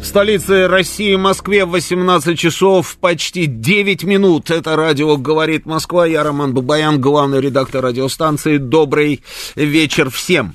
В 0.00 0.04
столице 0.04 0.68
России, 0.68 1.16
Москве, 1.16 1.64
18 1.64 2.38
часов, 2.38 2.96
почти 3.00 3.46
9 3.46 4.04
минут. 4.04 4.50
Это 4.50 4.76
радио 4.76 5.16
«Говорит 5.16 5.66
Москва». 5.66 6.06
Я 6.06 6.22
Роман 6.22 6.54
Бабаян, 6.54 7.00
главный 7.00 7.40
редактор 7.40 7.84
радиостанции. 7.84 8.58
Добрый 8.58 9.22
вечер 9.56 10.10
всем. 10.10 10.54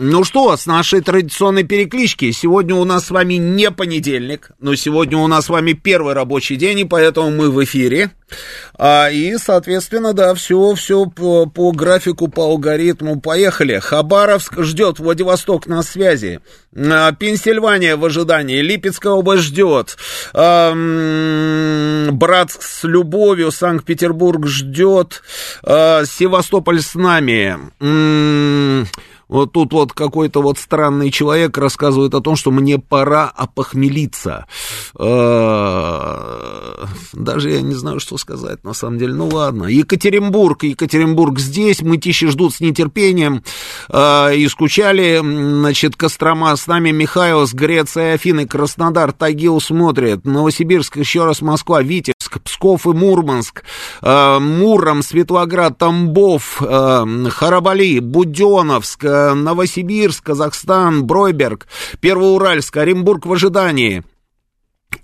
Ну 0.00 0.22
что, 0.22 0.56
с 0.56 0.64
нашей 0.66 1.00
традиционной 1.00 1.64
переклички. 1.64 2.30
Сегодня 2.30 2.76
у 2.76 2.84
нас 2.84 3.06
с 3.06 3.10
вами 3.10 3.34
не 3.34 3.72
понедельник, 3.72 4.52
но 4.60 4.76
сегодня 4.76 5.18
у 5.18 5.26
нас 5.26 5.46
с 5.46 5.48
вами 5.48 5.72
первый 5.72 6.14
рабочий 6.14 6.54
день, 6.54 6.78
и 6.78 6.84
поэтому 6.84 7.32
мы 7.32 7.50
в 7.50 7.64
эфире. 7.64 8.12
А, 8.78 9.08
и, 9.10 9.36
соответственно, 9.38 10.12
да, 10.12 10.34
все, 10.34 10.74
все 10.74 11.06
по, 11.06 11.46
по 11.46 11.72
графику, 11.72 12.28
по 12.28 12.44
алгоритму. 12.44 13.20
Поехали. 13.20 13.80
Хабаровск 13.80 14.60
ждет, 14.62 15.00
Владивосток 15.00 15.66
на 15.66 15.82
связи. 15.82 16.38
А, 16.76 17.10
Пенсильвания 17.10 17.96
в 17.96 18.04
ожидании, 18.04 18.60
Липецкая 18.60 19.14
область 19.14 19.42
ждет. 19.42 19.96
А, 20.32 20.74
Братск 22.12 22.62
с 22.62 22.84
любовью, 22.84 23.50
Санкт-Петербург 23.50 24.46
ждет. 24.46 25.24
А, 25.64 26.04
Севастополь 26.04 26.82
с 26.82 26.94
нами. 26.94 27.58
Вот 29.28 29.52
тут 29.52 29.72
вот 29.74 29.92
какой-то 29.92 30.40
вот 30.40 30.58
странный 30.58 31.10
человек 31.10 31.58
рассказывает 31.58 32.14
о 32.14 32.20
том, 32.20 32.34
что 32.34 32.50
мне 32.50 32.78
пора 32.78 33.26
опохмелиться. 33.26 34.46
Э, 34.98 36.86
даже 37.12 37.50
я 37.50 37.60
не 37.60 37.74
знаю, 37.74 38.00
что 38.00 38.16
сказать, 38.16 38.64
на 38.64 38.72
самом 38.72 38.98
деле. 38.98 39.12
Ну 39.12 39.28
ладно. 39.28 39.64
Екатеринбург. 39.64 40.62
Екатеринбург 40.62 41.38
здесь. 41.38 41.82
Мытищи 41.82 42.28
ждут 42.28 42.54
с 42.54 42.60
нетерпением. 42.60 43.42
Э, 43.90 44.34
и 44.34 44.48
скучали. 44.48 45.18
Значит, 45.18 45.96
Кострома 45.96 46.56
с 46.56 46.66
нами. 46.66 46.90
Михайловск, 46.90 47.54
Греция, 47.54 48.14
Афины, 48.14 48.46
Краснодар, 48.46 49.12
Тагил 49.12 49.60
смотрит. 49.60 50.24
Новосибирск, 50.24 50.96
еще 50.96 51.26
раз 51.26 51.42
Москва, 51.42 51.82
Витебск, 51.82 52.40
Псков 52.40 52.86
и 52.86 52.90
Мурманск. 52.90 53.62
Э, 54.00 54.38
Муром, 54.38 55.02
Светлоград, 55.02 55.76
Тамбов, 55.76 56.56
Харабали, 56.58 57.98
Буденовск, 57.98 59.04
Новосибирск, 59.34 60.24
Казахстан, 60.24 61.04
Бройберг, 61.04 61.66
Первоуральск, 62.00 62.76
Оренбург 62.76 63.26
в 63.26 63.32
ожидании. 63.32 64.04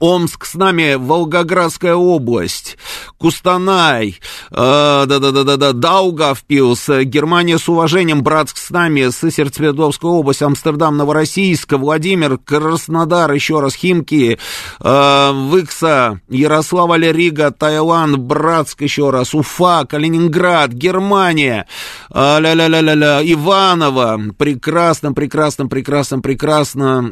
Омск 0.00 0.44
с 0.44 0.54
нами, 0.54 0.96
Волгоградская 0.96 1.94
область, 1.94 2.76
Кустанай, 3.18 4.18
да-да-да-да-да, 4.50 5.72
Даугавпилс, 5.72 6.88
Германия 7.04 7.58
с 7.58 7.68
уважением, 7.68 8.22
Братск 8.22 8.56
с 8.58 8.70
нами, 8.70 9.08
Сысерть-Свердловская 9.10 10.10
область, 10.10 10.42
Амстердам, 10.42 10.96
Новороссийск, 10.96 11.72
Владимир, 11.74 12.38
Краснодар, 12.38 13.32
еще 13.32 13.60
раз, 13.60 13.74
Химки, 13.74 14.38
э, 14.80 15.30
Выкса, 15.32 16.20
Ярославль, 16.28 17.06
Рига, 17.10 17.50
Таиланд, 17.50 18.16
Братск, 18.18 18.82
еще 18.82 19.10
раз, 19.10 19.34
Уфа, 19.34 19.86
Калининград, 19.88 20.72
Германия, 20.72 21.66
ля-ля-ля-ля-ля, 22.12 23.20
Иваново, 23.22 24.20
прекрасно, 24.36 25.12
прекрасно, 25.12 25.66
прекрасно, 25.66 26.20
прекрасно, 26.20 27.02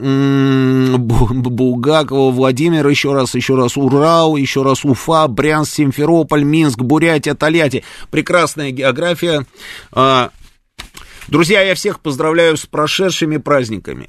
Булгакова, 0.98 2.30
Владимир, 2.30 2.61
Владимир, 2.62 2.86
еще 2.86 3.12
раз, 3.12 3.34
еще 3.34 3.56
раз 3.56 3.76
Урал, 3.76 4.36
еще 4.36 4.62
раз 4.62 4.84
Уфа, 4.84 5.26
Брянск, 5.26 5.74
Симферополь, 5.74 6.44
Минск, 6.44 6.78
Бурятия, 6.78 7.34
Тольятти. 7.34 7.82
Прекрасная 8.12 8.70
география. 8.70 9.44
А, 9.90 10.30
друзья, 11.26 11.60
я 11.62 11.74
всех 11.74 11.98
поздравляю 11.98 12.56
с 12.56 12.64
прошедшими 12.64 13.38
праздниками 13.38 14.08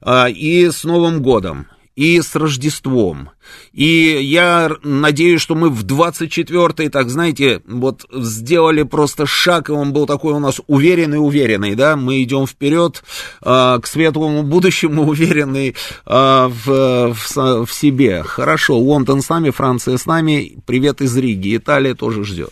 а, 0.00 0.28
и 0.28 0.70
с 0.70 0.84
Новым 0.84 1.22
годом 1.22 1.66
и 1.96 2.20
с 2.20 2.34
Рождеством. 2.34 3.30
И 3.72 4.18
я 4.20 4.70
надеюсь, 4.82 5.40
что 5.40 5.54
мы 5.54 5.68
в 5.68 5.84
24-й, 5.84 6.88
так 6.88 7.10
знаете, 7.10 7.62
вот 7.66 8.06
сделали 8.12 8.82
просто 8.82 9.26
шаг, 9.26 9.68
и 9.68 9.72
он 9.72 9.92
был 9.92 10.06
такой 10.06 10.32
у 10.32 10.38
нас 10.38 10.60
уверенный-уверенный, 10.66 11.74
да, 11.74 11.96
мы 11.96 12.22
идем 12.22 12.46
вперед 12.46 13.02
э, 13.42 13.78
к 13.82 13.86
светлому 13.86 14.42
будущему, 14.42 15.02
уверенный 15.08 15.74
э, 16.06 16.50
в, 16.64 17.14
в, 17.14 17.66
в 17.66 17.72
себе. 17.72 18.22
Хорошо, 18.22 18.78
Лондон 18.78 19.20
с 19.20 19.28
нами, 19.28 19.50
Франция 19.50 19.98
с 19.98 20.06
нами, 20.06 20.58
привет 20.66 21.02
из 21.02 21.16
Риги, 21.16 21.56
Италия 21.56 21.94
тоже 21.94 22.24
ждет. 22.24 22.50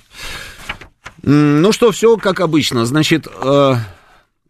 Ну 1.23 1.73
что, 1.73 1.93
все 1.93 2.17
как 2.17 2.41
обычно, 2.41 2.85
значит... 2.85 3.27
Э, 3.43 3.77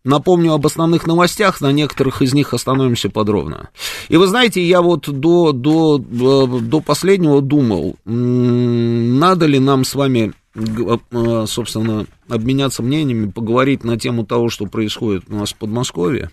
Напомню 0.03 0.55
об 0.55 0.65
основных 0.65 1.07
новостях, 1.07 1.61
на 1.61 1.73
некоторых 1.73 2.23
из 2.23 2.33
них 2.33 2.55
остановимся 2.55 3.11
подробно. 3.11 3.69
И 4.09 4.17
вы 4.17 4.27
знаете, 4.29 4.65
я 4.65 4.81
вот 4.81 5.11
до, 5.11 5.53
до, 5.53 5.99
до 5.99 6.81
последнего 6.81 7.43
думал, 7.43 7.97
надо 8.07 9.45
ли 9.45 9.59
нам 9.59 9.85
с 9.85 9.95
вами, 9.95 10.33
э, 10.55 11.45
собственно, 11.47 12.07
обменяться 12.29 12.83
мнениями, 12.83 13.31
поговорить 13.31 13.85
на 13.85 13.99
тему 13.99 14.25
того, 14.25 14.49
что 14.49 14.65
происходит 14.65 15.25
у 15.29 15.35
нас 15.35 15.53
в 15.53 15.57
Подмосковье. 15.57 16.31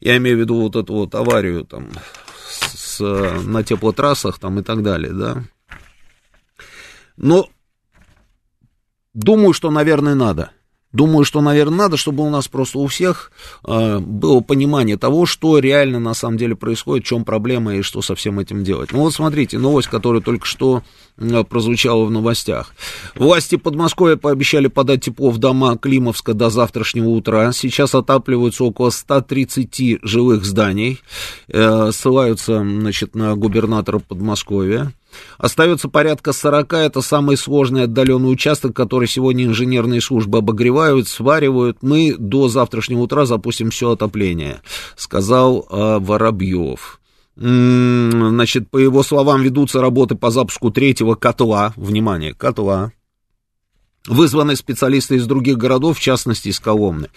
Я 0.00 0.16
имею 0.16 0.38
в 0.38 0.40
виду 0.40 0.62
вот 0.62 0.76
эту 0.76 0.94
вот 0.94 1.14
аварию 1.14 1.64
там 1.64 1.88
с, 2.48 2.98
на 3.00 3.62
теплотрассах 3.62 4.38
там 4.38 4.58
и 4.58 4.62
так 4.62 4.82
далее, 4.82 5.12
да. 5.12 5.44
Но 7.18 7.48
думаю, 9.12 9.52
что, 9.52 9.70
наверное, 9.70 10.14
надо. 10.14 10.52
Думаю, 10.96 11.26
что, 11.26 11.42
наверное, 11.42 11.76
надо, 11.76 11.98
чтобы 11.98 12.26
у 12.26 12.30
нас 12.30 12.48
просто 12.48 12.78
у 12.78 12.86
всех 12.86 13.30
э, 13.66 13.98
было 13.98 14.40
понимание 14.40 14.96
того, 14.96 15.26
что 15.26 15.58
реально 15.58 16.00
на 16.00 16.14
самом 16.14 16.38
деле 16.38 16.56
происходит, 16.56 17.04
в 17.04 17.08
чем 17.08 17.26
проблема 17.26 17.74
и 17.76 17.82
что 17.82 18.00
со 18.00 18.14
всем 18.14 18.38
этим 18.38 18.64
делать. 18.64 18.92
Ну 18.92 19.00
вот 19.00 19.12
смотрите, 19.12 19.58
новость, 19.58 19.88
которая 19.88 20.22
только 20.22 20.46
что 20.46 20.82
э, 21.18 21.44
прозвучала 21.44 22.06
в 22.06 22.10
новостях. 22.10 22.74
Власти 23.14 23.56
Подмосковья 23.56 24.16
пообещали 24.16 24.68
подать 24.68 25.04
тепло 25.04 25.28
в 25.28 25.36
дома 25.36 25.76
Климовска 25.76 26.32
до 26.32 26.48
завтрашнего 26.48 27.10
утра. 27.10 27.52
Сейчас 27.52 27.94
отапливаются 27.94 28.64
около 28.64 28.88
130 28.88 29.98
жилых 30.02 30.46
зданий. 30.46 31.02
Э, 31.48 31.90
ссылаются, 31.92 32.60
значит, 32.60 33.14
на 33.14 33.36
губернатора 33.36 33.98
Подмосковья. 33.98 34.94
Остается 35.38 35.88
порядка 35.88 36.32
40, 36.32 36.72
это 36.74 37.00
самый 37.00 37.36
сложный 37.36 37.84
отдаленный 37.84 38.32
участок, 38.32 38.74
который 38.74 39.08
сегодня 39.08 39.44
инженерные 39.44 40.00
службы 40.00 40.38
обогревают, 40.38 41.08
сваривают. 41.08 41.78
Мы 41.82 42.14
до 42.18 42.48
завтрашнего 42.48 43.00
утра 43.00 43.26
запустим 43.26 43.70
все 43.70 43.90
отопление, 43.90 44.60
сказал 44.96 45.66
э, 45.70 45.98
Воробьев. 46.00 47.00
Значит, 47.36 48.70
по 48.70 48.78
его 48.78 49.02
словам, 49.02 49.42
ведутся 49.42 49.82
работы 49.82 50.14
по 50.14 50.30
запуску 50.30 50.70
третьего 50.70 51.14
котла. 51.16 51.74
Внимание, 51.76 52.32
котла 52.32 52.92
Вызваны 54.06 54.56
специалисты 54.56 55.16
из 55.16 55.26
других 55.26 55.58
городов, 55.58 55.98
в 55.98 56.00
частности 56.00 56.48
из 56.48 56.60
Коломны. 56.60 57.08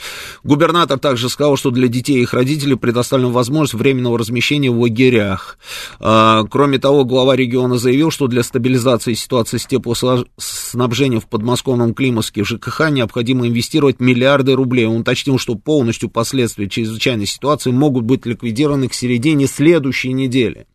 Губернатор 0.43 0.97
также 0.97 1.29
сказал, 1.29 1.55
что 1.55 1.71
для 1.71 1.87
детей 1.87 2.19
и 2.19 2.21
их 2.21 2.33
родителей 2.33 2.75
предоставлена 2.75 3.31
возможность 3.31 3.73
временного 3.75 4.17
размещения 4.17 4.71
в 4.71 4.79
лагерях. 4.79 5.57
А, 5.99 6.43
кроме 6.49 6.79
того, 6.79 7.05
глава 7.05 7.35
региона 7.35 7.77
заявил, 7.77 8.11
что 8.11 8.27
для 8.27 8.43
стабилизации 8.43 9.13
ситуации 9.13 9.57
с 9.57 9.65
теплоснабжением 9.65 11.21
в 11.21 11.27
подмосковном 11.27 11.93
Климовске 11.93 12.43
ЖКХ 12.43 12.89
необходимо 12.89 13.47
инвестировать 13.47 13.99
миллиарды 13.99 14.53
рублей. 14.53 14.85
Он 14.85 15.01
уточнил, 15.01 15.37
что 15.37 15.55
полностью 15.55 16.09
последствия 16.09 16.67
чрезвычайной 16.67 17.25
ситуации 17.25 17.71
могут 17.71 18.05
быть 18.05 18.25
ликвидированы 18.25 18.87
к 18.87 18.93
середине 18.93 19.47
следующей 19.47 20.13
недели. 20.13 20.65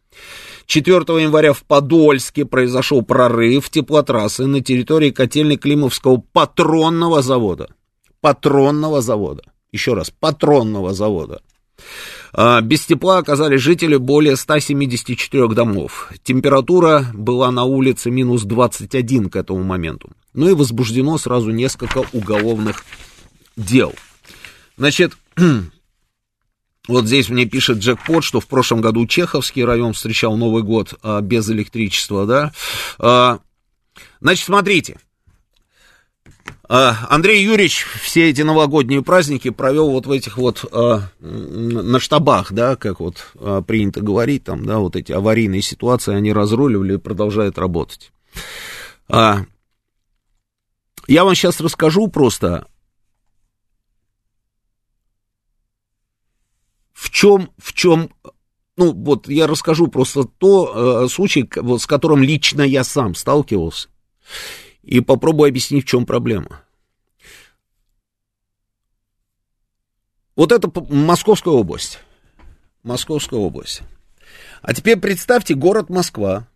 4 0.66 1.22
января 1.22 1.52
в 1.52 1.62
Подольске 1.64 2.44
произошел 2.44 3.02
прорыв 3.02 3.70
теплотрассы 3.70 4.46
на 4.46 4.61
территории 4.61 5.11
котельной 5.11 5.56
Климовского 5.56 6.22
патронного 6.32 7.22
завода. 7.22 7.69
Патронного 8.20 9.02
завода. 9.02 9.43
Еще 9.72 9.94
раз, 9.94 10.11
патронного 10.11 10.94
завода. 10.94 11.43
А, 12.32 12.61
без 12.61 12.84
тепла 12.87 13.19
оказались 13.19 13.61
жители 13.61 13.96
более 13.96 14.37
174 14.37 15.49
домов. 15.49 16.12
Температура 16.22 17.06
была 17.12 17.50
на 17.50 17.64
улице 17.64 18.11
минус 18.11 18.43
21 18.43 19.31
к 19.31 19.37
этому 19.37 19.62
моменту. 19.62 20.11
Ну 20.32 20.49
и 20.49 20.55
возбуждено 20.55 21.19
сразу 21.19 21.50
несколько 21.50 22.05
уголовных 22.12 22.84
дел. 23.56 23.94
Значит, 24.76 25.12
Вот 26.86 27.06
здесь 27.06 27.31
мне 27.31 27.46
пишет 27.46 27.78
Джекпот, 27.78 28.25
что 28.25 28.40
в 28.40 28.46
прошлом 28.46 28.82
году 28.82 29.06
Чеховский 29.06 29.64
район 29.64 29.94
встречал 29.94 30.36
Новый 30.36 30.62
год 30.62 30.94
а, 31.02 31.22
без 31.22 31.48
электричества, 31.48 32.26
да. 32.26 32.52
А, 32.98 33.38
значит, 34.20 34.44
смотрите. 34.44 34.98
А, 36.69 37.06
Андрей 37.08 37.42
Юрьевич 37.42 37.86
все 38.02 38.28
эти 38.28 38.42
новогодние 38.42 39.02
праздники 39.02 39.48
провел 39.50 39.90
вот 39.90 40.06
в 40.06 40.10
этих 40.10 40.36
вот 40.36 40.64
а, 40.72 41.08
на 41.20 42.00
штабах, 42.00 42.52
да, 42.52 42.76
как 42.76 43.00
вот 43.00 43.28
а, 43.37 43.62
принято 43.62 44.02
говорить, 44.02 44.44
там, 44.44 44.66
да, 44.66 44.78
вот 44.78 44.94
эти 44.94 45.12
аварийные 45.12 45.62
ситуации 45.62 46.14
они 46.14 46.32
разруливали 46.32 46.94
и 46.94 46.98
продолжают 46.98 47.58
работать. 47.58 48.12
Я 49.08 49.46
вам 51.25 51.34
сейчас 51.34 51.60
расскажу 51.60 52.08
просто 52.08 52.66
в 57.04 57.10
чем, 57.10 57.50
в 57.58 57.74
чем, 57.74 58.10
ну, 58.78 58.94
вот 58.94 59.28
я 59.28 59.46
расскажу 59.46 59.88
просто 59.88 60.24
то, 60.24 61.04
э, 61.04 61.08
случай, 61.08 61.46
вот, 61.56 61.82
с 61.82 61.86
которым 61.86 62.22
лично 62.22 62.62
я 62.62 62.82
сам 62.82 63.14
сталкивался, 63.14 63.90
и 64.82 65.00
попробую 65.00 65.48
объяснить, 65.50 65.84
в 65.84 65.88
чем 65.88 66.06
проблема. 66.06 66.62
Вот 70.34 70.50
это 70.50 70.72
Московская 70.88 71.52
область. 71.52 72.00
Московская 72.82 73.38
область. 73.38 73.82
А 74.62 74.72
теперь 74.72 74.96
представьте 74.96 75.54
город 75.54 75.90
Москва. 75.90 76.48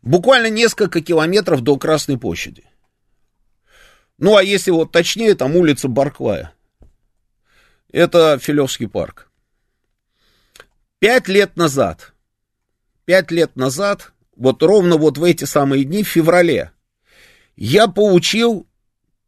Буквально 0.00 0.48
несколько 0.48 1.02
километров 1.02 1.60
до 1.60 1.76
Красной 1.76 2.16
площади. 2.16 2.64
Ну, 4.16 4.36
а 4.36 4.42
если 4.42 4.70
вот 4.70 4.90
точнее, 4.90 5.34
там 5.34 5.54
улица 5.54 5.88
Барклая 5.88 6.54
это 7.94 8.38
Филевский 8.40 8.88
парк. 8.88 9.30
Пять 10.98 11.28
лет 11.28 11.56
назад, 11.56 12.12
пять 13.04 13.30
лет 13.30 13.54
назад, 13.56 14.12
вот 14.36 14.62
ровно 14.62 14.96
вот 14.96 15.16
в 15.16 15.22
эти 15.22 15.44
самые 15.44 15.84
дни, 15.84 16.02
в 16.02 16.08
феврале, 16.08 16.72
я 17.56 17.86
получил, 17.86 18.66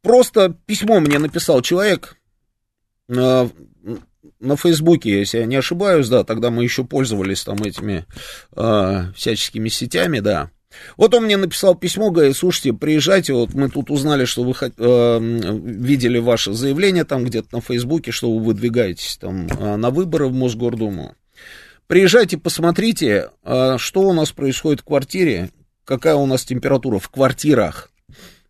просто 0.02 0.56
письмо 0.66 0.98
мне 0.98 1.18
написал 1.18 1.62
человек 1.62 2.16
на, 3.08 3.48
на 4.40 4.56
Фейсбуке, 4.56 5.20
если 5.20 5.38
я 5.38 5.46
не 5.46 5.56
ошибаюсь, 5.56 6.08
да, 6.08 6.24
тогда 6.24 6.50
мы 6.50 6.64
еще 6.64 6.82
пользовались 6.84 7.44
там 7.44 7.62
этими 7.62 8.04
э, 8.56 9.12
всяческими 9.14 9.69
сетями, 9.69 10.19
да. 10.19 10.50
Вот 10.96 11.14
он 11.14 11.25
мне 11.25 11.37
написал 11.37 11.75
письмо, 11.75 12.11
говорит, 12.11 12.37
слушайте, 12.37 12.73
приезжайте, 12.73 13.32
вот 13.34 13.55
мы 13.55 13.69
тут 13.69 13.90
узнали, 13.90 14.25
что 14.25 14.44
вы 14.44 14.55
э, 14.61 15.19
видели 15.20 16.19
ваше 16.19 16.52
заявление 16.52 17.05
там 17.05 17.25
где-то 17.25 17.49
на 17.52 17.61
Фейсбуке, 17.61 18.12
что 18.12 18.32
вы 18.32 18.43
выдвигаетесь 18.43 19.19
там 19.20 19.46
э, 19.46 19.76
на 19.76 19.90
выборы 19.90 20.28
в 20.28 20.32
Мосгордуму. 20.32 21.14
Приезжайте, 21.87 22.38
посмотрите, 22.38 23.31
э, 23.44 23.76
что 23.78 24.00
у 24.00 24.12
нас 24.12 24.32
происходит 24.32 24.81
в 24.81 24.84
квартире, 24.84 25.50
какая 25.84 26.14
у 26.17 26.26
нас 26.26 26.44
температура 26.44 26.99
в 26.99 27.08
квартирах. 27.11 27.90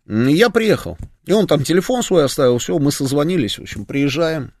Я 0.05 0.49
приехал, 0.49 0.97
и 1.25 1.33
он 1.33 1.47
там 1.47 1.63
телефон 1.63 2.01
свой 2.01 2.23
оставил, 2.23 2.57
все, 2.59 2.79
мы 2.79 2.91
созвонились, 2.91 3.59
в 3.59 3.63
общем, 3.63 3.85
приезжаем. 3.85 4.53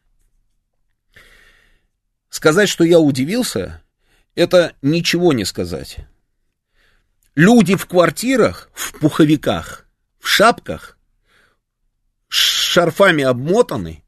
Сказать, 2.29 2.67
что 2.67 2.83
я 2.83 2.99
удивился, 2.99 3.81
это 4.35 4.73
ничего 4.81 5.31
не 5.31 5.45
сказать. 5.45 5.97
Люди 7.37 7.75
в 7.75 7.85
квартирах, 7.85 8.71
в 8.73 8.97
пуховиках, 8.97 9.85
в 10.19 10.27
шапках, 10.27 10.97
с 12.29 12.35
шарфами 12.35 13.23
обмотаны, 13.23 14.03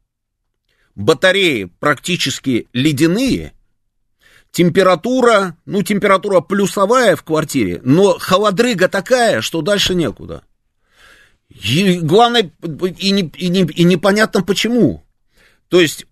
батареи 0.96 1.72
практически 1.78 2.66
ледяные, 2.72 3.52
температура, 4.50 5.56
ну, 5.64 5.84
температура 5.84 6.40
плюсовая 6.40 7.14
в 7.14 7.22
квартире, 7.22 7.80
но 7.84 8.18
холодрыга 8.18 8.88
такая, 8.88 9.42
что 9.42 9.62
дальше 9.62 9.94
некуда. 9.94 10.42
И 11.50 12.00
главное, 12.00 12.50
и, 12.98 13.10
не, 13.12 13.22
и, 13.22 13.48
не, 13.48 13.60
и 13.60 13.84
непонятно 13.84 14.42
почему. 14.42 15.04
То 15.68 15.80
есть, 15.80 16.04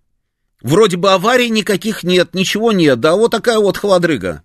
вроде 0.61 0.95
бы 0.95 1.11
аварий 1.11 1.49
никаких 1.49 2.03
нет, 2.03 2.33
ничего 2.33 2.71
нет, 2.71 3.01
да, 3.01 3.17
вот 3.17 3.31
такая 3.31 3.59
вот 3.59 3.75
холодрыга. 3.75 4.41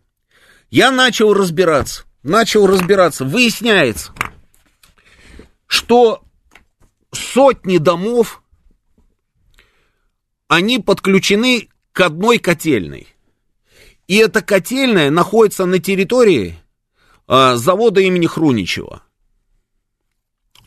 Я 0.71 0.91
начал 0.91 1.35
разбираться 1.35 2.05
начал 2.25 2.67
разбираться, 2.67 3.25
выясняется, 3.25 4.13
что 5.67 6.25
сотни 7.13 7.77
домов, 7.79 8.43
они 10.49 10.81
подключены 10.81 11.69
к 11.93 12.01
одной 12.01 12.39
котельной. 12.39 13.07
И 14.09 14.17
эта 14.17 14.43
котельная 14.43 15.11
находится 15.11 15.65
на 15.65 15.79
территории 15.79 16.59
а, 17.27 17.57
завода 17.57 18.01
имени 18.01 18.27
Хруничева. 18.27 19.03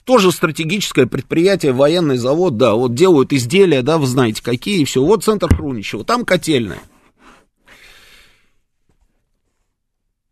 Тоже 0.05 0.31
стратегическое 0.31 1.05
предприятие, 1.05 1.73
военный 1.73 2.17
завод, 2.17 2.55
да, 2.55 2.75
вот 2.75 2.95
делают 2.95 3.33
изделия, 3.33 3.81
да, 3.81 3.97
вы 3.97 4.07
знаете 4.07 4.41
какие, 4.41 4.81
и 4.81 4.85
все. 4.85 5.03
Вот 5.03 5.23
центр 5.23 5.53
Хруничева, 5.53 6.05
там 6.05 6.23
котельная. 6.23 6.81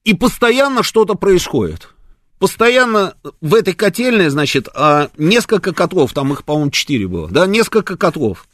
И 0.05 0.13
постоянно 0.13 0.83
что-то 0.83 1.15
происходит. 1.15 1.89
Постоянно 2.37 3.15
в 3.41 3.55
этой 3.55 3.73
котельной, 3.73 4.29
значит, 4.29 4.69
а, 4.75 5.09
несколько 5.17 5.73
котлов, 5.73 6.13
там 6.13 6.31
их, 6.31 6.43
по-моему, 6.43 6.69
четыре 6.69 7.07
было, 7.07 7.27
да, 7.27 7.47
несколько 7.47 7.97
котлов. 7.97 8.47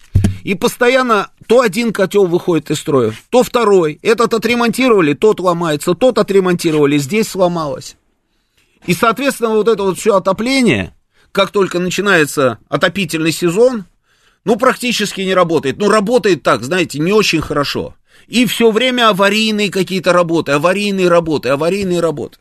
И 0.44 0.56
постоянно 0.56 1.30
то 1.48 1.60
один 1.60 1.92
котел 1.92 2.26
выходит 2.26 2.72
из 2.72 2.80
строя, 2.80 3.14
то 3.30 3.44
второй. 3.44 4.00
Этот 4.02 4.34
отремонтировали, 4.34 5.14
тот 5.14 5.40
ломается, 5.40 5.94
тот 5.94 6.18
отремонтировали, 6.20 6.98
здесь 6.98 7.28
сломалось. 7.28 7.98
И, 8.86 8.94
соответственно, 8.94 9.52
вот 9.52 9.68
это 9.68 9.84
вот 9.84 10.00
все 10.00 10.16
отопление, 10.16 10.96
как 11.32 11.52
только 11.52 11.80
начинается 11.80 12.60
отопительный 12.70 13.32
сезон, 13.32 13.86
ну, 14.46 14.56
практически 14.56 15.22
не 15.22 15.34
работает. 15.34 15.78
Ну, 15.78 15.90
работает 15.90 16.44
так, 16.44 16.64
знаете, 16.64 17.00
не 17.00 17.12
очень 17.12 17.42
хорошо. 17.42 17.96
И 18.28 18.46
все 18.46 18.72
время 18.72 19.10
аварийные 19.10 19.72
какие-то 19.72 20.14
работы, 20.14 20.52
аварийные 20.54 21.08
работы, 21.08 21.50
аварийные 21.50 22.00
работы. 22.00 22.40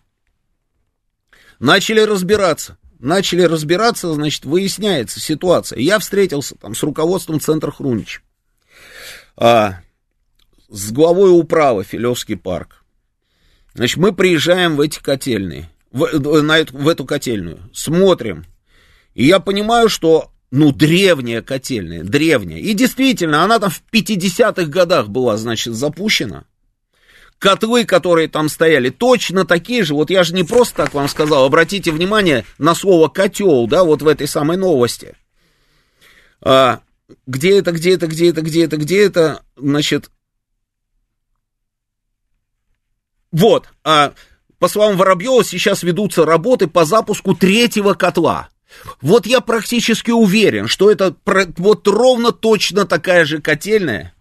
Начали 1.59 2.00
разбираться. 2.00 2.79
Начали 2.99 3.43
разбираться, 3.43 4.12
значит, 4.12 4.44
выясняется 4.44 5.21
ситуация. 5.21 5.79
Я 5.79 5.99
встретился 5.99 6.55
там 6.56 6.75
с 6.75 6.82
руководством 6.82 7.41
центра 7.41 7.71
Хрунич, 7.71 8.23
а, 9.37 9.81
с 10.69 10.93
главой 10.93 11.31
управы 11.31 11.85
Филевский 11.85 12.37
парк. 12.37 12.84
Значит, 13.72 13.96
мы 13.96 14.13
приезжаем 14.13 14.77
в 14.77 14.81
эти 14.82 15.01
котельные, 15.01 15.70
в, 15.91 16.43
на 16.43 16.58
эту, 16.58 16.77
в 16.77 16.87
эту 16.89 17.06
котельную, 17.06 17.70
смотрим. 17.72 18.44
И 19.15 19.25
я 19.25 19.41
понимаю, 19.41 19.89
что 19.89 20.30
ну, 20.51 20.73
древняя 20.73 21.43
котельная, 21.43 22.03
древняя. 22.03 22.59
И 22.59 22.75
действительно, 22.75 23.45
она 23.45 23.59
там 23.59 23.71
в 23.71 23.83
50-х 23.93 24.65
годах 24.65 25.09
была, 25.09 25.37
значит, 25.37 25.75
запущена. 25.75 26.45
Котлы, 27.39 27.85
которые 27.85 28.29
там 28.29 28.49
стояли, 28.49 28.91
точно 28.91 29.47
такие 29.47 29.85
же. 29.85 29.95
Вот 29.95 30.11
я 30.11 30.25
же 30.25 30.35
не 30.35 30.45
просто 30.45 30.77
так 30.77 30.93
вам 30.95 31.09
сказал. 31.09 31.45
Обратите 31.45 31.91
внимание 31.91 32.45
на 32.59 32.75
слово 32.75 33.09
котел, 33.09 33.67
да, 33.67 33.85
вот 33.85 34.03
в 34.03 34.09
этой 34.09 34.27
самой 34.27 34.57
новости. 34.57 35.17
А, 36.43 36.81
где 37.27 37.59
это, 37.59 37.73
где 37.73 37.95
это, 37.95 38.07
где 38.09 38.29
это, 38.31 38.43
где 38.43 38.65
это, 38.65 38.77
где 38.77 39.05
это, 39.05 39.43
значит... 39.57 40.11
Вот, 43.33 43.69
а, 43.85 44.13
по 44.59 44.67
словам 44.67 44.97
Воробьева, 44.97 45.45
сейчас 45.45 45.85
ведутся 45.85 46.27
работы 46.27 46.67
по 46.67 46.85
запуску 46.85 47.35
третьего 47.35 47.95
котла. 47.95 48.49
Вот 49.00 49.27
я 49.27 49.41
практически 49.41 50.10
уверен, 50.10 50.67
что 50.69 50.91
это 50.91 51.15
вот 51.56 51.89
ровно 51.89 52.32
точно 52.32 52.86
такая 52.86 53.24
же 53.24 53.41
котельная, 53.41 54.15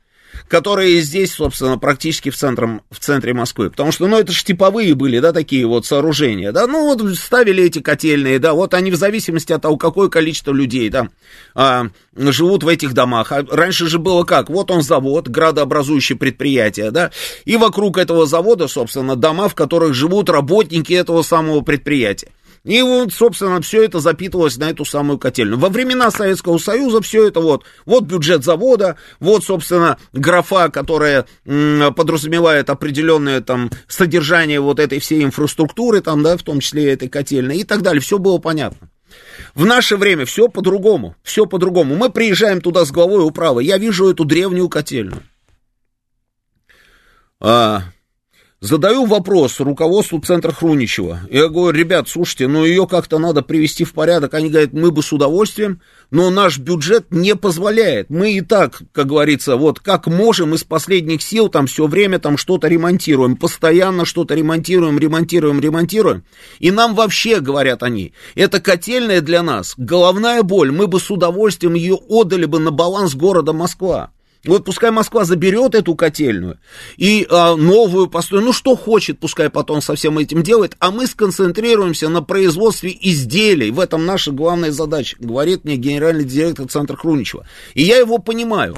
которая 0.50 1.00
здесь, 1.02 1.34
собственно, 1.34 1.78
практически 1.78 2.30
в, 2.30 2.36
центром, 2.36 2.82
в 2.90 3.00
центре 3.00 3.34
Москвы. 3.34 3.70
Потому 3.70 3.92
что, 3.92 4.08
ну, 4.08 4.18
это 4.18 4.32
же 4.32 4.44
типовые 4.44 4.96
были, 4.96 5.20
да, 5.20 5.32
такие 5.32 5.66
вот 5.66 5.86
сооружения, 5.86 6.52
да, 6.52 6.68
ну, 6.68 6.86
вот 6.86 7.16
ставили 7.18 7.64
эти 7.64 7.80
котельные, 7.80 8.40
да, 8.40 8.54
вот 8.54 8.74
они 8.74 8.92
в 8.92 8.96
зависимости 8.96 9.54
от 9.54 9.62
того, 9.62 9.78
какое 9.78 10.10
количество 10.10 10.52
людей, 10.52 10.90
да, 10.90 11.10
а, 11.54 11.88
живут 12.16 12.64
в 12.64 12.68
этих 12.68 12.94
домах. 12.94 13.32
А 13.32 13.46
раньше 13.50 13.88
же 13.88 14.00
было 14.00 14.24
как? 14.24 14.50
Вот 14.50 14.72
он 14.72 14.82
завод, 14.82 15.28
градообразующее 15.28 16.18
предприятие, 16.18 16.92
да, 16.92 17.12
и 17.46 17.56
вокруг 17.56 17.98
этого 17.98 18.26
завода, 18.26 18.68
собственно, 18.68 19.16
дома, 19.16 19.50
в 19.50 19.56
которых 19.56 19.94
живут 19.94 20.30
работники 20.30 20.94
этого 20.94 21.22
самого 21.22 21.62
предприятия. 21.62 22.30
И 22.64 22.82
вот, 22.82 23.14
собственно, 23.14 23.62
все 23.62 23.84
это 23.84 24.00
запитывалось 24.00 24.58
на 24.58 24.70
эту 24.70 24.86
самую 24.86 25.18
котельную. 25.18 25.60
Во 25.60 25.70
времена 25.70 26.12
Советского 26.12 26.58
Союза 26.58 27.02
все 27.02 27.28
это 27.28 27.40
вот, 27.40 27.64
вот 27.86 28.04
бюджет 28.04 28.44
завода, 28.44 28.98
вот, 29.20 29.44
собственно, 29.44 29.98
графа, 30.14 30.70
которая 30.70 31.26
м, 31.46 31.94
подразумевает 31.94 32.70
определенное 32.70 33.42
там 33.42 33.70
содержание 33.88 34.60
вот 34.60 34.80
этой 34.80 35.00
всей 35.00 35.24
инфраструктуры, 35.24 36.02
там, 36.02 36.22
да, 36.24 36.38
в 36.38 36.44
том 36.44 36.60
числе 36.60 36.92
этой 36.94 37.08
котельной 37.08 37.58
и 37.58 37.64
так 37.64 37.82
далее. 37.82 38.02
Все 38.02 38.18
было 38.18 38.38
понятно. 38.38 38.90
В 39.56 39.66
наше 39.66 39.98
время 39.98 40.26
все 40.26 40.48
по-другому, 40.48 41.16
все 41.24 41.46
по-другому. 41.46 41.96
Мы 41.96 42.10
приезжаем 42.10 42.62
туда 42.62 42.86
с 42.86 42.92
главой 42.92 43.24
управы, 43.24 43.64
я 43.64 43.78
вижу 43.78 44.10
эту 44.10 44.26
древнюю 44.26 44.70
котельную. 44.70 45.24
А, 47.40 47.84
Задаю 48.62 49.06
вопрос 49.06 49.62
руководству 49.62 50.20
центра 50.20 50.52
Хруничева. 50.52 51.22
Я 51.32 51.48
говорю, 51.48 51.78
ребят, 51.78 52.10
слушайте, 52.10 52.50
ну 52.50 52.66
ее 52.66 52.88
как-то 52.88 53.18
надо 53.18 53.42
привести 53.42 53.86
в 53.86 53.94
порядок. 53.94 54.34
Они 54.34 54.50
говорят, 54.50 54.74
мы 54.74 54.92
бы 54.92 55.02
с 55.02 55.14
удовольствием, 55.14 55.80
но 56.12 56.30
наш 56.30 56.60
бюджет 56.60 57.06
не 57.10 57.38
позволяет. 57.38 58.10
Мы 58.10 58.34
и 58.34 58.42
так, 58.42 58.82
как 58.92 59.08
говорится, 59.08 59.56
вот 59.56 59.80
как 59.80 60.08
можем 60.08 60.56
из 60.56 60.66
последних 60.66 61.22
сил 61.22 61.48
там 61.48 61.68
все 61.68 61.88
время 61.88 62.20
там 62.20 62.38
что-то 62.38 62.68
ремонтируем. 62.68 63.38
Постоянно 63.38 64.04
что-то 64.04 64.36
ремонтируем, 64.36 65.00
ремонтируем, 65.00 65.62
ремонтируем. 65.62 66.26
И 66.60 66.70
нам 66.72 66.96
вообще, 66.96 67.40
говорят 67.40 67.82
они, 67.82 68.12
это 68.36 68.60
котельная 68.60 69.22
для 69.22 69.42
нас, 69.42 69.74
головная 69.78 70.44
боль. 70.44 70.74
Мы 70.74 70.88
бы 70.88 71.00
с 71.00 71.10
удовольствием 71.10 71.76
ее 71.76 71.96
отдали 71.96 72.44
бы 72.44 72.60
на 72.60 72.72
баланс 72.72 73.16
города 73.16 73.54
Москва. 73.54 74.12
Вот 74.46 74.64
пускай 74.64 74.90
Москва 74.90 75.26
заберет 75.26 75.76
эту 75.76 75.96
котельную 75.96 76.60
и 76.96 77.28
а, 77.30 77.56
новую 77.56 78.08
построит, 78.08 78.46
ну 78.46 78.54
что 78.54 78.78
хочет, 78.78 79.20
пускай 79.20 79.50
потом 79.50 79.82
со 79.82 79.96
всем 79.96 80.18
этим 80.18 80.44
делает, 80.44 80.76
а 80.80 80.92
мы 80.92 81.08
сконцентрируемся 81.08 82.08
на 82.08 82.22
производстве 82.22 82.98
изделий. 83.02 83.70
В 83.70 83.82
этом 83.82 84.06
наша 84.06 84.32
главная 84.32 84.72
задача, 84.72 85.18
говорит 85.20 85.66
мне 85.66 85.76
генеральный 85.76 86.24
директор 86.24 86.68
Центра 86.68 86.96
Хруничева. 86.96 87.46
И 87.74 87.84
я 87.84 87.98
его 87.98 88.18
понимаю. 88.20 88.78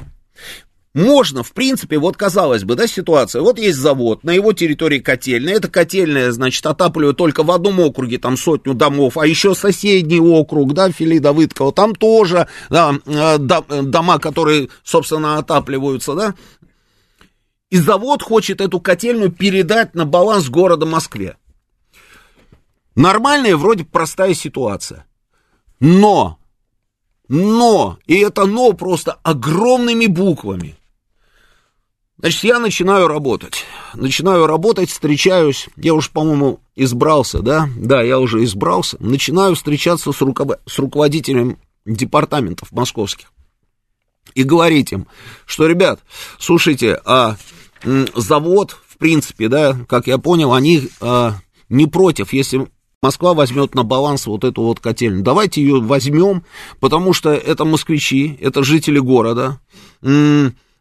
Можно, 0.94 1.42
в 1.42 1.52
принципе, 1.52 1.98
вот 1.98 2.18
казалось 2.18 2.64
бы, 2.64 2.74
да, 2.74 2.86
ситуация, 2.86 3.40
вот 3.40 3.58
есть 3.58 3.78
завод, 3.78 4.24
на 4.24 4.32
его 4.32 4.52
территории 4.52 4.98
котельная, 4.98 5.54
эта 5.54 5.68
котельная, 5.68 6.32
значит, 6.32 6.66
отапливает 6.66 7.16
только 7.16 7.44
в 7.44 7.50
одном 7.50 7.80
округе, 7.80 8.18
там 8.18 8.36
сотню 8.36 8.74
домов, 8.74 9.16
а 9.16 9.26
еще 9.26 9.54
соседний 9.54 10.20
округ, 10.20 10.74
да, 10.74 10.90
Фили 10.90 11.18
Давыдкова, 11.18 11.72
там 11.72 11.94
тоже 11.94 12.46
да, 12.68 12.94
э, 13.06 13.38
дома, 13.38 14.18
которые, 14.18 14.68
собственно, 14.84 15.38
отапливаются, 15.38 16.14
да, 16.14 16.34
и 17.70 17.78
завод 17.78 18.22
хочет 18.22 18.60
эту 18.60 18.78
котельную 18.78 19.32
передать 19.32 19.94
на 19.94 20.04
баланс 20.04 20.50
города 20.50 20.84
Москве. 20.84 21.38
Нормальная, 22.94 23.56
вроде 23.56 23.86
простая 23.86 24.34
ситуация. 24.34 25.06
Но, 25.80 26.38
но, 27.28 27.96
и 28.06 28.18
это 28.18 28.44
но 28.44 28.74
просто 28.74 29.12
огромными 29.22 30.04
буквами– 30.04 30.76
Значит, 32.22 32.44
я 32.44 32.60
начинаю 32.60 33.08
работать. 33.08 33.64
Начинаю 33.94 34.46
работать, 34.46 34.88
встречаюсь. 34.90 35.66
Я 35.76 35.92
уже, 35.92 36.08
по-моему, 36.08 36.60
избрался, 36.76 37.40
да? 37.40 37.68
Да, 37.76 38.00
я 38.00 38.20
уже 38.20 38.44
избрался. 38.44 38.96
Начинаю 39.00 39.56
встречаться 39.56 40.12
с, 40.12 40.20
руков... 40.20 40.52
с 40.64 40.78
руководителем 40.78 41.58
департаментов 41.84 42.70
московских. 42.70 43.32
И 44.36 44.44
говорить 44.44 44.92
им, 44.92 45.08
что, 45.46 45.66
ребят, 45.66 45.98
слушайте, 46.38 47.00
а 47.04 47.36
завод, 48.14 48.76
в 48.86 48.98
принципе, 48.98 49.48
да, 49.48 49.76
как 49.88 50.06
я 50.06 50.16
понял, 50.18 50.54
они 50.54 50.88
а, 51.00 51.34
не 51.68 51.88
против, 51.88 52.32
если 52.32 52.68
Москва 53.02 53.34
возьмет 53.34 53.74
на 53.74 53.82
баланс 53.82 54.26
вот 54.26 54.44
эту 54.44 54.62
вот 54.62 54.78
котельную. 54.78 55.24
Давайте 55.24 55.60
ее 55.60 55.80
возьмем, 55.80 56.44
потому 56.78 57.14
что 57.14 57.32
это 57.32 57.64
москвичи, 57.64 58.38
это 58.40 58.62
жители 58.62 59.00
города. 59.00 59.58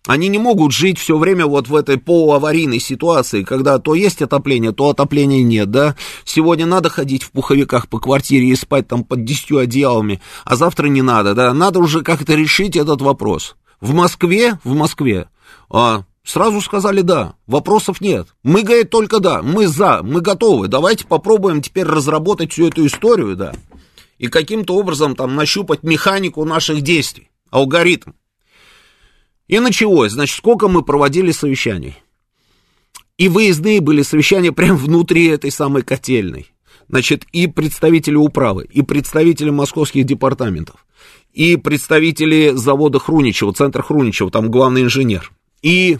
Они 0.07 0.29
не 0.29 0.39
могут 0.39 0.71
жить 0.71 0.97
все 0.97 1.17
время 1.17 1.45
вот 1.45 1.67
в 1.67 1.75
этой 1.75 1.97
полуаварийной 1.97 2.79
ситуации, 2.79 3.43
когда 3.43 3.77
то 3.77 3.93
есть 3.93 4.21
отопление, 4.21 4.71
то 4.71 4.89
отопления 4.89 5.43
нет, 5.43 5.69
да. 5.69 5.95
Сегодня 6.25 6.65
надо 6.65 6.89
ходить 6.89 7.23
в 7.23 7.31
пуховиках 7.31 7.87
по 7.87 7.99
квартире 7.99 8.47
и 8.47 8.55
спать 8.55 8.87
там 8.87 9.03
под 9.03 9.25
десятью 9.25 9.59
одеялами, 9.59 10.19
а 10.43 10.55
завтра 10.55 10.87
не 10.87 11.03
надо, 11.03 11.35
да. 11.35 11.53
Надо 11.53 11.79
уже 11.79 12.01
как-то 12.01 12.33
решить 12.33 12.75
этот 12.75 13.01
вопрос. 13.01 13.55
В 13.79 13.93
Москве, 13.93 14.59
в 14.63 14.73
Москве, 14.73 15.27
а, 15.69 16.03
Сразу 16.23 16.61
сказали 16.61 17.01
да, 17.01 17.33
вопросов 17.47 17.99
нет. 17.99 18.27
Мы, 18.43 18.61
говорит, 18.61 18.91
только 18.91 19.19
да, 19.19 19.41
мы 19.41 19.67
за, 19.67 20.01
мы 20.03 20.21
готовы. 20.21 20.67
Давайте 20.67 21.07
попробуем 21.07 21.61
теперь 21.61 21.85
разработать 21.85 22.51
всю 22.51 22.67
эту 22.67 22.85
историю, 22.85 23.35
да. 23.35 23.53
И 24.19 24.27
каким-то 24.27 24.75
образом 24.75 25.15
там 25.15 25.35
нащупать 25.35 25.81
механику 25.81 26.45
наших 26.45 26.81
действий, 26.81 27.31
алгоритм. 27.49 28.11
И 29.51 29.59
началось, 29.59 30.13
значит, 30.13 30.37
сколько 30.37 30.69
мы 30.69 30.81
проводили 30.81 31.33
совещаний. 31.33 31.97
И 33.17 33.27
выездные 33.27 33.81
были 33.81 34.01
совещания 34.01 34.51
прямо 34.53 34.77
внутри 34.77 35.27
этой 35.27 35.51
самой 35.51 35.83
котельной. 35.83 36.47
Значит, 36.87 37.25
и 37.33 37.47
представители 37.47 38.15
управы, 38.15 38.65
и 38.71 38.81
представители 38.81 39.49
московских 39.49 40.05
департаментов, 40.05 40.85
и 41.33 41.57
представители 41.57 42.51
завода 42.53 42.99
Хруничева, 42.99 43.53
центра 43.53 43.81
Хруничева, 43.81 44.31
там 44.31 44.49
главный 44.49 44.83
инженер, 44.83 45.31
и 45.61 45.99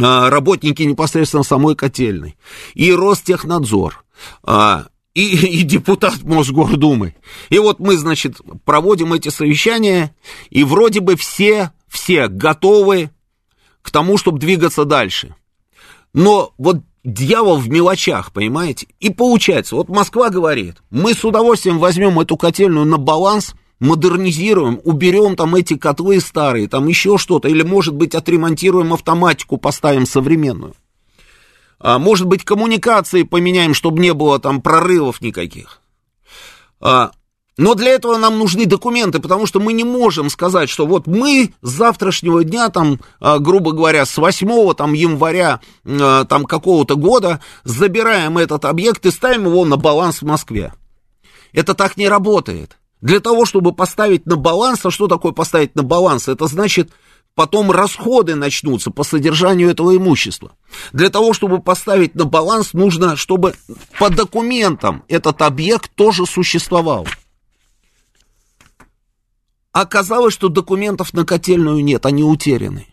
а, 0.00 0.30
работники 0.30 0.82
непосредственно 0.82 1.42
самой 1.42 1.74
котельной, 1.74 2.36
и 2.74 2.92
Ростехнадзор, 2.92 4.04
а, 4.42 4.86
и, 5.14 5.60
и 5.60 5.62
депутат 5.62 6.22
Мосгордумы. 6.22 7.14
И 7.50 7.58
вот 7.58 7.78
мы, 7.78 7.96
значит, 7.96 8.40
проводим 8.64 9.12
эти 9.12 9.28
совещания, 9.28 10.14
и 10.48 10.64
вроде 10.64 11.00
бы 11.00 11.16
все 11.16 11.72
все 11.88 12.28
готовы 12.28 13.10
к 13.82 13.90
тому, 13.90 14.18
чтобы 14.18 14.38
двигаться 14.38 14.84
дальше. 14.84 15.34
Но 16.12 16.52
вот 16.58 16.78
дьявол 17.04 17.58
в 17.58 17.68
мелочах, 17.68 18.32
понимаете? 18.32 18.88
И 19.00 19.10
получается, 19.10 19.76
вот 19.76 19.88
Москва 19.88 20.28
говорит, 20.28 20.76
мы 20.90 21.14
с 21.14 21.24
удовольствием 21.24 21.78
возьмем 21.78 22.18
эту 22.18 22.36
котельную 22.36 22.84
на 22.84 22.98
баланс, 22.98 23.54
модернизируем, 23.78 24.80
уберем 24.84 25.36
там 25.36 25.54
эти 25.54 25.76
котлы 25.76 26.20
старые, 26.20 26.68
там 26.68 26.88
еще 26.88 27.18
что-то, 27.18 27.48
или, 27.48 27.62
может 27.62 27.94
быть, 27.94 28.14
отремонтируем 28.14 28.92
автоматику, 28.92 29.56
поставим 29.56 30.06
современную. 30.06 30.74
А, 31.78 31.98
может 31.98 32.26
быть, 32.26 32.44
коммуникации 32.44 33.22
поменяем, 33.22 33.74
чтобы 33.74 34.00
не 34.00 34.14
было 34.14 34.38
там 34.38 34.62
прорывов 34.62 35.20
никаких. 35.20 35.80
А, 36.80 37.12
но 37.56 37.74
для 37.74 37.92
этого 37.92 38.18
нам 38.18 38.38
нужны 38.38 38.66
документы, 38.66 39.18
потому 39.18 39.46
что 39.46 39.60
мы 39.60 39.72
не 39.72 39.84
можем 39.84 40.28
сказать, 40.28 40.68
что 40.68 40.86
вот 40.86 41.06
мы 41.06 41.54
с 41.62 41.70
завтрашнего 41.70 42.44
дня, 42.44 42.68
там, 42.68 43.00
а, 43.18 43.38
грубо 43.38 43.72
говоря, 43.72 44.04
с 44.04 44.16
8 44.16 44.74
там, 44.74 44.92
января 44.92 45.60
а, 45.84 46.24
там, 46.24 46.44
какого-то 46.44 46.96
года 46.96 47.40
забираем 47.64 48.36
этот 48.38 48.66
объект 48.66 49.06
и 49.06 49.10
ставим 49.10 49.46
его 49.46 49.64
на 49.64 49.76
баланс 49.76 50.20
в 50.20 50.26
Москве. 50.26 50.74
Это 51.52 51.74
так 51.74 51.96
не 51.96 52.08
работает. 52.08 52.76
Для 53.00 53.20
того, 53.20 53.46
чтобы 53.46 53.72
поставить 53.72 54.26
на 54.26 54.36
баланс, 54.36 54.84
а 54.84 54.90
что 54.90 55.06
такое 55.06 55.32
поставить 55.32 55.74
на 55.74 55.82
баланс? 55.82 56.28
Это 56.28 56.46
значит, 56.46 56.90
потом 57.34 57.70
расходы 57.70 58.34
начнутся 58.34 58.90
по 58.90 59.04
содержанию 59.04 59.70
этого 59.70 59.96
имущества. 59.96 60.52
Для 60.92 61.08
того, 61.08 61.32
чтобы 61.32 61.62
поставить 61.62 62.14
на 62.14 62.24
баланс, 62.24 62.74
нужно, 62.74 63.16
чтобы 63.16 63.54
по 63.98 64.10
документам 64.10 65.04
этот 65.08 65.40
объект 65.40 65.90
тоже 65.94 66.26
существовал. 66.26 67.06
Оказалось, 69.76 70.32
что 70.32 70.48
документов 70.48 71.12
на 71.12 71.26
котельную 71.26 71.84
нет, 71.84 72.06
они 72.06 72.22
утеряны. 72.22 72.86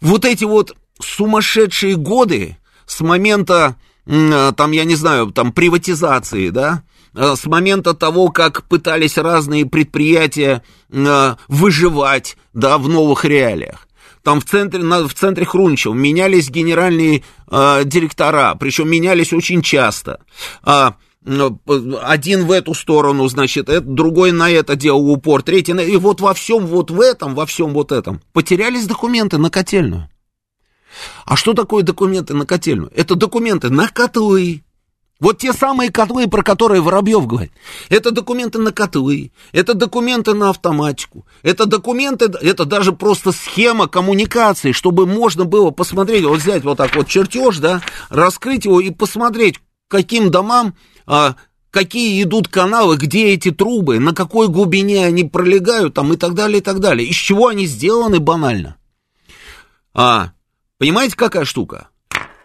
Вот 0.00 0.24
эти 0.24 0.42
вот 0.42 0.76
сумасшедшие 1.00 1.94
годы 1.94 2.56
с 2.86 3.00
момента, 3.02 3.76
там, 4.04 4.72
я 4.72 4.82
не 4.82 4.96
знаю, 4.96 5.30
там, 5.30 5.52
приватизации, 5.52 6.48
да, 6.48 6.82
э, 7.14 7.36
с 7.36 7.46
момента 7.46 7.94
того, 7.94 8.30
как 8.30 8.64
пытались 8.64 9.16
разные 9.16 9.64
предприятия 9.64 10.64
э, 10.90 11.36
выживать, 11.46 12.36
да, 12.52 12.76
в 12.76 12.88
новых 12.88 13.24
реалиях. 13.24 13.86
Там 14.24 14.40
в 14.40 14.44
центре, 14.44 14.82
в 14.82 15.14
центре 15.14 15.46
Хрунчева 15.46 15.94
менялись 15.94 16.50
генеральные 16.50 17.22
э, 17.48 17.82
директора, 17.84 18.56
причем 18.58 18.90
менялись 18.90 19.32
очень 19.32 19.62
часто. 19.62 20.18
А, 21.28 21.50
один 22.02 22.46
в 22.46 22.52
эту 22.52 22.74
сторону, 22.74 23.28
значит, 23.28 23.66
другой 23.84 24.32
на 24.32 24.50
это 24.50 24.76
делал 24.76 25.10
упор, 25.10 25.42
третий 25.42 25.74
на... 25.74 25.80
И 25.80 25.96
вот 25.96 26.20
во 26.20 26.32
всем 26.34 26.66
вот 26.66 26.90
в 26.90 27.00
этом, 27.00 27.34
во 27.34 27.44
всем 27.46 27.72
вот 27.72 27.92
этом 27.92 28.22
потерялись 28.32 28.86
документы 28.86 29.38
на 29.38 29.50
котельную. 29.50 30.08
А 31.26 31.36
что 31.36 31.52
такое 31.52 31.82
документы 31.82 32.34
на 32.34 32.46
котельную? 32.46 32.90
Это 32.94 33.14
документы 33.14 33.68
на 33.68 33.88
котлы. 33.88 34.62
Вот 35.20 35.38
те 35.38 35.52
самые 35.52 35.90
котлы, 35.90 36.28
про 36.28 36.42
которые 36.42 36.80
Воробьев 36.80 37.26
говорит. 37.26 37.52
Это 37.88 38.12
документы 38.12 38.58
на 38.58 38.70
котлы, 38.70 39.32
это 39.50 39.74
документы 39.74 40.32
на 40.32 40.50
автоматику, 40.50 41.26
это 41.42 41.66
документы, 41.66 42.26
это 42.26 42.64
даже 42.64 42.92
просто 42.92 43.32
схема 43.32 43.88
коммуникации, 43.88 44.70
чтобы 44.70 45.06
можно 45.06 45.44
было 45.44 45.72
посмотреть, 45.72 46.24
вот 46.24 46.38
взять 46.38 46.62
вот 46.62 46.78
так 46.78 46.94
вот 46.94 47.08
чертеж, 47.08 47.58
да, 47.58 47.82
раскрыть 48.10 48.64
его 48.64 48.80
и 48.80 48.90
посмотреть, 48.90 49.58
каким 49.88 50.30
домам 50.30 50.74
а, 51.06 51.36
какие 51.70 52.22
идут 52.22 52.48
каналы, 52.48 52.96
где 52.96 53.28
эти 53.28 53.50
трубы, 53.50 53.98
на 53.98 54.14
какой 54.14 54.48
глубине 54.48 55.04
они 55.04 55.24
пролегают 55.24 55.94
там 55.94 56.12
и 56.12 56.16
так 56.16 56.34
далее, 56.34 56.58
и 56.58 56.62
так 56.62 56.80
далее. 56.80 57.08
Из 57.08 57.16
чего 57.16 57.48
они 57.48 57.66
сделаны 57.66 58.20
банально. 58.20 58.76
А, 59.94 60.32
понимаете, 60.78 61.16
какая 61.16 61.44
штука? 61.44 61.88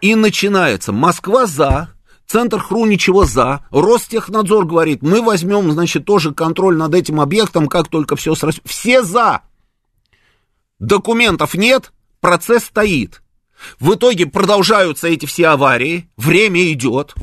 И 0.02 0.16
начинается. 0.16 0.92
Москва 0.92 1.46
за, 1.46 1.94
Центр 2.28 2.60
Хруничева 2.60 3.26
за, 3.26 3.66
Ростехнадзор 3.72 4.66
говорит, 4.66 5.02
мы 5.02 5.22
возьмем, 5.22 5.72
значит, 5.72 6.06
тоже 6.06 6.34
контроль 6.34 6.76
над 6.76 6.94
этим 6.94 7.22
объектом, 7.22 7.68
как 7.68 7.88
только 7.88 8.16
все 8.16 8.36
срастет. 8.36 8.64
Все 8.66 9.04
за. 9.04 9.42
Документов 10.80 11.54
нет, 11.54 11.94
процесс 12.20 12.66
стоит. 12.66 13.22
В 13.80 13.94
итоге 13.94 14.26
продолжаются 14.26 15.08
эти 15.08 15.26
все 15.26 15.48
аварии, 15.48 16.10
время 16.18 16.72
идет, 16.72 17.16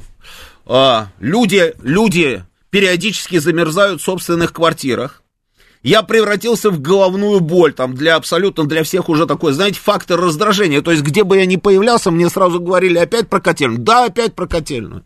люди, 1.19 1.75
люди 1.83 2.45
периодически 2.71 3.39
замерзают 3.39 4.01
в 4.01 4.05
собственных 4.05 4.53
квартирах. 4.53 5.23
Я 5.83 6.03
превратился 6.03 6.71
в 6.71 6.81
головную 6.81 7.41
боль, 7.41 7.73
там, 7.73 7.95
для 7.95 8.17
абсолютно 8.17 8.65
для 8.65 8.85
всех 8.85 9.09
уже 9.09 9.27
такой, 9.27 9.53
знаете, 9.53 9.81
фактор 9.81 10.21
раздражения. 10.21 10.83
То 10.83 10.91
есть, 10.91 11.03
где 11.03 11.25
бы 11.25 11.39
я 11.39 11.47
ни 11.47 11.57
появлялся, 11.57 12.11
мне 12.11 12.29
сразу 12.29 12.61
говорили, 12.61 12.99
опять 12.99 13.29
про 13.29 13.41
котельную. 13.41 13.81
Да, 13.81 14.05
опять 14.05 14.35
про 14.35 14.47
котельную. 14.47 15.05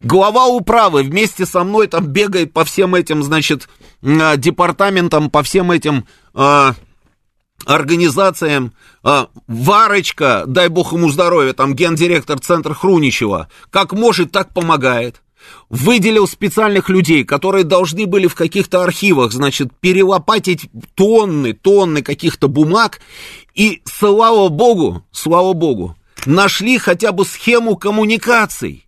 Глава 0.00 0.46
управы 0.46 1.02
вместе 1.02 1.46
со 1.46 1.64
мной 1.64 1.86
там 1.86 2.06
бегает 2.06 2.52
по 2.52 2.64
всем 2.64 2.94
этим, 2.94 3.22
значит, 3.22 3.68
а, 4.02 4.36
департаментам, 4.36 5.30
по 5.30 5.42
всем 5.42 5.70
этим 5.70 6.06
э, 6.34 6.72
организациям. 7.64 8.72
Э, 9.02 9.26
Варочка, 9.46 10.44
дай 10.46 10.68
бог 10.68 10.92
ему 10.92 11.10
здоровья, 11.10 11.52
там 11.52 11.74
гендиректор 11.74 12.38
Центра 12.38 12.74
Хруничева, 12.74 13.48
как 13.70 13.92
может, 13.92 14.32
так 14.32 14.52
помогает 14.52 15.22
выделил 15.68 16.26
специальных 16.26 16.88
людей, 16.88 17.24
которые 17.24 17.64
должны 17.64 18.06
были 18.06 18.26
в 18.26 18.34
каких-то 18.34 18.82
архивах, 18.82 19.32
значит, 19.32 19.68
перелопатить 19.80 20.68
тонны, 20.94 21.52
тонны 21.52 22.02
каких-то 22.02 22.48
бумаг, 22.48 23.00
и, 23.54 23.82
слава 23.84 24.48
богу, 24.48 25.04
слава 25.10 25.52
богу, 25.52 25.96
нашли 26.24 26.78
хотя 26.78 27.12
бы 27.12 27.24
схему 27.24 27.76
коммуникаций. 27.76 28.86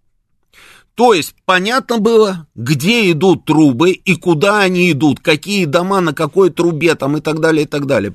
То 0.95 1.15
есть 1.15 1.35
понятно 1.45 1.99
было, 1.99 2.49
где 2.57 3.11
идут 3.13 3.45
трубы 3.45 3.93
и 3.93 4.17
куда 4.17 4.59
они 4.59 4.91
идут, 4.91 5.21
какие 5.21 5.65
дома 5.65 6.01
на 6.01 6.13
какой 6.13 6.51
трубе 6.51 6.97
там 6.97 7.17
и 7.17 7.21
так 7.21 7.39
далее, 7.39 7.65
и 7.65 7.69
так 7.69 7.87
далее. 7.87 8.15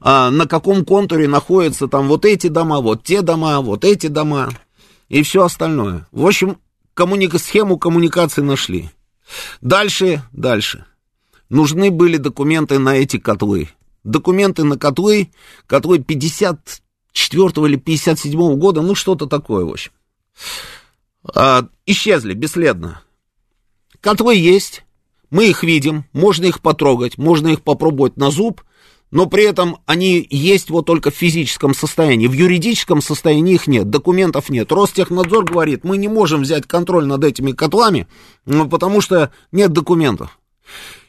А 0.00 0.30
на 0.30 0.46
каком 0.46 0.84
контуре 0.84 1.28
находятся 1.28 1.86
там 1.86 2.08
вот 2.08 2.24
эти 2.24 2.46
дома, 2.46 2.80
вот 2.80 3.04
те 3.04 3.20
дома, 3.20 3.60
вот 3.60 3.84
эти 3.84 4.06
дома 4.06 4.50
и 5.08 5.22
все 5.22 5.44
остальное. 5.44 6.06
В 6.10 6.26
общем, 6.26 6.58
коммуника... 6.94 7.38
схему 7.38 7.78
коммуникации 7.78 8.40
нашли. 8.40 8.90
Дальше, 9.60 10.22
дальше. 10.32 10.86
Нужны 11.50 11.90
были 11.90 12.16
документы 12.16 12.78
на 12.78 12.96
эти 12.96 13.18
котлы. 13.18 13.68
Документы 14.02 14.64
на 14.64 14.78
котлы, 14.78 15.30
котлы 15.66 15.98
54 15.98 17.66
или 17.66 17.76
57 17.76 18.56
года, 18.56 18.80
ну 18.80 18.94
что-то 18.94 19.26
такое, 19.26 19.64
в 19.64 19.70
общем. 19.70 19.92
А, 21.34 21.66
исчезли 21.84 22.32
бесследно. 22.32 23.02
Котлы 24.00 24.36
есть, 24.36 24.84
мы 25.28 25.48
их 25.48 25.62
видим, 25.62 26.06
можно 26.14 26.46
их 26.46 26.62
потрогать, 26.62 27.18
можно 27.18 27.48
их 27.48 27.62
попробовать 27.62 28.16
на 28.16 28.30
зуб, 28.30 28.62
но 29.10 29.26
при 29.26 29.44
этом 29.44 29.78
они 29.86 30.26
есть 30.30 30.70
вот 30.70 30.86
только 30.86 31.10
в 31.10 31.14
физическом 31.14 31.74
состоянии. 31.74 32.28
В 32.28 32.32
юридическом 32.32 33.02
состоянии 33.02 33.54
их 33.54 33.66
нет, 33.66 33.90
документов 33.90 34.48
нет. 34.50 34.70
Ростехнадзор 34.70 35.44
говорит, 35.44 35.84
мы 35.84 35.96
не 35.96 36.08
можем 36.08 36.42
взять 36.42 36.66
контроль 36.66 37.06
над 37.06 37.24
этими 37.24 37.52
котлами, 37.52 38.06
ну, 38.46 38.68
потому 38.68 39.00
что 39.00 39.32
нет 39.50 39.72
документов. 39.72 40.38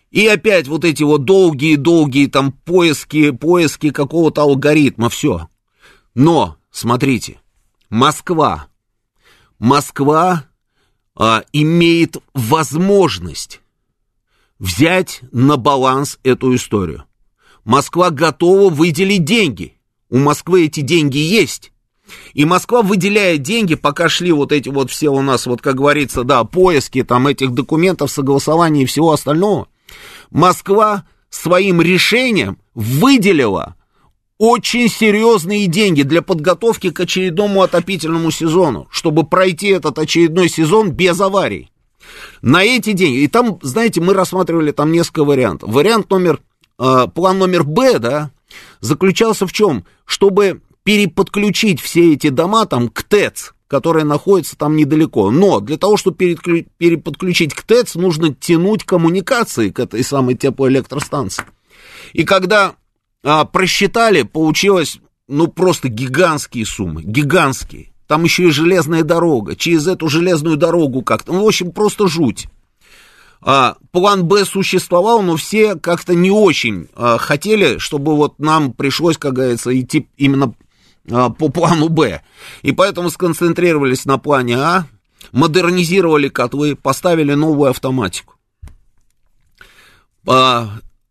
И 0.09 0.25
опять 0.27 0.67
вот 0.67 0.83
эти 0.83 1.03
вот 1.03 1.23
долгие-долгие 1.23 2.27
там 2.27 2.51
поиски, 2.51 3.31
поиски 3.31 3.91
какого-то 3.91 4.41
алгоритма, 4.41 5.09
все. 5.09 5.47
Но, 6.15 6.57
смотрите, 6.71 7.39
Москва, 7.89 8.67
Москва 9.57 10.45
а, 11.15 11.43
имеет 11.53 12.17
возможность 12.33 13.61
взять 14.59 15.21
на 15.31 15.55
баланс 15.55 16.19
эту 16.23 16.55
историю. 16.55 17.05
Москва 17.63 18.09
готова 18.09 18.69
выделить 18.69 19.23
деньги. 19.23 19.75
У 20.09 20.17
Москвы 20.17 20.65
эти 20.65 20.81
деньги 20.81 21.17
есть. 21.17 21.71
И 22.33 22.45
Москва 22.45 22.81
выделяет 22.81 23.41
деньги, 23.41 23.75
пока 23.75 24.09
шли 24.09 24.31
вот 24.31 24.51
эти 24.51 24.69
вот 24.69 24.91
все 24.91 25.09
у 25.09 25.21
нас, 25.21 25.45
вот 25.45 25.61
как 25.61 25.75
говорится, 25.75 26.23
да, 26.23 26.43
поиски 26.43 27.03
там 27.03 27.27
этих 27.27 27.51
документов, 27.51 28.11
согласования 28.11 28.83
и 28.83 28.85
всего 28.85 29.11
остального. 29.11 29.67
Москва 30.29 31.05
своим 31.29 31.81
решением 31.81 32.57
выделила 32.73 33.75
очень 34.37 34.89
серьезные 34.89 35.67
деньги 35.67 36.01
для 36.01 36.21
подготовки 36.21 36.89
к 36.89 36.99
очередному 36.99 37.61
отопительному 37.61 38.31
сезону, 38.31 38.87
чтобы 38.89 39.23
пройти 39.23 39.67
этот 39.67 39.99
очередной 39.99 40.49
сезон 40.49 40.91
без 40.91 41.19
аварий. 41.21 41.71
На 42.41 42.63
эти 42.63 42.93
деньги, 42.93 43.19
и 43.19 43.27
там, 43.27 43.59
знаете, 43.61 44.01
мы 44.01 44.13
рассматривали 44.13 44.71
там 44.71 44.91
несколько 44.91 45.23
вариантов. 45.23 45.69
Вариант 45.71 46.09
номер 46.09 46.41
план 46.77 47.39
номер 47.39 47.63
Б, 47.63 47.99
да, 47.99 48.31
заключался 48.79 49.47
в 49.47 49.53
чем? 49.53 49.85
Чтобы 50.05 50.61
переподключить 50.83 51.81
все 51.81 52.13
эти 52.13 52.29
дома 52.29 52.65
там 52.65 52.89
к 52.89 53.03
ТЭЦ, 53.03 53.53
которые 53.67 54.03
находятся 54.03 54.57
там 54.57 54.75
недалеко. 54.75 55.31
Но 55.31 55.59
для 55.59 55.77
того, 55.77 55.97
чтобы 55.97 56.17
переподключить 56.17 57.53
к 57.53 57.63
ТЭЦ, 57.63 57.95
нужно 57.95 58.33
тянуть 58.33 58.83
коммуникации 58.83 59.69
к 59.69 59.79
этой 59.79 60.03
самой 60.03 60.35
теплоэлектростанции. 60.35 61.45
И 62.13 62.23
когда 62.23 62.75
а, 63.23 63.45
просчитали, 63.45 64.23
получилось, 64.23 64.99
ну, 65.27 65.47
просто 65.47 65.87
гигантские 65.87 66.65
суммы, 66.65 67.03
гигантские. 67.03 67.93
Там 68.07 68.23
еще 68.25 68.49
и 68.49 68.51
железная 68.51 69.03
дорога, 69.03 69.55
через 69.55 69.87
эту 69.87 70.09
железную 70.09 70.57
дорогу 70.57 71.01
как-то, 71.01 71.31
ну, 71.31 71.45
в 71.45 71.47
общем, 71.47 71.71
просто 71.71 72.07
жуть. 72.07 72.47
А, 73.43 73.75
план 73.91 74.25
Б 74.25 74.45
существовал, 74.45 75.23
но 75.23 75.35
все 75.35 75.75
как-то 75.75 76.13
не 76.13 76.29
очень 76.29 76.87
а, 76.95 77.17
хотели, 77.17 77.79
чтобы 77.79 78.15
вот 78.15 78.37
нам 78.39 78.71
пришлось, 78.71 79.17
как 79.17 79.33
говорится, 79.33 79.77
идти 79.79 80.07
именно 80.15 80.53
а, 81.09 81.29
по 81.29 81.49
плану 81.49 81.89
Б. 81.89 82.21
И 82.61 82.71
поэтому 82.71 83.09
сконцентрировались 83.09 84.05
на 84.05 84.19
плане 84.19 84.57
А, 84.57 84.85
модернизировали 85.31 86.29
котлы, 86.29 86.75
поставили 86.75 87.33
новую 87.33 87.71
автоматику. 87.71 88.35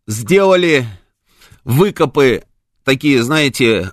Сделали 0.07 0.87
выкопы 1.65 2.43
такие, 2.85 3.23
знаете, 3.23 3.91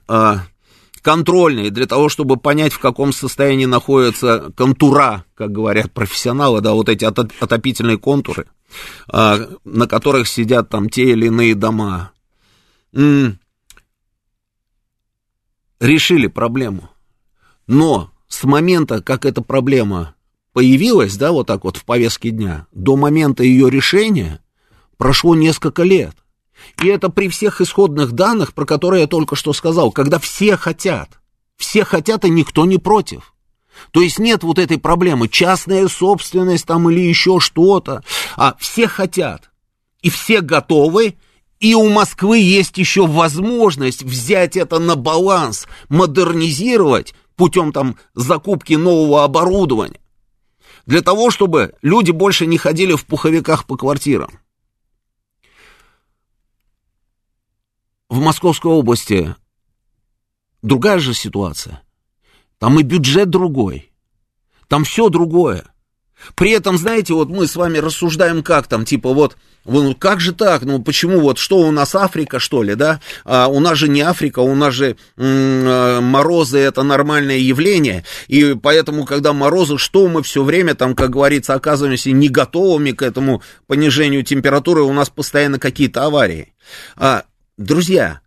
контрольные 1.09 1.71
для 1.71 1.87
того, 1.87 2.11
чтобы 2.11 2.37
понять, 2.37 2.75
в 2.75 2.81
каком 2.81 3.14
состоянии 3.14 3.64
находятся 3.64 4.53
контура, 4.55 5.25
как 5.35 5.53
говорят 5.53 5.90
профессионалы, 5.90 6.61
да, 6.61 6.75
вот 6.75 6.90
эти 6.90 7.07
отопительные 7.07 7.97
контуры, 7.97 8.47
а, 9.11 9.38
на 9.64 9.87
которых 9.87 10.29
сидят 10.29 10.68
там 10.68 10.90
те 10.90 11.12
или 11.12 11.29
иные 11.29 11.55
дома. 11.55 12.12
Решили 15.81 16.27
проблему. 16.27 16.90
Но 17.66 18.11
с 18.29 18.44
момента, 18.44 19.01
как 19.01 19.25
эта 19.25 19.40
проблема 19.40 20.14
появилась, 20.53 21.16
да, 21.16 21.33
вот 21.33 21.47
так 21.47 21.64
вот 21.64 21.79
в 21.79 21.87
повестке 21.87 22.29
дня, 22.29 22.66
до 22.73 22.97
момента 22.97 23.42
ее 23.42 23.71
решения 23.71 24.44
прошло 24.99 25.35
несколько 25.35 25.85
лет. 25.85 26.14
И 26.83 26.87
это 26.87 27.09
при 27.09 27.29
всех 27.29 27.61
исходных 27.61 28.12
данных, 28.12 28.55
про 28.55 28.64
которые 28.64 29.03
я 29.03 29.07
только 29.07 29.37
что 29.37 29.53
сказал, 29.53 29.90
когда 29.92 30.18
все 30.18 30.57
хотят. 30.57 31.18
Все 31.57 31.85
хотят, 31.85 32.25
и 32.25 32.31
никто 32.31 32.66
не 32.66 32.79
против. 32.79 33.35
То 33.90 34.01
есть 34.01 34.18
нет 34.18 34.42
вот 34.42 34.59
этой 34.59 34.79
проблемы, 34.79 35.29
частная 35.29 35.88
собственность 35.88 36.66
там 36.66 36.90
или 36.90 37.01
еще 37.01 37.40
что-то, 37.40 38.03
а 38.37 38.57
все 38.59 38.87
хотят. 38.87 39.51
И 40.03 40.11
все 40.11 40.40
готовы, 40.40 41.16
и 41.61 41.75
у 41.75 41.88
Москвы 41.88 42.38
есть 42.38 42.79
еще 42.79 43.07
возможность 43.07 44.03
взять 44.03 44.57
это 44.57 44.79
на 44.79 44.94
баланс, 44.94 45.66
модернизировать 45.88 47.14
путем 47.37 47.73
там 47.73 47.97
закупки 48.14 48.75
нового 48.75 49.25
оборудования. 49.25 50.01
Для 50.87 51.03
того, 51.03 51.31
чтобы 51.31 51.75
люди 51.83 52.11
больше 52.11 52.47
не 52.47 52.59
ходили 52.59 52.94
в 52.94 53.05
пуховиках 53.05 53.66
по 53.66 53.77
квартирам. 53.77 54.38
В 58.09 58.21
Московской 58.21 58.71
области 58.71 59.35
другая 60.62 60.99
же 60.99 61.14
ситуация. 61.14 61.83
Там 62.59 62.79
и 62.81 62.83
бюджет 62.83 63.31
другой. 63.31 63.92
Там 64.68 64.85
все 64.85 65.09
другое. 65.09 65.64
При 66.35 66.51
этом, 66.51 66.77
знаете, 66.79 67.14
вот 67.14 67.29
мы 67.29 67.47
с 67.47 67.55
вами 67.55 67.79
рассуждаем 67.79 68.42
как 68.42 68.66
там, 68.66 68.85
типа 68.85 69.12
вот, 69.12 69.37
ну 69.64 69.94
как 69.94 70.18
же 70.21 70.33
так, 70.33 70.62
ну 70.62 70.83
почему 70.83 71.21
вот, 71.21 71.38
что 71.38 71.59
у 71.59 71.71
нас 71.71 71.94
Африка, 71.94 72.40
что 72.40 72.64
ли, 72.64 72.75
да? 72.75 73.01
А 73.25 73.47
у 73.47 73.61
нас 73.61 73.79
же 73.79 73.88
не 73.88 74.01
Африка, 74.01 74.40
у 74.40 74.55
нас 74.57 74.75
же 74.75 74.97
м- 75.16 76.03
морозы 76.05 76.59
это 76.59 76.83
нормальное 76.83 77.38
явление, 77.38 78.05
и 78.27 78.55
поэтому, 78.61 79.05
когда 79.05 79.33
морозы, 79.33 79.79
что 79.79 80.09
мы 80.09 80.25
все 80.25 80.42
время 80.42 80.75
там, 80.75 80.97
как 80.97 81.11
говорится, 81.11 81.55
оказываемся 81.55 82.11
не 82.11 82.29
готовыми 82.29 82.90
к 82.90 83.03
этому 83.03 83.42
понижению 83.68 84.25
температуры, 84.25 84.83
у 84.83 84.92
нас 84.92 85.11
постоянно 85.11 85.61
какие-то 85.61 86.05
аварии. 86.05 86.53
А, 86.97 87.23
Друзья, 87.59 88.21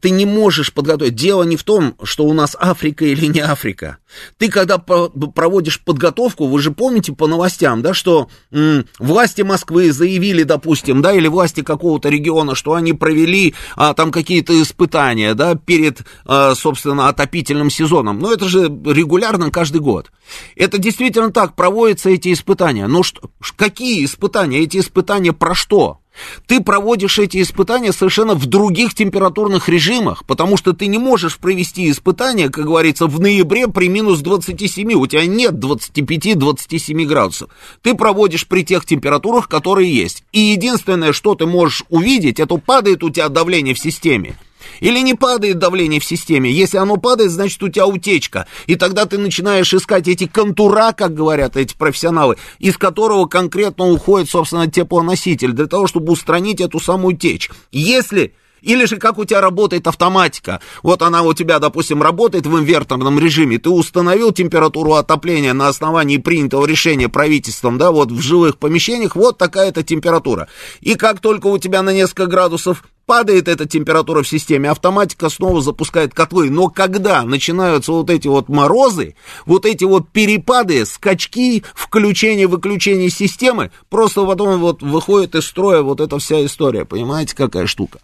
ты 0.00 0.10
не 0.10 0.24
можешь 0.24 0.72
подготовить. 0.72 1.16
Дело 1.16 1.42
не 1.42 1.56
в 1.56 1.64
том, 1.64 1.96
что 2.04 2.26
у 2.26 2.32
нас 2.32 2.56
Африка 2.60 3.04
или 3.04 3.26
не 3.26 3.40
Африка. 3.40 3.98
Ты 4.36 4.50
когда 4.50 4.78
проводишь 4.78 5.82
подготовку, 5.82 6.46
вы 6.46 6.60
же 6.60 6.70
помните 6.70 7.12
по 7.12 7.26
новостям, 7.26 7.82
да, 7.82 7.92
что 7.92 8.28
м, 8.52 8.86
власти 9.00 9.42
Москвы 9.42 9.90
заявили, 9.90 10.44
допустим, 10.44 11.02
да, 11.02 11.12
или 11.12 11.26
власти 11.26 11.62
какого-то 11.62 12.08
региона, 12.08 12.54
что 12.54 12.74
они 12.74 12.92
провели 12.92 13.56
а, 13.74 13.94
там 13.94 14.12
какие-то 14.12 14.62
испытания, 14.62 15.34
да, 15.34 15.56
перед, 15.56 16.02
а, 16.24 16.54
собственно, 16.54 17.08
отопительным 17.08 17.70
сезоном. 17.70 18.20
Но 18.20 18.32
это 18.32 18.48
же 18.48 18.66
регулярно 18.66 19.50
каждый 19.50 19.80
год. 19.80 20.12
Это 20.54 20.78
действительно 20.78 21.32
так, 21.32 21.56
проводятся 21.56 22.10
эти 22.10 22.32
испытания. 22.32 22.86
Но 22.86 23.02
что, 23.02 23.28
какие 23.56 24.04
испытания? 24.04 24.60
Эти 24.60 24.76
испытания 24.76 25.32
про 25.32 25.56
что? 25.56 25.98
Ты 26.46 26.60
проводишь 26.60 27.18
эти 27.18 27.42
испытания 27.42 27.92
совершенно 27.92 28.34
в 28.34 28.46
других 28.46 28.94
температурных 28.94 29.68
режимах, 29.68 30.24
потому 30.24 30.56
что 30.56 30.72
ты 30.72 30.86
не 30.86 30.98
можешь 30.98 31.38
провести 31.38 31.90
испытания, 31.90 32.48
как 32.48 32.66
говорится, 32.66 33.06
в 33.06 33.20
ноябре 33.20 33.68
при 33.68 33.88
минус 33.88 34.20
27. 34.20 34.92
У 34.94 35.06
тебя 35.06 35.26
нет 35.26 35.54
25-27 35.54 37.04
градусов. 37.04 37.50
Ты 37.82 37.94
проводишь 37.94 38.46
при 38.46 38.64
тех 38.64 38.84
температурах, 38.84 39.48
которые 39.48 39.92
есть. 39.92 40.24
И 40.32 40.40
единственное, 40.40 41.12
что 41.12 41.34
ты 41.34 41.46
можешь 41.46 41.84
увидеть, 41.88 42.40
это 42.40 42.56
падает 42.56 43.02
у 43.02 43.10
тебя 43.10 43.28
давление 43.28 43.74
в 43.74 43.78
системе. 43.78 44.36
Или 44.80 45.00
не 45.00 45.14
падает 45.14 45.58
давление 45.58 46.00
в 46.00 46.04
системе. 46.04 46.50
Если 46.50 46.78
оно 46.78 46.96
падает, 46.96 47.30
значит 47.30 47.62
у 47.62 47.68
тебя 47.68 47.86
утечка. 47.86 48.46
И 48.66 48.76
тогда 48.76 49.06
ты 49.06 49.18
начинаешь 49.18 49.72
искать 49.74 50.08
эти 50.08 50.26
контура, 50.26 50.92
как 50.92 51.14
говорят 51.14 51.56
эти 51.56 51.74
профессионалы, 51.74 52.36
из 52.58 52.76
которого 52.76 53.26
конкретно 53.26 53.90
уходит, 53.90 54.30
собственно, 54.30 54.70
теплоноситель, 54.70 55.52
для 55.52 55.66
того, 55.66 55.86
чтобы 55.86 56.12
устранить 56.12 56.60
эту 56.60 56.80
самую 56.80 57.16
течь. 57.16 57.50
Если 57.72 58.34
или 58.62 58.84
же 58.84 58.96
как 58.96 59.18
у 59.18 59.24
тебя 59.24 59.40
работает 59.40 59.86
автоматика. 59.86 60.60
Вот 60.82 61.02
она 61.02 61.22
у 61.22 61.34
тебя, 61.34 61.58
допустим, 61.58 62.02
работает 62.02 62.46
в 62.46 62.58
инверторном 62.58 63.18
режиме. 63.18 63.58
Ты 63.58 63.70
установил 63.70 64.32
температуру 64.32 64.94
отопления 64.94 65.54
на 65.54 65.68
основании 65.68 66.18
принятого 66.18 66.66
решения 66.66 67.08
правительством, 67.08 67.78
да, 67.78 67.90
вот 67.90 68.10
в 68.10 68.20
жилых 68.20 68.58
помещениях, 68.58 69.16
вот 69.16 69.38
такая-то 69.38 69.82
температура. 69.82 70.48
И 70.80 70.94
как 70.94 71.20
только 71.20 71.46
у 71.46 71.58
тебя 71.58 71.82
на 71.82 71.92
несколько 71.92 72.26
градусов 72.26 72.84
падает 73.08 73.48
эта 73.48 73.66
температура 73.66 74.22
в 74.22 74.28
системе, 74.28 74.70
автоматика 74.70 75.30
снова 75.30 75.62
запускает 75.62 76.12
котлы. 76.12 76.50
Но 76.50 76.68
когда 76.68 77.22
начинаются 77.22 77.90
вот 77.90 78.10
эти 78.10 78.28
вот 78.28 78.50
морозы, 78.50 79.16
вот 79.46 79.64
эти 79.64 79.84
вот 79.84 80.10
перепады, 80.10 80.84
скачки, 80.84 81.64
включение-выключение 81.74 83.08
системы, 83.08 83.70
просто 83.88 84.26
потом 84.26 84.60
вот 84.60 84.82
выходит 84.82 85.34
из 85.34 85.46
строя 85.46 85.80
вот 85.80 86.00
эта 86.00 86.18
вся 86.18 86.44
история. 86.44 86.84
Понимаете, 86.84 87.34
какая 87.34 87.66
штука? 87.66 87.98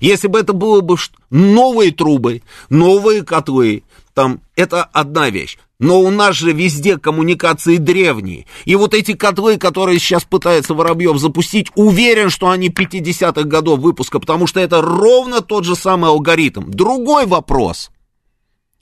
Если 0.00 0.28
бы 0.28 0.38
это 0.38 0.52
было 0.52 0.80
бы 0.80 0.96
новые 1.30 1.92
трубы, 1.92 2.42
новые 2.68 3.22
котлы, 3.22 3.82
там, 4.14 4.40
это 4.54 4.82
одна 4.84 5.30
вещь. 5.30 5.58
Но 5.78 6.00
у 6.00 6.10
нас 6.10 6.36
же 6.36 6.52
везде 6.52 6.96
коммуникации 6.96 7.76
древние. 7.76 8.46
И 8.64 8.74
вот 8.76 8.94
эти 8.94 9.12
котлы, 9.12 9.58
которые 9.58 9.98
сейчас 9.98 10.24
пытается 10.24 10.72
Воробьев 10.72 11.18
запустить, 11.18 11.70
уверен, 11.74 12.30
что 12.30 12.48
они 12.48 12.70
50-х 12.70 13.42
годов 13.42 13.80
выпуска, 13.80 14.18
потому 14.18 14.46
что 14.46 14.58
это 14.58 14.80
ровно 14.80 15.42
тот 15.42 15.64
же 15.64 15.76
самый 15.76 16.08
алгоритм. 16.08 16.70
Другой 16.70 17.26
вопрос. 17.26 17.90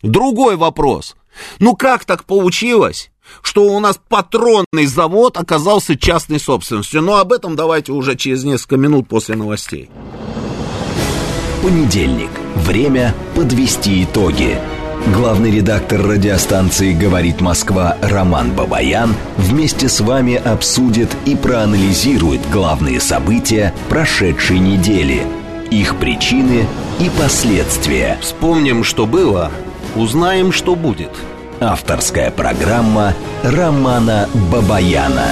Другой 0.03 0.57
вопрос. 0.57 1.17
Ну 1.59 1.75
как 1.75 2.05
так 2.05 2.25
получилось, 2.25 3.11
что 3.43 3.65
у 3.65 3.81
нас 3.81 3.99
патронный 4.09 4.87
завод 4.87 5.37
оказался 5.37 5.97
частной 5.97 6.39
собственностью? 6.39 7.03
Но 7.03 7.17
об 7.17 7.33
этом 7.33 7.57
давайте 7.57 7.91
уже 7.91 8.15
через 8.15 8.45
несколько 8.45 8.77
минут 8.77 9.09
после 9.09 9.35
новостей. 9.35 9.91
Понедельник. 11.64 12.29
Время 12.57 13.14
подвести 13.35 14.05
итоги. 14.05 14.59
Главный 15.14 15.50
редактор 15.50 16.03
радиостанции 16.03 16.92
«Говорит 16.92 17.40
Москва» 17.40 17.96
Роман 18.03 18.53
Бабаян 18.53 19.14
вместе 19.38 19.88
с 19.88 20.00
вами 20.00 20.35
обсудит 20.35 21.09
и 21.24 21.35
проанализирует 21.35 22.42
главные 22.50 23.00
события 23.00 23.72
прошедшей 23.88 24.59
недели, 24.59 25.22
их 25.70 25.96
причины 25.96 26.66
и 27.00 27.09
последствия. 27.18 28.18
Вспомним, 28.20 28.85
что 28.85 29.07
было, 29.07 29.50
узнаем, 29.96 30.53
что 30.53 30.74
будет. 30.74 31.12
Авторская 31.61 32.31
программа 32.31 33.14
Романа 33.42 34.29
Бабаяна. 34.53 35.31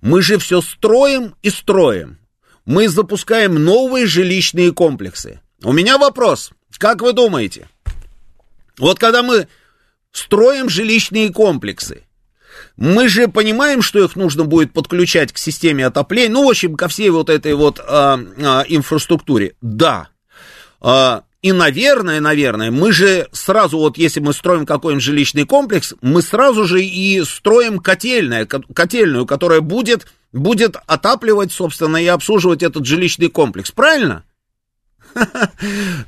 Мы 0.00 0.22
же 0.22 0.38
все 0.38 0.62
строим 0.62 1.34
и 1.42 1.50
строим. 1.50 2.18
Мы 2.64 2.88
запускаем 2.88 3.62
новые 3.62 4.06
жилищные 4.06 4.72
комплексы. 4.72 5.40
У 5.62 5.72
меня 5.72 5.98
вопрос. 5.98 6.50
Как 6.78 7.02
вы 7.02 7.12
думаете? 7.12 7.68
Вот 8.78 8.98
когда 8.98 9.22
мы 9.22 9.48
строим 10.12 10.70
жилищные 10.70 11.30
комплексы, 11.30 12.05
мы 12.76 13.08
же 13.08 13.28
понимаем, 13.28 13.80
что 13.82 14.04
их 14.04 14.16
нужно 14.16 14.44
будет 14.44 14.72
подключать 14.72 15.32
к 15.32 15.38
системе 15.38 15.86
отопления, 15.86 16.32
ну, 16.32 16.46
в 16.46 16.50
общем, 16.50 16.74
ко 16.76 16.88
всей 16.88 17.10
вот 17.10 17.30
этой 17.30 17.54
вот 17.54 17.80
а, 17.80 18.20
а, 18.38 18.64
инфраструктуре. 18.68 19.54
Да. 19.62 20.08
А, 20.80 21.22
и, 21.40 21.52
наверное, 21.52 22.20
наверное, 22.20 22.70
мы 22.70 22.92
же 22.92 23.28
сразу, 23.32 23.78
вот 23.78 23.96
если 23.96 24.20
мы 24.20 24.32
строим 24.32 24.66
какой-нибудь 24.66 25.04
жилищный 25.04 25.46
комплекс, 25.46 25.94
мы 26.02 26.20
сразу 26.20 26.64
же 26.64 26.82
и 26.84 27.22
строим 27.24 27.78
котельное, 27.78 28.46
котельную, 28.46 29.26
которая 29.26 29.60
будет, 29.60 30.06
будет 30.32 30.76
отапливать, 30.86 31.52
собственно, 31.52 31.96
и 31.96 32.06
обслуживать 32.06 32.62
этот 32.62 32.84
жилищный 32.84 33.28
комплекс. 33.28 33.70
Правильно? 33.70 34.24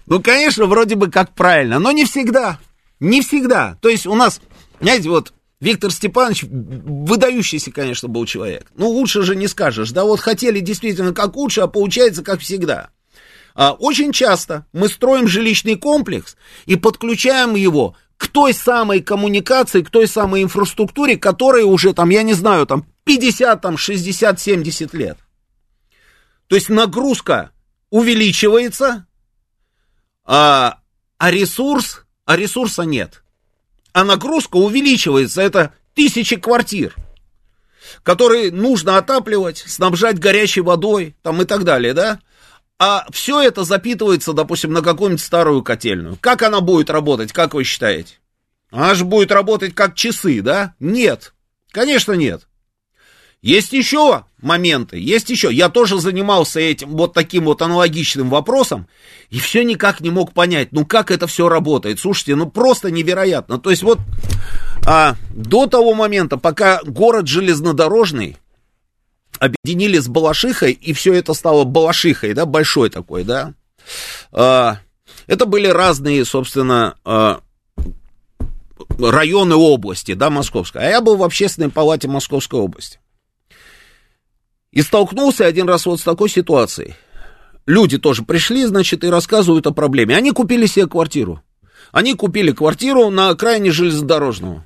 Ну, 0.06 0.20
конечно, 0.22 0.66
вроде 0.66 0.96
бы 0.96 1.10
как 1.10 1.34
правильно, 1.34 1.78
но 1.78 1.92
не 1.92 2.04
всегда. 2.04 2.58
Не 3.00 3.22
всегда. 3.22 3.78
То 3.80 3.88
есть 3.88 4.06
у 4.06 4.14
нас, 4.14 4.40
знаете, 4.80 5.08
вот 5.08 5.32
Виктор 5.60 5.90
Степанович 5.90 6.44
выдающийся, 6.44 7.72
конечно, 7.72 8.08
был 8.08 8.26
человек. 8.26 8.70
Ну, 8.76 8.88
лучше 8.88 9.22
же 9.22 9.34
не 9.34 9.48
скажешь. 9.48 9.90
Да 9.90 10.04
вот 10.04 10.20
хотели 10.20 10.60
действительно 10.60 11.12
как 11.12 11.34
лучше, 11.36 11.62
а 11.62 11.66
получается 11.66 12.22
как 12.22 12.40
всегда. 12.40 12.90
А, 13.54 13.72
очень 13.72 14.12
часто 14.12 14.66
мы 14.72 14.88
строим 14.88 15.26
жилищный 15.26 15.74
комплекс 15.74 16.36
и 16.66 16.76
подключаем 16.76 17.56
его 17.56 17.96
к 18.16 18.28
той 18.28 18.54
самой 18.54 19.00
коммуникации, 19.00 19.82
к 19.82 19.90
той 19.90 20.06
самой 20.06 20.44
инфраструктуре, 20.44 21.16
которая 21.16 21.64
уже 21.64 21.92
там, 21.92 22.10
я 22.10 22.22
не 22.22 22.34
знаю, 22.34 22.66
там 22.66 22.86
50, 23.02 23.60
там 23.60 23.76
60, 23.76 24.38
70 24.38 24.94
лет. 24.94 25.18
То 26.46 26.54
есть 26.54 26.68
нагрузка 26.68 27.50
увеличивается, 27.90 29.06
а, 30.24 30.78
а 31.16 31.30
ресурс, 31.32 32.04
а 32.26 32.36
ресурса 32.36 32.82
нет 32.82 33.24
а 33.98 34.04
нагрузка 34.04 34.58
увеличивается. 34.58 35.42
Это 35.42 35.74
тысячи 35.94 36.36
квартир, 36.36 36.94
которые 38.04 38.52
нужно 38.52 38.96
отапливать, 38.96 39.64
снабжать 39.66 40.20
горячей 40.20 40.60
водой 40.60 41.16
там 41.22 41.42
и 41.42 41.44
так 41.44 41.64
далее, 41.64 41.94
да? 41.94 42.20
А 42.78 43.06
все 43.10 43.40
это 43.42 43.64
запитывается, 43.64 44.32
допустим, 44.34 44.72
на 44.72 44.82
какую-нибудь 44.82 45.24
старую 45.24 45.64
котельную. 45.64 46.16
Как 46.20 46.42
она 46.42 46.60
будет 46.60 46.90
работать, 46.90 47.32
как 47.32 47.54
вы 47.54 47.64
считаете? 47.64 48.20
Она 48.70 48.94
же 48.94 49.04
будет 49.04 49.32
работать 49.32 49.74
как 49.74 49.96
часы, 49.96 50.42
да? 50.42 50.76
Нет, 50.78 51.34
конечно 51.72 52.12
нет. 52.12 52.46
Есть 53.40 53.72
еще 53.72 54.24
моменты, 54.40 54.98
есть 54.98 55.30
еще. 55.30 55.52
Я 55.52 55.68
тоже 55.68 56.00
занимался 56.00 56.58
этим 56.58 56.90
вот 56.90 57.14
таким 57.14 57.44
вот 57.44 57.62
аналогичным 57.62 58.30
вопросом 58.30 58.88
и 59.30 59.38
все 59.38 59.62
никак 59.62 60.00
не 60.00 60.10
мог 60.10 60.32
понять, 60.32 60.72
ну 60.72 60.84
как 60.84 61.10
это 61.10 61.26
все 61.28 61.48
работает. 61.48 62.00
Слушайте, 62.00 62.34
ну 62.34 62.50
просто 62.50 62.90
невероятно. 62.90 63.58
То 63.58 63.70
есть 63.70 63.82
вот 63.82 64.00
а, 64.84 65.14
до 65.30 65.66
того 65.66 65.94
момента, 65.94 66.36
пока 66.36 66.80
город 66.82 67.28
железнодорожный 67.28 68.36
объединили 69.38 69.98
с 69.98 70.08
Балашихой, 70.08 70.72
и 70.72 70.92
все 70.92 71.14
это 71.14 71.32
стало 71.32 71.64
Балашихой, 71.64 72.34
да, 72.34 72.44
большой 72.44 72.90
такой, 72.90 73.22
да. 73.22 73.54
А, 74.32 74.78
это 75.28 75.46
были 75.46 75.68
разные, 75.68 76.24
собственно, 76.24 76.96
а, 77.04 77.40
районы 78.98 79.54
области, 79.54 80.14
да, 80.14 80.30
Московской. 80.30 80.82
А 80.82 80.90
я 80.90 81.00
был 81.00 81.16
в 81.16 81.22
общественной 81.22 81.70
палате 81.70 82.08
Московской 82.08 82.58
области. 82.58 82.98
И 84.78 84.82
столкнулся 84.82 85.44
один 85.44 85.68
раз 85.68 85.86
вот 85.86 85.98
с 85.98 86.04
такой 86.04 86.28
ситуацией. 86.28 86.94
Люди 87.66 87.98
тоже 87.98 88.22
пришли, 88.22 88.64
значит, 88.64 89.02
и 89.02 89.08
рассказывают 89.08 89.66
о 89.66 89.72
проблеме. 89.72 90.16
Они 90.16 90.30
купили 90.30 90.66
себе 90.66 90.86
квартиру. 90.86 91.42
Они 91.90 92.14
купили 92.14 92.52
квартиру 92.52 93.10
на 93.10 93.30
окраине 93.30 93.72
железнодорожного. 93.72 94.64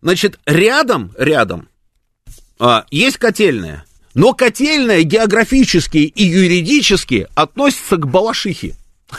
Значит, 0.00 0.40
рядом, 0.46 1.12
рядом 1.18 1.68
а, 2.58 2.86
есть 2.90 3.18
котельная. 3.18 3.84
Но 4.14 4.32
котельная 4.32 5.02
географически 5.02 5.98
и 5.98 6.24
юридически 6.24 7.28
относится 7.34 7.98
к 7.98 8.08
Балашихе. 8.08 8.74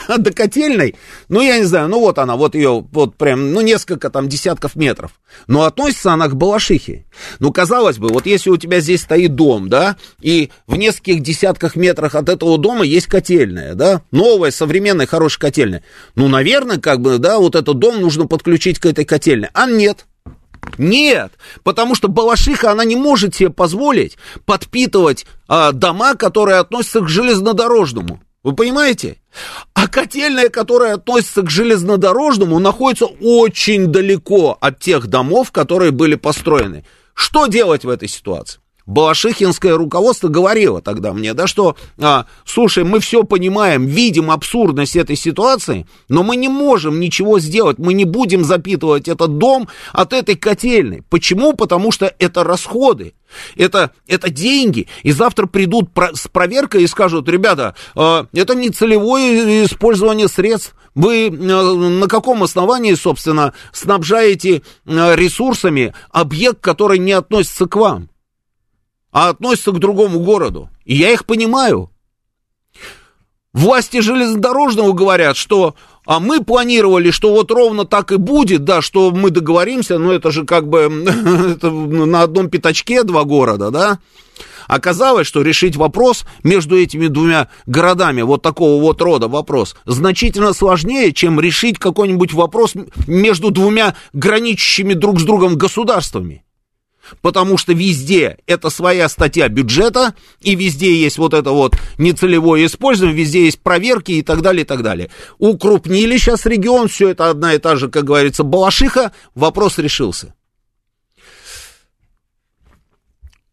А 0.08 0.18
до 0.18 0.32
котельной, 0.32 0.96
ну, 1.28 1.40
я 1.40 1.58
не 1.58 1.64
знаю, 1.64 1.88
ну, 1.88 2.00
вот 2.00 2.18
она, 2.18 2.36
вот 2.36 2.54
ее, 2.54 2.84
вот 2.90 3.16
прям, 3.16 3.52
ну, 3.52 3.60
несколько 3.60 4.10
там 4.10 4.28
десятков 4.28 4.74
метров. 4.74 5.12
Но 5.46 5.62
относится 5.62 6.12
она 6.12 6.28
к 6.28 6.36
Балашихе. 6.36 7.06
Ну, 7.38 7.52
казалось 7.52 7.98
бы, 7.98 8.08
вот 8.08 8.26
если 8.26 8.50
у 8.50 8.56
тебя 8.56 8.80
здесь 8.80 9.02
стоит 9.02 9.34
дом, 9.34 9.68
да, 9.68 9.96
и 10.20 10.50
в 10.66 10.76
нескольких 10.76 11.22
десятках 11.22 11.76
метрах 11.76 12.14
от 12.14 12.28
этого 12.28 12.58
дома 12.58 12.84
есть 12.84 13.06
котельная, 13.06 13.74
да, 13.74 14.02
новая, 14.10 14.50
современная, 14.50 15.06
хорошая 15.06 15.40
котельная. 15.40 15.84
Ну, 16.14 16.28
наверное, 16.28 16.78
как 16.78 17.00
бы, 17.00 17.18
да, 17.18 17.38
вот 17.38 17.54
этот 17.54 17.78
дом 17.78 18.00
нужно 18.00 18.26
подключить 18.26 18.78
к 18.78 18.86
этой 18.86 19.04
котельной. 19.04 19.48
А 19.54 19.66
нет. 19.66 20.06
Нет, 20.78 21.32
потому 21.62 21.94
что 21.94 22.08
Балашиха, 22.08 22.72
она 22.72 22.84
не 22.84 22.96
может 22.96 23.36
себе 23.36 23.50
позволить 23.50 24.18
подпитывать 24.44 25.24
а, 25.46 25.70
дома, 25.70 26.14
которые 26.14 26.58
относятся 26.58 27.00
к 27.00 27.08
железнодорожному. 27.08 28.20
Вы 28.46 28.54
понимаете? 28.54 29.16
А 29.74 29.88
котельная, 29.88 30.50
которая 30.50 30.94
относится 30.94 31.42
к 31.42 31.50
железнодорожному, 31.50 32.60
находится 32.60 33.06
очень 33.06 33.88
далеко 33.88 34.56
от 34.60 34.78
тех 34.78 35.08
домов, 35.08 35.50
которые 35.50 35.90
были 35.90 36.14
построены. 36.14 36.84
Что 37.12 37.48
делать 37.48 37.84
в 37.84 37.88
этой 37.88 38.06
ситуации? 38.06 38.60
Балашихинское 38.86 39.76
руководство 39.76 40.28
говорило 40.28 40.80
тогда 40.80 41.12
мне, 41.12 41.34
да, 41.34 41.46
что, 41.46 41.76
а, 41.98 42.26
слушай, 42.44 42.84
мы 42.84 43.00
все 43.00 43.24
понимаем, 43.24 43.86
видим 43.86 44.30
абсурдность 44.30 44.94
этой 44.94 45.16
ситуации, 45.16 45.86
но 46.08 46.22
мы 46.22 46.36
не 46.36 46.48
можем 46.48 47.00
ничего 47.00 47.40
сделать, 47.40 47.78
мы 47.78 47.94
не 47.94 48.04
будем 48.04 48.44
запитывать 48.44 49.08
этот 49.08 49.38
дом 49.38 49.68
от 49.92 50.12
этой 50.12 50.36
котельной. 50.36 51.02
Почему? 51.10 51.52
Потому 51.52 51.90
что 51.90 52.14
это 52.18 52.44
расходы. 52.44 53.14
Это, 53.56 53.90
это 54.06 54.30
деньги, 54.30 54.86
и 55.02 55.10
завтра 55.10 55.46
придут 55.46 55.92
про, 55.92 56.14
с 56.14 56.28
проверкой 56.28 56.84
и 56.84 56.86
скажут, 56.86 57.28
ребята, 57.28 57.74
э, 57.96 58.24
это 58.32 58.54
не 58.54 58.70
целевое 58.70 59.64
использование 59.64 60.28
средств, 60.28 60.76
вы 60.94 61.26
э, 61.26 61.30
на 61.30 62.06
каком 62.06 62.44
основании, 62.44 62.94
собственно, 62.94 63.52
снабжаете 63.72 64.62
э, 64.86 65.16
ресурсами 65.16 65.92
объект, 66.10 66.60
который 66.60 66.98
не 67.00 67.12
относится 67.12 67.66
к 67.66 67.74
вам? 67.74 68.08
А 69.16 69.30
относятся 69.30 69.72
к 69.72 69.78
другому 69.78 70.20
городу. 70.20 70.68
И 70.84 70.94
я 70.94 71.10
их 71.10 71.24
понимаю. 71.24 71.90
Власти 73.54 74.02
железнодорожного 74.02 74.92
говорят, 74.92 75.38
что 75.38 75.74
а 76.04 76.20
мы 76.20 76.44
планировали, 76.44 77.10
что 77.10 77.32
вот 77.32 77.50
ровно 77.50 77.86
так 77.86 78.12
и 78.12 78.16
будет, 78.16 78.64
да, 78.64 78.82
что 78.82 79.10
мы 79.12 79.30
договоримся, 79.30 79.96
но 79.96 80.12
это 80.12 80.30
же 80.30 80.44
как 80.44 80.68
бы 80.68 80.90
на 81.62 82.20
одном 82.20 82.50
пятачке 82.50 83.04
два 83.04 83.24
города, 83.24 83.70
да. 83.70 84.00
Оказалось, 84.66 85.26
что 85.26 85.40
решить 85.40 85.76
вопрос 85.76 86.26
между 86.42 86.78
этими 86.78 87.06
двумя 87.06 87.48
городами, 87.64 88.20
вот 88.20 88.42
такого 88.42 88.82
вот 88.82 89.00
рода 89.00 89.28
вопрос, 89.28 89.76
значительно 89.86 90.52
сложнее, 90.52 91.14
чем 91.14 91.40
решить 91.40 91.78
какой-нибудь 91.78 92.34
вопрос 92.34 92.74
между 93.06 93.50
двумя 93.50 93.96
граничащими 94.12 94.92
друг 94.92 95.20
с 95.20 95.22
другом 95.22 95.56
государствами 95.56 96.42
потому 97.22 97.58
что 97.58 97.72
везде 97.72 98.38
это 98.46 98.70
своя 98.70 99.08
статья 99.08 99.48
бюджета, 99.48 100.14
и 100.40 100.54
везде 100.54 100.94
есть 100.94 101.18
вот 101.18 101.34
это 101.34 101.50
вот 101.50 101.76
нецелевое 101.98 102.66
использование, 102.66 103.16
везде 103.16 103.44
есть 103.44 103.60
проверки 103.60 104.12
и 104.12 104.22
так 104.22 104.42
далее, 104.42 104.62
и 104.62 104.66
так 104.66 104.82
далее. 104.82 105.10
Укрупнили 105.38 106.16
сейчас 106.16 106.46
регион, 106.46 106.88
все 106.88 107.10
это 107.10 107.30
одна 107.30 107.54
и 107.54 107.58
та 107.58 107.76
же, 107.76 107.88
как 107.88 108.04
говорится, 108.04 108.42
балашиха, 108.42 109.12
вопрос 109.34 109.78
решился. 109.78 110.34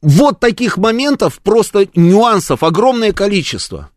Вот 0.02 0.39
таких 0.39 0.78
моментов, 0.78 1.39
просто 1.39 1.88
нюансов 1.96 2.62
огромное 2.63 3.13
количество. 3.13 3.89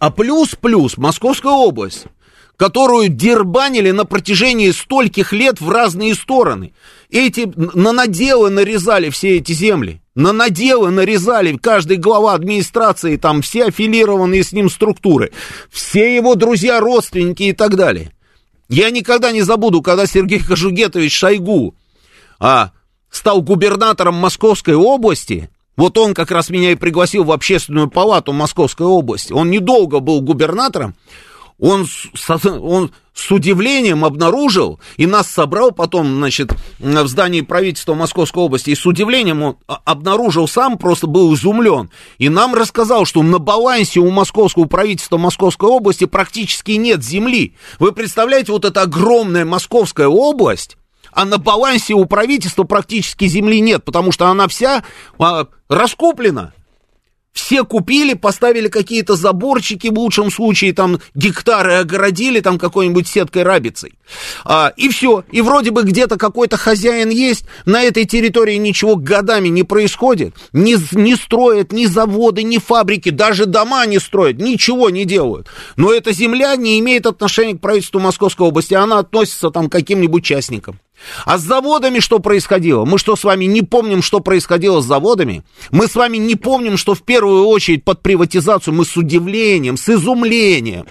А 0.00 0.10
плюс-плюс 0.10 0.96
Московская 0.96 1.52
область 1.52 2.06
которую 2.58 3.08
дербанили 3.08 3.92
на 3.92 4.04
протяжении 4.04 4.72
стольких 4.72 5.32
лет 5.32 5.60
в 5.60 5.70
разные 5.70 6.14
стороны. 6.14 6.74
Эти 7.10 7.50
на 7.56 7.92
наделы 7.92 8.50
нарезали 8.50 9.08
все 9.08 9.38
эти 9.38 9.52
земли. 9.52 10.02
На 10.14 10.32
наделы 10.32 10.90
нарезали 10.90 11.56
каждый 11.56 11.96
глава 11.96 12.34
администрации, 12.34 13.16
там 13.16 13.40
все 13.40 13.66
аффилированные 13.66 14.44
с 14.44 14.52
ним 14.52 14.68
структуры, 14.68 15.32
все 15.70 16.14
его 16.14 16.34
друзья, 16.34 16.80
родственники 16.80 17.44
и 17.44 17.52
так 17.52 17.76
далее. 17.76 18.12
Я 18.68 18.90
никогда 18.90 19.32
не 19.32 19.42
забуду, 19.42 19.80
когда 19.80 20.06
Сергей 20.06 20.40
Кожугетович 20.40 21.16
Шойгу 21.16 21.74
а, 22.38 22.72
стал 23.10 23.40
губернатором 23.40 24.14
Московской 24.16 24.74
области, 24.74 25.48
вот 25.76 25.96
он 25.96 26.12
как 26.12 26.32
раз 26.32 26.50
меня 26.50 26.72
и 26.72 26.74
пригласил 26.74 27.24
в 27.24 27.32
общественную 27.32 27.88
палату 27.88 28.32
Московской 28.32 28.86
области. 28.86 29.32
Он 29.32 29.50
недолго 29.50 30.00
был 30.00 30.20
губернатором, 30.20 30.96
он, 31.58 31.86
он 32.44 32.92
с 33.12 33.30
удивлением 33.32 34.04
обнаружил 34.04 34.78
и 34.96 35.06
нас 35.06 35.28
собрал 35.28 35.72
потом, 35.72 36.18
значит, 36.18 36.52
в 36.78 37.06
здании 37.08 37.40
правительства 37.40 37.94
Московской 37.94 38.44
области, 38.44 38.70
и 38.70 38.76
с 38.76 38.86
удивлением 38.86 39.42
он 39.42 39.56
обнаружил 39.66 40.46
сам, 40.46 40.78
просто 40.78 41.08
был 41.08 41.34
изумлен, 41.34 41.90
и 42.18 42.28
нам 42.28 42.54
рассказал, 42.54 43.04
что 43.04 43.22
на 43.22 43.38
балансе 43.38 44.00
у 44.00 44.10
московского 44.10 44.66
правительства 44.66 45.18
Московской 45.18 45.68
области 45.68 46.04
практически 46.04 46.72
нет 46.72 47.02
земли. 47.02 47.54
Вы 47.80 47.92
представляете, 47.92 48.52
вот 48.52 48.64
эта 48.64 48.82
огромная 48.82 49.44
Московская 49.44 50.08
область, 50.08 50.76
а 51.12 51.24
на 51.24 51.38
балансе 51.38 51.94
у 51.94 52.04
правительства 52.04 52.62
практически 52.62 53.26
земли 53.26 53.60
нет, 53.60 53.84
потому 53.84 54.12
что 54.12 54.28
она 54.28 54.46
вся 54.46 54.84
а, 55.18 55.48
раскуплена. 55.68 56.52
Все 57.32 57.64
купили, 57.64 58.14
поставили 58.14 58.68
какие-то 58.68 59.14
заборчики, 59.14 59.88
в 59.88 59.98
лучшем 59.98 60.30
случае 60.30 60.72
там 60.72 61.00
гектары 61.14 61.74
огородили 61.74 62.40
там 62.40 62.58
какой-нибудь 62.58 63.06
сеткой 63.06 63.44
рабицей. 63.44 63.94
А, 64.44 64.72
и 64.76 64.88
все. 64.88 65.24
И 65.30 65.40
вроде 65.40 65.70
бы 65.70 65.82
где-то 65.82 66.16
какой-то 66.16 66.56
хозяин 66.56 67.10
есть, 67.10 67.44
на 67.64 67.82
этой 67.82 68.06
территории 68.06 68.56
ничего 68.56 68.96
годами 68.96 69.48
не 69.48 69.62
происходит. 69.62 70.34
Не, 70.52 70.76
не 70.92 71.14
строят 71.14 71.72
ни 71.72 71.86
заводы, 71.86 72.42
ни 72.42 72.58
фабрики, 72.58 73.10
даже 73.10 73.46
дома 73.46 73.86
не 73.86 73.98
строят, 73.98 74.38
ничего 74.38 74.90
не 74.90 75.04
делают. 75.04 75.48
Но 75.76 75.92
эта 75.92 76.12
земля 76.12 76.56
не 76.56 76.78
имеет 76.80 77.06
отношения 77.06 77.54
к 77.54 77.60
правительству 77.60 78.00
Московской 78.00 78.48
области, 78.48 78.74
она 78.74 78.98
относится 78.98 79.50
там 79.50 79.68
к 79.68 79.72
каким-нибудь 79.72 80.24
частникам. 80.24 80.80
А 81.24 81.38
с 81.38 81.42
заводами 81.42 82.00
что 82.00 82.18
происходило? 82.18 82.84
Мы 82.84 82.98
что 82.98 83.16
с 83.16 83.24
вами 83.24 83.44
не 83.44 83.62
помним, 83.62 84.02
что 84.02 84.20
происходило 84.20 84.80
с 84.80 84.86
заводами? 84.86 85.44
Мы 85.70 85.86
с 85.86 85.94
вами 85.94 86.16
не 86.16 86.34
помним, 86.34 86.76
что 86.76 86.94
в 86.94 87.02
первую 87.02 87.44
очередь 87.46 87.84
под 87.84 88.02
приватизацию 88.02 88.74
мы 88.74 88.84
с 88.84 88.96
удивлением, 88.96 89.76
с 89.76 89.88
изумлением 89.88 90.86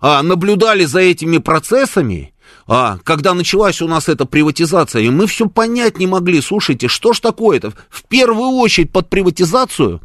а, 0.00 0.22
наблюдали 0.22 0.84
за 0.84 1.00
этими 1.00 1.38
процессами, 1.38 2.34
а, 2.66 2.98
когда 3.04 3.34
началась 3.34 3.80
у 3.82 3.88
нас 3.88 4.08
эта 4.08 4.26
приватизация, 4.26 5.02
и 5.02 5.10
мы 5.10 5.26
все 5.26 5.48
понять 5.48 5.98
не 5.98 6.06
могли. 6.06 6.40
Слушайте, 6.40 6.88
что 6.88 7.12
ж 7.12 7.20
такое-то? 7.20 7.72
В 7.88 8.04
первую 8.04 8.50
очередь 8.50 8.92
под 8.92 9.08
приватизацию 9.10 10.00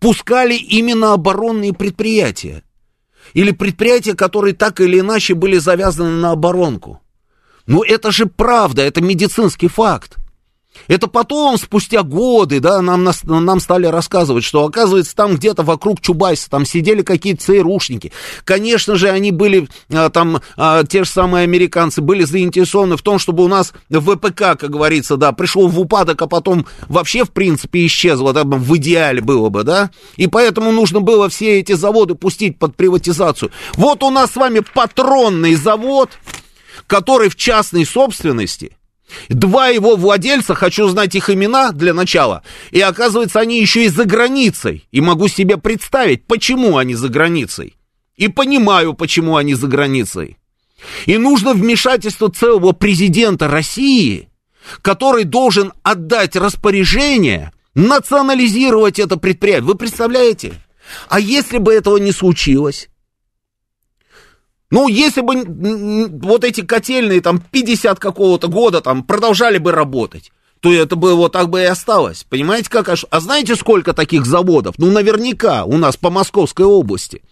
пускали 0.00 0.54
именно 0.54 1.12
оборонные 1.12 1.72
предприятия. 1.72 2.62
Или 3.34 3.50
предприятия, 3.50 4.14
которые 4.14 4.54
так 4.54 4.80
или 4.80 5.00
иначе 5.00 5.34
были 5.34 5.58
завязаны 5.58 6.12
на 6.12 6.32
оборонку. 6.32 7.02
Ну 7.68 7.82
это 7.82 8.10
же 8.10 8.24
правда, 8.24 8.82
это 8.82 9.02
медицинский 9.02 9.68
факт. 9.68 10.16
Это 10.86 11.06
потом, 11.06 11.58
спустя 11.58 12.02
годы, 12.02 12.60
да, 12.60 12.80
нам, 12.80 13.06
нам 13.24 13.60
стали 13.60 13.86
рассказывать, 13.86 14.44
что, 14.44 14.64
оказывается, 14.64 15.14
там 15.14 15.34
где-то 15.34 15.64
вокруг 15.64 16.00
Чубайса 16.00 16.48
там 16.48 16.64
сидели 16.64 17.02
какие-то 17.02 17.44
ЦРУшники. 17.44 18.12
Конечно 18.44 18.94
же, 18.94 19.10
они 19.10 19.32
были, 19.32 19.68
а, 19.92 20.08
там, 20.08 20.40
а, 20.56 20.84
те 20.84 21.04
же 21.04 21.10
самые 21.10 21.44
американцы, 21.44 22.00
были 22.00 22.24
заинтересованы 22.24 22.96
в 22.96 23.02
том, 23.02 23.18
чтобы 23.18 23.44
у 23.44 23.48
нас 23.48 23.72
ВПК, 23.90 24.56
как 24.56 24.70
говорится, 24.70 25.16
да, 25.16 25.32
пришел 25.32 25.68
в 25.68 25.78
упадок, 25.78 26.22
а 26.22 26.26
потом 26.26 26.64
вообще, 26.88 27.24
в 27.24 27.32
принципе, 27.32 27.84
исчезло, 27.84 28.32
да, 28.32 28.44
в 28.44 28.76
идеале 28.76 29.20
было 29.20 29.50
бы, 29.50 29.64
да. 29.64 29.90
И 30.16 30.26
поэтому 30.26 30.72
нужно 30.72 31.00
было 31.00 31.28
все 31.28 31.58
эти 31.58 31.72
заводы 31.72 32.14
пустить 32.14 32.58
под 32.58 32.76
приватизацию. 32.76 33.50
Вот 33.74 34.02
у 34.02 34.10
нас 34.10 34.32
с 34.32 34.36
вами 34.36 34.62
патронный 34.72 35.54
завод, 35.54 36.10
который 36.86 37.28
в 37.28 37.36
частной 37.36 37.84
собственности, 37.84 38.72
Два 39.28 39.68
его 39.68 39.96
владельца, 39.96 40.54
хочу 40.54 40.88
знать 40.88 41.14
их 41.14 41.30
имена 41.30 41.72
для 41.72 41.94
начала. 41.94 42.42
И 42.70 42.80
оказывается, 42.80 43.40
они 43.40 43.60
еще 43.60 43.84
и 43.84 43.88
за 43.88 44.04
границей. 44.04 44.86
И 44.90 45.00
могу 45.00 45.28
себе 45.28 45.56
представить, 45.56 46.26
почему 46.26 46.76
они 46.76 46.94
за 46.94 47.08
границей. 47.08 47.76
И 48.16 48.28
понимаю, 48.28 48.94
почему 48.94 49.36
они 49.36 49.54
за 49.54 49.66
границей. 49.66 50.36
И 51.06 51.16
нужно 51.18 51.54
вмешательство 51.54 52.30
целого 52.30 52.72
президента 52.72 53.48
России, 53.48 54.28
который 54.82 55.24
должен 55.24 55.72
отдать 55.82 56.36
распоряжение 56.36 57.52
национализировать 57.74 58.98
это 58.98 59.16
предприятие. 59.16 59.66
Вы 59.66 59.74
представляете? 59.74 60.54
А 61.08 61.20
если 61.20 61.58
бы 61.58 61.72
этого 61.72 61.96
не 61.96 62.12
случилось? 62.12 62.88
Ну, 64.70 64.88
если 64.88 65.22
бы 65.22 66.08
вот 66.22 66.44
эти 66.44 66.60
котельные 66.60 67.20
там 67.20 67.40
50 67.40 67.98
какого-то 67.98 68.48
года 68.48 68.80
там 68.80 69.02
продолжали 69.02 69.58
бы 69.58 69.72
работать, 69.72 70.30
то 70.60 70.72
это 70.72 70.96
бы 70.96 71.14
вот 71.14 71.32
так 71.32 71.48
бы 71.48 71.60
и 71.60 71.64
осталось. 71.64 72.26
Понимаете, 72.28 72.68
как? 72.68 72.88
А 72.88 73.20
знаете, 73.20 73.56
сколько 73.56 73.94
таких 73.94 74.26
заводов? 74.26 74.74
Ну, 74.78 74.90
наверняка 74.90 75.64
у 75.64 75.78
нас 75.78 75.96
по 75.96 76.10
Московской 76.10 76.66
области. 76.66 77.22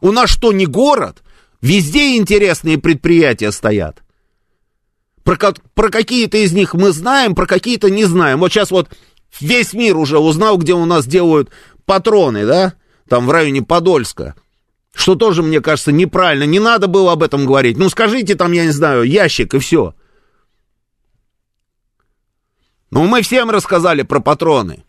У 0.00 0.12
нас 0.12 0.28
что, 0.28 0.52
не 0.52 0.66
город? 0.66 1.22
Везде 1.62 2.16
интересные 2.16 2.78
предприятия 2.78 3.50
стоят. 3.50 4.02
Про, 5.22 5.54
про 5.74 5.88
какие-то 5.88 6.36
из 6.36 6.52
них 6.52 6.74
мы 6.74 6.92
знаем, 6.92 7.34
про 7.34 7.46
какие-то 7.46 7.88
не 7.88 8.04
знаем. 8.04 8.40
Вот 8.40 8.52
сейчас 8.52 8.70
вот 8.70 8.90
весь 9.40 9.72
мир 9.72 9.96
уже 9.96 10.18
узнал, 10.18 10.58
где 10.58 10.74
у 10.74 10.84
нас 10.84 11.06
делают 11.06 11.48
патроны, 11.86 12.44
да? 12.44 12.74
Там 13.08 13.26
в 13.26 13.30
районе 13.30 13.62
Подольска. 13.62 14.34
Что 14.94 15.16
тоже, 15.16 15.42
мне 15.42 15.60
кажется, 15.60 15.92
неправильно. 15.92 16.44
Не 16.44 16.60
надо 16.60 16.86
было 16.86 17.12
об 17.12 17.22
этом 17.22 17.44
говорить. 17.44 17.76
Ну, 17.76 17.88
скажите 17.88 18.36
там, 18.36 18.52
я 18.52 18.64
не 18.64 18.70
знаю, 18.70 19.02
ящик 19.02 19.54
и 19.54 19.58
все. 19.58 19.94
Ну, 22.90 23.06
мы 23.06 23.22
всем 23.22 23.50
рассказали 23.50 24.02
про 24.02 24.20
патроны. 24.20 24.84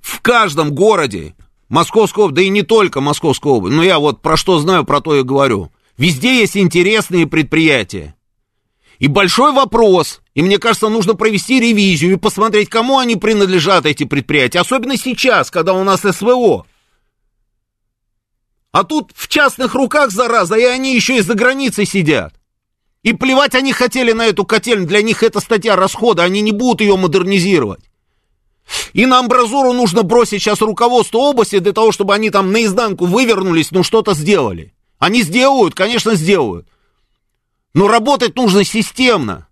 В 0.00 0.20
каждом 0.20 0.72
городе 0.74 1.34
Московской 1.68 2.24
области, 2.24 2.36
да 2.36 2.42
и 2.42 2.50
не 2.50 2.62
только 2.62 3.00
Московской 3.00 3.50
области, 3.50 3.76
но 3.76 3.82
я 3.82 3.98
вот 3.98 4.22
про 4.22 4.36
что 4.36 4.60
знаю, 4.60 4.84
про 4.84 5.00
то 5.00 5.16
и 5.16 5.24
говорю. 5.24 5.72
Везде 5.98 6.38
есть 6.38 6.56
интересные 6.56 7.26
предприятия. 7.26 8.14
И 9.00 9.08
большой 9.08 9.52
вопрос, 9.52 10.22
и 10.34 10.42
мне 10.42 10.58
кажется, 10.58 10.88
нужно 10.88 11.14
провести 11.14 11.58
ревизию 11.58 12.12
и 12.12 12.16
посмотреть, 12.16 12.68
кому 12.68 12.98
они 12.98 13.16
принадлежат, 13.16 13.86
эти 13.86 14.04
предприятия. 14.04 14.60
Особенно 14.60 14.96
сейчас, 14.96 15.50
когда 15.50 15.74
у 15.74 15.82
нас 15.82 16.02
СВО. 16.02 16.64
А 18.74 18.82
тут 18.82 19.12
в 19.14 19.28
частных 19.28 19.76
руках, 19.76 20.10
зараза, 20.10 20.56
и 20.56 20.64
они 20.64 20.96
еще 20.96 21.18
и 21.18 21.20
за 21.20 21.34
границей 21.34 21.86
сидят. 21.86 22.34
И 23.04 23.12
плевать 23.12 23.54
они 23.54 23.72
хотели 23.72 24.10
на 24.10 24.26
эту 24.26 24.44
котельную, 24.44 24.88
для 24.88 25.00
них 25.00 25.22
это 25.22 25.38
статья 25.38 25.76
расхода, 25.76 26.24
они 26.24 26.40
не 26.40 26.50
будут 26.50 26.80
ее 26.80 26.96
модернизировать. 26.96 27.84
И 28.92 29.06
на 29.06 29.20
амбразуру 29.20 29.72
нужно 29.72 30.02
бросить 30.02 30.42
сейчас 30.42 30.60
руководство 30.60 31.18
области 31.18 31.60
для 31.60 31.70
того, 31.70 31.92
чтобы 31.92 32.14
они 32.14 32.30
там 32.30 32.50
наизнанку 32.50 33.06
вывернулись, 33.06 33.70
ну 33.70 33.84
что-то 33.84 34.12
сделали. 34.12 34.74
Они 34.98 35.22
сделают, 35.22 35.76
конечно, 35.76 36.16
сделают. 36.16 36.66
Но 37.74 37.86
работать 37.86 38.34
нужно 38.34 38.64
системно. 38.64 39.46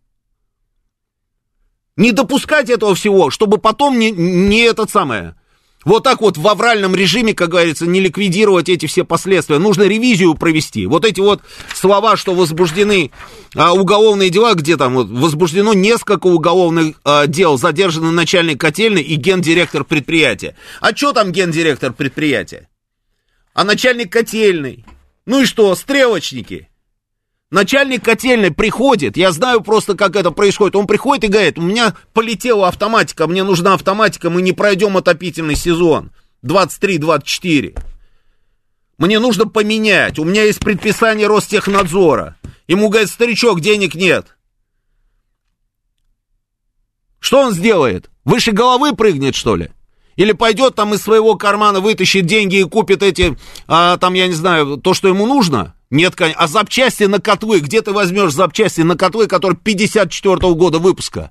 Не 1.95 2.11
допускать 2.11 2.71
этого 2.71 2.97
всего, 2.97 3.31
чтобы 3.31 3.59
потом 3.59 4.01
не, 4.01 4.11
не 4.11 4.63
этот 4.63 4.91
самое, 4.91 5.37
вот 5.85 6.05
так 6.05 6.21
вот 6.21 6.37
в 6.37 6.47
авральном 6.47 6.95
режиме, 6.95 7.35
как 7.35 7.51
говорится, 7.51 7.87
не 7.87 8.01
ликвидировать 8.01 8.69
эти 8.69 8.87
все 8.87 9.05
последствия. 9.05 9.59
Нужно 9.59 9.83
ревизию 9.85 10.35
провести. 10.35 10.87
Вот 10.87 11.05
эти 11.05 11.21
вот 11.21 11.43
слова, 11.75 12.17
что 12.17 12.35
возбуждены 12.35 13.11
а, 13.55 13.73
уголовные 13.73 14.31
дела, 14.31 14.55
где 14.55 14.77
там 14.77 14.95
вот, 14.95 15.09
возбуждено 15.09 15.73
несколько 15.75 16.27
уголовных 16.27 16.97
а, 17.05 17.27
дел, 17.27 17.59
задержаны 17.59 18.11
начальник 18.11 18.61
котельной 18.61 19.03
и 19.03 19.17
гендиректор 19.17 19.85
предприятия. 19.85 20.57
А 20.81 20.95
что 20.95 21.13
там 21.13 21.33
гендиректор 21.33 21.93
предприятия? 21.93 22.69
А 23.55 23.65
начальник 23.65 24.13
котельной? 24.13 24.85
Ну 25.27 25.43
и 25.43 25.45
что, 25.45 25.75
стрелочники? 25.75 26.69
Начальник 27.53 28.03
котельной 28.03 28.51
приходит, 28.51 29.19
я 29.19 29.31
знаю 29.31 29.61
просто, 29.61 29.95
как 29.95 30.17
это 30.17 30.31
происходит. 30.31 30.75
Он 30.75 30.87
приходит 30.87 31.25
и 31.25 31.29
говорит, 31.29 31.59
у 31.59 31.61
меня 31.61 31.95
полетела 32.15 32.67
автоматика, 32.67 33.27
мне 33.27 33.45
нужна 33.45 33.75
автоматика, 33.75 34.31
мы 34.31 34.41
не 34.41 34.53
пройдем 34.53 34.97
отопительный 34.97 35.55
сезон 35.55 36.13
23-24. 36.47 37.79
Мне 38.97 39.19
нужно 39.19 39.47
поменять, 39.47 40.19
у 40.19 40.25
меня 40.25 40.45
есть 40.45 40.61
предписание 40.61 41.27
Ростехнадзора. 41.27 42.37
Ему 42.69 42.89
говорит, 42.89 43.11
старичок, 43.11 43.61
денег 43.61 43.95
нет. 43.95 44.35
Что 47.19 47.41
он 47.41 47.53
сделает? 47.53 48.09
Выше 48.25 48.53
головы 48.53 48.97
прыгнет, 48.97 49.35
что 49.35 49.57
ли? 49.57 49.73
Или 50.17 50.33
пойдет 50.33 50.75
там 50.75 50.95
из 50.95 51.03
своего 51.03 51.37
кармана, 51.37 51.81
вытащит 51.81 52.27
деньги 52.27 52.57
и 52.57 52.65
купит 52.65 53.03
эти, 53.03 53.37
а, 53.67 53.97
там, 53.97 54.15
я 54.15 54.27
не 54.27 54.35
знаю, 54.35 54.77
то, 54.77 54.95
что 54.95 55.09
ему 55.09 55.27
нужно? 55.27 55.75
Нет, 55.91 56.15
а 56.21 56.47
запчасти 56.47 57.05
на 57.05 57.21
котлы, 57.21 57.61
где 57.61 57.83
ты 57.83 57.93
возьмешь 57.93 58.33
запчасти 58.33 58.81
на 58.83 58.97
котлы, 58.97 59.27
которые 59.27 59.59
54 59.59 60.37
-го 60.37 60.55
года 60.55 60.79
выпуска? 60.79 61.31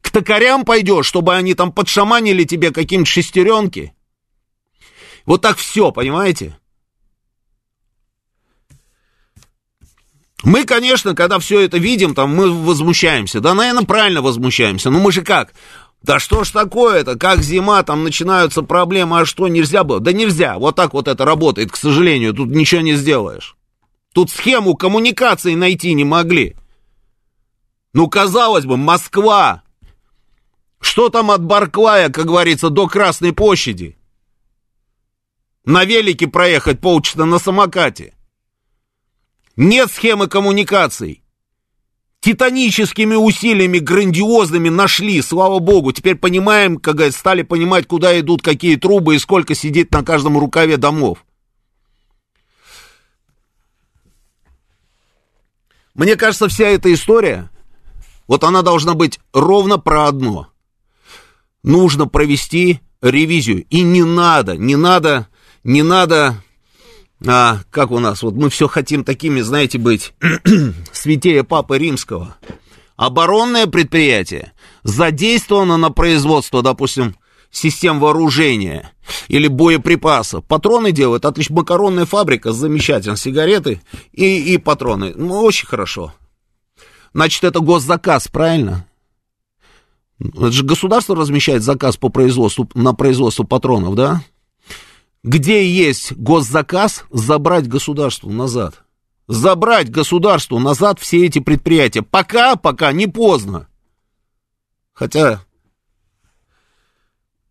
К 0.00 0.10
токарям 0.10 0.64
пойдешь, 0.64 1.06
чтобы 1.06 1.34
они 1.34 1.54
там 1.54 1.72
подшаманили 1.72 2.44
тебе 2.44 2.70
какие-нибудь 2.70 3.08
шестеренки? 3.08 3.92
Вот 5.26 5.42
так 5.42 5.58
все, 5.58 5.92
понимаете? 5.92 6.56
Мы, 10.44 10.64
конечно, 10.64 11.14
когда 11.14 11.38
все 11.38 11.60
это 11.60 11.78
видим, 11.78 12.14
там 12.14 12.34
мы 12.34 12.50
возмущаемся. 12.50 13.40
Да, 13.40 13.54
наверное, 13.54 13.84
правильно 13.84 14.22
возмущаемся. 14.22 14.90
Но 14.90 15.00
мы 15.00 15.10
же 15.10 15.22
как? 15.22 15.52
Да 16.02 16.18
что 16.18 16.44
ж 16.44 16.50
такое-то, 16.50 17.16
как 17.16 17.42
зима, 17.42 17.82
там 17.82 18.04
начинаются 18.04 18.62
проблемы, 18.62 19.20
а 19.20 19.24
что, 19.26 19.48
нельзя 19.48 19.84
было? 19.84 20.00
Да 20.00 20.12
нельзя, 20.12 20.58
вот 20.58 20.76
так 20.76 20.94
вот 20.94 21.08
это 21.08 21.24
работает, 21.24 21.72
к 21.72 21.76
сожалению, 21.76 22.34
тут 22.34 22.48
ничего 22.50 22.80
не 22.80 22.94
сделаешь. 22.94 23.56
Тут 24.14 24.30
схему 24.30 24.74
коммуникации 24.74 25.54
найти 25.54 25.92
не 25.94 26.04
могли. 26.04 26.56
Ну, 27.92 28.08
казалось 28.08 28.64
бы, 28.64 28.76
Москва. 28.76 29.62
Что 30.80 31.08
там 31.08 31.30
от 31.30 31.42
Барклая, 31.42 32.10
как 32.10 32.26
говорится, 32.26 32.70
до 32.70 32.86
Красной 32.86 33.32
площади? 33.32 33.98
На 35.64 35.84
велике 35.84 36.28
проехать 36.28 36.80
полчаса 36.80 37.24
на 37.24 37.38
самокате. 37.38 38.14
Нет 39.56 39.90
схемы 39.90 40.28
коммуникаций 40.28 41.22
титаническими 42.20 43.14
усилиями 43.14 43.78
грандиозными 43.78 44.68
нашли, 44.68 45.20
слава 45.22 45.58
богу. 45.58 45.92
Теперь 45.92 46.16
понимаем, 46.16 46.78
как 46.78 47.00
стали 47.12 47.42
понимать, 47.42 47.86
куда 47.86 48.18
идут 48.18 48.42
какие 48.42 48.76
трубы 48.76 49.16
и 49.16 49.18
сколько 49.18 49.54
сидит 49.54 49.92
на 49.92 50.04
каждом 50.04 50.38
рукаве 50.38 50.76
домов. 50.76 51.24
Мне 55.94 56.16
кажется, 56.16 56.48
вся 56.48 56.68
эта 56.68 56.92
история, 56.92 57.50
вот 58.28 58.44
она 58.44 58.62
должна 58.62 58.94
быть 58.94 59.18
ровно 59.32 59.78
про 59.78 60.06
одно. 60.06 60.48
Нужно 61.64 62.06
провести 62.06 62.80
ревизию. 63.02 63.64
И 63.68 63.82
не 63.82 64.04
надо, 64.04 64.56
не 64.56 64.76
надо, 64.76 65.28
не 65.64 65.82
надо 65.82 66.36
а, 67.26 67.58
как 67.70 67.90
у 67.90 67.98
нас, 67.98 68.22
вот 68.22 68.34
мы 68.34 68.48
все 68.50 68.68
хотим 68.68 69.04
такими, 69.04 69.40
знаете, 69.40 69.78
быть 69.78 70.12
святее 70.92 71.44
Папы 71.44 71.78
Римского. 71.78 72.36
Оборонное 72.96 73.66
предприятие 73.66 74.52
задействовано 74.82 75.76
на 75.76 75.90
производство, 75.90 76.62
допустим, 76.62 77.16
систем 77.50 78.00
вооружения 78.00 78.92
или 79.28 79.48
боеприпасов. 79.48 80.44
Патроны 80.44 80.92
делают, 80.92 81.24
отлично, 81.24 81.56
макаронная 81.56 82.06
фабрика, 82.06 82.52
замечательно, 82.52 83.16
сигареты 83.16 83.80
и, 84.12 84.54
и 84.54 84.58
патроны. 84.58 85.12
Ну, 85.14 85.42
очень 85.42 85.66
хорошо. 85.66 86.12
Значит, 87.14 87.44
это 87.44 87.60
госзаказ, 87.60 88.28
правильно? 88.28 88.86
Это 90.20 90.50
же 90.50 90.64
государство 90.64 91.16
размещает 91.16 91.62
заказ 91.62 91.96
по 91.96 92.08
производству, 92.08 92.68
на 92.74 92.92
производство 92.92 93.44
патронов, 93.44 93.94
да? 93.94 94.22
Где 95.28 95.68
есть 95.68 96.12
госзаказ, 96.12 97.04
забрать 97.10 97.68
государству 97.68 98.30
назад. 98.30 98.82
забрать 99.26 99.90
государству 99.90 100.58
назад 100.58 100.98
все 101.00 101.26
эти 101.26 101.38
предприятия. 101.38 102.00
Пока, 102.00 102.56
пока 102.56 102.92
не 102.92 103.06
поздно. 103.06 103.68
Хотя 104.94 105.42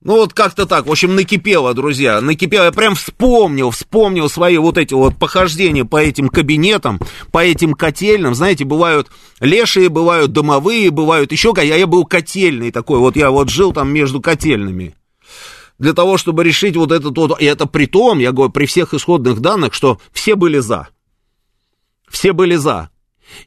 ну 0.02 0.16
вот 0.16 0.34
как-то 0.34 0.66
так, 0.66 0.88
в 0.88 0.92
общем, 0.92 1.16
накипело, 1.16 1.76
друзья, 1.76 2.20
накипело. 2.20 2.66
Я 2.66 2.72
прям 2.72 2.96
вспомнил, 2.96 3.70
вспомнил 3.70 4.28
свои 4.28 4.58
вот 4.58 4.80
эти 4.80 4.96
вот 4.96 5.16
похождения 5.18 5.86
по 5.86 5.98
этим 5.98 6.30
кабинетам, 6.30 7.00
по 7.32 7.44
этим 7.44 7.74
котельным. 7.74 8.34
Знаете, 8.34 8.66
бывают 8.66 9.08
лешие, 9.40 9.90
бывают 9.90 10.32
домовые, 10.32 10.90
бывают 10.90 11.32
еще, 11.32 11.54
а 11.56 11.62
я 11.62 11.86
был 11.86 12.06
котельный 12.06 12.72
такой, 12.72 12.98
вот 12.98 13.16
я 13.16 13.30
вот 13.30 13.50
жил 13.50 13.72
там 13.72 13.90
между 13.90 14.20
котельными. 14.20 14.96
Для 15.80 15.94
того, 15.94 16.18
чтобы 16.18 16.44
решить 16.44 16.76
вот 16.76 16.92
этот 16.92 17.18
вот, 17.18 17.40
и 17.40 17.46
это 17.46 17.68
при 17.68 17.86
том, 17.86 18.20
я 18.20 18.32
говорю, 18.32 18.52
при 18.52 18.66
всех 18.66 18.94
исходных 18.94 19.40
данных, 19.40 19.74
что 19.74 20.00
все 20.12 20.36
были 20.36 20.60
за. 20.60 20.88
Все 22.10 22.34
были 22.34 22.56
за. 22.56 22.90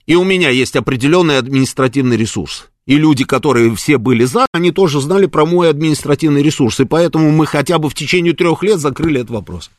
И 0.07 0.15
у 0.15 0.25
меня 0.25 0.51
есть 0.51 0.77
определенный 0.77 1.39
административный 1.39 2.17
ресурс 2.17 2.71
и 2.91 2.97
люди, 2.97 3.25
которые 3.25 3.75
все 3.77 3.99
были 3.99 4.25
за, 4.25 4.47
они 4.53 4.73
тоже 4.73 5.01
знали 5.01 5.27
про 5.27 5.47
мой 5.47 5.71
административный 5.71 6.43
ресурс, 6.43 6.81
и 6.81 6.85
поэтому 6.85 7.31
мы 7.31 7.47
хотя 7.47 7.79
бы 7.79 7.89
в 7.89 7.95
течение 7.95 8.33
трех 8.33 8.65
лет 8.65 8.81
закрыли 8.81 9.21
этот 9.21 9.31
вопрос. 9.31 9.71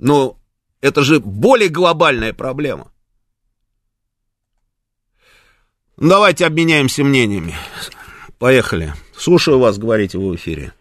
Но 0.00 0.36
это 0.80 1.02
же 1.02 1.20
более 1.20 1.68
глобальная 1.68 2.32
проблема. 2.32 2.90
Давайте 5.96 6.46
обменяемся 6.46 7.04
мнениями. 7.04 7.54
Поехали. 8.40 8.94
Слушаю 9.20 9.58
вас, 9.58 9.78
говорите 9.78 10.16
в 10.16 10.34
эфире. 10.34 10.72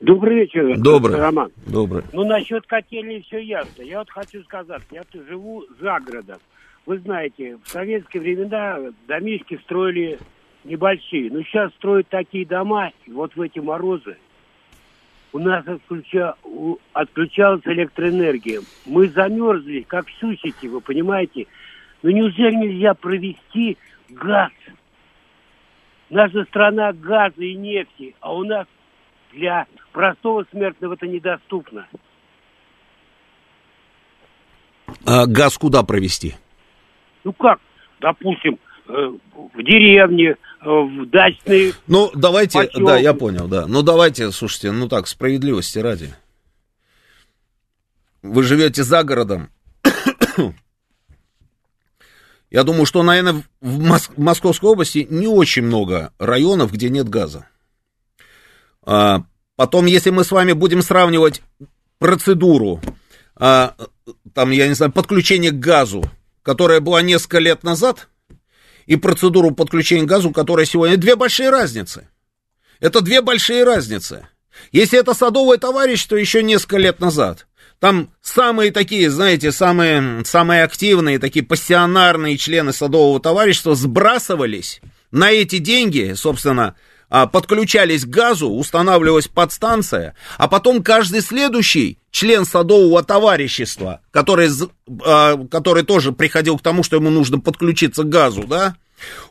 Добрый 0.00 0.40
вечер, 0.40 0.76
Добрый. 0.76 1.16
Роман. 1.16 1.52
Добрый. 1.64 2.02
Ну, 2.12 2.24
насчет 2.24 2.66
котельной 2.66 3.22
все 3.22 3.38
ясно. 3.38 3.82
Я 3.82 4.00
вот 4.00 4.10
хочу 4.10 4.42
сказать, 4.42 4.82
я 4.90 5.04
живу 5.28 5.64
за 5.80 6.00
городом. 6.00 6.38
Вы 6.86 6.98
знаете, 6.98 7.56
в 7.62 7.68
советские 7.68 8.20
времена 8.20 8.80
домишки 9.06 9.60
строили 9.62 10.18
небольшие. 10.64 11.30
Но 11.30 11.42
сейчас 11.42 11.70
строят 11.74 12.08
такие 12.08 12.44
дома, 12.44 12.90
вот 13.06 13.36
в 13.36 13.40
эти 13.40 13.60
морозы. 13.60 14.16
У 15.32 15.38
нас 15.38 15.64
отключа... 15.64 16.34
отключалась 16.94 17.62
электроэнергия. 17.64 18.60
Мы 18.86 19.06
замерзли, 19.06 19.82
как 19.86 20.06
сусики, 20.18 20.66
вы 20.66 20.80
понимаете? 20.80 21.46
Но 22.02 22.10
неужели 22.10 22.56
нельзя 22.56 22.94
провести 22.94 23.78
газ? 24.08 24.50
Наша 26.14 26.44
страна 26.44 26.92
газа 26.92 27.42
и 27.42 27.56
нефти, 27.56 28.14
а 28.20 28.32
у 28.32 28.44
нас 28.44 28.68
для 29.32 29.66
простого 29.90 30.46
смертного 30.52 30.94
это 30.94 31.08
недоступно. 31.08 31.88
А 35.04 35.26
газ 35.26 35.58
куда 35.58 35.82
провести? 35.82 36.36
Ну 37.24 37.32
как, 37.32 37.58
допустим, 38.00 38.60
э, 38.86 38.92
в 38.92 39.62
деревне, 39.64 40.36
э, 40.36 40.36
в 40.64 41.04
дачные... 41.06 41.72
Ну, 41.88 42.12
давайте, 42.14 42.60
поселки. 42.60 42.84
да, 42.84 42.96
я 42.96 43.12
понял, 43.12 43.48
да. 43.48 43.66
Ну, 43.66 43.82
давайте, 43.82 44.30
слушайте, 44.30 44.70
ну 44.70 44.88
так, 44.88 45.08
справедливости 45.08 45.80
ради. 45.80 46.14
Вы 48.22 48.44
живете 48.44 48.84
за 48.84 49.02
городом. 49.02 49.48
Я 52.54 52.62
думаю, 52.62 52.86
что, 52.86 53.02
наверное, 53.02 53.42
в 53.60 53.80
Мос- 53.80 54.12
Московской 54.16 54.70
области 54.70 55.06
не 55.10 55.26
очень 55.26 55.62
много 55.62 56.12
районов, 56.18 56.72
где 56.72 56.88
нет 56.88 57.08
газа. 57.08 57.46
А, 58.82 59.24
потом, 59.56 59.86
если 59.86 60.10
мы 60.10 60.22
с 60.22 60.30
вами 60.30 60.52
будем 60.52 60.80
сравнивать 60.80 61.42
процедуру, 61.98 62.80
а, 63.34 63.74
там, 64.32 64.50
я 64.50 64.68
не 64.68 64.74
знаю, 64.74 64.92
подключение 64.92 65.50
к 65.50 65.58
газу 65.58 66.08
которая 66.44 66.80
была 66.80 67.02
несколько 67.02 67.38
лет 67.38 67.64
назад, 67.64 68.08
и 68.86 68.96
процедуру 68.96 69.50
подключения 69.50 70.04
к 70.04 70.08
газу, 70.08 70.30
которая 70.30 70.66
сегодня... 70.66 70.98
Две 70.98 71.16
большие 71.16 71.48
разницы. 71.48 72.08
Это 72.80 73.00
две 73.00 73.22
большие 73.22 73.64
разницы. 73.64 74.28
Если 74.70 74.98
это 74.98 75.14
садовое 75.14 75.56
товарищество 75.56 76.16
еще 76.16 76.42
несколько 76.42 76.76
лет 76.76 77.00
назад, 77.00 77.46
там 77.80 78.10
самые 78.22 78.72
такие, 78.72 79.10
знаете, 79.10 79.52
самые, 79.52 80.24
самые 80.24 80.62
активные, 80.62 81.18
такие 81.18 81.44
пассионарные 81.44 82.38
члены 82.38 82.72
садового 82.72 83.20
товарищества 83.20 83.74
сбрасывались 83.74 84.80
на 85.10 85.30
эти 85.30 85.58
деньги, 85.58 86.14
собственно, 86.14 86.74
а, 87.10 87.26
подключались 87.26 88.04
к 88.04 88.08
газу, 88.08 88.48
устанавливалась 88.48 89.28
подстанция, 89.28 90.14
а 90.38 90.48
потом 90.48 90.82
каждый 90.82 91.20
следующий 91.20 91.98
член 92.10 92.44
садового 92.44 93.02
товарищества, 93.04 94.00
который, 94.10 94.48
а, 95.04 95.36
который 95.48 95.84
тоже 95.84 96.12
приходил 96.12 96.58
к 96.58 96.62
тому, 96.62 96.82
что 96.82 96.96
ему 96.96 97.10
нужно 97.10 97.38
подключиться 97.38 98.02
к 98.02 98.08
газу, 98.08 98.44
да, 98.44 98.76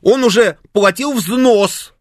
он 0.02 0.24
уже 0.24 0.58
платил 0.72 1.14
взнос 1.14 1.94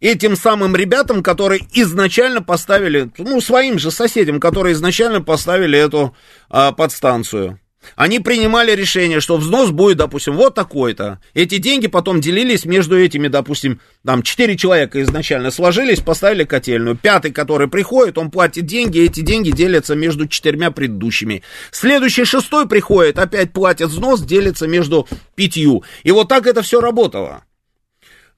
этим 0.00 0.36
самым 0.36 0.74
ребятам, 0.76 1.22
которые 1.22 1.62
изначально 1.72 2.42
поставили, 2.42 3.10
ну, 3.18 3.40
своим 3.40 3.78
же 3.78 3.90
соседям, 3.90 4.40
которые 4.40 4.72
изначально 4.72 5.20
поставили 5.20 5.78
эту 5.78 6.14
а, 6.48 6.72
подстанцию. 6.72 7.60
Они 7.96 8.18
принимали 8.18 8.72
решение, 8.72 9.20
что 9.20 9.36
взнос 9.38 9.70
будет, 9.70 9.96
допустим, 9.96 10.36
вот 10.36 10.54
такой-то. 10.54 11.18
Эти 11.32 11.58
деньги 11.58 11.86
потом 11.86 12.20
делились 12.20 12.66
между 12.66 12.98
этими, 12.98 13.28
допустим, 13.28 13.80
там, 14.04 14.22
четыре 14.22 14.56
человека 14.56 15.00
изначально 15.02 15.50
сложились, 15.50 16.00
поставили 16.00 16.44
котельную. 16.44 16.96
Пятый, 16.96 17.32
который 17.32 17.68
приходит, 17.68 18.18
он 18.18 18.30
платит 18.30 18.66
деньги, 18.66 19.00
эти 19.00 19.20
деньги 19.20 19.50
делятся 19.50 19.94
между 19.94 20.28
четырьмя 20.28 20.70
предыдущими. 20.70 21.42
Следующий 21.70 22.24
шестой 22.24 22.68
приходит, 22.68 23.18
опять 23.18 23.52
платит 23.52 23.88
взнос, 23.88 24.20
делится 24.20 24.66
между 24.66 25.08
пятью. 25.34 25.82
И 26.02 26.10
вот 26.10 26.28
так 26.28 26.46
это 26.46 26.62
все 26.62 26.80
работало. 26.80 27.44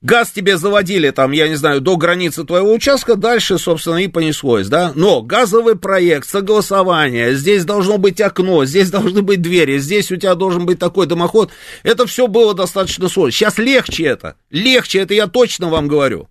Газ 0.03 0.33
тебе 0.33 0.57
заводили 0.59 1.11
там, 1.11 1.31
я 1.31 1.47
не 1.47 1.55
знаю, 1.55 1.81
до 1.81 1.97
границы 1.97 2.43
твоего 2.43 2.73
участка, 2.73 3.15
дальше, 3.15 3.57
собственно, 3.57 3.99
и 3.99 4.09
понеслось, 4.09 4.67
да? 4.67 4.91
Но 4.97 5.23
газовый 5.23 5.77
проект, 5.77 6.29
согласование, 6.29 7.35
здесь 7.35 7.65
должно 7.65 7.99
быть 7.99 8.21
окно, 8.21 8.65
здесь 8.65 8.91
должны 8.91 9.23
быть 9.23 9.41
двери, 9.41 9.79
здесь 9.79 10.11
у 10.11 10.17
тебя 10.17 10.35
должен 10.35 10.67
быть 10.67 10.81
такой 10.81 11.07
дымоход. 11.07 11.53
Это 11.85 12.05
все 12.07 12.27
было 12.27 12.53
достаточно 12.53 13.09
сложно. 13.09 13.31
Сейчас 13.31 13.59
легче 13.59 14.05
это, 14.07 14.35
легче, 14.51 14.99
это 14.99 15.15
я 15.15 15.29
точно 15.29 15.69
вам 15.69 15.87
говорю. 15.87 16.29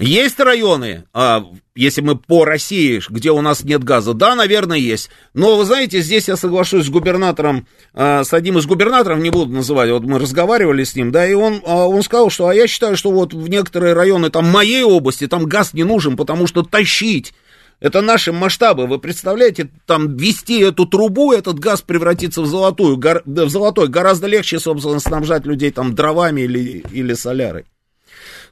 Есть 0.00 0.40
районы, 0.40 1.04
а, 1.12 1.44
если 1.74 2.00
мы 2.00 2.16
по 2.16 2.46
России, 2.46 3.02
где 3.10 3.30
у 3.32 3.42
нас 3.42 3.64
нет 3.64 3.84
газа, 3.84 4.14
да, 4.14 4.34
наверное, 4.34 4.78
есть. 4.78 5.10
Но 5.34 5.58
вы 5.58 5.66
знаете, 5.66 6.00
здесь 6.00 6.26
я 6.26 6.36
соглашусь 6.36 6.86
с 6.86 6.88
губернатором, 6.90 7.66
а, 7.92 8.24
с 8.24 8.32
одним 8.32 8.56
из 8.56 8.64
губернаторов, 8.64 9.18
не 9.18 9.28
буду 9.28 9.52
называть, 9.52 9.90
вот 9.90 10.04
мы 10.04 10.18
разговаривали 10.18 10.84
с 10.84 10.96
ним, 10.96 11.12
да, 11.12 11.28
и 11.28 11.34
он, 11.34 11.60
а, 11.66 11.86
он 11.86 12.02
сказал, 12.02 12.30
что, 12.30 12.48
а 12.48 12.54
я 12.54 12.66
считаю, 12.66 12.96
что 12.96 13.10
вот 13.10 13.34
в 13.34 13.50
некоторые 13.50 13.92
районы 13.92 14.30
там 14.30 14.46
моей 14.46 14.84
области, 14.84 15.26
там 15.26 15.44
газ 15.44 15.74
не 15.74 15.84
нужен, 15.84 16.16
потому 16.16 16.46
что 16.46 16.62
тащить 16.62 17.34
это 17.78 18.00
наши 18.00 18.32
масштабы. 18.32 18.86
Вы 18.86 18.98
представляете, 18.98 19.68
там 19.84 20.16
вести 20.16 20.60
эту 20.60 20.86
трубу, 20.86 21.32
этот 21.32 21.58
газ 21.58 21.82
превратится 21.82 22.40
в 22.40 22.46
золотую, 22.46 22.96
гор, 22.96 23.22
в 23.24 23.48
золотой. 23.48 23.88
Гораздо 23.88 24.26
легче, 24.26 24.58
собственно, 24.58 25.00
снабжать 25.00 25.46
людей 25.46 25.70
там 25.70 25.94
дровами 25.94 26.42
или, 26.42 26.84
или 26.90 27.14
солярой. 27.14 27.64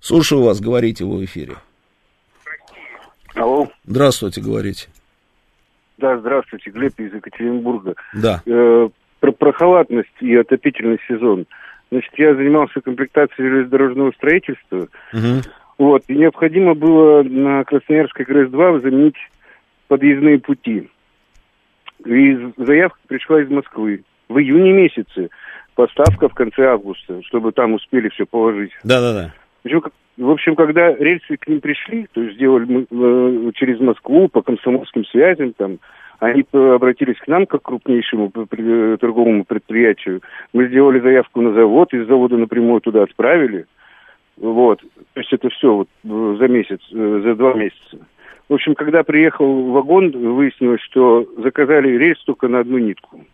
Слушаю 0.00 0.42
вас, 0.42 0.60
говорите 0.60 1.04
в 1.04 1.24
эфире. 1.24 1.54
Алло. 3.34 3.68
Здравствуйте, 3.84 4.40
говорите. 4.40 4.88
Да, 5.98 6.18
здравствуйте, 6.18 6.70
Глеб 6.70 6.98
из 6.98 7.12
Екатеринбурга. 7.12 7.94
Да. 8.14 8.42
Э, 8.46 8.88
про, 9.20 9.32
про 9.32 9.52
халатность 9.52 10.08
и 10.20 10.34
отопительный 10.36 10.98
сезон. 11.08 11.46
Значит, 11.90 12.12
я 12.16 12.34
занимался 12.34 12.80
комплектацией 12.80 13.48
железнодорожного 13.48 14.12
строительства. 14.12 14.88
Угу. 15.12 15.42
Вот, 15.78 16.04
и 16.08 16.16
необходимо 16.16 16.74
было 16.74 17.22
на 17.22 17.64
Красноярской 17.64 18.24
ГРЭС-2 18.26 18.82
заменить 18.82 19.16
подъездные 19.88 20.38
пути. 20.38 20.88
И 22.04 22.52
заявка 22.56 22.98
пришла 23.06 23.40
из 23.42 23.48
Москвы 23.48 24.02
в 24.28 24.38
июне 24.38 24.72
месяце. 24.72 25.30
Поставка 25.74 26.28
в 26.28 26.34
конце 26.34 26.66
августа, 26.66 27.22
чтобы 27.24 27.52
там 27.52 27.74
успели 27.74 28.08
все 28.08 28.26
положить. 28.26 28.72
Да-да-да. 28.82 29.32
В 29.64 30.30
общем, 30.30 30.56
когда 30.56 30.94
рельсы 30.94 31.36
к 31.36 31.46
ним 31.46 31.60
пришли, 31.60 32.08
то 32.12 32.20
есть 32.20 32.36
сделали 32.36 32.64
мы 32.64 32.86
э, 32.90 33.50
через 33.54 33.78
Москву 33.80 34.28
по 34.28 34.42
комсомольским 34.42 35.04
связям, 35.04 35.52
там, 35.52 35.78
они 36.18 36.44
обратились 36.52 37.18
к 37.18 37.28
нам 37.28 37.46
как 37.46 37.62
к 37.62 37.66
крупнейшему 37.66 38.30
торговому 38.30 39.44
предприятию. 39.44 40.22
Мы 40.52 40.66
сделали 40.66 40.98
заявку 40.98 41.40
на 41.40 41.52
завод, 41.52 41.94
из 41.94 42.06
завода 42.08 42.36
напрямую 42.36 42.80
туда 42.80 43.04
отправили. 43.04 43.66
Вот. 44.36 44.80
То 44.80 45.20
есть 45.20 45.32
это 45.32 45.48
все 45.50 45.72
вот 45.72 45.88
э, 46.04 46.36
за 46.38 46.48
месяц, 46.48 46.80
э, 46.92 47.20
за 47.24 47.34
два 47.36 47.54
месяца. 47.54 47.98
В 48.48 48.54
общем, 48.54 48.74
когда 48.74 49.02
приехал 49.02 49.70
вагон, 49.70 50.10
выяснилось, 50.10 50.80
что 50.80 51.26
заказали 51.36 51.96
рейс 51.96 52.18
только 52.24 52.48
на 52.48 52.60
одну 52.60 52.78
нитку. 52.78 53.24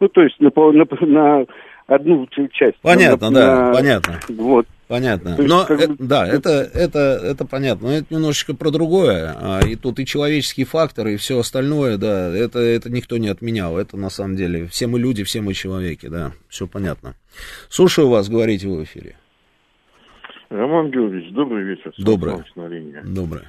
Ну, 0.00 0.08
то 0.08 0.22
есть 0.22 0.40
на, 0.40 0.50
на, 0.56 0.86
на 1.00 1.46
одну 1.88 2.28
часть. 2.52 2.76
Понятно, 2.82 3.30
на, 3.30 3.40
да, 3.40 3.66
на... 3.66 3.72
понятно. 3.72 4.20
Вот. 4.28 4.66
Понятно. 4.86 5.30
Есть, 5.36 5.48
Но 5.48 5.66
как... 5.66 5.80
э, 5.82 5.88
да, 5.98 6.26
это, 6.26 6.50
это, 6.50 6.98
это 6.98 7.44
понятно. 7.44 7.88
Но 7.88 7.94
это 7.94 8.06
немножечко 8.14 8.54
про 8.54 8.70
другое. 8.70 9.34
А, 9.36 9.60
и 9.60 9.76
тут 9.76 9.98
и 9.98 10.06
человеческий 10.06 10.64
фактор, 10.64 11.08
и 11.08 11.16
все 11.16 11.38
остальное, 11.38 11.98
да, 11.98 12.34
это, 12.34 12.58
это 12.58 12.90
никто 12.90 13.18
не 13.18 13.28
отменял. 13.28 13.76
Это 13.76 13.98
на 13.98 14.08
самом 14.08 14.36
деле 14.36 14.66
все 14.66 14.86
мы 14.86 14.98
люди, 14.98 15.24
все 15.24 15.42
мы 15.42 15.52
человеки, 15.52 16.06
да, 16.06 16.32
все 16.48 16.66
понятно. 16.66 17.16
Слушаю 17.68 18.08
вас, 18.08 18.30
говорите 18.30 18.66
в 18.68 18.82
эфире. 18.84 19.16
Роман 20.48 20.90
Георгиевич, 20.90 21.34
добрый 21.34 21.64
вечер. 21.64 21.92
Добрый. 21.98 22.36
Добрый. 23.04 23.42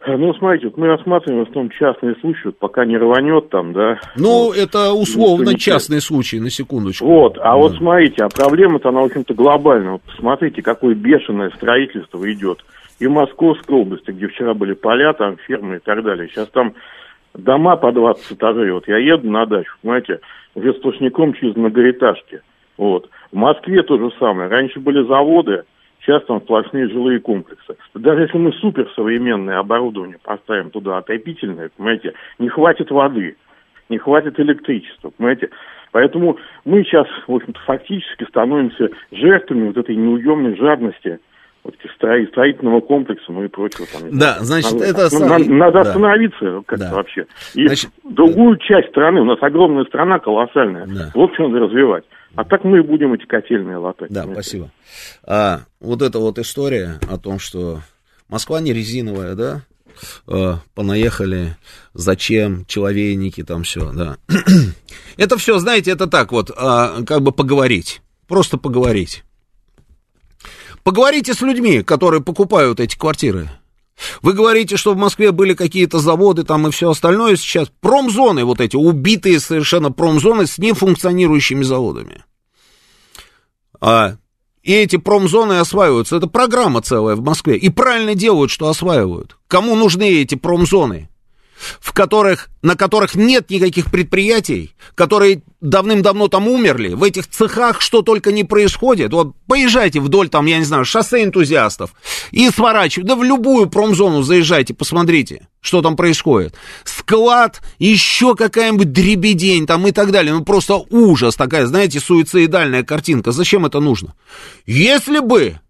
Э, 0.00 0.16
ну, 0.16 0.32
смотрите, 0.34 0.66
вот 0.66 0.76
мы 0.76 0.86
рассматриваем 0.86 1.44
в 1.44 1.52
том 1.52 1.70
частные 1.70 2.14
случаи, 2.16 2.46
вот 2.46 2.58
пока 2.58 2.84
не 2.84 2.96
рванет 2.96 3.50
там, 3.50 3.72
да. 3.72 3.98
Ну, 4.16 4.52
это 4.52 4.92
условно 4.92 5.58
частный 5.58 6.00
случай, 6.00 6.38
на 6.38 6.50
секундочку. 6.50 7.04
Вот, 7.04 7.36
а 7.38 7.52
да. 7.52 7.56
вот 7.56 7.76
смотрите, 7.76 8.24
а 8.24 8.28
проблема-то, 8.28 8.90
она, 8.90 9.00
в 9.00 9.06
общем-то, 9.06 9.34
глобальная. 9.34 9.92
Вот 9.92 10.02
посмотрите, 10.02 10.62
какое 10.62 10.94
бешеное 10.94 11.50
строительство 11.50 12.30
идет. 12.32 12.64
И 13.00 13.06
в 13.06 13.10
Московской 13.10 13.76
области, 13.76 14.10
где 14.10 14.28
вчера 14.28 14.54
были 14.54 14.74
поля, 14.74 15.12
там 15.12 15.36
фермы 15.46 15.76
и 15.76 15.80
так 15.80 16.02
далее. 16.02 16.28
Сейчас 16.28 16.48
там 16.48 16.74
дома 17.34 17.76
по 17.76 17.92
20 17.92 18.32
этажей. 18.32 18.70
Вот 18.72 18.88
я 18.88 18.98
еду 18.98 19.30
на 19.30 19.46
дачу, 19.46 19.72
понимаете, 19.82 20.20
уже 20.54 20.74
сплошняком 20.74 21.34
через 21.34 21.56
многоэтажки. 21.56 22.42
Вот. 22.76 23.08
В 23.32 23.36
Москве 23.36 23.82
то 23.82 23.98
же 23.98 24.10
самое. 24.18 24.48
Раньше 24.48 24.80
были 24.80 25.06
заводы, 25.06 25.64
Сейчас 26.08 26.24
там 26.24 26.40
сплошные 26.40 26.88
жилые 26.88 27.20
комплексы. 27.20 27.76
Даже 27.92 28.22
если 28.22 28.38
мы 28.38 28.50
суперсовременное 28.54 29.58
оборудование 29.58 30.16
поставим 30.22 30.70
туда 30.70 30.96
отопительное, 30.96 31.70
понимаете, 31.76 32.14
не 32.38 32.48
хватит 32.48 32.90
воды, 32.90 33.36
не 33.90 33.98
хватит 33.98 34.40
электричества, 34.40 35.10
понимаете. 35.10 35.50
Поэтому 35.92 36.38
мы 36.64 36.82
сейчас, 36.84 37.06
в 37.26 37.34
общем-то, 37.34 37.60
фактически 37.60 38.24
становимся 38.24 38.88
жертвами 39.12 39.66
вот 39.66 39.76
этой 39.76 39.96
неуемной 39.96 40.56
жадности 40.56 41.20
строительного 42.30 42.80
комплекса, 42.80 43.32
ну 43.32 43.44
и 43.44 43.48
прочего. 43.48 43.86
Там, 43.92 44.18
да, 44.18 44.38
значит, 44.40 44.72
надо, 44.72 44.84
это... 44.84 45.08
Ну, 45.12 45.26
надо, 45.26 45.52
надо 45.52 45.80
остановиться 45.80 46.62
как-то 46.66 46.88
да. 46.90 46.94
вообще. 46.94 47.26
И 47.54 47.66
значит, 47.66 47.90
другую 48.04 48.56
часть 48.58 48.88
страны, 48.90 49.20
у 49.20 49.24
нас 49.24 49.38
огромная 49.42 49.84
страна, 49.84 50.18
колоссальная, 50.18 50.86
да. 50.86 51.10
в 51.14 51.20
общем, 51.20 51.50
надо 51.50 51.66
развивать. 51.66 52.04
А 52.34 52.44
так 52.44 52.64
мы 52.64 52.78
и 52.78 52.82
будем 52.82 53.14
эти 53.14 53.24
котельные 53.24 53.78
латать. 53.78 54.10
Да, 54.10 54.22
понимаете? 54.22 54.42
спасибо. 54.42 54.70
А, 55.26 55.60
вот 55.80 56.02
эта 56.02 56.18
вот 56.18 56.38
история 56.38 56.98
о 57.10 57.18
том, 57.18 57.38
что 57.38 57.80
Москва 58.28 58.60
не 58.60 58.72
резиновая, 58.72 59.34
да? 59.34 59.62
А, 60.26 60.58
понаехали, 60.74 61.56
зачем, 61.94 62.64
человейники, 62.66 63.42
там 63.42 63.62
все, 63.62 63.92
да. 63.92 64.18
это 65.16 65.38
все, 65.38 65.58
знаете, 65.58 65.90
это 65.90 66.06
так 66.06 66.32
вот, 66.32 66.50
а, 66.56 67.02
как 67.04 67.22
бы 67.22 67.32
поговорить, 67.32 68.02
просто 68.28 68.58
поговорить. 68.58 69.24
Поговорите 70.82 71.34
с 71.34 71.40
людьми, 71.40 71.82
которые 71.82 72.22
покупают 72.22 72.80
эти 72.80 72.96
квартиры. 72.96 73.50
Вы 74.22 74.32
говорите, 74.32 74.76
что 74.76 74.94
в 74.94 74.96
Москве 74.96 75.32
были 75.32 75.54
какие-то 75.54 75.98
заводы 75.98 76.44
там 76.44 76.66
и 76.66 76.70
все 76.70 76.90
остальное. 76.90 77.36
Сейчас 77.36 77.68
промзоны 77.80 78.44
вот 78.44 78.60
эти, 78.60 78.76
убитые 78.76 79.40
совершенно 79.40 79.90
промзоны 79.90 80.46
с 80.46 80.58
нефункционирующими 80.58 81.62
заводами. 81.62 82.24
А, 83.80 84.16
и 84.62 84.72
эти 84.72 84.96
промзоны 84.96 85.60
осваиваются. 85.60 86.16
Это 86.16 86.26
программа 86.26 86.82
целая 86.82 87.16
в 87.16 87.22
Москве. 87.22 87.56
И 87.56 87.70
правильно 87.70 88.14
делают, 88.14 88.50
что 88.50 88.68
осваивают. 88.68 89.36
Кому 89.48 89.74
нужны 89.74 90.10
эти 90.10 90.34
промзоны? 90.34 91.08
В 91.80 91.92
которых, 91.92 92.48
на 92.62 92.76
которых 92.76 93.14
нет 93.14 93.50
никаких 93.50 93.90
предприятий, 93.90 94.74
которые 94.94 95.42
давным-давно 95.60 96.28
там 96.28 96.46
умерли, 96.48 96.94
в 96.94 97.02
этих 97.02 97.26
цехах 97.28 97.80
что 97.80 98.02
только 98.02 98.32
не 98.32 98.44
происходит. 98.44 99.12
Вот 99.12 99.34
поезжайте 99.46 100.00
вдоль 100.00 100.28
там, 100.28 100.46
я 100.46 100.58
не 100.58 100.64
знаю, 100.64 100.84
шоссе 100.84 101.24
энтузиастов 101.24 101.92
и 102.30 102.48
сворачивайте, 102.50 103.08
да 103.08 103.16
в 103.16 103.24
любую 103.24 103.68
промзону 103.68 104.22
заезжайте, 104.22 104.74
посмотрите, 104.74 105.48
что 105.60 105.82
там 105.82 105.96
происходит. 105.96 106.54
Склад, 106.84 107.60
еще 107.78 108.34
какая-нибудь 108.36 108.92
дребедень 108.92 109.66
там 109.66 109.86
и 109.86 109.92
так 109.92 110.12
далее. 110.12 110.32
Ну 110.32 110.44
просто 110.44 110.76
ужас 110.90 111.34
такая, 111.34 111.66
знаете, 111.66 112.00
суицидальная 112.00 112.84
картинка. 112.84 113.32
Зачем 113.32 113.66
это 113.66 113.80
нужно? 113.80 114.14
Если 114.66 115.18
бы 115.18 115.60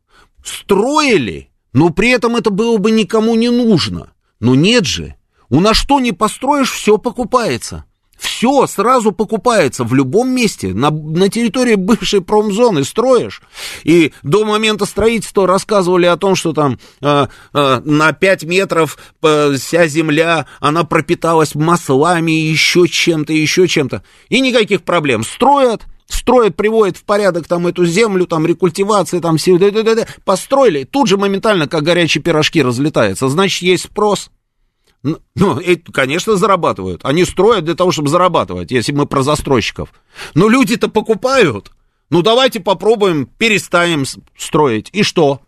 строили, 0.45 1.49
но 1.73 1.91
при 1.91 2.11
этом 2.11 2.37
это 2.37 2.51
было 2.51 2.77
бы 2.79 2.91
никому 2.91 3.35
не 3.35 3.51
нужно. 3.51 4.13
Но 4.41 4.55
нет 4.55 4.85
же, 4.87 5.17
у 5.51 5.61
нас 5.61 5.77
что 5.77 6.01
не 6.01 6.13
построишь, 6.13 6.73
все 6.73 6.99
покупается. 6.99 7.85
Все 8.19 8.67
сразу 8.67 9.13
покупается 9.13 9.85
в 9.85 9.95
любом 9.95 10.31
месте, 10.31 10.75
на, 10.75 10.91
на 10.91 11.29
территории 11.29 11.77
бывшей 11.77 12.21
промзоны 12.21 12.83
строишь. 12.83 13.41
И 13.85 14.13
до 14.25 14.45
момента 14.45 14.87
строительства 14.87 15.47
рассказывали 15.47 16.07
о 16.07 16.17
том, 16.17 16.35
что 16.35 16.53
там 16.53 16.81
э, 17.01 17.27
э, 17.55 17.81
на 17.85 18.13
5 18.13 18.45
метров 18.45 18.99
э, 19.23 19.55
вся 19.57 19.87
земля, 19.87 20.47
она 20.59 20.83
пропиталась 20.83 21.55
маслами, 21.55 22.33
еще 22.33 22.89
чем-то, 22.89 23.33
еще 23.33 23.69
чем-то. 23.69 24.03
И 24.31 24.41
никаких 24.41 24.83
проблем. 24.83 25.23
Строят, 25.23 25.83
строят, 26.09 26.57
приводят 26.57 26.97
в 26.97 27.05
порядок 27.05 27.47
там 27.47 27.69
эту 27.69 27.87
землю, 27.87 28.27
там 28.27 28.47
рекультивация, 28.47 29.21
там 29.21 29.37
все, 29.37 29.59
построили, 30.25 30.83
тут 30.83 31.07
же 31.07 31.19
моментально, 31.19 31.69
как 31.69 31.85
горячие 31.85 32.23
пирожки, 32.23 32.63
разлетается. 32.63 33.29
Значит, 33.29 33.63
есть 33.63 33.85
спрос, 33.85 34.31
ну, 35.03 35.19
ну 35.35 35.61
конечно, 35.93 36.37
зарабатывают. 36.37 37.01
Они 37.05 37.25
строят 37.25 37.65
для 37.65 37.75
того, 37.75 37.93
чтобы 37.93 38.09
зарабатывать, 38.09 38.71
если 38.71 38.93
мы 38.93 39.07
про 39.07 39.23
застройщиков. 39.23 39.91
Но 40.35 40.49
люди-то 40.49 40.89
покупают. 40.89 41.71
Ну, 42.11 42.23
давайте 42.23 42.61
попробуем, 42.61 43.27
перестанем 43.27 44.05
строить. 44.37 44.89
И 44.93 45.03
что? 45.03 45.41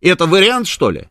Это 0.00 0.26
вариант, 0.26 0.66
что 0.66 0.90
ли? 0.90 1.08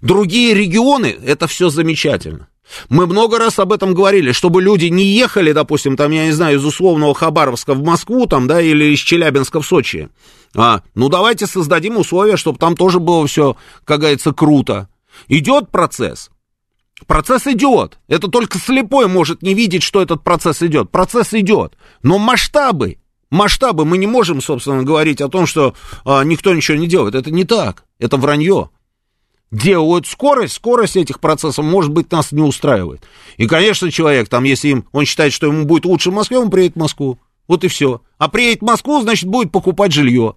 Другие 0.00 0.54
регионы, 0.54 1.16
это 1.24 1.46
все 1.46 1.68
замечательно. 1.68 2.48
Мы 2.88 3.06
много 3.06 3.38
раз 3.38 3.58
об 3.58 3.72
этом 3.72 3.94
говорили, 3.94 4.32
чтобы 4.32 4.62
люди 4.62 4.86
не 4.86 5.04
ехали, 5.04 5.52
допустим, 5.52 5.96
там, 5.96 6.12
я 6.12 6.26
не 6.26 6.32
знаю, 6.32 6.56
из 6.56 6.64
условного 6.64 7.14
Хабаровска 7.14 7.74
в 7.74 7.82
Москву, 7.82 8.26
там, 8.26 8.46
да, 8.46 8.60
или 8.60 8.94
из 8.94 9.00
Челябинска 9.00 9.60
в 9.60 9.66
Сочи. 9.66 10.08
А, 10.54 10.82
ну, 10.94 11.08
давайте 11.08 11.46
создадим 11.46 11.98
условия, 11.98 12.36
чтобы 12.36 12.58
там 12.58 12.76
тоже 12.76 13.00
было 13.00 13.26
все, 13.26 13.56
как 13.84 14.00
говорится, 14.00 14.32
круто. 14.32 14.88
Идет 15.28 15.70
процесс. 15.70 16.30
Процесс 17.06 17.46
идет. 17.46 17.98
Это 18.08 18.28
только 18.28 18.58
слепой 18.58 19.08
может 19.08 19.42
не 19.42 19.54
видеть, 19.54 19.82
что 19.82 20.00
этот 20.00 20.22
процесс 20.22 20.62
идет. 20.62 20.90
Процесс 20.90 21.34
идет. 21.34 21.76
Но 22.02 22.18
масштабы, 22.18 22.98
масштабы 23.30 23.84
мы 23.84 23.98
не 23.98 24.06
можем, 24.06 24.40
собственно, 24.40 24.82
говорить 24.84 25.20
о 25.20 25.28
том, 25.28 25.46
что 25.46 25.74
а, 26.04 26.22
никто 26.22 26.54
ничего 26.54 26.78
не 26.78 26.86
делает. 26.86 27.14
Это 27.14 27.30
не 27.30 27.44
так. 27.44 27.84
Это 27.98 28.16
вранье. 28.16 28.70
Делают 29.50 30.06
скорость, 30.06 30.54
скорость 30.54 30.96
этих 30.96 31.20
процессов, 31.20 31.64
может 31.64 31.92
быть, 31.92 32.10
нас 32.10 32.32
не 32.32 32.42
устраивает. 32.42 33.02
И, 33.36 33.46
конечно, 33.46 33.90
человек, 33.90 34.28
там, 34.28 34.44
если 34.44 34.68
им, 34.68 34.88
он 34.92 35.04
считает, 35.04 35.32
что 35.32 35.46
ему 35.46 35.64
будет 35.64 35.84
лучше 35.84 36.10
в 36.10 36.14
Москве, 36.14 36.38
он 36.38 36.50
приедет 36.50 36.74
в 36.74 36.80
Москву. 36.80 37.20
Вот 37.46 37.62
и 37.62 37.68
все. 37.68 38.00
А 38.18 38.28
приедет 38.28 38.62
в 38.62 38.64
Москву, 38.64 39.00
значит, 39.02 39.28
будет 39.28 39.52
покупать 39.52 39.92
жилье. 39.92 40.36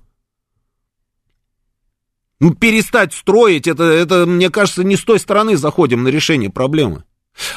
Ну, 2.39 2.53
перестать 2.53 3.13
строить, 3.13 3.67
это, 3.67 3.83
это, 3.83 4.25
мне 4.27 4.49
кажется, 4.49 4.83
не 4.83 4.95
с 4.95 5.03
той 5.03 5.19
стороны 5.19 5.57
заходим 5.57 6.03
на 6.03 6.09
решение 6.09 6.51
проблемы. 6.51 7.03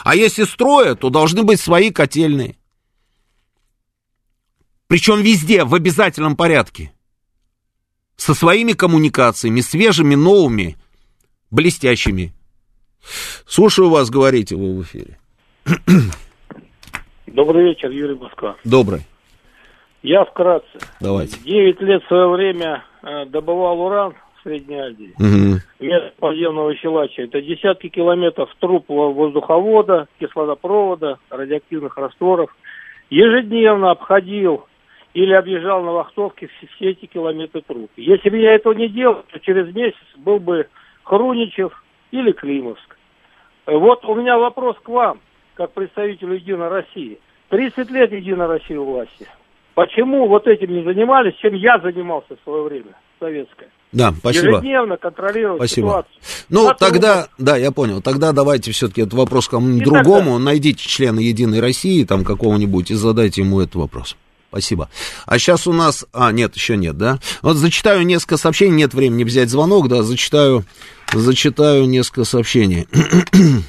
А 0.04 0.14
если 0.14 0.44
строят, 0.44 1.00
то 1.00 1.10
должны 1.10 1.42
быть 1.42 1.60
свои 1.60 1.90
котельные. 1.90 2.56
Причем 4.86 5.20
везде, 5.20 5.64
в 5.64 5.74
обязательном 5.74 6.34
порядке. 6.34 6.92
Со 8.16 8.34
своими 8.34 8.72
коммуникациями, 8.72 9.60
свежими, 9.60 10.14
новыми, 10.14 10.76
блестящими. 11.50 12.32
Слушаю 13.46 13.90
вас, 13.90 14.10
говорите 14.10 14.56
вы 14.56 14.76
в 14.76 14.82
эфире. 14.82 15.18
Добрый 17.26 17.64
вечер, 17.64 17.90
Юрий 17.90 18.16
Москва. 18.16 18.56
Добрый. 18.64 19.06
Я 20.02 20.24
вкратце. 20.24 20.78
Давайте. 21.00 21.38
Девять 21.40 21.80
лет 21.80 22.02
в 22.02 22.08
свое 22.08 22.28
время 22.28 22.84
э, 23.02 23.26
добывал 23.26 23.80
уран 23.80 24.14
Средней 24.42 24.78
Азии. 24.78 25.14
Угу. 25.18 25.60
Место 25.80 26.12
подземного 26.18 26.74
щелача. 26.76 27.22
Это 27.22 27.40
десятки 27.40 27.88
километров 27.88 28.54
труб 28.58 28.84
воздуховода, 28.88 30.08
кислородопровода, 30.18 31.18
радиоактивных 31.30 31.96
растворов. 31.96 32.54
Ежедневно 33.10 33.90
обходил 33.90 34.66
или 35.14 35.32
объезжал 35.32 35.82
на 35.82 35.92
вахтовке 35.92 36.48
все 36.76 36.90
эти 36.90 37.06
километры 37.06 37.62
труб. 37.62 37.90
Если 37.96 38.30
бы 38.30 38.38
я 38.38 38.54
этого 38.54 38.72
не 38.72 38.88
делал, 38.88 39.24
то 39.30 39.38
через 39.40 39.74
месяц 39.74 39.96
был 40.16 40.38
бы 40.38 40.68
Хруничев 41.02 41.84
или 42.12 42.32
Климовск. 42.32 42.96
Вот 43.66 44.04
у 44.04 44.14
меня 44.14 44.38
вопрос 44.38 44.76
к 44.82 44.88
вам, 44.88 45.20
как 45.54 45.72
представителю 45.72 46.34
Единой 46.34 46.68
России. 46.68 47.18
30 47.48 47.90
лет 47.90 48.12
Единой 48.12 48.46
России 48.46 48.76
власти. 48.76 49.28
Почему 49.74 50.26
вот 50.26 50.46
этим 50.46 50.72
не 50.72 50.82
занимались, 50.82 51.34
чем 51.36 51.54
я 51.54 51.78
занимался 51.78 52.36
в 52.36 52.40
свое 52.44 52.62
время, 52.64 52.94
советское? 53.18 53.70
Да, 53.92 54.14
спасибо. 54.16 54.58
Ежедневно 54.58 54.96
контролировать 54.96 55.58
спасибо. 55.58 55.86
ситуацию. 55.86 56.14
Ну, 56.48 56.68
От 56.68 56.78
тогда, 56.78 57.28
да, 57.38 57.56
я 57.56 57.72
понял. 57.72 58.00
Тогда 58.00 58.32
давайте 58.32 58.70
все-таки 58.70 59.02
этот 59.02 59.14
вопрос 59.14 59.48
кому-нибудь 59.48 59.84
другому. 59.84 60.32
Тогда. 60.32 60.44
Найдите 60.44 60.88
члена 60.88 61.18
Единой 61.18 61.60
России, 61.60 62.04
там 62.04 62.24
какого-нибудь, 62.24 62.90
и 62.90 62.94
задайте 62.94 63.42
ему 63.42 63.60
этот 63.60 63.74
вопрос. 63.74 64.16
спасибо. 64.48 64.88
А 65.26 65.38
сейчас 65.38 65.66
у 65.66 65.72
нас... 65.72 66.06
А, 66.12 66.30
нет, 66.30 66.54
еще 66.54 66.76
нет, 66.76 66.96
да? 66.96 67.18
Вот 67.42 67.56
зачитаю 67.56 68.06
несколько 68.06 68.36
сообщений, 68.36 68.76
нет 68.76 68.94
времени 68.94 69.24
взять 69.24 69.50
звонок, 69.50 69.88
да, 69.88 70.04
зачитаю, 70.04 70.64
зачитаю 71.12 71.86
несколько 71.86 72.24
сообщений. 72.24 72.86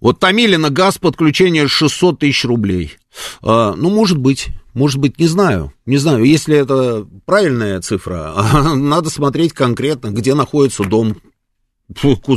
Вот 0.00 0.18
Томилина 0.18 0.70
газ 0.70 0.96
подключение 0.96 1.68
600 1.68 2.20
тысяч 2.20 2.46
рублей. 2.46 2.96
А, 3.42 3.74
ну, 3.74 3.90
может 3.90 4.16
быть, 4.16 4.48
может 4.74 4.98
быть, 4.98 5.18
не 5.18 5.26
знаю. 5.26 5.72
Не 5.86 5.96
знаю, 5.98 6.24
если 6.24 6.56
это 6.56 7.06
правильная 7.24 7.80
цифра, 7.80 8.34
надо 8.74 9.10
смотреть 9.10 9.52
конкретно, 9.52 10.08
где 10.08 10.34
находится 10.34 10.84
дом, 10.84 11.16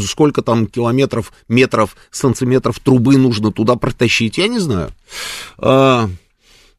сколько 0.07 0.41
там 0.41 0.67
километров, 0.67 1.33
метров, 1.47 1.95
сантиметров 2.11 2.79
трубы 2.79 3.17
нужно 3.17 3.51
туда 3.51 3.75
протащить, 3.75 4.37
я 4.37 4.47
не 4.47 4.59
знаю. 4.59 4.91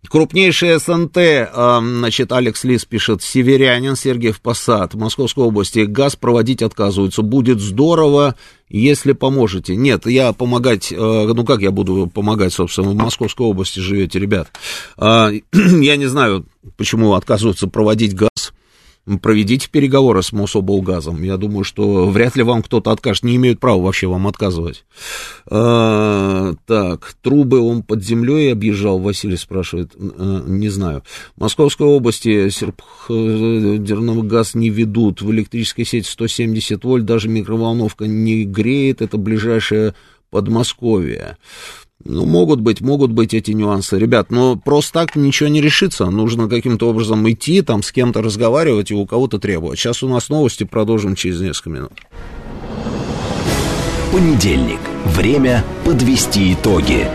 А, 0.04 0.10
Крупнейший 0.10 0.78
СНТ, 0.78 1.16
а, 1.16 1.80
значит, 1.80 2.32
Алекс 2.32 2.64
Лис 2.64 2.84
пишет, 2.84 3.22
северянин 3.22 3.96
Сергеев 3.96 4.40
Посад, 4.40 4.94
Московской 4.94 5.44
области, 5.44 5.80
газ 5.80 6.16
проводить 6.16 6.62
отказываются, 6.62 7.22
будет 7.22 7.60
здорово, 7.60 8.34
если 8.68 9.12
поможете. 9.12 9.76
Нет, 9.76 10.06
я 10.06 10.32
помогать, 10.32 10.92
э, 10.92 10.96
ну 10.96 11.44
как 11.44 11.60
я 11.60 11.70
буду 11.70 12.06
помогать, 12.06 12.52
собственно, 12.52 12.90
в 12.90 12.94
Московской 12.96 13.46
области 13.46 13.80
живете, 13.80 14.18
ребят. 14.18 14.48
А, 14.96 15.30
я 15.52 15.96
не 15.96 16.06
знаю, 16.06 16.46
почему 16.76 17.14
отказываются 17.14 17.68
проводить 17.68 18.14
газ 18.14 18.52
проведите 19.20 19.68
переговоры 19.70 20.22
с 20.22 20.32
Мособлгазом. 20.32 21.22
Я 21.22 21.36
думаю, 21.36 21.64
что 21.64 22.06
вряд 22.08 22.36
ли 22.36 22.42
вам 22.42 22.62
кто-то 22.62 22.90
откажет, 22.90 23.22
не 23.22 23.36
имеют 23.36 23.60
права 23.60 23.82
вообще 23.82 24.06
вам 24.06 24.26
отказывать. 24.26 24.84
А, 25.46 26.54
так, 26.66 27.14
трубы 27.20 27.60
он 27.60 27.82
под 27.82 28.02
землей 28.02 28.52
объезжал, 28.52 28.98
Василий 28.98 29.36
спрашивает, 29.36 29.92
а, 29.98 30.42
не 30.46 30.70
знаю. 30.70 31.02
В 31.36 31.40
Московской 31.42 31.86
области 31.86 32.48
серпдерновый 32.48 34.26
газ 34.26 34.54
не 34.54 34.70
ведут, 34.70 35.20
в 35.20 35.30
электрической 35.30 35.84
сети 35.84 36.08
170 36.08 36.82
вольт, 36.84 37.04
даже 37.04 37.28
микроволновка 37.28 38.06
не 38.06 38.44
греет, 38.44 39.02
это 39.02 39.18
ближайшее 39.18 39.94
Подмосковье. 40.30 41.36
Ну, 42.04 42.26
могут 42.26 42.60
быть, 42.60 42.82
могут 42.82 43.12
быть 43.12 43.32
эти 43.32 43.52
нюансы. 43.52 43.98
Ребят, 43.98 44.30
но 44.30 44.56
просто 44.56 44.92
так 44.92 45.16
ничего 45.16 45.48
не 45.48 45.62
решится. 45.62 46.06
Нужно 46.06 46.48
каким-то 46.48 46.90
образом 46.90 47.28
идти, 47.30 47.62
там 47.62 47.82
с 47.82 47.92
кем-то 47.92 48.20
разговаривать 48.20 48.90
и 48.90 48.94
у 48.94 49.06
кого-то 49.06 49.38
требовать. 49.38 49.78
Сейчас 49.78 50.02
у 50.02 50.08
нас 50.08 50.28
новости, 50.28 50.64
продолжим 50.64 51.14
через 51.14 51.40
несколько 51.40 51.70
минут. 51.70 51.92
Понедельник. 54.12 54.80
Время 55.06 55.64
подвести 55.84 56.52
итоги. 56.52 57.06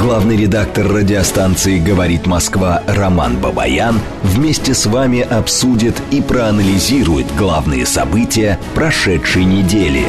Главный 0.00 0.36
редактор 0.36 0.86
радиостанции 0.86 1.78
«Говорит 1.78 2.26
Москва» 2.26 2.82
Роман 2.86 3.38
Бабаян 3.40 4.00
вместе 4.22 4.72
с 4.72 4.86
вами 4.86 5.20
обсудит 5.20 6.00
и 6.12 6.22
проанализирует 6.22 7.26
главные 7.36 7.84
события 7.86 8.58
прошедшей 8.74 9.44
недели, 9.44 10.04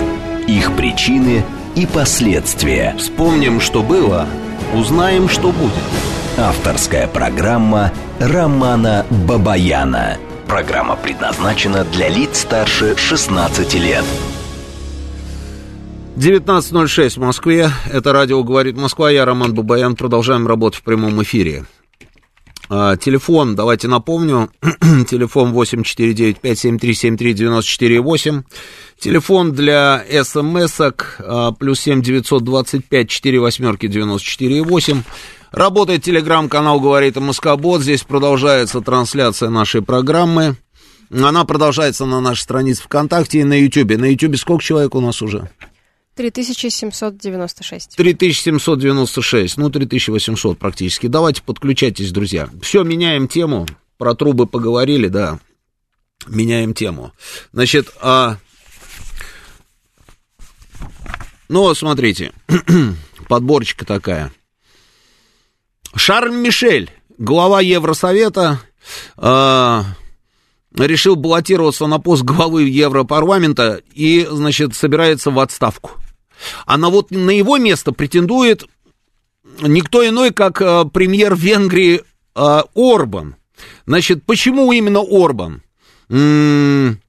их 0.47 0.75
причины– 0.75 1.43
и 1.75 1.85
последствия. 1.85 2.95
Вспомним, 2.97 3.59
что 3.59 3.83
было, 3.83 4.27
узнаем, 4.73 5.29
что 5.29 5.51
будет. 5.51 5.73
Авторская 6.37 7.07
программа 7.07 7.91
Романа 8.19 9.05
Бабаяна. 9.09 10.17
Программа 10.47 10.95
предназначена 10.95 11.85
для 11.85 12.09
лиц 12.09 12.41
старше 12.41 12.95
16 12.97 13.73
лет. 13.75 14.05
19.06 16.17 17.09
в 17.11 17.17
Москве. 17.17 17.69
Это 17.91 18.13
радио 18.13 18.43
«Говорит 18.43 18.77
Москва». 18.77 19.09
Я 19.09 19.25
Роман 19.25 19.53
Бабаян. 19.53 19.95
Продолжаем 19.95 20.47
работу 20.47 20.77
в 20.77 20.83
прямом 20.83 21.21
эфире. 21.23 21.65
А, 22.73 22.95
телефон, 22.95 23.55
давайте 23.55 23.89
напомню, 23.89 24.49
телефон 25.09 25.53
8495-7373-94-8. 25.53 28.43
Телефон 29.01 29.51
для 29.51 30.05
смс-ок, 30.23 31.15
а, 31.17 31.51
плюс 31.53 31.79
7 31.79 32.03
925 32.03 33.09
4 33.09 33.39
восьмерки 33.39 33.87
94 33.87 34.61
8. 34.61 35.01
Работает 35.51 36.03
телеграм-канал 36.03 36.79
«Говорит 36.79 37.15
Москобот». 37.15 37.81
Здесь 37.81 38.03
продолжается 38.03 38.79
трансляция 38.79 39.49
нашей 39.49 39.81
программы. 39.81 40.55
Она 41.09 41.45
продолжается 41.45 42.05
на 42.05 42.21
нашей 42.21 42.41
странице 42.41 42.83
ВКонтакте 42.83 43.39
и 43.39 43.43
на 43.43 43.59
Ютьюбе. 43.59 43.97
На 43.97 44.05
Ютьюбе 44.11 44.37
сколько 44.37 44.63
человек 44.63 44.93
у 44.93 45.01
нас 45.01 45.23
уже? 45.23 45.49
3796. 46.13 47.95
3796, 47.95 49.57
ну 49.57 49.71
3800 49.71 50.59
практически. 50.59 51.07
Давайте 51.07 51.41
подключайтесь, 51.41 52.11
друзья. 52.11 52.49
Все, 52.61 52.83
меняем 52.83 53.27
тему. 53.27 53.65
Про 53.97 54.13
трубы 54.13 54.45
поговорили, 54.45 55.07
да. 55.07 55.39
Меняем 56.27 56.75
тему. 56.75 57.13
Значит, 57.51 57.91
а... 57.99 58.37
Ну, 61.51 61.73
смотрите, 61.75 62.31
подборочка 63.27 63.85
такая. 63.85 64.31
Шарль 65.93 66.33
Мишель, 66.33 66.89
глава 67.17 67.59
Евросовета, 67.59 68.61
э, 69.17 69.81
решил 70.77 71.17
баллотироваться 71.17 71.87
на 71.87 71.99
пост 71.99 72.23
главы 72.23 72.69
Европарламента 72.69 73.81
и, 73.93 74.25
значит, 74.31 74.75
собирается 74.75 75.29
в 75.29 75.39
отставку. 75.39 75.91
А 76.65 76.77
на 76.77 76.89
вот 76.89 77.11
на 77.11 77.31
его 77.31 77.57
место 77.57 77.91
претендует 77.91 78.63
никто 79.61 80.07
иной, 80.07 80.31
как 80.31 80.61
э, 80.61 80.85
премьер 80.85 81.35
Венгрии 81.35 82.01
э, 82.33 82.61
Орбан. 82.73 83.35
Значит, 83.85 84.23
почему 84.25 84.71
именно 84.71 85.01
Орбан? 85.01 85.63
М-м- 86.07 87.01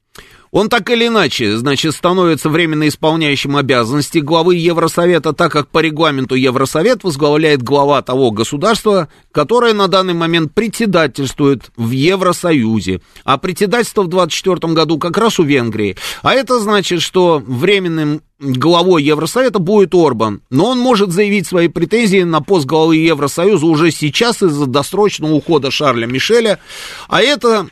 он 0.53 0.69
так 0.69 0.87
или 0.91 1.07
иначе, 1.07 1.57
значит, 1.57 1.95
становится 1.95 2.47
временно 2.47 2.87
исполняющим 2.87 3.57
обязанности 3.57 4.19
главы 4.19 4.55
Евросовета, 4.55 5.33
так 5.33 5.51
как 5.51 5.67
по 5.69 5.79
регламенту 5.79 6.35
Евросовет 6.35 7.03
возглавляет 7.03 7.63
глава 7.63 8.03
того 8.03 8.29
государства, 8.29 9.09
которое 9.31 9.73
на 9.73 9.87
данный 9.87 10.13
момент 10.13 10.53
председательствует 10.53 11.71
в 11.75 11.89
Евросоюзе. 11.89 13.01
А 13.23 13.39
председательство 13.39 14.03
в 14.03 14.09
2024 14.09 14.73
году 14.73 14.99
как 14.99 15.17
раз 15.17 15.39
у 15.39 15.43
Венгрии. 15.43 15.97
А 16.21 16.35
это 16.35 16.59
значит, 16.59 17.01
что 17.01 17.41
временным 17.43 18.21
главой 18.43 19.03
Евросовета 19.03 19.59
будет 19.59 19.95
Орбан, 19.95 20.41
но 20.49 20.67
он 20.67 20.79
может 20.79 21.11
заявить 21.11 21.47
свои 21.47 21.69
претензии 21.69 22.23
на 22.23 22.41
пост 22.41 22.65
главы 22.65 22.97
Евросоюза 22.97 23.65
уже 23.65 23.91
сейчас 23.91 24.43
из-за 24.43 24.65
досрочного 24.65 25.33
ухода 25.33 25.71
Шарля 25.71 26.05
Мишеля, 26.05 26.59
а 27.07 27.21
это, 27.21 27.67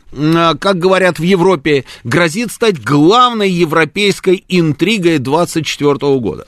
как 0.58 0.78
говорят 0.78 1.18
в 1.18 1.22
Европе, 1.22 1.84
грозит 2.04 2.50
стать 2.50 2.82
главной 2.82 3.50
европейской 3.50 4.44
интригой 4.48 5.18
2024 5.18 6.18
года. 6.18 6.46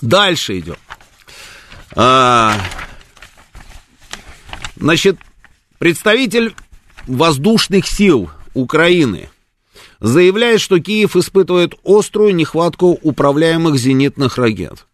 Дальше 0.00 0.58
идем. 0.60 0.76
А, 1.96 2.54
значит, 4.76 5.18
представитель 5.78 6.54
воздушных 7.06 7.86
сил 7.86 8.30
Украины– 8.54 9.28
заявляет, 10.00 10.60
что 10.60 10.80
Киев 10.80 11.16
испытывает 11.16 11.74
острую 11.84 12.34
нехватку 12.34 12.98
управляемых 13.02 13.78
зенитных 13.78 14.38
ракет. 14.38 14.86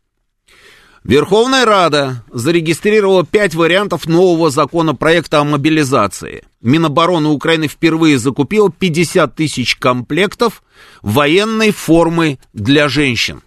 Верховная 1.04 1.64
Рада 1.64 2.24
зарегистрировала 2.32 3.24
пять 3.24 3.54
вариантов 3.54 4.06
нового 4.06 4.50
законопроекта 4.50 5.38
о 5.38 5.44
мобилизации. 5.44 6.44
Минобороны 6.60 7.28
Украины 7.28 7.68
впервые 7.68 8.18
закупил 8.18 8.70
50 8.70 9.32
тысяч 9.36 9.76
комплектов 9.76 10.64
военной 11.02 11.70
формы 11.70 12.40
для 12.52 12.88
женщин. 12.88 13.42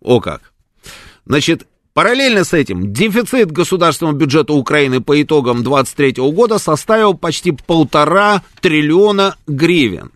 О 0.00 0.20
как. 0.20 0.54
Значит, 1.26 1.66
Параллельно 1.96 2.44
с 2.44 2.52
этим 2.52 2.92
дефицит 2.92 3.50
государственного 3.50 4.14
бюджета 4.14 4.52
Украины 4.52 5.00
по 5.00 5.22
итогам 5.22 5.62
2023 5.62 6.30
года 6.30 6.58
составил 6.58 7.14
почти 7.14 7.52
полтора 7.52 8.42
триллиона 8.60 9.36
гривен. 9.46 10.10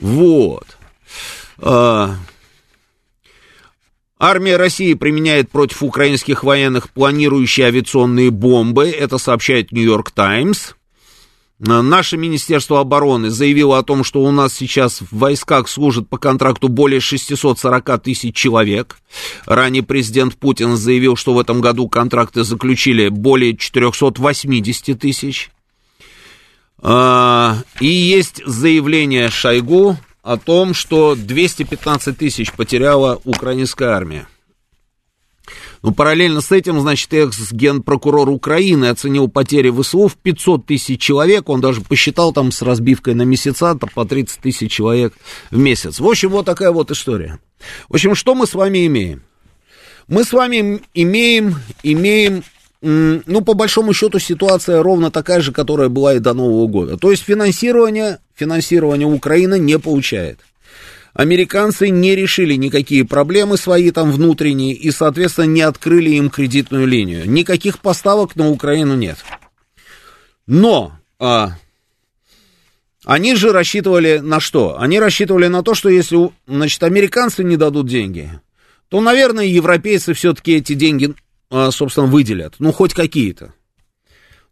Вот. 0.00 0.77
А, 1.58 2.16
армия 4.18 4.56
России 4.56 4.94
применяет 4.94 5.50
против 5.50 5.82
украинских 5.82 6.44
военных 6.44 6.90
планирующие 6.90 7.66
авиационные 7.66 8.30
бомбы. 8.30 8.88
Это 8.88 9.18
сообщает 9.18 9.72
Нью-Йорк 9.72 10.10
Таймс. 10.10 10.72
Наше 11.58 12.16
Министерство 12.16 12.78
обороны 12.78 13.30
заявило 13.30 13.78
о 13.78 13.82
том, 13.82 14.04
что 14.04 14.22
у 14.22 14.30
нас 14.30 14.54
сейчас 14.54 15.00
в 15.00 15.18
войсках 15.18 15.68
служит 15.68 16.08
по 16.08 16.16
контракту 16.16 16.68
более 16.68 17.00
640 17.00 18.00
тысяч 18.00 18.36
человек. 18.36 18.98
Ранее 19.44 19.82
президент 19.82 20.36
Путин 20.36 20.76
заявил, 20.76 21.16
что 21.16 21.34
в 21.34 21.38
этом 21.40 21.60
году 21.60 21.88
контракты 21.88 22.44
заключили 22.44 23.08
более 23.08 23.56
480 23.56 25.00
тысяч. 25.00 25.50
А, 26.80 27.56
и 27.80 27.88
есть 27.88 28.40
заявление 28.46 29.28
Шойгу 29.28 29.98
о 30.22 30.36
том, 30.36 30.74
что 30.74 31.14
215 31.14 32.16
тысяч 32.16 32.52
потеряла 32.52 33.20
украинская 33.24 33.90
армия. 33.90 34.26
Но 35.82 35.92
параллельно 35.92 36.40
с 36.40 36.50
этим, 36.50 36.80
значит, 36.80 37.12
экс-генпрокурор 37.12 38.28
Украины 38.28 38.86
оценил 38.86 39.28
потери 39.28 39.70
ВСУ 39.70 40.08
в 40.08 40.16
500 40.16 40.66
тысяч 40.66 41.00
человек. 41.00 41.48
Он 41.48 41.60
даже 41.60 41.80
посчитал 41.80 42.32
там 42.32 42.50
с 42.50 42.62
разбивкой 42.62 43.14
на 43.14 43.22
месяца 43.22 43.74
там, 43.74 43.88
по 43.94 44.04
30 44.04 44.40
тысяч 44.40 44.72
человек 44.72 45.14
в 45.50 45.58
месяц. 45.58 46.00
В 46.00 46.06
общем, 46.06 46.30
вот 46.30 46.46
такая 46.46 46.72
вот 46.72 46.90
история. 46.90 47.38
В 47.88 47.94
общем, 47.94 48.14
что 48.14 48.34
мы 48.34 48.46
с 48.46 48.54
вами 48.54 48.86
имеем? 48.86 49.22
Мы 50.08 50.24
с 50.24 50.32
вами 50.32 50.80
имеем, 50.94 51.56
имеем 51.82 52.42
ну, 52.80 53.40
по 53.42 53.54
большому 53.54 53.92
счету, 53.92 54.18
ситуация 54.18 54.82
ровно 54.82 55.10
такая 55.10 55.40
же, 55.40 55.52
которая 55.52 55.88
была 55.88 56.14
и 56.14 56.20
до 56.20 56.34
Нового 56.34 56.66
года. 56.68 56.96
То 56.96 57.10
есть 57.10 57.24
финансирование, 57.24 58.18
финансирование 58.34 59.06
Украины 59.06 59.58
не 59.58 59.78
получает 59.78 60.40
американцы 61.18 61.88
не 61.88 62.14
решили 62.14 62.54
никакие 62.54 63.04
проблемы 63.04 63.56
свои 63.56 63.90
там 63.90 64.12
внутренние 64.12 64.72
и, 64.72 64.92
соответственно, 64.92 65.46
не 65.46 65.62
открыли 65.62 66.10
им 66.10 66.30
кредитную 66.30 66.86
линию. 66.86 67.28
Никаких 67.28 67.80
поставок 67.80 68.36
на 68.36 68.48
Украину 68.50 68.94
нет. 68.94 69.18
Но 70.46 70.92
а, 71.18 71.54
они 73.04 73.34
же 73.34 73.50
рассчитывали 73.50 74.18
на 74.18 74.38
что? 74.38 74.78
Они 74.78 75.00
рассчитывали 75.00 75.48
на 75.48 75.64
то, 75.64 75.74
что 75.74 75.88
если, 75.88 76.30
значит, 76.46 76.82
американцы 76.84 77.42
не 77.42 77.56
дадут 77.56 77.88
деньги, 77.88 78.30
то, 78.88 79.00
наверное, 79.00 79.44
европейцы 79.44 80.14
все-таки 80.14 80.52
эти 80.52 80.74
деньги, 80.74 81.14
собственно, 81.50 82.06
выделят. 82.06 82.54
Ну, 82.58 82.72
хоть 82.72 82.94
какие-то. 82.94 83.54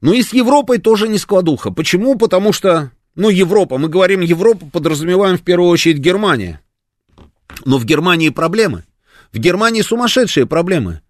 Ну 0.00 0.12
и 0.12 0.22
с 0.22 0.32
Европой 0.32 0.78
тоже 0.78 1.08
не 1.08 1.18
складуха. 1.18 1.70
Почему? 1.70 2.16
Потому 2.16 2.52
что 2.52 2.90
ну, 3.16 3.30
Европа, 3.30 3.78
мы 3.78 3.88
говорим 3.88 4.20
Европа, 4.20 4.66
подразумеваем 4.70 5.38
в 5.38 5.42
первую 5.42 5.70
очередь 5.70 5.98
Германия. 5.98 6.60
Но 7.64 7.78
в 7.78 7.86
Германии 7.86 8.28
проблемы. 8.28 8.84
В 9.32 9.38
Германии 9.38 9.80
сумасшедшие 9.80 10.46
проблемы. 10.46 11.00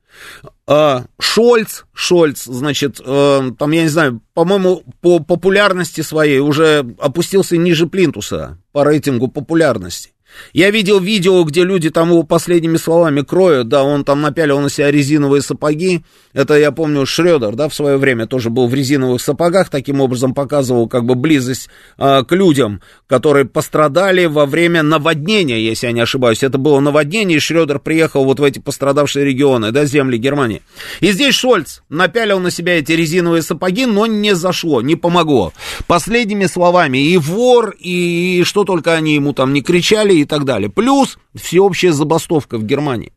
А, 0.69 1.05
Шольц, 1.19 1.85
Шольц, 1.93 2.45
значит, 2.45 3.01
э, 3.05 3.51
там, 3.59 3.71
я 3.73 3.83
не 3.83 3.89
знаю, 3.89 4.23
по-моему, 4.35 4.85
по 5.01 5.19
популярности 5.19 6.01
своей 6.01 6.39
уже 6.39 6.95
опустился 6.99 7.57
ниже 7.57 7.87
Плинтуса 7.87 8.59
по 8.73 8.85
рейтингу 8.85 9.29
популярности. 9.29 10.13
Я 10.53 10.71
видел 10.71 11.01
видео, 11.01 11.43
где 11.45 11.65
люди 11.65 11.91
там 11.91 12.11
его 12.11 12.23
последними 12.23 12.77
словами 12.77 13.23
кроют, 13.23 13.69
да, 13.69 13.85
он 13.85 14.05
там 14.05 14.21
напялил 14.21 14.61
на 14.61 14.71
себя 14.71 14.91
резиновые 14.91 15.43
сапоги, 15.43 16.03
это 16.33 16.55
я 16.55 16.73
помню 16.73 17.07
Шредер, 17.07 17.55
да, 17.55 17.69
в 17.69 17.75
свое 17.75 17.97
время 17.97 18.27
тоже 18.27 18.51
был 18.51 18.69
в 18.69 18.75
резиновых 18.75 19.21
сапогах, 19.21 19.71
таким 19.71 20.01
образом 20.01 20.35
показывал 20.35 20.89
как 20.89 21.05
бы 21.05 21.15
близость 21.15 21.69
а, 21.97 22.25
к 22.25 22.33
людям, 22.33 22.83
которые 23.07 23.47
пострадали 23.47 24.27
во 24.27 24.47
время 24.47 24.83
наводнения, 24.83 25.59
если 25.59 25.87
я 25.87 25.93
не 25.93 26.01
ошибаюсь, 26.01 26.43
это 26.43 26.59
было 26.59 26.81
наводнение, 26.81 27.37
и 27.37 27.41
Шредер 27.41 27.79
приехал 27.79 28.25
вот 28.25 28.39
в 28.39 28.45
эти 28.45 28.59
пострадавшие 28.59 29.25
регионы, 29.25 29.73
да, 29.73 29.85
земли 29.87 30.19
Германии. 30.19 30.63
И 31.01 31.13
здесь 31.13 31.35
Шольц 31.35 31.81
напялил 31.89 32.39
на 32.41 32.51
себя 32.51 32.79
эти 32.79 32.93
резиновые 32.93 33.43
сапоги, 33.43 33.87
но 33.87 34.07
не 34.07 34.35
зашло, 34.35 34.83
не 34.83 34.97
помогло. 34.97 35.53
Последними 35.87 36.47
словами, 36.47 36.99
и 36.99 37.17
вор, 37.17 37.75
и 37.79 38.43
что 38.45 38.65
только 38.65 38.93
они 38.93 39.15
ему 39.15 39.33
там 39.33 39.53
не 39.53 39.63
кричали, 39.63 40.15
и 40.15 40.25
так 40.27 40.45
далее. 40.45 40.69
Плюс 40.71 41.19
всеобщая 41.35 41.93
забастовка 41.93 42.59
в 42.59 42.65
Германии. 42.65 43.13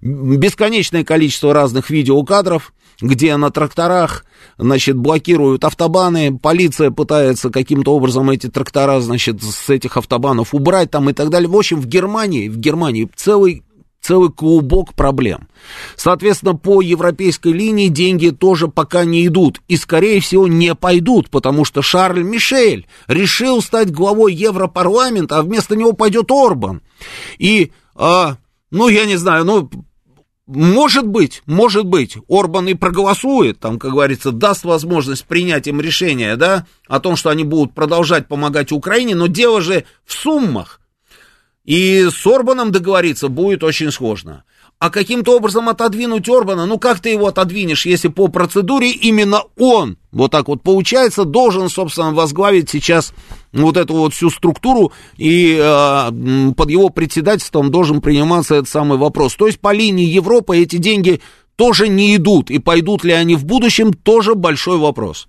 Бесконечное 0.00 1.04
количество 1.04 1.52
разных 1.52 1.90
видеокадров, 1.90 2.72
где 3.00 3.36
на 3.36 3.50
тракторах, 3.50 4.24
значит, 4.58 4.96
блокируют 4.96 5.64
автобаны, 5.64 6.38
полиция 6.38 6.90
пытается 6.90 7.50
каким-то 7.50 7.94
образом 7.94 8.30
эти 8.30 8.48
трактора, 8.48 9.00
значит, 9.00 9.42
с 9.42 9.68
этих 9.68 9.96
автобанов 9.96 10.54
убрать 10.54 10.90
там 10.90 11.10
и 11.10 11.12
так 11.12 11.28
далее. 11.30 11.48
В 11.48 11.56
общем, 11.56 11.80
в 11.80 11.86
Германии, 11.86 12.48
в 12.48 12.56
Германии 12.58 13.08
целый 13.14 13.64
целый 14.06 14.30
клубок 14.30 14.94
проблем. 14.94 15.48
Соответственно, 15.96 16.54
по 16.54 16.80
европейской 16.80 17.52
линии 17.52 17.88
деньги 17.88 18.30
тоже 18.30 18.68
пока 18.68 19.04
не 19.04 19.26
идут. 19.26 19.60
И, 19.66 19.76
скорее 19.76 20.20
всего, 20.20 20.46
не 20.46 20.76
пойдут, 20.76 21.28
потому 21.28 21.64
что 21.64 21.82
Шарль 21.82 22.22
Мишель 22.22 22.86
решил 23.08 23.60
стать 23.60 23.90
главой 23.90 24.32
Европарламента, 24.32 25.38
а 25.38 25.42
вместо 25.42 25.74
него 25.74 25.92
пойдет 25.92 26.30
Орбан. 26.30 26.82
И, 27.38 27.72
а, 27.96 28.36
ну, 28.70 28.88
я 28.88 29.06
не 29.06 29.16
знаю, 29.16 29.44
ну, 29.44 29.68
может 30.46 31.08
быть, 31.08 31.42
может 31.46 31.84
быть, 31.84 32.16
Орбан 32.28 32.68
и 32.68 32.74
проголосует, 32.74 33.58
там, 33.58 33.80
как 33.80 33.90
говорится, 33.90 34.30
даст 34.30 34.64
возможность 34.64 35.24
принять 35.24 35.66
им 35.66 35.80
решение, 35.80 36.36
да, 36.36 36.64
о 36.86 37.00
том, 37.00 37.16
что 37.16 37.30
они 37.30 37.42
будут 37.42 37.74
продолжать 37.74 38.28
помогать 38.28 38.70
Украине, 38.70 39.16
но 39.16 39.26
дело 39.26 39.60
же 39.60 39.84
в 40.04 40.12
суммах. 40.12 40.80
И 41.66 42.08
с 42.08 42.26
Орбаном 42.26 42.70
договориться 42.70 43.28
будет 43.28 43.64
очень 43.64 43.90
сложно. 43.90 44.44
А 44.78 44.90
каким-то 44.90 45.36
образом 45.36 45.68
отодвинуть 45.68 46.28
Орбана, 46.28 46.66
ну 46.66 46.78
как 46.78 47.00
ты 47.00 47.08
его 47.08 47.26
отодвинешь, 47.28 47.86
если 47.86 48.08
по 48.08 48.28
процедуре 48.28 48.90
именно 48.90 49.42
он, 49.56 49.96
вот 50.12 50.30
так 50.30 50.48
вот 50.48 50.62
получается, 50.62 51.24
должен, 51.24 51.70
собственно, 51.70 52.12
возглавить 52.12 52.68
сейчас 52.68 53.14
вот 53.52 53.78
эту 53.78 53.94
вот 53.94 54.12
всю 54.12 54.28
структуру, 54.28 54.92
и 55.16 55.58
э, 55.58 56.52
под 56.54 56.70
его 56.70 56.90
председательством 56.90 57.70
должен 57.70 58.02
приниматься 58.02 58.54
этот 58.54 58.68
самый 58.68 58.98
вопрос. 58.98 59.34
То 59.34 59.46
есть 59.46 59.60
по 59.60 59.72
линии 59.72 60.04
Европы 60.04 60.58
эти 60.58 60.76
деньги 60.76 61.22
тоже 61.56 61.88
не 61.88 62.14
идут, 62.14 62.50
и 62.50 62.58
пойдут 62.58 63.02
ли 63.02 63.12
они 63.12 63.34
в 63.34 63.46
будущем, 63.46 63.94
тоже 63.94 64.34
большой 64.34 64.76
вопрос. 64.76 65.26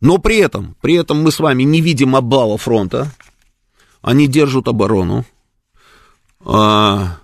Но 0.00 0.18
при 0.18 0.36
этом, 0.36 0.76
при 0.80 0.94
этом 0.94 1.22
мы 1.22 1.32
с 1.32 1.40
вами 1.40 1.64
не 1.64 1.80
видим 1.80 2.14
обвала 2.14 2.56
фронта. 2.56 3.12
Они 4.00 4.28
держат 4.28 4.68
оборону. 4.68 5.24
А, 6.40 7.18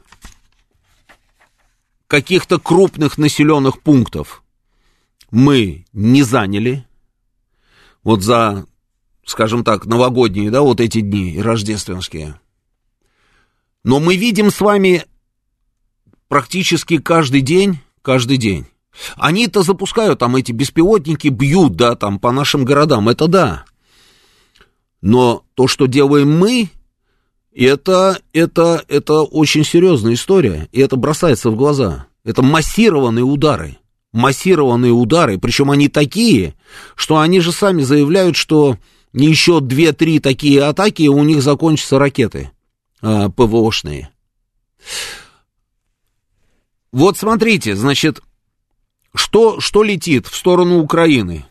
каких-то 2.08 2.58
крупных 2.58 3.16
населенных 3.16 3.80
пунктов 3.80 4.42
мы 5.30 5.86
не 5.92 6.22
заняли. 6.22 6.84
Вот 8.02 8.22
за, 8.22 8.66
скажем 9.24 9.62
так, 9.62 9.86
новогодние, 9.86 10.50
да, 10.50 10.62
вот 10.62 10.80
эти 10.80 11.00
дни 11.00 11.40
рождественские. 11.40 12.40
Но 13.84 14.00
мы 14.00 14.16
видим 14.16 14.50
с 14.50 14.60
вами 14.60 15.04
практически 16.28 16.98
каждый 16.98 17.40
день, 17.40 17.78
каждый 18.02 18.36
день 18.36 18.66
они-то 19.16 19.62
запускают 19.62 20.18
там 20.18 20.36
эти 20.36 20.52
беспилотники, 20.52 21.28
бьют, 21.28 21.76
да, 21.76 21.96
там 21.96 22.18
по 22.18 22.32
нашим 22.32 22.64
городам, 22.64 23.08
это 23.08 23.28
да. 23.28 23.64
Но 25.00 25.44
то, 25.54 25.68
что 25.68 25.86
делаем 25.86 26.30
мы, 26.36 26.70
это, 27.54 28.18
это, 28.32 28.84
это 28.88 29.22
очень 29.22 29.64
серьезная 29.64 30.14
история, 30.14 30.68
и 30.72 30.80
это 30.80 30.96
бросается 30.96 31.50
в 31.50 31.56
глаза. 31.56 32.06
Это 32.24 32.42
массированные 32.42 33.24
удары, 33.24 33.76
массированные 34.12 34.92
удары, 34.92 35.38
причем 35.38 35.70
они 35.70 35.88
такие, 35.88 36.54
что 36.96 37.18
они 37.18 37.40
же 37.40 37.52
сами 37.52 37.82
заявляют, 37.82 38.36
что 38.36 38.78
еще 39.12 39.58
2-3 39.58 40.20
такие 40.20 40.62
атаки, 40.62 41.06
у 41.06 41.22
них 41.22 41.42
закончатся 41.42 41.98
ракеты 41.98 42.50
а, 43.02 43.28
ПВОшные. 43.28 44.10
вот 46.90 47.18
смотрите, 47.18 47.76
значит, 47.76 48.20
что, 49.14 49.60
что 49.60 49.82
летит 49.82 50.26
в 50.26 50.36
сторону 50.36 50.80
Украины? 50.80 51.46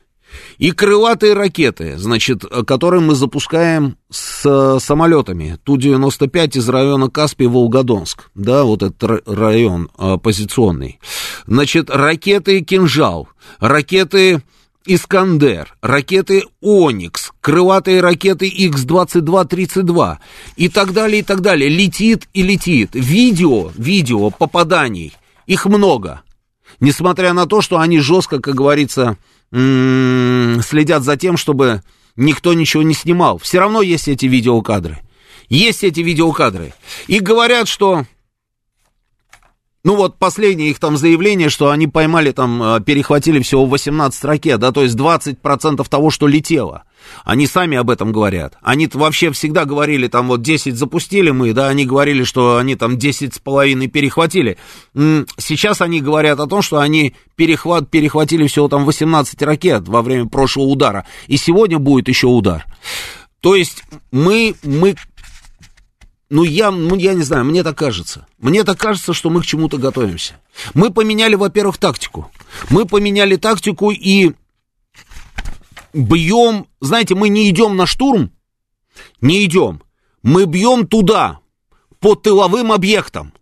И 0.57 0.71
крылатые 0.71 1.33
ракеты, 1.33 1.97
значит, 1.97 2.43
которые 2.65 3.01
мы 3.01 3.15
запускаем 3.15 3.97
с 4.09 4.79
самолетами. 4.79 5.57
Ту-95 5.63 6.57
из 6.57 6.69
района 6.69 7.05
Каспий-Волгодонск. 7.05 8.31
Да, 8.33 8.63
вот 8.63 8.83
этот 8.83 9.27
район 9.27 9.89
оппозиционный. 9.97 10.99
Значит, 11.45 11.89
ракеты 11.89 12.61
«Кинжал», 12.61 13.27
ракеты 13.59 14.41
«Искандер», 14.85 15.75
ракеты 15.81 16.43
«Оникс», 16.61 17.31
крылатые 17.39 18.01
ракеты 18.01 18.49
Х-22-32 18.49 20.17
и 20.55 20.69
так 20.69 20.93
далее, 20.93 21.19
и 21.19 21.23
так 21.23 21.41
далее. 21.41 21.69
Летит 21.69 22.27
и 22.33 22.41
летит. 22.41 22.91
Видео, 22.93 23.71
видео 23.75 24.29
попаданий, 24.29 25.13
их 25.45 25.65
много. 25.65 26.21
Несмотря 26.79 27.33
на 27.33 27.45
то, 27.45 27.61
что 27.61 27.79
они 27.79 27.99
жестко, 27.99 28.39
как 28.39 28.55
говорится, 28.55 29.17
следят 29.51 31.03
за 31.03 31.17
тем, 31.17 31.37
чтобы 31.37 31.83
никто 32.15 32.53
ничего 32.53 32.83
не 32.83 32.93
снимал. 32.93 33.37
Все 33.37 33.59
равно 33.59 33.81
есть 33.81 34.07
эти 34.07 34.25
видеокадры. 34.25 34.99
Есть 35.49 35.83
эти 35.83 35.99
видеокадры. 35.99 36.73
И 37.07 37.19
говорят, 37.19 37.67
что... 37.67 38.05
Ну 39.83 39.95
вот 39.95 40.17
последнее 40.17 40.69
их 40.69 40.79
там 40.79 40.95
заявление, 40.95 41.49
что 41.49 41.69
они 41.69 41.87
поймали 41.87 42.31
там, 42.31 42.63
э, 42.63 42.81
перехватили 42.81 43.41
всего 43.41 43.65
18 43.65 44.23
ракет, 44.23 44.57
да, 44.61 44.71
то 44.71 44.81
есть 44.81 44.95
20% 44.95 45.85
того, 45.89 46.09
что 46.09 46.25
летело. 46.25 46.85
Они 47.23 47.47
сами 47.47 47.77
об 47.77 47.89
этом 47.89 48.11
говорят. 48.11 48.57
Они 48.61 48.89
вообще 48.91 49.31
всегда 49.31 49.65
говорили, 49.65 50.07
там 50.07 50.27
вот 50.27 50.41
10 50.41 50.75
запустили 50.75 51.31
мы, 51.31 51.53
да, 51.53 51.67
они 51.67 51.85
говорили, 51.85 52.23
что 52.23 52.57
они 52.57 52.75
там 52.75 52.97
10 52.97 53.33
с 53.33 53.39
половиной 53.39 53.87
перехватили. 53.87 54.57
Сейчас 54.93 55.81
они 55.81 56.01
говорят 56.01 56.39
о 56.39 56.47
том, 56.47 56.61
что 56.61 56.79
они 56.79 57.15
перехват, 57.35 57.89
перехватили 57.89 58.47
всего 58.47 58.67
там 58.67 58.85
18 58.85 59.41
ракет 59.41 59.87
во 59.87 60.01
время 60.01 60.27
прошлого 60.27 60.65
удара. 60.65 61.05
И 61.27 61.37
сегодня 61.37 61.79
будет 61.79 62.07
еще 62.07 62.27
удар. 62.27 62.65
То 63.41 63.55
есть 63.55 63.83
мы, 64.11 64.55
мы 64.63 64.95
ну 66.33 66.43
я, 66.43 66.71
ну, 66.71 66.95
я 66.95 67.13
не 67.13 67.21
знаю, 67.21 67.45
мне 67.45 67.61
так 67.61 67.77
кажется. 67.77 68.25
Мне 68.39 68.63
так 68.63 68.79
кажется, 68.79 69.13
что 69.13 69.29
мы 69.29 69.41
к 69.41 69.45
чему-то 69.45 69.77
готовимся. 69.77 70.33
Мы 70.73 70.89
поменяли, 70.91 71.35
во-первых, 71.35 71.77
тактику. 71.77 72.31
Мы 72.71 72.85
поменяли 72.85 73.35
тактику 73.35 73.91
и 73.91 74.31
бьем, 75.93 76.67
знаете, 76.79 77.15
мы 77.15 77.29
не 77.29 77.49
идем 77.49 77.75
на 77.75 77.85
штурм, 77.85 78.31
не 79.21 79.45
идем, 79.45 79.81
мы 80.21 80.45
бьем 80.45 80.87
туда, 80.87 81.39
по 81.99 82.15
тыловым 82.15 82.71
объектам. 82.71 83.33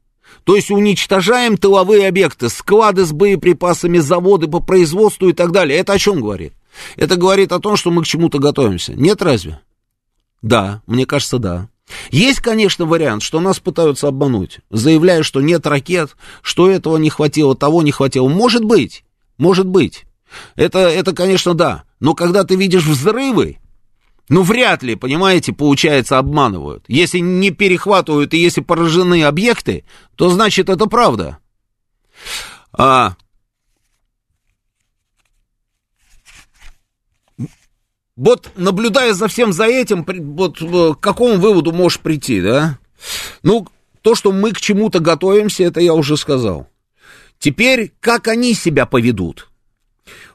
То 0.44 0.56
есть 0.56 0.72
уничтожаем 0.72 1.58
тыловые 1.58 2.08
объекты, 2.08 2.50
склады 2.50 3.06
с 3.06 3.12
боеприпасами, 3.12 4.00
заводы 4.00 4.48
по 4.48 4.60
производству 4.60 5.30
и 5.30 5.34
так 5.34 5.52
далее. 5.52 5.80
Это 5.80 5.94
о 5.94 6.00
чем 6.00 6.22
говорит? 6.22 6.54
Это 6.96 7.16
говорит 7.16 7.52
о 7.52 7.60
том, 7.60 7.76
что 7.76 7.92
мы 7.92 8.04
к 8.04 8.08
чему-то 8.08 8.40
готовимся. 8.40 8.94
Нет 8.94 9.22
разве? 9.22 9.60
Да, 10.42 10.82
мне 10.88 11.06
кажется, 11.06 11.38
да. 11.38 11.70
Есть, 12.10 12.40
конечно, 12.40 12.86
вариант, 12.86 13.22
что 13.22 13.40
нас 13.40 13.60
пытаются 13.60 14.08
обмануть, 14.08 14.60
заявляя, 14.70 15.24
что 15.24 15.42
нет 15.42 15.66
ракет, 15.68 16.16
что 16.42 16.70
этого 16.70 16.98
не 16.98 17.10
хватило, 17.10 17.56
того 17.56 17.82
не 17.82 17.92
хватило. 17.92 18.28
Может 18.28 18.64
быть, 18.64 19.04
может 19.38 19.68
быть. 19.68 20.06
Это, 20.56 20.80
это, 20.80 21.14
конечно, 21.14 21.54
да. 21.54 21.84
Но 22.02 22.16
когда 22.16 22.44
ты 22.44 22.56
видишь 22.56 22.84
взрывы, 22.84 23.60
ну, 24.28 24.42
вряд 24.42 24.82
ли, 24.82 24.96
понимаете, 24.96 25.54
получается, 25.54 26.18
обманывают. 26.18 26.84
Если 26.88 27.20
не 27.20 27.52
перехватывают 27.52 28.34
и 28.34 28.40
если 28.40 28.62
поражены 28.62 29.24
объекты, 29.24 29.86
то 30.16 30.30
значит 30.30 30.70
это 30.70 30.88
правда. 30.88 31.38
А... 32.74 33.16
Вот 38.16 38.52
наблюдая 38.56 39.14
за 39.14 39.28
всем 39.28 39.54
за 39.54 39.66
этим, 39.66 40.04
вот 40.36 40.62
э, 40.62 40.94
к 40.94 41.00
какому 41.00 41.36
выводу 41.36 41.72
можешь 41.72 42.00
прийти, 42.00 42.42
да? 42.42 42.80
Ну, 43.44 43.68
то, 44.02 44.16
что 44.16 44.32
мы 44.32 44.54
к 44.54 44.62
чему-то 44.62 45.00
готовимся, 45.00 45.64
это 45.64 45.82
я 45.82 45.94
уже 45.94 46.18
сказал. 46.18 46.68
Теперь, 47.38 47.92
как 48.00 48.28
они 48.28 48.54
себя 48.54 48.86
поведут? 48.86 49.51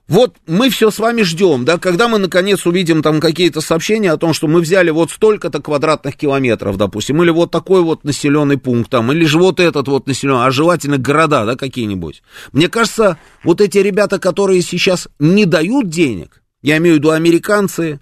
Вот 0.09 0.36
мы 0.46 0.70
все 0.70 0.92
с 0.92 1.00
вами 1.00 1.22
ждем, 1.22 1.64
да, 1.64 1.78
когда 1.78 2.07
мы 2.07 2.18
наконец 2.18 2.64
увидим 2.64 3.02
там 3.02 3.20
какие-то 3.20 3.61
сообщения 3.61 4.12
о 4.12 4.16
том, 4.16 4.34
что 4.34 4.46
мы 4.46 4.61
взяли 4.61 4.90
вот 4.90 5.11
столько-то 5.11 5.61
квадратных 5.61 6.16
километров, 6.16 6.76
допустим, 6.76 7.22
или 7.24 7.30
вот 7.30 7.50
такой 7.50 7.82
вот 7.82 8.04
населенный 8.04 8.57
пункт 8.57 8.88
там, 8.88 9.11
или 9.11 9.24
же 9.24 9.38
вот 9.38 9.59
этот 9.59 9.88
вот 9.88 10.07
населенный, 10.07 10.46
а 10.46 10.50
желательно 10.52 10.98
города, 10.98 11.44
да, 11.44 11.57
какие-нибудь. 11.57 12.22
Мне 12.52 12.68
кажется, 12.68 13.18
вот 13.42 13.61
эти 13.61 13.78
ребята, 13.78 14.20
которые 14.20 14.62
сейчас 14.62 15.09
не 15.18 15.44
дают 15.44 15.88
денег, 15.88 16.40
я 16.62 16.76
имею 16.76 16.96
в 16.96 16.98
виду 16.98 17.11
американцы, 17.11 17.98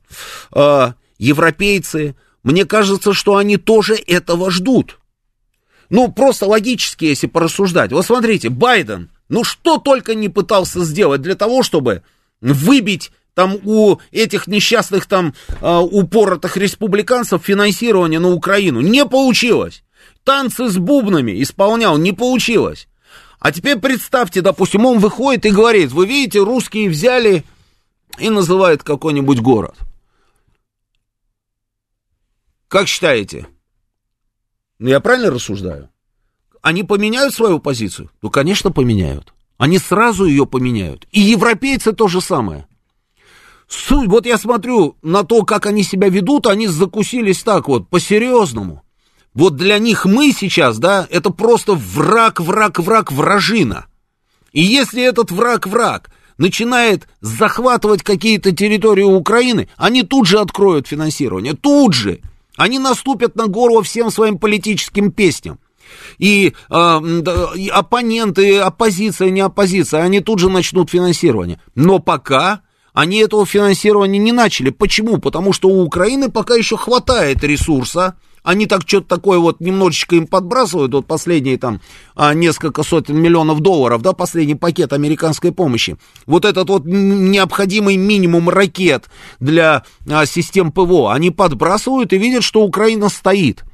э, 0.54 0.92
европейцы, 1.18 2.16
мне 2.42 2.66
кажется, 2.66 3.14
что 3.14 3.36
они 3.36 3.56
тоже 3.56 3.94
этого 3.94 4.50
ждут. 4.50 4.98
Ну, 5.88 6.12
просто 6.12 6.44
логически, 6.46 7.06
если 7.06 7.28
порассуждать. 7.28 7.92
Вот 7.92 8.04
смотрите, 8.04 8.50
Байден, 8.50 9.08
ну 9.28 9.44
что 9.44 9.78
только 9.78 10.14
не 10.14 10.28
пытался 10.28 10.84
сделать 10.84 11.22
для 11.22 11.34
того, 11.34 11.62
чтобы 11.62 12.02
выбить 12.40 13.10
там 13.34 13.58
у 13.64 13.98
этих 14.12 14.46
несчастных 14.46 15.06
там 15.06 15.34
э, 15.60 15.78
упоротых 15.78 16.56
республиканцев 16.56 17.42
финансирование 17.42 18.20
на 18.20 18.30
Украину. 18.30 18.80
Не 18.80 19.04
получилось. 19.06 19.82
Танцы 20.22 20.68
с 20.68 20.76
бубнами 20.78 21.42
исполнял, 21.42 21.98
не 21.98 22.12
получилось. 22.12 22.86
А 23.40 23.52
теперь 23.52 23.78
представьте, 23.78 24.40
допустим, 24.40 24.86
он 24.86 24.98
выходит 25.00 25.44
и 25.44 25.50
говорит, 25.50 25.90
вы 25.92 26.06
видите, 26.06 26.38
русские 26.38 26.88
взяли 26.88 27.44
и 28.18 28.30
называют 28.30 28.82
какой-нибудь 28.82 29.40
город. 29.40 29.76
Как 32.68 32.88
считаете? 32.88 33.46
Ну, 34.78 34.88
я 34.88 35.00
правильно 35.00 35.30
рассуждаю? 35.30 35.90
Они 36.64 36.82
поменяют 36.82 37.34
свою 37.34 37.58
позицию? 37.58 38.10
Ну, 38.22 38.30
конечно, 38.30 38.70
поменяют. 38.70 39.34
Они 39.58 39.76
сразу 39.76 40.24
ее 40.24 40.46
поменяют. 40.46 41.06
И 41.12 41.20
европейцы 41.20 41.92
то 41.92 42.08
же 42.08 42.22
самое. 42.22 42.66
Суть, 43.68 44.08
вот 44.08 44.24
я 44.24 44.38
смотрю 44.38 44.96
на 45.02 45.24
то, 45.24 45.42
как 45.44 45.66
они 45.66 45.82
себя 45.82 46.08
ведут, 46.08 46.46
они 46.46 46.66
закусились 46.66 47.42
так 47.42 47.68
вот, 47.68 47.90
по-серьезному. 47.90 48.82
Вот 49.34 49.56
для 49.56 49.78
них 49.78 50.06
мы 50.06 50.32
сейчас, 50.32 50.78
да, 50.78 51.06
это 51.10 51.28
просто 51.28 51.74
враг, 51.74 52.40
враг, 52.40 52.78
враг, 52.78 53.12
вражина. 53.12 53.84
И 54.52 54.62
если 54.62 55.02
этот 55.02 55.30
враг-враг 55.30 56.12
начинает 56.38 57.08
захватывать 57.20 58.02
какие-то 58.02 58.52
территории 58.52 59.02
Украины, 59.02 59.68
они 59.76 60.02
тут 60.02 60.26
же 60.26 60.40
откроют 60.40 60.86
финансирование, 60.86 61.52
тут 61.52 61.92
же. 61.92 62.20
Они 62.56 62.78
наступят 62.78 63.36
на 63.36 63.48
горло 63.48 63.82
всем 63.82 64.10
своим 64.10 64.38
политическим 64.38 65.12
песням 65.12 65.58
и, 66.18 66.54
э, 66.70 66.74
оппоненты, 67.72 68.58
оппозиция, 68.58 69.30
не 69.30 69.40
оппозиция, 69.40 70.02
они 70.02 70.20
тут 70.20 70.38
же 70.38 70.48
начнут 70.48 70.90
финансирование. 70.90 71.60
Но 71.74 71.98
пока 71.98 72.60
они 72.94 73.18
этого 73.18 73.44
финансирования 73.44 74.18
не 74.18 74.32
начали. 74.32 74.70
Почему? 74.70 75.18
Потому 75.18 75.52
что 75.52 75.68
у 75.68 75.82
Украины 75.82 76.30
пока 76.30 76.54
еще 76.54 76.76
хватает 76.76 77.42
ресурса, 77.42 78.14
они 78.44 78.66
так 78.66 78.82
что-то 78.86 79.08
такое 79.08 79.38
вот 79.38 79.60
немножечко 79.60 80.16
им 80.16 80.26
подбрасывают, 80.26 80.92
вот 80.92 81.06
последние 81.06 81.58
там 81.58 81.80
а, 82.14 82.34
несколько 82.34 82.82
сотен 82.82 83.16
миллионов 83.16 83.60
долларов, 83.60 84.02
да, 84.02 84.12
последний 84.12 84.54
пакет 84.54 84.92
американской 84.92 85.50
помощи. 85.50 85.96
Вот 86.26 86.44
этот 86.44 86.68
вот 86.68 86.84
необходимый 86.84 87.96
минимум 87.96 88.48
ракет 88.48 89.08
для 89.40 89.82
а, 90.08 90.26
систем 90.26 90.70
ПВО, 90.70 91.12
они 91.12 91.30
подбрасывают 91.30 92.12
и 92.12 92.18
видят, 92.18 92.44
что 92.44 92.62
Украина 92.62 93.08
стоит. 93.08 93.64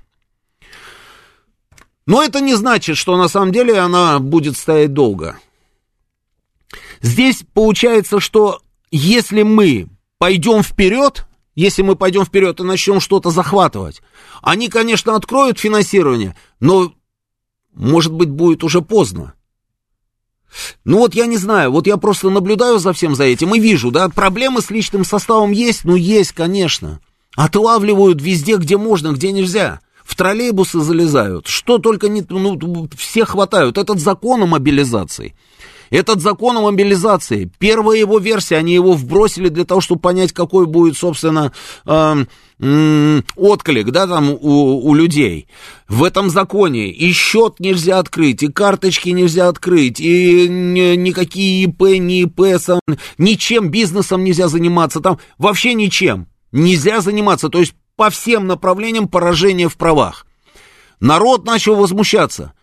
Но 2.11 2.25
это 2.25 2.41
не 2.41 2.57
значит, 2.57 2.97
что 2.97 3.17
на 3.17 3.29
самом 3.29 3.53
деле 3.53 3.79
она 3.79 4.19
будет 4.19 4.57
стоять 4.57 4.93
долго. 4.93 5.39
Здесь 7.01 7.45
получается, 7.55 8.19
что 8.19 8.63
если 8.91 9.45
мы 9.45 9.87
пойдем 10.19 10.65
вперед, 10.65 11.29
если 11.55 11.83
мы 11.83 11.95
пойдем 11.95 12.25
вперед 12.25 12.59
и 12.59 12.65
начнем 12.65 12.99
что-то 12.99 13.31
захватывать, 13.31 14.03
они, 14.43 14.69
конечно, 14.69 15.15
откроют 15.15 15.61
финансирование, 15.61 16.35
но, 16.59 16.93
может 17.75 18.13
быть, 18.13 18.29
будет 18.29 18.65
уже 18.65 18.83
поздно. 18.83 19.35
Ну 20.83 20.99
вот 20.99 21.15
я 21.15 21.27
не 21.27 21.37
знаю, 21.37 21.71
вот 21.71 21.87
я 21.87 21.97
просто 21.97 22.29
наблюдаю 22.29 22.81
за 22.81 22.93
всем 22.93 23.15
за 23.15 23.23
этим 23.23 23.55
и 23.55 23.61
вижу, 23.61 23.93
да, 23.93 24.09
проблемы 24.09 24.63
с 24.63 24.71
личным 24.71 25.05
составом 25.05 25.53
есть, 25.53 25.85
ну 25.85 25.95
есть, 25.95 26.33
конечно. 26.33 26.99
Отлавливают 27.37 28.21
везде, 28.21 28.57
где 28.57 28.77
можно, 28.77 29.13
где 29.13 29.31
нельзя 29.31 29.81
в 30.11 30.17
троллейбусы 30.17 30.81
залезают, 30.81 31.47
что 31.47 31.79
только 31.79 32.09
не, 32.09 32.25
ну, 32.29 32.89
все 32.97 33.25
хватают. 33.25 33.79
Этот 33.79 34.01
закон 34.01 34.43
о 34.43 34.47
мобилизации. 34.47 35.37
Этот 35.91 36.21
закон 36.21 36.57
о 36.57 36.63
мобилизации, 36.63 37.51
первая 37.59 37.99
его 37.99 38.19
версия, 38.19 38.57
они 38.57 38.75
его 38.75 38.95
вбросили 38.95 39.49
для 39.49 39.65
того, 39.65 39.81
чтобы 39.81 40.01
понять, 40.01 40.33
какой 40.33 40.67
будет, 40.67 40.97
собственно, 40.97 41.53
э, 41.87 42.25
э, 42.59 43.23
отклик, 43.37 43.91
да, 43.91 44.09
там 44.09 44.31
у, 44.31 44.89
у 44.89 44.95
людей. 44.95 45.47
В 45.89 46.03
этом 46.03 46.29
законе 46.29 46.91
и 46.91 47.13
счет 47.13 47.61
нельзя 47.61 48.01
открыть, 48.01 48.43
и 48.43 48.49
карточки 48.49 49.11
нельзя 49.11 49.47
открыть, 49.47 50.01
и 50.01 50.49
никакие 50.49 51.65
ИП, 51.65 51.83
не 52.01 52.23
ИП, 52.23 52.61
сам, 52.61 52.81
ничем 53.17 53.71
бизнесом 53.71 54.25
нельзя 54.25 54.49
заниматься, 54.49 55.01
там 55.01 55.19
вообще 55.39 55.75
ничем 55.75 56.27
нельзя 56.53 57.01
заниматься, 57.01 57.49
то 57.49 57.61
есть 57.61 57.75
по 58.01 58.09
всем 58.09 58.47
направлениям 58.47 59.09
поражение 59.09 59.69
в 59.69 59.77
правах. 59.77 60.27
Народ 61.01 61.45
начал 61.45 61.77
возмущаться. 61.77 62.55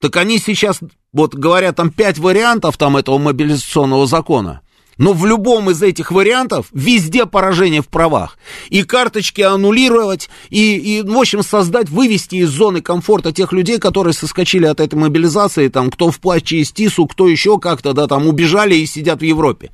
Так 0.00 0.16
они 0.16 0.38
сейчас, 0.38 0.78
вот 1.12 1.34
говорят, 1.34 1.74
там 1.74 1.90
пять 1.90 2.16
вариантов 2.18 2.76
там 2.76 2.96
этого 2.96 3.18
мобилизационного 3.18 4.06
закона. 4.06 4.60
Но 4.96 5.12
в 5.12 5.26
любом 5.26 5.68
из 5.68 5.82
этих 5.82 6.12
вариантов 6.12 6.68
везде 6.70 7.26
поражение 7.26 7.82
в 7.82 7.88
правах. 7.88 8.38
И 8.68 8.84
карточки 8.84 9.40
аннулировать, 9.40 10.30
и, 10.48 10.76
и, 10.76 11.02
в 11.02 11.18
общем, 11.18 11.42
создать, 11.42 11.88
вывести 11.88 12.36
из 12.36 12.50
зоны 12.50 12.80
комфорта 12.80 13.32
тех 13.32 13.52
людей, 13.52 13.80
которые 13.80 14.14
соскочили 14.14 14.66
от 14.66 14.78
этой 14.78 14.94
мобилизации, 14.94 15.66
там, 15.66 15.90
кто 15.90 16.12
в 16.12 16.20
плаче 16.20 16.58
из 16.58 16.70
ТИСу, 16.70 17.08
кто 17.08 17.26
еще 17.26 17.58
как-то, 17.58 17.94
да, 17.94 18.06
там, 18.06 18.28
убежали 18.28 18.76
и 18.76 18.86
сидят 18.86 19.22
в 19.22 19.24
Европе. 19.24 19.72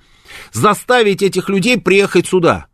Заставить 0.55 1.21
этих 1.21 1.51
людей 1.51 1.79
приехать 1.79 2.27
сюда. 2.27 2.70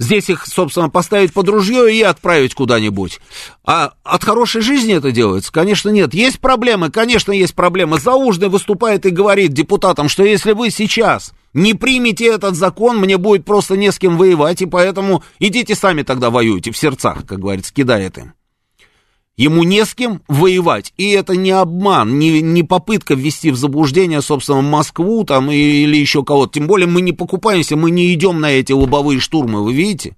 Здесь 0.00 0.30
их, 0.30 0.46
собственно, 0.46 0.88
поставить 0.88 1.34
под 1.34 1.46
ружье 1.50 1.94
и 1.94 2.00
отправить 2.00 2.54
куда-нибудь. 2.54 3.20
А 3.66 3.92
от 4.02 4.24
хорошей 4.24 4.62
жизни 4.62 4.94
это 4.94 5.12
делается? 5.12 5.52
Конечно, 5.52 5.90
нет. 5.90 6.14
Есть 6.14 6.40
проблемы? 6.40 6.90
Конечно, 6.90 7.32
есть 7.32 7.54
проблемы. 7.54 8.00
Заужный 8.00 8.48
выступает 8.48 9.04
и 9.04 9.10
говорит 9.10 9.52
депутатам, 9.52 10.08
что 10.08 10.24
если 10.24 10.52
вы 10.52 10.70
сейчас 10.70 11.32
не 11.52 11.74
примете 11.74 12.28
этот 12.28 12.56
закон, 12.56 12.96
мне 12.96 13.18
будет 13.18 13.44
просто 13.44 13.76
не 13.76 13.92
с 13.92 13.98
кем 13.98 14.16
воевать, 14.16 14.62
и 14.62 14.66
поэтому 14.66 15.22
идите 15.38 15.74
сами 15.74 16.02
тогда 16.02 16.30
воюйте 16.30 16.70
в 16.70 16.78
сердцах, 16.78 17.26
как 17.26 17.38
говорится, 17.38 17.74
кидает 17.74 18.16
им. 18.16 18.32
Ему 19.40 19.62
не 19.62 19.86
с 19.86 19.94
кем 19.94 20.20
воевать. 20.28 20.92
И 20.98 21.12
это 21.12 21.34
не 21.34 21.50
обман, 21.50 22.18
не, 22.18 22.42
не 22.42 22.62
попытка 22.62 23.14
ввести 23.14 23.50
в 23.50 23.56
заблуждение, 23.56 24.20
собственно, 24.20 24.60
Москву 24.60 25.24
там 25.24 25.50
или 25.50 25.96
еще 25.96 26.22
кого-то. 26.22 26.52
Тем 26.52 26.66
более 26.66 26.86
мы 26.86 27.00
не 27.00 27.12
покупаемся, 27.12 27.74
мы 27.74 27.90
не 27.90 28.12
идем 28.12 28.38
на 28.42 28.50
эти 28.50 28.72
лобовые 28.72 29.18
штурмы, 29.18 29.64
вы 29.64 29.72
видите? 29.72 30.14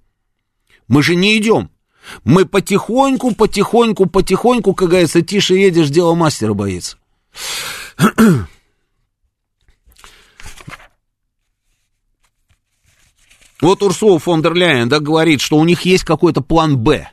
Мы 0.89 1.01
же 1.03 1.15
не 1.15 1.37
идем. 1.37 1.69
Мы 2.25 2.43
потихоньку, 2.43 3.33
потихоньку, 3.33 4.07
потихоньку, 4.07 4.73
как 4.73 4.89
говорится, 4.89 5.21
тише 5.21 5.55
едешь, 5.55 5.87
дело 5.87 6.15
мастера 6.15 6.53
боится. 6.53 6.97
Вот 13.61 13.81
Урсула 13.81 14.19
фон 14.19 14.41
дер 14.41 14.53
Ляйен, 14.53 14.89
да, 14.89 14.99
говорит, 14.99 15.39
что 15.39 15.55
у 15.55 15.63
них 15.63 15.83
есть 15.83 16.03
какой-то 16.03 16.41
план 16.41 16.77
«Б». 16.77 17.07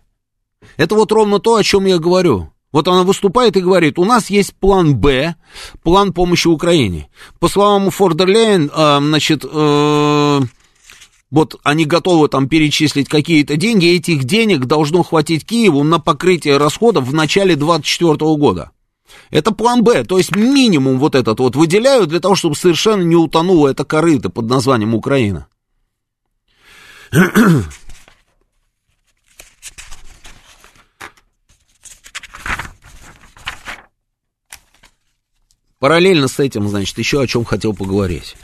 Это 0.80 0.94
вот 0.94 1.12
ровно 1.12 1.40
то, 1.40 1.56
о 1.56 1.62
чем 1.62 1.84
я 1.84 1.98
говорю. 1.98 2.54
Вот 2.72 2.88
она 2.88 3.02
выступает 3.02 3.54
и 3.54 3.60
говорит, 3.60 3.98
у 3.98 4.06
нас 4.06 4.30
есть 4.30 4.54
план 4.54 4.96
«Б», 4.96 5.34
план 5.82 6.14
помощи 6.14 6.48
Украине. 6.48 7.10
По 7.38 7.48
словам 7.48 7.90
Фордерляйн, 7.90 8.70
э, 8.74 8.98
значит, 9.02 9.44
вот 9.44 10.46
они 11.64 11.84
готовы 11.84 12.28
там 12.28 12.48
перечислить 12.48 13.10
какие-то 13.10 13.58
деньги, 13.58 13.94
этих 13.94 14.24
денег 14.24 14.64
должно 14.64 15.02
хватить 15.02 15.44
Киеву 15.44 15.82
на 15.82 15.98
покрытие 15.98 16.56
расходов 16.56 17.06
в 17.06 17.12
начале 17.12 17.56
2024 17.56 18.36
года. 18.36 18.70
Это 19.30 19.52
план 19.52 19.82
«Б», 19.82 20.04
то 20.04 20.16
есть 20.16 20.34
минимум 20.34 20.98
вот 20.98 21.14
этот 21.14 21.40
вот 21.40 21.56
выделяют 21.56 22.08
для 22.08 22.20
того, 22.20 22.36
чтобы 22.36 22.56
совершенно 22.56 23.02
не 23.02 23.16
утонуло 23.16 23.68
это 23.68 23.84
корыто 23.84 24.30
под 24.30 24.46
названием 24.46 24.94
Украина. 24.94 25.46
Параллельно 35.80 36.28
с 36.28 36.38
этим, 36.38 36.68
значит, 36.68 36.98
еще 36.98 37.22
о 37.22 37.26
чем 37.26 37.44
хотел 37.44 37.74
поговорить. 37.74 38.36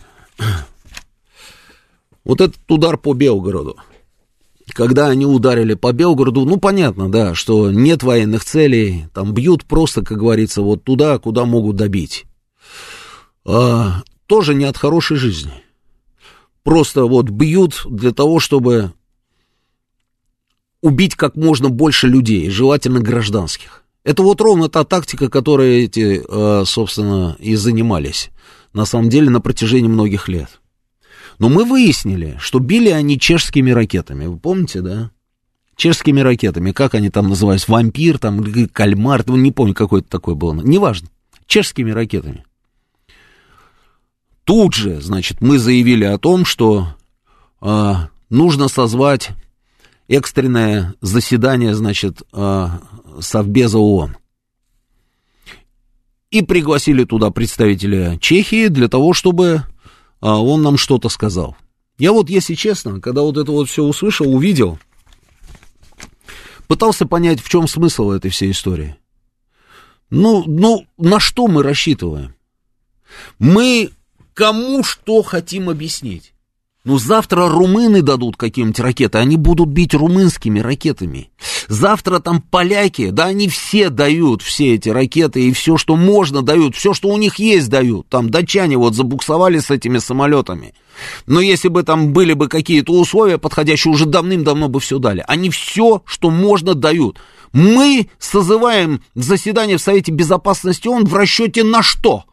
Вот 2.24 2.40
этот 2.40 2.58
удар 2.66 2.96
по 2.96 3.12
Белгороду. 3.12 3.76
Когда 4.70 5.08
они 5.08 5.26
ударили 5.26 5.74
по 5.74 5.92
Белгороду, 5.92 6.44
ну, 6.44 6.56
понятно, 6.56 7.08
да, 7.08 7.34
что 7.34 7.70
нет 7.70 8.02
военных 8.02 8.44
целей, 8.44 9.06
там 9.14 9.32
бьют 9.32 9.64
просто, 9.64 10.02
как 10.02 10.18
говорится, 10.18 10.62
вот 10.62 10.82
туда, 10.82 11.18
куда 11.18 11.44
могут 11.44 11.76
добить. 11.76 12.24
А, 13.44 14.02
тоже 14.26 14.54
не 14.54 14.64
от 14.64 14.76
хорошей 14.76 15.18
жизни. 15.18 15.52
Просто 16.64 17.04
вот 17.04 17.28
бьют 17.28 17.82
для 17.88 18.12
того, 18.12 18.40
чтобы 18.40 18.92
убить 20.80 21.14
как 21.14 21.36
можно 21.36 21.68
больше 21.68 22.08
людей, 22.08 22.48
желательно 22.50 22.98
гражданских. 23.00 23.84
Это 24.06 24.22
вот 24.22 24.40
ровно 24.40 24.68
та 24.68 24.84
тактика, 24.84 25.28
которой 25.28 25.82
эти, 25.82 26.22
э, 26.24 26.64
собственно, 26.64 27.36
и 27.40 27.56
занимались, 27.56 28.30
на 28.72 28.84
самом 28.84 29.08
деле, 29.08 29.30
на 29.30 29.40
протяжении 29.40 29.88
многих 29.88 30.28
лет. 30.28 30.60
Но 31.40 31.48
мы 31.48 31.64
выяснили, 31.64 32.36
что 32.38 32.60
били 32.60 32.90
они 32.90 33.18
чешскими 33.18 33.72
ракетами, 33.72 34.26
вы 34.26 34.38
помните, 34.38 34.80
да? 34.80 35.10
Чешскими 35.74 36.20
ракетами, 36.20 36.70
как 36.70 36.94
они 36.94 37.10
там 37.10 37.28
назывались, 37.28 37.66
вампир, 37.66 38.18
там, 38.18 38.44
кальмар, 38.72 39.28
не 39.28 39.50
помню, 39.50 39.74
какой 39.74 40.02
это 40.02 40.08
такой 40.08 40.36
был, 40.36 40.54
неважно, 40.54 41.08
чешскими 41.48 41.90
ракетами. 41.90 42.44
Тут 44.44 44.74
же, 44.74 45.00
значит, 45.00 45.40
мы 45.40 45.58
заявили 45.58 46.04
о 46.04 46.16
том, 46.18 46.44
что 46.44 46.94
э, 47.60 47.94
нужно 48.30 48.68
созвать 48.68 49.30
экстренное 50.06 50.94
заседание, 51.00 51.74
значит, 51.74 52.22
э, 52.32 52.68
Совбеза 53.20 53.78
ООН. 53.78 54.16
И 56.30 56.42
пригласили 56.42 57.04
туда 57.04 57.30
представителя 57.30 58.18
Чехии 58.18 58.68
для 58.68 58.88
того, 58.88 59.12
чтобы 59.12 59.64
а, 60.20 60.40
он 60.40 60.62
нам 60.62 60.76
что-то 60.76 61.08
сказал. 61.08 61.56
Я 61.98 62.12
вот, 62.12 62.28
если 62.28 62.54
честно, 62.54 63.00
когда 63.00 63.22
вот 63.22 63.36
это 63.36 63.50
вот 63.52 63.68
все 63.68 63.82
услышал, 63.82 64.34
увидел, 64.34 64.78
пытался 66.66 67.06
понять, 67.06 67.40
в 67.40 67.48
чем 67.48 67.66
смысл 67.68 68.10
этой 68.10 68.30
всей 68.30 68.50
истории. 68.50 68.96
Ну, 70.10 70.44
ну, 70.46 70.86
на 70.98 71.18
что 71.20 71.46
мы 71.46 71.62
рассчитываем? 71.62 72.34
Мы 73.38 73.90
кому 74.34 74.84
что 74.84 75.22
хотим 75.22 75.70
объяснить? 75.70 76.34
Ну, 76.86 76.98
завтра 76.98 77.48
румыны 77.48 78.00
дадут 78.00 78.36
какие-нибудь 78.36 78.78
ракеты, 78.78 79.18
они 79.18 79.36
будут 79.36 79.70
бить 79.70 79.92
румынскими 79.92 80.60
ракетами. 80.60 81.30
Завтра 81.66 82.20
там 82.20 82.40
поляки, 82.40 83.10
да, 83.10 83.24
они 83.24 83.48
все 83.48 83.90
дают 83.90 84.40
все 84.40 84.76
эти 84.76 84.88
ракеты 84.88 85.48
и 85.48 85.52
все, 85.52 85.78
что 85.78 85.96
можно 85.96 86.42
дают, 86.42 86.76
все, 86.76 86.94
что 86.94 87.08
у 87.08 87.16
них 87.16 87.40
есть 87.40 87.68
дают. 87.70 88.08
Там 88.08 88.30
датчане 88.30 88.78
вот 88.78 88.94
забуксовали 88.94 89.58
с 89.58 89.72
этими 89.72 89.98
самолетами. 89.98 90.74
Но 91.26 91.40
если 91.40 91.66
бы 91.66 91.82
там 91.82 92.12
были 92.12 92.34
бы 92.34 92.46
какие-то 92.46 92.92
условия 92.92 93.38
подходящие, 93.38 93.92
уже 93.92 94.06
давным-давно 94.06 94.68
бы 94.68 94.78
все 94.78 95.00
дали. 95.00 95.24
Они 95.26 95.50
все, 95.50 96.02
что 96.04 96.30
можно, 96.30 96.74
дают. 96.74 97.18
Мы 97.52 98.10
созываем 98.20 99.02
заседание 99.16 99.76
в 99.76 99.82
Совете 99.82 100.12
Безопасности 100.12 100.86
ООН 100.86 101.06
в 101.06 101.14
расчете 101.14 101.64
на 101.64 101.82
что? 101.82 102.26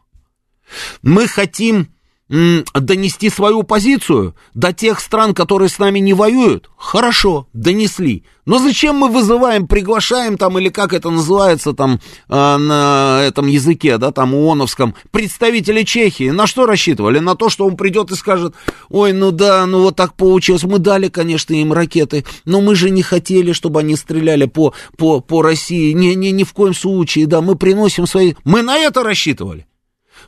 Мы 1.02 1.26
хотим 1.26 1.88
донести 2.28 3.28
свою 3.28 3.64
позицию 3.64 4.34
до 4.54 4.72
тех 4.72 5.00
стран, 5.00 5.34
которые 5.34 5.68
с 5.68 5.78
нами 5.78 5.98
не 5.98 6.14
воюют, 6.14 6.70
хорошо, 6.76 7.48
донесли. 7.52 8.24
Но 8.46 8.58
зачем 8.58 8.96
мы 8.96 9.08
вызываем, 9.08 9.66
приглашаем 9.66 10.38
там, 10.38 10.58
или 10.58 10.70
как 10.70 10.94
это 10.94 11.10
называется 11.10 11.72
там 11.74 12.00
э, 12.28 12.56
на 12.56 13.20
этом 13.22 13.46
языке, 13.46 13.98
да, 13.98 14.10
там 14.10 14.34
ООНовском, 14.34 14.94
представителей 15.10 15.84
Чехии? 15.84 16.30
На 16.30 16.46
что 16.46 16.66
рассчитывали? 16.66 17.18
На 17.18 17.34
то, 17.34 17.50
что 17.50 17.66
он 17.66 17.76
придет 17.76 18.10
и 18.10 18.16
скажет, 18.16 18.54
ой, 18.88 19.12
ну 19.12 19.30
да, 19.30 19.64
ну 19.66 19.82
вот 19.82 19.96
так 19.96 20.14
получилось, 20.14 20.64
мы 20.64 20.78
дали, 20.78 21.08
конечно, 21.08 21.54
им 21.54 21.72
ракеты, 21.72 22.24
но 22.46 22.60
мы 22.60 22.74
же 22.74 22.88
не 22.90 23.02
хотели, 23.02 23.52
чтобы 23.52 23.80
они 23.80 23.96
стреляли 23.96 24.46
по, 24.46 24.74
по, 24.96 25.20
по 25.20 25.42
России, 25.42 25.92
не, 25.92 26.14
не, 26.14 26.30
ни 26.32 26.44
в 26.44 26.52
коем 26.54 26.74
случае, 26.74 27.26
да, 27.26 27.42
мы 27.42 27.54
приносим 27.54 28.06
свои... 28.06 28.34
Мы 28.44 28.62
на 28.62 28.78
это 28.78 29.02
рассчитывали. 29.02 29.66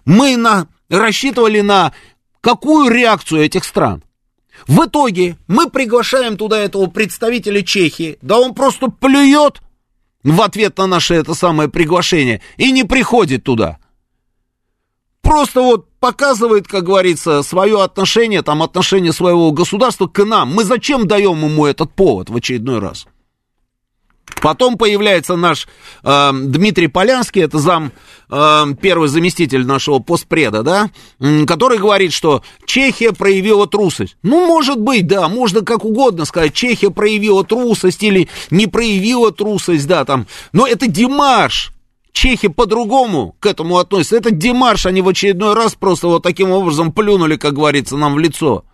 Мы 0.05 0.36
на 0.36 0.68
рассчитывали 0.89 1.61
на 1.61 1.93
какую 2.41 2.91
реакцию 2.91 3.43
этих 3.43 3.64
стран. 3.64 4.03
В 4.66 4.87
итоге 4.87 5.37
мы 5.49 5.68
приглашаем 5.68 6.37
туда 6.37 6.59
этого 6.59 6.87
представителя 6.87 7.62
Чехии, 7.62 8.18
да 8.22 8.39
он 8.39 8.55
просто 8.55 8.89
плюет 8.89 9.61
в 10.22 10.41
ответ 10.43 10.76
на 10.78 10.87
наше 10.87 11.14
это 11.14 11.34
самое 11.34 11.68
приглашение 11.68 12.41
и 12.57 12.72
не 12.72 12.84
приходит 12.84 13.45
туда. 13.45 13.78
Просто 15.22 15.61
вот 15.61 15.89
показывает, 15.99 16.68
как 16.68 16.84
говорится, 16.84 17.43
свое 17.43 17.82
отношение, 17.82 18.43
там 18.43 18.62
отношение 18.62 19.12
своего 19.12 19.51
государства 19.51 20.07
к 20.07 20.24
нам. 20.24 20.55
Мы 20.55 20.64
зачем 20.64 21.09
даем 21.09 21.45
ему 21.45 21.66
этот 21.66 21.93
повод 21.93 22.30
в 22.30 22.37
очередной 22.37 22.78
раз? 22.78 23.07
Потом 24.42 24.76
появляется 24.76 25.36
наш 25.36 25.66
э, 26.02 26.30
Дмитрий 26.32 26.88
Полянский, 26.88 27.42
это 27.42 27.58
зам, 27.58 27.92
э, 28.28 28.64
первый 28.80 29.08
заместитель 29.08 29.64
нашего 29.64 29.98
постпреда, 29.98 30.62
да, 30.62 30.90
который 31.46 31.78
говорит, 31.78 32.12
что 32.12 32.42
Чехия 32.66 33.12
проявила 33.12 33.66
трусость. 33.66 34.16
Ну, 34.22 34.46
может 34.46 34.80
быть, 34.80 35.06
да, 35.06 35.28
можно 35.28 35.62
как 35.62 35.84
угодно 35.84 36.24
сказать, 36.24 36.52
Чехия 36.54 36.90
проявила 36.90 37.44
трусость 37.44 38.02
или 38.02 38.28
не 38.50 38.66
проявила 38.66 39.32
трусость, 39.32 39.86
да, 39.86 40.04
там, 40.04 40.26
но 40.52 40.66
это 40.66 40.86
Димаш, 40.86 41.72
Чехи 42.16 42.48
по-другому 42.48 43.36
к 43.40 43.46
этому 43.46 43.76
относятся. 43.76 44.16
Это 44.16 44.30
Димаш, 44.30 44.86
они 44.86 45.02
в 45.02 45.08
очередной 45.08 45.52
раз 45.52 45.74
просто 45.74 46.08
вот 46.08 46.22
таким 46.22 46.50
образом 46.50 46.90
плюнули, 46.90 47.36
как 47.36 47.52
говорится, 47.52 47.98
нам 47.98 48.14
в 48.14 48.18
лицо. 48.18 48.64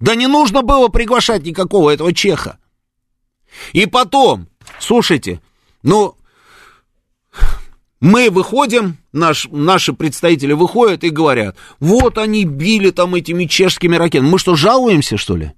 Да 0.00 0.16
не 0.16 0.26
нужно 0.26 0.62
было 0.62 0.88
приглашать 0.88 1.44
никакого 1.44 1.90
этого 1.90 2.12
чеха. 2.12 2.58
И 3.72 3.86
потом, 3.86 4.48
слушайте, 4.78 5.40
ну, 5.82 6.16
мы 8.00 8.30
выходим, 8.30 8.96
наш, 9.12 9.48
наши 9.50 9.92
представители 9.92 10.52
выходят 10.52 11.02
и 11.02 11.10
говорят, 11.10 11.56
вот 11.80 12.18
они 12.18 12.44
били 12.44 12.90
там 12.90 13.14
этими 13.14 13.46
чешскими 13.46 13.96
ракетами. 13.96 14.30
Мы 14.30 14.38
что, 14.38 14.54
жалуемся, 14.54 15.16
что 15.16 15.36
ли? 15.36 15.52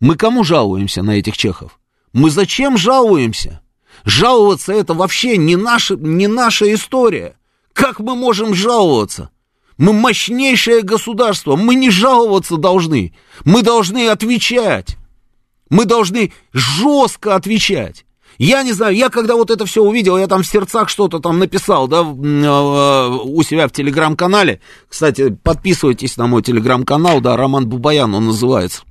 Мы 0.00 0.16
кому 0.16 0.44
жалуемся 0.44 1.02
на 1.02 1.12
этих 1.18 1.36
чехов? 1.36 1.78
Мы 2.12 2.30
зачем 2.30 2.78
жалуемся? 2.78 3.60
Жаловаться 4.04 4.72
это 4.72 4.94
вообще 4.94 5.36
не 5.36 5.56
наша, 5.56 5.96
не 5.96 6.26
наша 6.26 6.72
история. 6.72 7.36
Как 7.72 8.00
мы 8.00 8.16
можем 8.16 8.54
жаловаться? 8.54 9.30
Мы 9.76 9.92
мощнейшее 9.92 10.82
государство, 10.82 11.56
мы 11.56 11.74
не 11.74 11.90
жаловаться 11.90 12.56
должны. 12.56 13.14
Мы 13.44 13.62
должны 13.62 14.08
отвечать. 14.08 14.96
Мы 15.70 15.84
должны 15.84 16.32
жестко 16.52 17.34
отвечать. 17.34 18.04
Я 18.38 18.62
не 18.62 18.72
знаю, 18.72 18.94
я 18.96 19.08
когда 19.08 19.34
вот 19.34 19.50
это 19.50 19.66
все 19.66 19.82
увидел, 19.82 20.18
я 20.18 20.26
там 20.26 20.42
в 20.42 20.46
сердцах 20.46 20.88
что-то 20.88 21.18
там 21.20 21.38
написал, 21.38 21.86
да, 21.88 22.00
э, 22.00 23.18
у 23.24 23.42
себя 23.42 23.68
в 23.68 23.72
телеграм-канале. 23.72 24.60
Кстати, 24.88 25.30
подписывайтесь 25.42 26.16
на 26.16 26.26
мой 26.26 26.42
телеграм-канал, 26.42 27.20
да, 27.20 27.36
Роман 27.36 27.68
Бубаян 27.68 28.14
он 28.14 28.26
называется. 28.26 28.82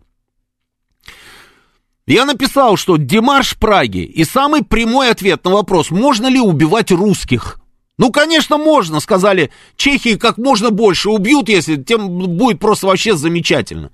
Я 2.07 2.25
написал, 2.25 2.77
что 2.77 2.97
Демарш 2.97 3.57
Праги 3.57 3.99
и 3.99 4.23
самый 4.25 4.63
прямой 4.63 5.11
ответ 5.11 5.43
на 5.45 5.51
вопрос, 5.51 5.91
можно 5.91 6.27
ли 6.27 6.39
убивать 6.39 6.91
русских. 6.91 7.59
Ну, 7.97 8.11
конечно, 8.11 8.57
можно, 8.57 8.99
сказали, 8.99 9.51
Чехии 9.75 10.15
как 10.15 10.37
можно 10.37 10.71
больше 10.71 11.09
убьют, 11.09 11.49
если 11.49 11.75
тем 11.75 12.09
будет 12.35 12.59
просто 12.59 12.87
вообще 12.87 13.15
замечательно. 13.15 13.91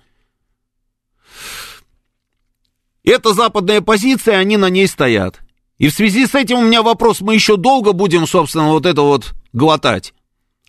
Это 3.07 3.33
западная 3.33 3.79
позиция, 3.79 4.37
они 4.37 4.57
на 4.57 4.69
ней 4.69 4.85
стоят. 4.85 5.39
И 5.77 5.87
в 5.87 5.93
связи 5.93 6.27
с 6.27 6.35
этим 6.35 6.57
у 6.57 6.63
меня 6.63 6.83
вопрос, 6.83 7.21
мы 7.21 7.35
еще 7.35 7.55
долго 7.55 7.93
будем, 7.93 8.27
собственно, 8.27 8.67
вот 8.67 8.85
это 8.85 9.01
вот 9.01 9.33
глотать. 9.53 10.13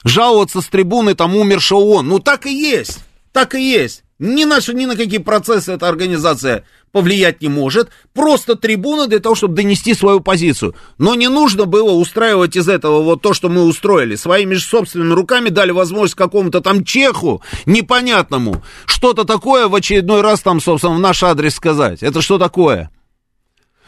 Жаловаться 0.04 0.60
с 0.60 0.68
трибуны 0.68 1.14
там 1.16 1.34
умершего 1.34 1.80
ООН. 1.80 2.06
Ну, 2.06 2.18
так 2.20 2.46
и 2.46 2.54
есть, 2.54 3.00
так 3.32 3.56
и 3.56 3.70
есть. 3.72 4.04
Ни 4.18 4.44
на, 4.44 4.58
ни 4.72 4.84
на 4.86 4.96
какие 4.96 5.18
процессы 5.18 5.72
эта 5.72 5.88
организация 5.88 6.64
повлиять 6.90 7.40
не 7.40 7.48
может. 7.48 7.90
Просто 8.14 8.56
трибуна 8.56 9.06
для 9.06 9.20
того, 9.20 9.36
чтобы 9.36 9.54
донести 9.54 9.94
свою 9.94 10.18
позицию. 10.20 10.74
Но 10.98 11.14
не 11.14 11.28
нужно 11.28 11.66
было 11.66 11.92
устраивать 11.92 12.56
из 12.56 12.68
этого 12.68 13.02
вот 13.02 13.22
то, 13.22 13.32
что 13.32 13.48
мы 13.48 13.62
устроили. 13.62 14.16
Своими 14.16 14.54
же 14.54 14.64
собственными 14.64 15.12
руками 15.12 15.50
дали 15.50 15.70
возможность 15.70 16.16
какому-то 16.16 16.60
там 16.60 16.84
чеху 16.84 17.42
непонятному 17.66 18.64
что-то 18.86 19.24
такое 19.24 19.68
в 19.68 19.74
очередной 19.76 20.22
раз 20.22 20.40
там, 20.40 20.60
собственно, 20.60 20.94
в 20.96 21.00
наш 21.00 21.22
адрес 21.22 21.54
сказать. 21.54 22.02
Это 22.02 22.20
что 22.20 22.38
такое? 22.38 22.90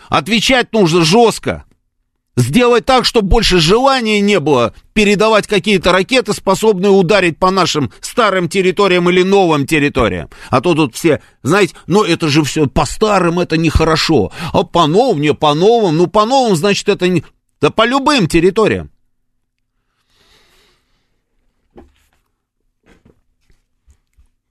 Отвечать 0.09 0.73
нужно 0.73 1.05
жестко. 1.05 1.65
Сделать 2.41 2.87
так, 2.87 3.05
чтобы 3.05 3.29
больше 3.29 3.59
желания 3.59 4.21
не 4.21 4.41
было 4.41 4.73
передавать 4.95 5.47
какие-то 5.47 5.93
ракеты, 5.93 6.33
способные 6.33 6.91
ударить 6.91 7.39
по 7.39 7.51
нашим 7.51 7.93
старым 8.01 8.49
территориям 8.49 9.11
или 9.11 9.23
новым 9.23 9.67
территориям. 9.67 10.31
А 10.49 10.63
то 10.63 10.75
тут 10.75 10.95
все, 10.95 11.21
знаете, 11.43 11.75
ну 11.87 12.03
это 12.03 12.29
же 12.29 12.43
все 12.43 12.67
по 12.67 12.87
старым, 12.87 13.41
это 13.41 13.59
нехорошо. 13.59 14.33
А 14.55 14.63
по 14.63 14.87
новым, 14.87 15.21
не 15.21 15.35
по 15.35 15.53
новым, 15.53 15.99
ну 15.99 16.07
по 16.07 16.25
новым, 16.25 16.57
значит, 16.57 16.89
это 16.89 17.09
не... 17.09 17.25
Да 17.61 17.69
по 17.69 17.87
любым 17.87 18.27
территориям. 18.27 18.91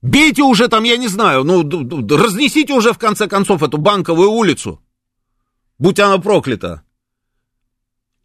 Бейте 0.03 0.43
уже 0.43 0.67
там, 0.67 0.83
я 0.83 0.95
не 0.95 1.07
знаю, 1.07 1.43
ну, 1.43 1.63
разнесите 2.17 2.71
уже 2.73 2.93
в 2.93 2.99
конце 2.99 3.27
концов 3.27 3.63
эту 3.63 3.79
банковую 3.79 4.29
улицу. 4.29 4.79
Будь 5.79 5.99
она 5.99 6.19
проклята. 6.19 6.83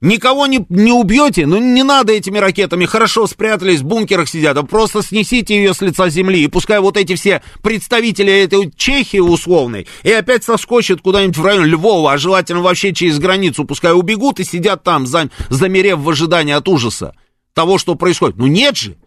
Никого 0.04 0.46
не, 0.46 0.66
не 0.68 0.92
убьете, 0.92 1.46
ну 1.46 1.58
не 1.58 1.82
надо 1.82 2.12
этими 2.12 2.36
ракетами, 2.36 2.84
хорошо 2.84 3.26
спрятались, 3.26 3.80
в 3.80 3.84
бункерах 3.84 4.28
сидят, 4.28 4.54
а 4.58 4.62
просто 4.62 5.02
снесите 5.02 5.56
ее 5.56 5.72
с 5.72 5.80
лица 5.80 6.10
земли, 6.10 6.44
и 6.44 6.46
пускай 6.46 6.78
вот 6.78 6.98
эти 6.98 7.14
все 7.14 7.40
представители 7.62 8.30
этой 8.30 8.70
Чехии 8.70 9.16
условной, 9.16 9.86
и 10.02 10.12
опять 10.12 10.44
соскочат 10.44 11.00
куда-нибудь 11.00 11.38
в 11.38 11.42
район 11.42 11.64
Львова, 11.64 12.12
а 12.12 12.18
желательно 12.18 12.60
вообще 12.60 12.92
через 12.92 13.18
границу, 13.18 13.64
пускай 13.64 13.94
убегут 13.94 14.40
и 14.40 14.44
сидят 14.44 14.82
там, 14.82 15.06
зам, 15.06 15.30
замерев 15.48 16.00
в 16.00 16.10
ожидании 16.10 16.52
от 16.52 16.68
ужаса 16.68 17.16
того, 17.54 17.78
что 17.78 17.94
происходит. 17.94 18.36
Ну 18.36 18.46
нет 18.46 18.76
же, 18.76 18.98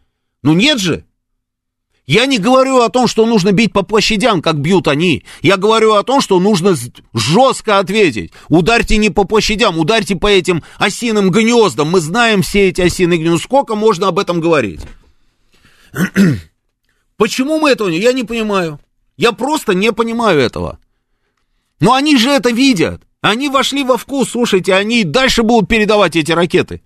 ну 0.42 0.54
нет 0.54 0.80
же. 0.80 1.06
Я 2.08 2.26
не 2.26 2.38
говорю 2.38 2.80
о 2.80 2.90
том, 2.90 3.06
что 3.06 3.26
нужно 3.26 3.52
бить 3.52 3.74
по 3.74 3.84
площадям, 3.84 4.42
как 4.42 4.58
бьют 4.60 4.88
они. 4.88 5.26
Я 5.42 5.58
говорю 5.58 5.94
о 5.94 6.04
том, 6.04 6.22
что 6.22 6.40
нужно 6.40 6.74
жестко 7.14 7.80
ответить. 7.80 8.32
Ударьте 8.48 8.96
не 8.96 9.10
по 9.10 9.26
площадям, 9.26 9.78
ударьте 9.78 10.16
по 10.16 10.28
этим 10.28 10.64
осиным 10.78 11.32
гнездам. 11.32 11.90
Мы 11.90 12.00
знаем 12.00 12.44
все 12.44 12.70
эти 12.70 12.80
осиные 12.80 13.20
гнезда. 13.20 13.44
Сколько 13.44 13.76
можно 13.76 14.08
об 14.08 14.20
этом 14.20 14.40
говорить? 14.40 14.80
Почему 17.18 17.60
мы 17.60 17.72
этого 17.72 17.90
не... 17.90 18.00
Я 18.00 18.14
не 18.14 18.24
понимаю. 18.24 18.80
Я 19.18 19.34
просто 19.34 19.74
не 19.74 19.92
понимаю 19.92 20.40
этого. 20.40 20.80
Но 21.82 21.94
они 21.94 22.16
же 22.16 22.30
это 22.30 22.52
видят. 22.52 23.02
Они 23.20 23.50
вошли 23.50 23.84
во 23.84 23.98
вкус, 23.98 24.30
слушайте, 24.30 24.74
они 24.74 25.04
дальше 25.04 25.44
будут 25.44 25.68
передавать 25.68 26.16
эти 26.16 26.32
ракеты. 26.32 26.82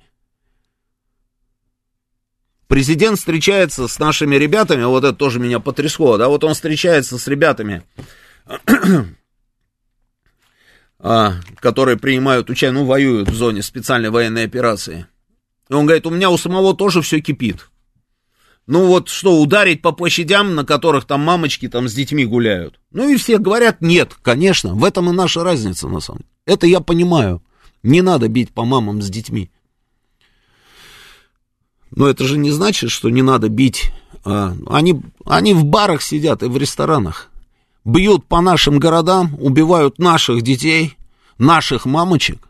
Президент 2.72 3.19
встречается 3.19 3.89
с 3.89 3.99
нашими 3.99 4.38
ребятами, 4.38 4.86
вот 4.86 5.03
это 5.03 5.11
тоже 5.11 5.41
меня 5.41 5.59
потрясло, 5.59 6.15
да, 6.15 6.30
вот 6.30 6.45
он 6.45 6.53
встречается 6.53 7.17
с 7.17 7.28
ребятами, 7.28 7.84
а, 10.97 11.34
которые 11.57 11.97
принимают 11.97 12.49
участие, 12.49 12.72
ну, 12.72 12.86
воюют 12.86 13.28
в 13.28 13.36
зоне 13.36 13.61
специальной 13.61 14.09
военной 14.09 14.45
операции. 14.45 15.05
И 15.69 15.74
он 15.74 15.86
говорит, 15.86 16.07
у 16.07 16.11
меня 16.11 16.30
у 16.30 16.38
самого 16.38 16.74
тоже 16.74 17.01
все 17.01 17.19
кипит. 17.19 17.69
Ну 18.67 18.88
вот 18.88 19.09
что, 19.09 19.41
ударить 19.41 19.82
по 19.82 19.91
площадям, 19.91 20.55
на 20.55 20.63
которых 20.63 21.03
там 21.03 21.19
мамочки 21.19 21.67
там 21.67 21.89
с 21.89 21.93
детьми 21.93 22.24
гуляют? 22.26 22.80
Ну 22.91 23.09
и 23.09 23.17
все 23.17 23.38
говорят, 23.38 23.82
нет, 23.82 24.13
конечно, 24.22 24.76
в 24.76 24.86
этом 24.86 25.09
и 25.09 25.13
наша 25.13 25.43
разница 25.43 25.89
на 25.89 25.99
самом 25.99 26.19
деле. 26.19 26.30
Это 26.45 26.67
я 26.67 26.80
понимаю. 26.80 27.43
Не 27.84 28.01
надо 28.01 28.30
бить 28.30 28.53
по 28.53 28.63
мамам 28.63 29.01
с 29.01 29.09
детьми. 29.09 29.51
Но 31.91 32.07
это 32.07 32.23
же 32.23 32.37
не 32.37 32.51
значит, 32.51 32.89
что 32.89 33.09
не 33.09 33.21
надо 33.21 33.49
бить. 33.49 33.91
А, 34.23 34.55
они, 34.67 35.01
они 35.25 35.53
в 35.53 35.65
барах 35.65 36.01
сидят 36.01 36.41
и 36.43 36.47
в 36.47 36.57
ресторанах. 36.57 37.29
Бьют 37.83 38.25
по 38.25 38.41
нашим 38.41 38.79
городам, 38.79 39.35
убивают 39.39 39.99
наших 39.99 40.41
детей, 40.41 40.97
наших 41.37 41.85
мамочек. 41.85 42.47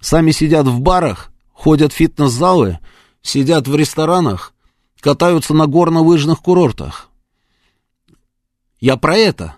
Сами 0.00 0.30
сидят 0.30 0.66
в 0.66 0.80
барах, 0.80 1.32
ходят 1.52 1.92
в 1.92 1.96
фитнес-залы, 1.96 2.78
сидят 3.22 3.66
в 3.66 3.74
ресторанах, 3.74 4.52
катаются 5.00 5.54
на 5.54 5.66
горно-лыжных 5.66 6.42
курортах. 6.42 7.08
Я 8.80 8.96
про 8.96 9.16
это. 9.16 9.56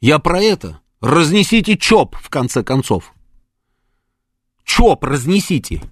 Я 0.00 0.18
про 0.18 0.40
это. 0.40 0.80
Разнесите 1.00 1.76
ЧОП, 1.76 2.16
в 2.16 2.28
конце 2.28 2.62
концов. 2.62 3.14
ЧОП 4.64 5.04
разнесите. 5.04 5.82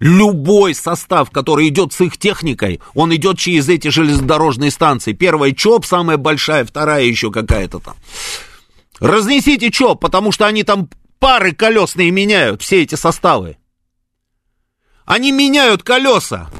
Любой 0.00 0.74
состав, 0.74 1.30
который 1.30 1.68
идет 1.68 1.92
с 1.92 2.00
их 2.00 2.18
техникой, 2.18 2.80
он 2.94 3.14
идет 3.14 3.38
через 3.38 3.68
эти 3.68 3.88
железнодорожные 3.88 4.70
станции. 4.70 5.12
Первая 5.12 5.52
ЧОП, 5.52 5.86
самая 5.86 6.16
большая, 6.16 6.64
вторая 6.64 7.04
еще 7.04 7.30
какая-то 7.30 7.78
там. 7.78 7.96
Разнесите 8.98 9.70
ЧОП, 9.70 10.00
потому 10.00 10.32
что 10.32 10.46
они 10.46 10.64
там 10.64 10.88
пары 11.18 11.52
колесные 11.52 12.10
меняют, 12.10 12.62
все 12.62 12.82
эти 12.82 12.96
составы. 12.96 13.56
Они 15.04 15.32
меняют 15.32 15.82
колеса. 15.82 16.50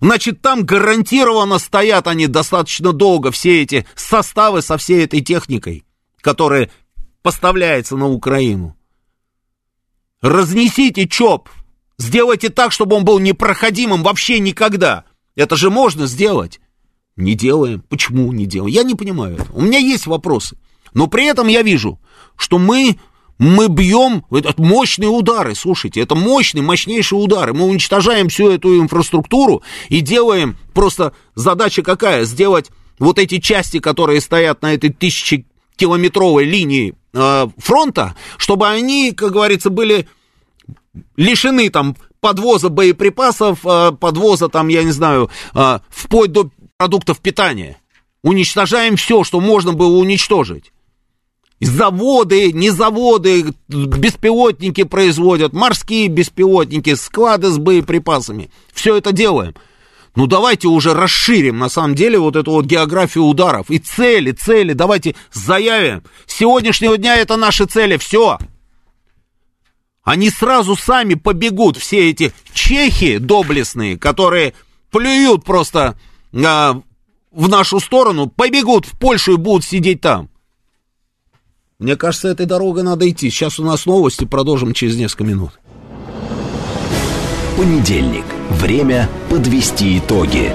Значит, 0.00 0.42
там 0.42 0.64
гарантированно 0.64 1.58
стоят 1.58 2.06
они 2.06 2.26
достаточно 2.26 2.92
долго, 2.92 3.30
все 3.30 3.62
эти 3.62 3.86
составы 3.94 4.62
со 4.62 4.76
всей 4.76 5.04
этой 5.04 5.20
техникой, 5.20 5.84
которая 6.20 6.70
поставляется 7.22 7.96
на 7.96 8.08
Украину. 8.08 8.76
Разнесите 10.20 11.08
ЧОП, 11.08 11.48
Сделайте 11.98 12.48
так, 12.48 12.72
чтобы 12.72 12.96
он 12.96 13.04
был 13.04 13.18
непроходимым 13.18 14.02
вообще 14.02 14.38
никогда. 14.38 15.04
Это 15.36 15.56
же 15.56 15.70
можно 15.70 16.06
сделать. 16.06 16.60
Не 17.16 17.34
делаем. 17.34 17.82
Почему 17.88 18.32
не 18.32 18.46
делаем? 18.46 18.72
Я 18.72 18.82
не 18.82 18.94
понимаю 18.94 19.34
этого. 19.34 19.56
У 19.56 19.62
меня 19.62 19.78
есть 19.78 20.06
вопросы. 20.06 20.56
Но 20.92 21.06
при 21.06 21.26
этом 21.26 21.48
я 21.48 21.62
вижу, 21.62 22.00
что 22.36 22.58
мы, 22.58 22.98
Мы 23.38 23.68
бьем, 23.68 24.24
это 24.30 24.54
мощные 24.62 25.08
удары, 25.08 25.56
слушайте, 25.56 26.00
это 26.00 26.14
мощные, 26.14 26.62
мощнейшие 26.62 27.18
удары. 27.18 27.52
Мы 27.52 27.64
уничтожаем 27.64 28.28
всю 28.28 28.48
эту 28.48 28.80
инфраструктуру 28.80 29.62
и 29.88 30.00
делаем, 30.00 30.56
просто 30.72 31.12
задача 31.34 31.82
какая? 31.82 32.24
Сделать 32.24 32.70
вот 33.00 33.18
эти 33.18 33.40
части, 33.40 33.80
которые 33.80 34.20
стоят 34.20 34.62
на 34.62 34.74
этой 34.74 34.90
тысячекилометровой 34.90 36.44
линии 36.44 36.94
э, 37.12 37.48
фронта, 37.58 38.14
чтобы 38.36 38.68
они, 38.68 39.10
как 39.10 39.32
говорится, 39.32 39.68
были 39.68 40.06
лишены 41.16 41.70
там 41.70 41.96
подвоза 42.20 42.68
боеприпасов, 42.68 43.60
э, 43.64 43.92
подвоза 43.92 44.48
там, 44.48 44.68
я 44.68 44.82
не 44.82 44.92
знаю, 44.92 45.30
э, 45.54 45.78
вплоть 45.88 46.32
до 46.32 46.50
продуктов 46.76 47.20
питания. 47.20 47.78
Уничтожаем 48.22 48.96
все, 48.96 49.24
что 49.24 49.40
можно 49.40 49.72
было 49.74 49.98
уничтожить. 49.98 50.72
Заводы, 51.60 52.52
не 52.52 52.70
заводы, 52.70 53.54
беспилотники 53.68 54.84
производят, 54.84 55.52
морские 55.52 56.08
беспилотники, 56.08 56.94
склады 56.94 57.48
с 57.48 57.58
боеприпасами. 57.58 58.50
Все 58.72 58.96
это 58.96 59.12
делаем. 59.12 59.54
Ну 60.16 60.26
давайте 60.26 60.68
уже 60.68 60.94
расширим, 60.94 61.58
на 61.58 61.68
самом 61.68 61.94
деле, 61.94 62.18
вот 62.18 62.36
эту 62.36 62.52
вот 62.52 62.66
географию 62.66 63.24
ударов. 63.24 63.70
И 63.70 63.78
цели, 63.78 64.30
цели, 64.30 64.72
давайте 64.72 65.16
заявим. 65.32 66.02
С 66.26 66.34
сегодняшнего 66.34 66.96
дня 66.96 67.16
это 67.16 67.36
наши 67.36 67.66
цели, 67.66 67.96
все. 67.96 68.38
Они 70.04 70.28
сразу 70.28 70.76
сами 70.76 71.14
побегут, 71.14 71.78
все 71.78 72.10
эти 72.10 72.32
чехи 72.52 73.16
доблестные, 73.16 73.98
которые 73.98 74.52
плюют 74.90 75.44
просто 75.44 75.98
а, 76.32 76.80
в 77.32 77.48
нашу 77.48 77.80
сторону, 77.80 78.28
побегут 78.28 78.84
в 78.84 78.98
Польшу 78.98 79.32
и 79.32 79.36
будут 79.36 79.64
сидеть 79.64 80.02
там. 80.02 80.28
Мне 81.78 81.96
кажется, 81.96 82.28
этой 82.28 82.46
дорогой 82.46 82.82
надо 82.82 83.08
идти. 83.08 83.30
Сейчас 83.30 83.58
у 83.58 83.64
нас 83.64 83.86
новости, 83.86 84.24
продолжим 84.24 84.74
через 84.74 84.96
несколько 84.96 85.24
минут. 85.24 85.52
Понедельник. 87.56 88.24
Время 88.50 89.08
подвести 89.30 89.98
итоги. 89.98 90.54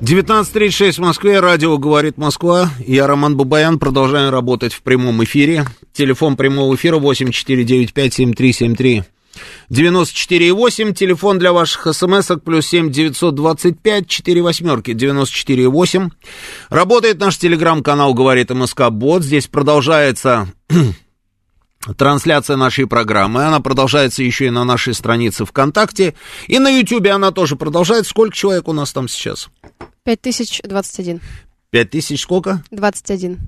19.36 0.00 0.92
в 0.92 0.98
Москве, 1.00 1.40
радио 1.40 1.76
«Говорит 1.76 2.16
Москва». 2.16 2.70
Я, 2.86 3.06
Роман 3.06 3.36
Бабаян, 3.36 3.78
продолжаем 3.78 4.32
работать 4.32 4.72
в 4.72 4.80
прямом 4.80 5.22
эфире. 5.24 5.66
Телефон 5.92 6.38
прямого 6.38 6.74
эфира 6.74 6.98
8495-7373. 6.98 9.04
94,8, 9.70 10.94
телефон 10.94 11.38
для 11.38 11.52
ваших 11.52 11.94
смс-ок, 11.94 12.42
плюс 12.42 12.66
7 12.68 12.90
925 12.90 14.06
4 14.06 14.42
восьмерки, 14.42 14.92
94,8. 14.92 16.10
Работает 16.70 17.20
наш 17.20 17.36
телеграм-канал 17.36 18.14
«Говорит 18.14 18.48
МСК 18.48 18.88
Бот». 18.88 19.22
Здесь 19.22 19.48
продолжается 19.48 20.48
трансляция 21.98 22.56
нашей 22.56 22.86
программы. 22.86 23.44
Она 23.44 23.60
продолжается 23.60 24.22
еще 24.22 24.46
и 24.46 24.50
на 24.50 24.64
нашей 24.64 24.94
странице 24.94 25.44
ВКонтакте. 25.44 26.14
И 26.46 26.58
на 26.58 26.70
Ютьюбе 26.70 27.10
она 27.10 27.32
тоже 27.32 27.56
продолжается. 27.56 28.08
Сколько 28.08 28.34
человек 28.34 28.66
у 28.66 28.72
нас 28.72 28.94
там 28.94 29.06
сейчас? 29.06 29.50
5021. 30.16 31.20
5000 31.70 32.20
сколько? 32.20 32.62
21. 32.70 33.38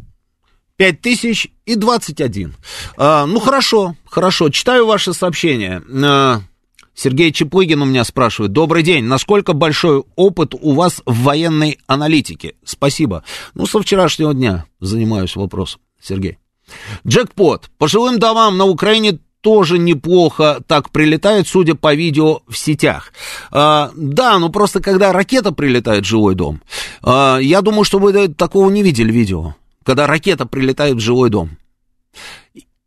5000 0.77 1.49
и 1.67 1.75
21. 1.75 2.55
А, 2.97 3.27
ну, 3.27 3.41
хорошо, 3.41 3.97
хорошо. 4.05 4.49
Читаю 4.51 4.87
ваши 4.87 5.13
сообщения. 5.13 5.83
А, 6.05 6.41
Сергей 6.95 7.33
Чеплыгин 7.33 7.83
у 7.83 7.85
меня 7.85 8.05
спрашивает. 8.05 8.53
Добрый 8.53 8.83
день. 8.83 9.05
Насколько 9.05 9.53
большой 9.53 10.05
опыт 10.17 10.55
у 10.61 10.73
вас 10.73 11.03
в 11.07 11.23
военной 11.23 11.79
аналитике? 11.87 12.55
Спасибо. 12.65 13.25
Ну, 13.55 13.67
со 13.67 13.81
вчерашнего 13.81 14.35
дня 14.35 14.67
занимаюсь 14.81 15.37
вопросом, 15.37 15.81
Сергей. 16.01 16.39
Джекпот. 17.07 17.71
Пожилым 17.79 18.19
домам 18.19 18.57
на 18.57 18.65
Украине 18.65 19.19
тоже 19.43 19.79
неплохо 19.79 20.63
так 20.67 20.91
прилетает, 20.91 21.47
судя 21.47 21.75
по 21.75 21.95
видео 21.95 22.41
в 22.49 22.57
сетях. 22.57 23.13
А, 23.51 23.91
да, 23.95 24.39
ну 24.39 24.49
просто 24.49 24.81
когда 24.81 25.13
ракета 25.13 25.53
прилетает 25.53 26.05
в 26.05 26.09
жилой 26.09 26.35
дом, 26.35 26.63
а, 27.03 27.39
я 27.39 27.61
думаю, 27.61 27.85
что 27.85 27.99
вы 27.99 28.29
такого 28.29 28.71
не 28.71 28.83
видели 28.83 29.13
видео, 29.13 29.55
когда 29.85 30.07
ракета 30.07 30.47
прилетает 30.47 30.97
в 30.97 31.01
жилой 31.01 31.29
дом. 31.29 31.51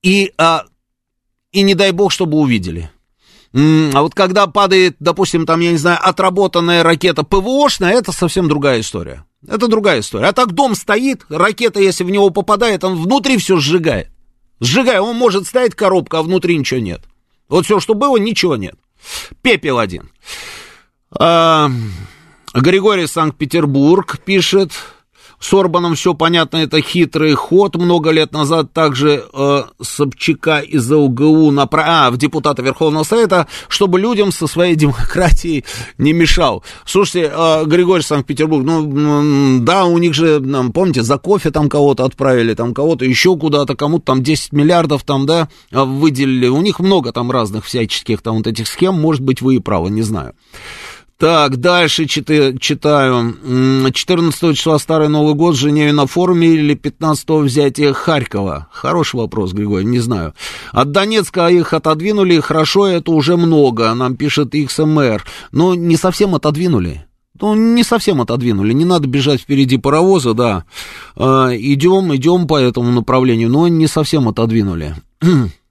И, 0.01 0.31
а, 0.37 0.65
и 1.51 1.61
не 1.61 1.75
дай 1.75 1.91
бог, 1.91 2.11
чтобы 2.11 2.37
увидели. 2.37 2.89
А 3.53 4.01
вот 4.01 4.13
когда 4.13 4.47
падает, 4.47 4.97
допустим, 4.99 5.45
там, 5.45 5.61
я 5.61 5.71
не 5.71 5.77
знаю, 5.77 5.97
отработанная 6.01 6.83
ракета 6.83 7.23
ПВОшная, 7.23 7.93
это 7.93 8.11
совсем 8.11 8.49
другая 8.49 8.81
история. 8.81 9.23
Это 9.47 9.67
другая 9.67 10.01
история. 10.01 10.27
А 10.27 10.33
так 10.33 10.51
дом 10.51 10.75
стоит, 10.75 11.25
ракета, 11.29 11.79
если 11.79 12.03
в 12.03 12.09
него 12.09 12.31
попадает, 12.31 12.83
он 12.83 13.01
внутри 13.01 13.37
все 13.37 13.57
сжигает. 13.57 14.09
Сжигай, 14.59 14.99
он 14.99 15.15
может 15.15 15.47
стоять 15.47 15.75
коробка, 15.75 16.19
а 16.19 16.23
внутри 16.23 16.57
ничего 16.57 16.79
нет. 16.79 17.01
Вот 17.49 17.65
все, 17.65 17.79
что 17.79 17.93
было, 17.93 18.17
ничего 18.17 18.55
нет. 18.55 18.75
Пепел 19.41 19.79
один. 19.79 20.09
А, 21.11 21.69
Григорий 22.53 23.07
Санкт-Петербург 23.07 24.19
пишет, 24.19 24.71
с 25.39 25.53
Орбаном 25.53 25.95
все 25.95 26.13
понятно, 26.13 26.57
это 26.57 26.81
хитрый 26.81 27.33
ход. 27.33 27.75
Много 27.75 28.11
лет 28.11 28.31
назад 28.31 28.73
также 28.73 29.23
э, 29.31 29.63
Собчака 29.81 30.59
из 30.59 30.89
ЛГУ 30.89 31.51
напра... 31.51 31.85
а, 31.87 32.11
в 32.11 32.17
депутата 32.17 32.61
Верховного 32.61 33.03
Совета, 33.03 33.47
чтобы 33.67 33.99
людям 33.99 34.31
со 34.31 34.47
своей 34.47 34.75
демократией 34.85 35.65
не 35.97 36.13
мешал. 36.13 36.63
Слушайте, 36.85 37.31
э, 37.33 37.65
Григорий 37.65 38.03
Санкт-Петербург, 38.03 38.65
ну, 38.65 39.59
да, 39.61 39.85
у 39.85 39.97
них 39.97 40.13
же, 40.13 40.41
помните, 40.73 41.03
за 41.03 41.17
кофе 41.17 41.51
там 41.51 41.69
кого-то 41.69 42.05
отправили, 42.05 42.53
там 42.53 42.73
кого-то 42.73 43.05
еще 43.05 43.37
куда-то, 43.37 43.75
кому-то 43.75 44.05
там 44.05 44.23
10 44.23 44.53
миллиардов 44.53 45.03
там, 45.03 45.25
да, 45.25 45.49
выделили. 45.71 46.47
У 46.47 46.61
них 46.61 46.79
много 46.79 47.11
там 47.11 47.31
разных 47.31 47.65
всяческих 47.65 48.21
там 48.21 48.37
вот 48.37 48.47
этих 48.47 48.67
схем, 48.67 48.95
может 48.95 49.21
быть, 49.21 49.41
вы 49.41 49.55
и 49.55 49.59
правы, 49.59 49.89
не 49.89 50.01
знаю. 50.01 50.33
Так, 51.17 51.57
дальше 51.57 52.07
читаю. 52.07 52.59
14 52.59 54.57
числа 54.57 54.77
Старый 54.79 55.07
Новый 55.07 55.33
год 55.33 55.55
Женеве 55.55 55.93
на 55.93 56.07
форуме 56.07 56.49
или 56.49 56.73
15 56.73 57.29
взятие 57.29 57.93
Харькова? 57.93 58.67
Хороший 58.69 59.15
вопрос, 59.15 59.53
Григорий, 59.53 59.85
не 59.85 59.99
знаю. 59.99 60.33
От 60.73 60.91
Донецка 60.91 61.47
их 61.47 61.73
отодвинули, 61.73 62.41
хорошо, 62.41 62.87
это 62.87 63.11
уже 63.11 63.37
много, 63.37 63.93
нам 63.93 64.17
пишет 64.17 64.53
XMR. 64.53 65.21
Но 65.53 65.73
не 65.73 65.95
совсем 65.95 66.35
отодвинули. 66.35 67.05
Ну, 67.39 67.53
не 67.53 67.83
совсем 67.83 68.21
отодвинули, 68.21 68.73
не 68.73 68.85
надо 68.85 69.07
бежать 69.07 69.41
впереди 69.41 69.77
паровоза, 69.77 70.33
да. 70.33 70.63
Э, 71.17 71.49
идем, 71.57 72.15
идем 72.15 72.47
по 72.47 72.57
этому 72.57 72.91
направлению, 72.91 73.49
но 73.49 73.67
не 73.67 73.87
совсем 73.87 74.27
отодвинули. 74.27 74.95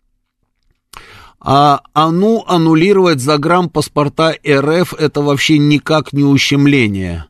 А, 1.47 1.83
а 1.93 2.11
ну, 2.11 2.43
аннулировать 2.47 3.21
загранпаспорта 3.21 4.35
РФ 4.49 4.95
это 4.95 5.21
вообще 5.21 5.59
никак 5.59 6.15
не 6.15 6.25
ущемление. 6.25 7.27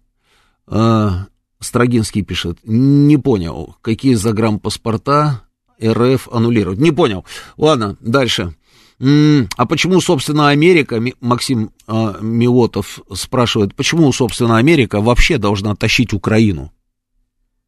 А, 0.68 1.26
Строгинский 1.58 2.22
пишет, 2.22 2.58
не 2.62 3.16
понял, 3.16 3.74
какие 3.82 4.14
загранпаспорта 4.14 5.42
РФ 5.82 6.28
аннулировать. 6.30 6.78
Не 6.78 6.92
понял. 6.92 7.24
Ладно, 7.56 7.96
дальше. 8.00 8.54
А 9.00 9.66
почему, 9.66 10.00
собственно, 10.00 10.48
Америка, 10.48 11.02
Максим 11.20 11.72
э, 11.88 12.14
Милотов 12.20 13.00
спрашивает, 13.12 13.74
почему, 13.74 14.12
собственно, 14.12 14.56
Америка 14.56 15.00
вообще 15.00 15.36
должна 15.36 15.74
тащить 15.74 16.12
Украину? 16.12 16.72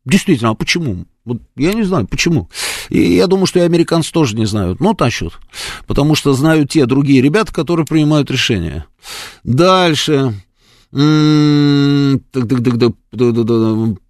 Действительно, 0.05 0.51
а 0.51 0.55
почему? 0.55 1.07
Вот 1.27 1.43
я 1.57 1.75
не 1.75 1.83
знаю, 1.83 2.07
почему. 2.07 2.49
И 2.89 3.15
я 3.15 3.27
думаю, 3.27 3.47
что 3.47 3.59
и 3.59 3.63
американцы 3.63 4.13
тоже 4.13 4.37
не 4.37 4.47
знают, 4.47 4.79
но 4.79 4.95
тащут. 4.95 5.39
Потому 5.87 6.15
что 6.15 6.33
знают 6.33 6.71
те 6.71 6.87
другие 6.87 7.21
ребята, 7.21 7.53
которые 7.53 7.85
принимают 7.85 8.31
решения. 8.31 8.87
Дальше. 9.43 10.35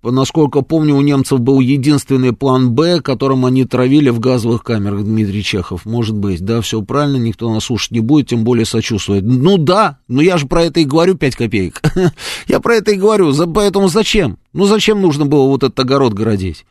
Насколько 0.03 0.63
помню, 0.63 0.95
у 0.95 1.01
немцев 1.01 1.41
был 1.41 1.59
единственный 1.59 2.33
план 2.33 2.71
«Б», 2.71 3.01
которым 3.01 3.45
они 3.45 3.65
травили 3.65 4.11
в 4.11 4.21
газовых 4.21 4.63
камерах, 4.63 5.03
Дмитрий 5.03 5.43
Чехов. 5.43 5.85
Может 5.85 6.15
быть, 6.15 6.45
да, 6.45 6.61
все 6.61 6.81
правильно, 6.83 7.17
никто 7.17 7.53
нас 7.53 7.65
слушать 7.65 7.91
не 7.91 7.99
будет, 7.99 8.29
тем 8.29 8.45
более 8.45 8.67
сочувствовать. 8.67 9.25
Ну 9.25 9.59
да, 9.59 9.99
но 10.07 10.23
я 10.23 10.39
же 10.39 10.47
про 10.47 10.63
это 10.63 10.79
и 10.79 10.85
говорю 10.85 11.17
5 11.17 11.35
копеек. 11.35 11.83
я 12.47 12.61
про 12.61 12.77
это 12.77 12.93
и 12.93 12.97
говорю, 12.97 13.35
поэтому 13.53 13.89
зачем? 13.89 14.39
Ну 14.53 14.67
зачем 14.67 15.03
нужно 15.03 15.27
было 15.27 15.49
вот 15.49 15.65
этот 15.65 15.81
огород 15.81 16.13
городить? 16.13 16.67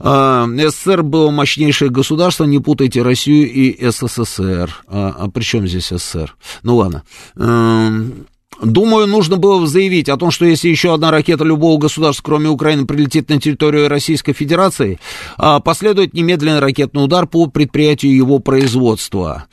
А, 0.00 0.48
СССР 0.48 1.04
было 1.04 1.30
мощнейшее 1.30 1.92
государство, 1.92 2.42
не 2.42 2.58
путайте 2.58 3.02
Россию 3.02 3.48
и 3.52 3.88
СССР. 3.88 4.82
А, 4.88 5.14
а 5.16 5.30
при 5.30 5.42
чем 5.44 5.68
здесь 5.68 5.90
СССР? 5.90 6.34
Ну 6.64 6.76
ладно. 6.76 7.04
Думаю, 8.62 9.06
нужно 9.06 9.36
было 9.36 9.66
заявить 9.66 10.08
о 10.08 10.16
том, 10.16 10.30
что 10.30 10.44
если 10.44 10.68
еще 10.68 10.94
одна 10.94 11.10
ракета 11.10 11.44
любого 11.44 11.78
государства, 11.78 12.22
кроме 12.22 12.48
Украины, 12.48 12.86
прилетит 12.86 13.28
на 13.28 13.40
территорию 13.40 13.88
Российской 13.88 14.32
Федерации, 14.32 14.98
а, 15.36 15.60
последует 15.60 16.14
немедленный 16.14 16.60
ракетный 16.60 17.04
удар 17.04 17.26
по 17.26 17.46
предприятию 17.46 18.14
его 18.14 18.38
производства. 18.38 19.46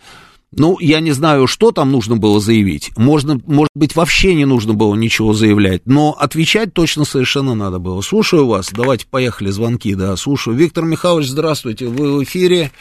Ну, 0.53 0.78
я 0.82 0.99
не 0.99 1.11
знаю, 1.11 1.48
что 1.48 1.72
там 1.72 1.91
нужно 1.91 2.18
было 2.18 2.41
заявить. 2.41 2.91
Можно, 2.98 3.40
может 3.48 3.72
быть, 3.73 3.95
вообще 3.95 4.36
не 4.36 4.44
нужно 4.44 4.73
было 4.73 4.95
ничего 4.95 5.32
заявлять, 5.32 5.84
но 5.86 6.11
отвечать 6.11 6.73
точно 6.73 7.06
совершенно 7.06 7.56
надо 7.56 7.80
было. 7.80 8.02
Слушаю 8.02 8.45
вас. 8.48 8.69
Давайте 8.72 9.07
поехали, 9.10 9.49
звонки, 9.49 9.95
да, 9.95 10.14
слушаю. 10.18 10.57
Виктор 10.57 10.84
Михайлович, 10.84 11.28
здравствуйте. 11.28 11.86
Вы 11.88 12.18
в 12.18 12.23
эфире. 12.23 12.72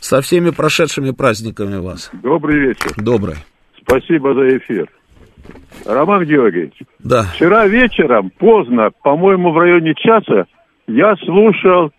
Со 0.00 0.22
всеми 0.22 0.50
прошедшими 0.50 1.10
праздниками 1.12 1.76
вас. 1.76 2.10
Добрый 2.14 2.68
вечер. 2.68 2.94
Добрый. 2.96 3.36
Спасибо 3.82 4.34
за 4.34 4.56
эфир. 4.56 4.88
Роман 5.86 6.24
Георгиевич. 6.24 6.74
Да. 6.98 7.22
Вчера 7.34 7.66
вечером, 7.66 8.30
поздно, 8.38 8.90
по-моему, 9.02 9.52
в 9.52 9.58
районе 9.58 9.94
часа, 9.94 10.46
я 10.86 11.16
слушал 11.16 11.90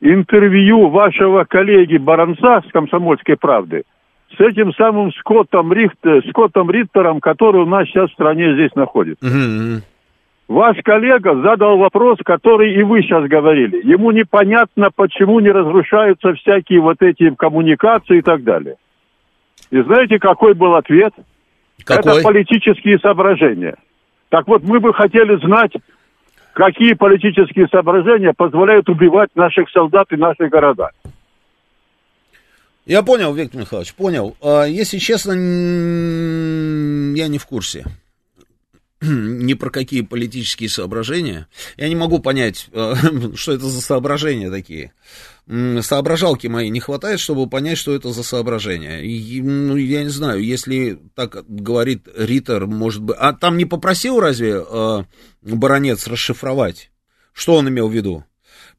интервью 0.00 0.88
вашего 0.88 1.44
коллеги 1.44 1.96
Баранца 1.96 2.62
с 2.66 2.72
«Комсомольской 2.72 3.36
правды» 3.36 3.84
с 4.36 4.40
этим 4.40 4.72
самым 4.74 5.12
Скоттом, 5.12 5.72
Рихт, 5.72 5.98
Скоттом 6.30 6.70
Риттером, 6.70 7.20
который 7.20 7.62
у 7.62 7.66
нас 7.66 7.86
сейчас 7.86 8.10
в 8.10 8.14
стране 8.14 8.54
здесь 8.54 8.74
находится. 8.74 9.24
Угу. 9.24 9.82
Ваш 10.48 10.76
коллега 10.84 11.34
задал 11.42 11.76
вопрос, 11.78 12.18
который 12.24 12.72
и 12.74 12.82
вы 12.82 13.02
сейчас 13.02 13.24
говорили. 13.24 13.80
Ему 13.84 14.12
непонятно, 14.12 14.90
почему 14.94 15.40
не 15.40 15.50
разрушаются 15.50 16.34
всякие 16.34 16.80
вот 16.80 17.02
эти 17.02 17.30
коммуникации 17.34 18.18
и 18.18 18.22
так 18.22 18.44
далее. 18.44 18.76
И 19.70 19.80
знаете, 19.80 20.18
какой 20.18 20.54
был 20.54 20.76
ответ? 20.76 21.12
Какой? 21.84 22.14
Это 22.14 22.22
политические 22.22 22.98
соображения. 22.98 23.76
Так 24.28 24.46
вот, 24.48 24.62
мы 24.62 24.80
бы 24.80 24.92
хотели 24.92 25.36
знать, 25.44 25.72
какие 26.52 26.94
политические 26.94 27.68
соображения 27.68 28.32
позволяют 28.36 28.88
убивать 28.88 29.30
наших 29.34 29.70
солдат 29.70 30.06
и 30.10 30.16
наши 30.16 30.48
города. 30.48 30.90
Я 32.86 33.02
понял, 33.02 33.34
Виктор 33.34 33.60
Михайлович, 33.60 33.94
понял. 33.94 34.36
А, 34.40 34.64
если 34.64 34.98
честно, 34.98 35.32
я 35.32 35.38
не 37.28 37.38
в 37.38 37.46
курсе 37.46 37.84
ни 39.02 39.54
про 39.54 39.70
какие 39.70 40.02
политические 40.02 40.68
соображения. 40.68 41.48
Я 41.76 41.88
не 41.88 41.96
могу 41.96 42.20
понять, 42.20 42.68
э, 42.72 42.94
что 43.34 43.52
это 43.52 43.66
за 43.66 43.80
соображения 43.82 44.50
такие. 44.50 44.92
Соображалки 45.48 46.48
моей 46.48 46.70
не 46.70 46.80
хватает, 46.80 47.20
чтобы 47.20 47.48
понять, 47.48 47.78
что 47.78 47.94
это 47.94 48.10
за 48.10 48.24
соображения. 48.24 49.02
И, 49.02 49.40
ну, 49.40 49.76
я 49.76 50.02
не 50.02 50.08
знаю, 50.08 50.42
если 50.42 50.98
так 51.14 51.44
говорит 51.48 52.08
Риттер, 52.16 52.66
может 52.66 53.02
быть... 53.02 53.16
А 53.18 53.32
там 53.32 53.56
не 53.56 53.64
попросил 53.64 54.18
разве 54.18 54.56
э, 54.60 55.02
баронец 55.42 56.08
расшифровать? 56.08 56.90
Что 57.32 57.54
он 57.54 57.68
имел 57.68 57.88
в 57.88 57.92
виду? 57.92 58.24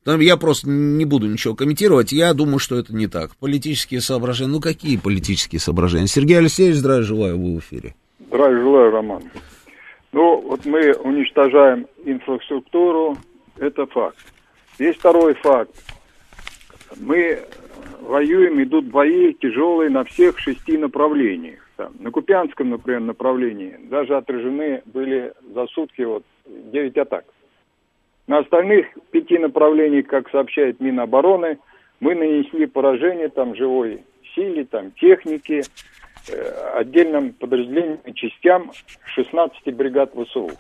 Я 0.06 0.36
просто 0.36 0.70
не 0.70 1.06
буду 1.06 1.28
ничего 1.28 1.56
комментировать. 1.56 2.12
Я 2.12 2.34
думаю, 2.34 2.60
что 2.60 2.78
это 2.78 2.94
не 2.94 3.08
так. 3.08 3.36
Политические 3.38 4.02
соображения. 4.02 4.52
Ну, 4.52 4.60
какие 4.60 4.98
политические 4.98 5.60
соображения? 5.60 6.08
Сергей 6.08 6.38
Алексеевич, 6.38 6.78
здравия 6.78 7.04
желаю, 7.04 7.38
вы 7.38 7.56
в 7.56 7.60
эфире. 7.60 7.96
Здравия 8.28 8.62
желаю, 8.62 8.92
Роман. 8.92 9.24
Ну, 10.12 10.42
вот 10.42 10.66
мы 10.66 10.94
уничтожаем 10.94 11.88
инфраструктуру, 12.04 13.18
это 13.58 13.86
факт. 13.88 14.18
Есть 14.80 15.00
второй 15.00 15.34
факт. 15.36 15.72
Мы 16.96 17.40
воюем, 18.02 18.62
идут 18.64 18.86
бои 18.86 19.34
тяжелые 19.34 19.90
на 19.90 20.04
всех 20.04 20.40
шести 20.40 20.78
направлениях. 20.78 21.60
Там, 21.76 21.94
на 22.00 22.12
Купянском, 22.12 22.70
например, 22.70 23.02
направлении 23.02 23.78
даже 23.84 24.16
отражены 24.16 24.82
были 24.86 25.34
за 25.54 25.68
сутки 25.68 26.02
вот 26.02 26.24
9 26.46 26.98
атак. 26.98 27.26
На 28.26 28.40
остальных 28.40 28.88
пяти 29.12 29.38
направлениях, 29.38 30.08
как 30.08 30.30
сообщает 30.30 30.80
Минобороны, 30.80 31.60
мы 32.00 32.16
нанесли 32.16 32.66
поражение 32.66 33.30
там 33.30 33.56
живой 33.56 34.04
силе, 34.36 34.66
там 34.66 34.92
технике, 34.92 35.64
Э, 36.30 36.80
отдельным 36.80 37.32
подразделениям 37.34 38.00
и 38.06 38.14
частям 38.14 38.72
16 39.16 39.74
бригад 39.74 40.12
ВСУ. 40.12 40.52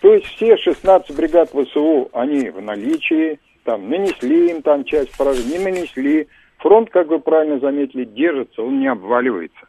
То 0.00 0.14
есть 0.14 0.26
все 0.26 0.56
16 0.56 1.14
бригад 1.14 1.50
ВСУ, 1.50 2.08
они 2.12 2.48
в 2.48 2.62
наличии, 2.62 3.38
там 3.64 3.88
нанесли 3.88 4.50
им 4.50 4.62
там 4.62 4.84
часть 4.84 5.16
поражений, 5.16 5.58
не 5.58 5.64
нанесли. 5.64 6.28
Фронт, 6.58 6.90
как 6.90 7.08
вы 7.08 7.18
правильно 7.18 7.58
заметили, 7.58 8.04
держится, 8.04 8.62
он 8.62 8.78
не 8.78 8.86
обваливается. 8.86 9.66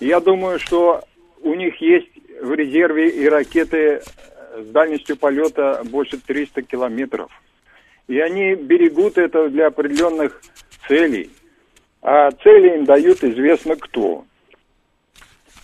Я 0.00 0.20
думаю, 0.20 0.58
что 0.58 1.02
у 1.42 1.54
них 1.54 1.80
есть 1.80 2.10
в 2.40 2.52
резерве 2.52 3.08
и 3.08 3.28
ракеты 3.28 4.02
с 4.56 4.66
дальностью 4.70 5.16
полета 5.16 5.82
больше 5.90 6.18
300 6.18 6.62
километров. 6.62 7.30
И 8.06 8.18
они 8.18 8.54
берегут 8.54 9.18
это 9.18 9.48
для 9.48 9.68
определенных 9.68 10.40
целей. 10.86 11.30
А 12.00 12.30
цели 12.30 12.76
им 12.76 12.84
дают 12.84 13.22
известно 13.22 13.76
кто. 13.76 14.24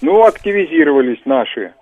Ну, 0.03 0.25
активизировались 0.25 1.25
наши. 1.25 1.75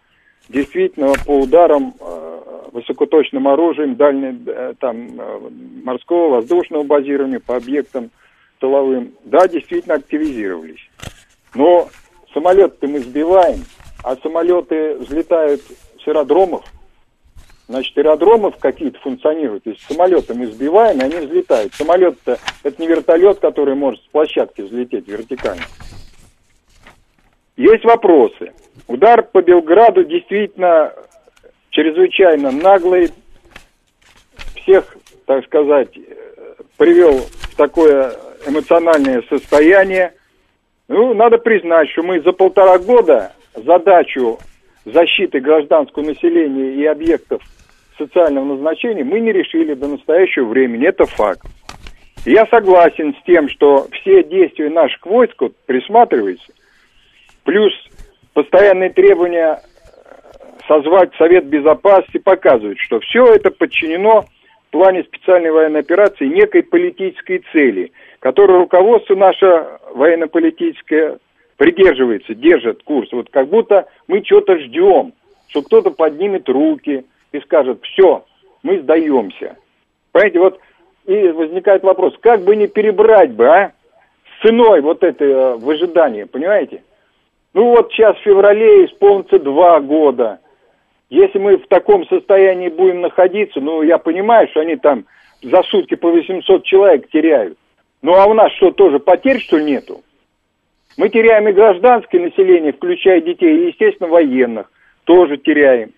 Действительно, 0.53 1.15
по 1.25 1.41
ударам 1.41 1.95
э, 1.99 2.41
высокоточным 2.73 3.49
оружием, 3.49 3.97
дальне, 3.97 4.39
э, 4.47 4.75
там, 4.79 5.19
э, 5.19 5.51
морского, 5.83 6.37
воздушного 6.37 6.83
базирования 6.83 7.41
по 7.41 7.57
объектам 7.57 8.11
тыловым, 8.61 9.13
да, 9.25 9.49
действительно 9.49 9.95
активизировались. 9.95 10.91
Но 11.55 11.89
самолеты 12.35 12.87
мы 12.87 13.01
сбиваем, 13.01 13.65
а 14.05 14.15
самолеты 14.17 14.97
взлетают 14.97 15.63
с 15.63 16.07
аэродромов, 16.07 16.65
значит, 17.67 17.97
аэродромов 17.97 18.59
какие-то 18.59 18.99
функционируют. 19.01 19.65
То 19.65 19.71
есть 19.71 19.83
самолеты 19.89 20.35
мы 20.35 20.49
сбиваем, 20.49 20.99
и 20.99 21.05
они 21.05 21.27
взлетают. 21.27 21.73
Самолет-то 21.73 22.39
это 22.63 22.83
не 22.83 22.89
вертолет, 22.89 23.39
который 23.39 23.75
может 23.75 24.03
с 24.03 24.09
площадки 24.09 24.61
взлететь 24.61 25.09
вертикально. 25.09 25.63
Есть 27.57 27.85
вопросы. 27.85 28.53
Удар 28.89 29.23
по 29.23 29.43
Белграду 29.43 30.05
действительно 30.05 30.93
чрезвычайно 31.71 32.51
наглый. 32.51 33.11
Всех, 34.57 34.97
так 35.27 35.45
сказать, 35.45 35.89
привел 36.79 37.19
в 37.19 37.57
такое 37.57 38.13
эмоциональное 38.47 39.23
состояние. 39.29 40.15
Ну, 40.89 41.15
надо 41.15 41.39
признать, 41.39 41.91
что 41.91 42.03
мы 42.03 42.21
за 42.23 42.33
полтора 42.33 42.79
года 42.79 43.33
задачу 43.55 44.39
защиты 44.85 45.41
гражданского 45.41 46.05
населения 46.05 46.75
и 46.75 46.85
объектов 46.87 47.43
социального 47.99 48.45
назначения 48.45 49.05
мы 49.05 49.21
не 49.21 49.33
решили 49.33 49.75
до 49.75 49.89
настоящего 49.89 50.47
времени. 50.47 50.89
Это 50.89 51.05
факт. 51.05 51.47
я 52.25 52.47
согласен 52.47 53.15
с 53.15 53.25
тем, 53.25 53.49
что 53.49 53.87
все 53.93 54.25
действия 54.25 54.71
наших 54.71 55.05
войск 55.07 55.41
вот, 55.41 55.55
присматриваются 55.67 56.53
Плюс 57.45 57.73
постоянные 58.35 58.91
требования 58.91 59.61
созвать 60.69 61.11
Совет 61.17 61.47
Безопасности 61.47 62.19
показывают, 62.19 62.79
что 62.79 63.01
все 63.01 63.27
это 63.35 63.51
подчинено 63.51 64.25
в 64.69 64.71
плане 64.71 65.03
специальной 65.05 65.51
военной 65.51 65.81
операции 65.81 66.27
некой 66.27 66.63
политической 66.63 67.45
цели, 67.53 67.93
которой 68.21 68.59
руководство 68.59 69.15
наше 69.15 69.67
военно-политическое 69.95 71.19
придерживается, 71.57 72.35
держит 72.35 72.83
курс. 72.83 73.11
Вот 73.13 73.29
как 73.31 73.49
будто 73.49 73.87
мы 74.09 74.25
что-то 74.25 74.59
ждем, 74.59 75.13
что 75.49 75.63
кто-то 75.63 75.91
поднимет 75.91 76.49
руки 76.49 77.05
и 77.33 77.41
скажет, 77.41 77.83
все, 77.83 78.25
мы 78.63 78.81
сдаемся. 78.81 79.57
Понимаете, 80.13 80.39
вот 80.39 80.61
и 81.07 81.29
возникает 81.29 81.83
вопрос, 81.83 82.15
как 82.21 82.43
бы 82.43 82.55
не 82.55 82.69
перебрать 82.69 83.33
бы, 83.33 83.47
а, 83.47 83.73
с 84.25 84.47
ценой 84.47 84.81
вот 84.81 85.03
это 85.03 85.25
э, 85.25 85.57
выжидание, 85.57 86.27
понимаете? 86.27 86.83
Ну 87.55 87.71
вот 87.71 87.93
сейчас 87.93 88.17
в 88.17 88.23
феврале 88.23 88.87
исполнится 88.87 89.39
два 89.39 89.81
года. 89.81 90.41
Если 91.11 91.39
мы 91.39 91.59
в 91.59 91.67
таком 91.69 92.07
состоянии 92.07 92.69
будем 92.69 93.03
находиться, 93.03 93.61
ну 93.61 93.83
я 93.83 93.99
понимаю, 93.99 94.49
что 94.49 94.61
они 94.61 94.77
там 94.77 95.05
за 95.43 95.63
сутки 95.65 95.95
по 95.95 96.11
800 96.11 96.65
человек 96.65 97.11
теряют. 97.11 97.59
Ну 98.01 98.15
а 98.15 98.27
у 98.27 98.35
нас 98.35 98.51
что, 98.53 98.71
тоже 98.71 98.99
потерь, 98.99 99.41
что 99.41 99.59
ли, 99.59 99.65
нету? 99.65 100.03
Мы 100.97 101.09
теряем 101.09 101.49
и 101.49 101.53
гражданское 101.53 102.21
население, 102.21 102.73
включая 102.73 103.21
детей, 103.21 103.57
и, 103.57 103.67
естественно, 103.69 104.09
военных. 104.09 104.71
Тоже 105.05 105.37
теряем. 105.37 105.93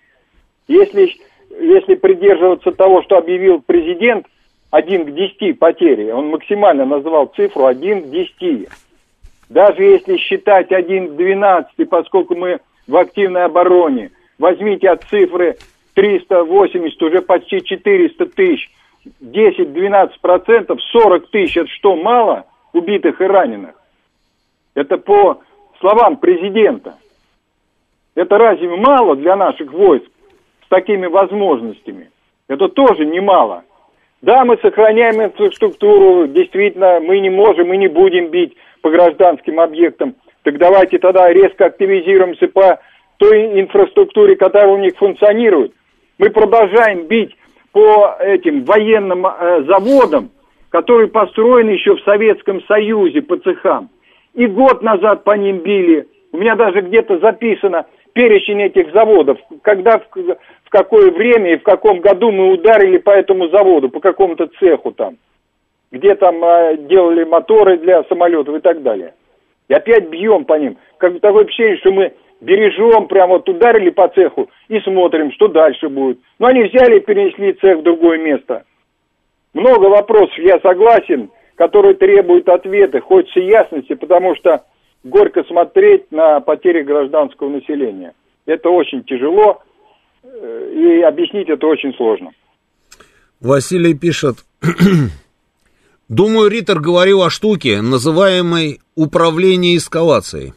Если, 0.67 1.15
если 1.59 1.95
придерживаться 1.95 2.71
того, 2.71 3.01
что 3.03 3.17
объявил 3.17 3.61
президент, 3.61 4.25
1 4.71 5.05
к 5.05 5.13
10 5.13 5.59
потери, 5.59 6.11
он 6.11 6.27
максимально 6.29 6.85
назвал 6.85 7.27
цифру 7.27 7.65
1 7.65 8.03
к 8.03 8.09
10. 8.09 8.67
Даже 9.49 9.83
если 9.83 10.17
считать 10.17 10.71
1 10.71 11.09
к 11.09 11.15
12, 11.17 11.89
поскольку 11.89 12.35
мы 12.35 12.59
в 12.87 12.97
активной 12.97 13.45
обороне, 13.45 14.11
возьмите 14.39 14.89
от 14.89 15.03
цифры 15.03 15.57
380, 15.93 17.01
уже 17.01 17.21
почти 17.21 17.63
400 17.63 18.25
тысяч, 18.27 18.69
10-12 19.21 20.11
процентов, 20.21 20.81
40 20.81 21.29
тысяч, 21.29 21.57
это 21.57 21.69
что, 21.69 21.95
мало 21.95 22.45
убитых 22.73 23.21
и 23.21 23.25
раненых? 23.25 23.75
Это 24.73 24.97
по 24.97 25.41
словам 25.79 26.17
президента. 26.17 26.95
Это 28.15 28.37
разве 28.37 28.67
мало 28.75 29.15
для 29.15 29.35
наших 29.35 29.71
войск 29.71 30.07
с 30.65 30.69
такими 30.69 31.05
возможностями? 31.05 32.09
Это 32.47 32.67
тоже 32.67 33.05
немало. 33.05 33.63
Да, 34.21 34.43
мы 34.43 34.57
сохраняем 34.57 35.21
инфраструктуру, 35.21 36.27
действительно, 36.27 36.99
мы 36.99 37.19
не 37.19 37.29
можем 37.29 37.71
и 37.73 37.77
не 37.77 37.87
будем 37.87 38.29
бить 38.29 38.55
по 38.85 38.91
гражданским 38.91 39.59
объектам. 39.59 40.13
Так 40.43 40.59
давайте 40.59 40.99
тогда 40.99 41.33
резко 41.33 41.65
активизируемся 41.65 42.47
по 42.47 42.79
той 43.17 43.59
инфраструктуре, 43.59 44.35
которая 44.35 44.67
у 44.67 44.77
них 44.77 44.95
функционирует. 44.97 45.73
Мы 46.19 46.29
продолжаем 46.29 47.07
бить 47.07 47.35
по 47.71 48.15
этим 48.19 48.63
военным 48.63 49.25
э, 49.25 49.63
заводам, 49.63 50.29
которые 50.69 51.07
построены 51.07 51.71
еще 51.71 51.95
в 51.95 52.03
Советском 52.03 52.61
Союзе 52.67 53.23
по 53.23 53.37
цехам. 53.37 53.89
И 54.35 54.45
год 54.45 54.83
назад 54.83 55.23
по 55.23 55.31
ним 55.31 55.63
били. 55.63 56.07
У 56.31 56.37
меня 56.37 56.55
даже 56.55 56.81
где-то 56.81 57.17
записано 57.17 57.87
перечень 58.13 58.61
этих 58.61 58.93
заводов, 58.93 59.39
когда, 59.63 59.97
в, 59.97 60.03
в 60.13 60.69
какое 60.69 61.09
время 61.09 61.53
и 61.53 61.57
в 61.57 61.63
каком 61.63 62.01
году 62.01 62.31
мы 62.31 62.51
ударили 62.51 62.99
по 62.99 63.09
этому 63.09 63.47
заводу, 63.47 63.89
по 63.89 63.99
какому-то 63.99 64.45
цеху 64.59 64.91
там, 64.91 65.15
где 65.91 66.15
там 66.15 66.43
э, 66.43 66.77
делали 66.89 67.23
моторы 67.23 67.77
для 67.77 68.03
самолетов 68.05 68.55
и 68.55 68.59
так 68.59 68.81
далее. 68.81 69.13
И 69.67 69.73
опять 69.73 70.09
бьем 70.09 70.45
по 70.45 70.53
ним. 70.53 70.77
Как 70.97 71.19
такое 71.19 71.45
ощущение, 71.45 71.77
что 71.77 71.91
мы 71.91 72.13
бережем, 72.41 73.07
прямо 73.07 73.33
вот 73.33 73.49
ударили 73.49 73.89
по 73.89 74.07
цеху 74.09 74.49
и 74.67 74.79
смотрим, 74.81 75.31
что 75.31 75.47
дальше 75.47 75.89
будет. 75.89 76.19
Но 76.39 76.47
они 76.47 76.63
взяли 76.63 76.97
и 76.97 77.05
перенесли 77.05 77.53
цех 77.53 77.79
в 77.79 77.83
другое 77.83 78.17
место. 78.19 78.63
Много 79.53 79.85
вопросов, 79.85 80.37
я 80.37 80.59
согласен, 80.59 81.31
которые 81.55 81.95
требуют 81.95 82.49
ответа, 82.49 82.99
хочется 82.99 83.39
ясности, 83.39 83.95
потому 83.95 84.35
что 84.35 84.63
горько 85.03 85.43
смотреть 85.43 86.11
на 86.11 86.41
потери 86.41 86.81
гражданского 86.83 87.49
населения. 87.49 88.13
Это 88.45 88.69
очень 88.69 89.03
тяжело, 89.03 89.61
э, 90.23 90.71
и 90.73 91.01
объяснить 91.01 91.49
это 91.49 91.65
очень 91.67 91.93
сложно. 91.93 92.31
Василий 93.39 93.93
пишет, 93.93 94.37
думаю, 96.07 96.49
Риттер 96.49 96.79
говорил 96.79 97.23
о 97.23 97.29
штуке, 97.29 97.81
называемой 97.81 98.79
управление 98.95 99.77
эскалацией. 99.77 100.53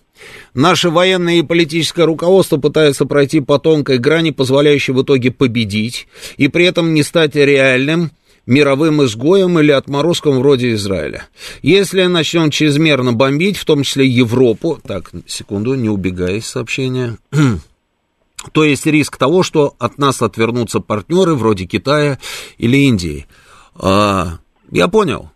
Наше 0.55 0.91
военное 0.91 1.37
и 1.37 1.43
политическое 1.43 2.05
руководство 2.05 2.57
пытается 2.57 3.07
пройти 3.07 3.41
по 3.41 3.59
тонкой 3.59 3.99
грани, 3.99 4.31
позволяющей 4.31 4.93
в 4.93 5.03
итоге 5.03 5.31
победить, 5.31 6.09
и 6.37 6.49
при 6.49 6.65
этом 6.65 6.95
не 6.95 7.03
стать 7.03 7.37
реальным 7.37 8.11
мировым 8.47 9.05
изгоем 9.05 9.59
или 9.61 9.70
отморозком 9.70 10.39
вроде 10.39 10.73
Израиля. 10.73 11.29
Если 11.62 12.03
начнем 12.05 12.51
чрезмерно 12.51 13.12
бомбить, 13.12 13.59
в 13.59 13.65
том 13.66 13.83
числе 13.83 14.07
Европу, 14.07 14.81
так, 14.85 15.11
секунду, 15.27 15.75
не 15.75 15.91
убегай 15.91 16.39
из 16.39 16.47
сообщения, 16.47 17.19
то 18.53 18.65
есть 18.65 18.87
риск 18.87 19.19
того, 19.19 19.43
что 19.43 19.77
от 19.79 19.99
нас 19.99 20.23
отвернутся 20.23 20.81
партнеры 20.81 21.35
вроде 21.35 21.66
Китая 21.66 22.19
или 22.57 22.79
Индии. 22.79 23.27
А, 23.75 24.39
я 24.70 24.89
понял. 24.89 25.31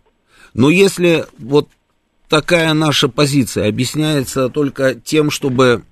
Но 0.53 0.69
если 0.69 1.25
вот 1.39 1.67
такая 2.29 2.73
наша 2.73 3.09
позиция 3.09 3.67
объясняется 3.67 4.49
только 4.49 4.95
тем, 4.95 5.29
чтобы 5.29 5.83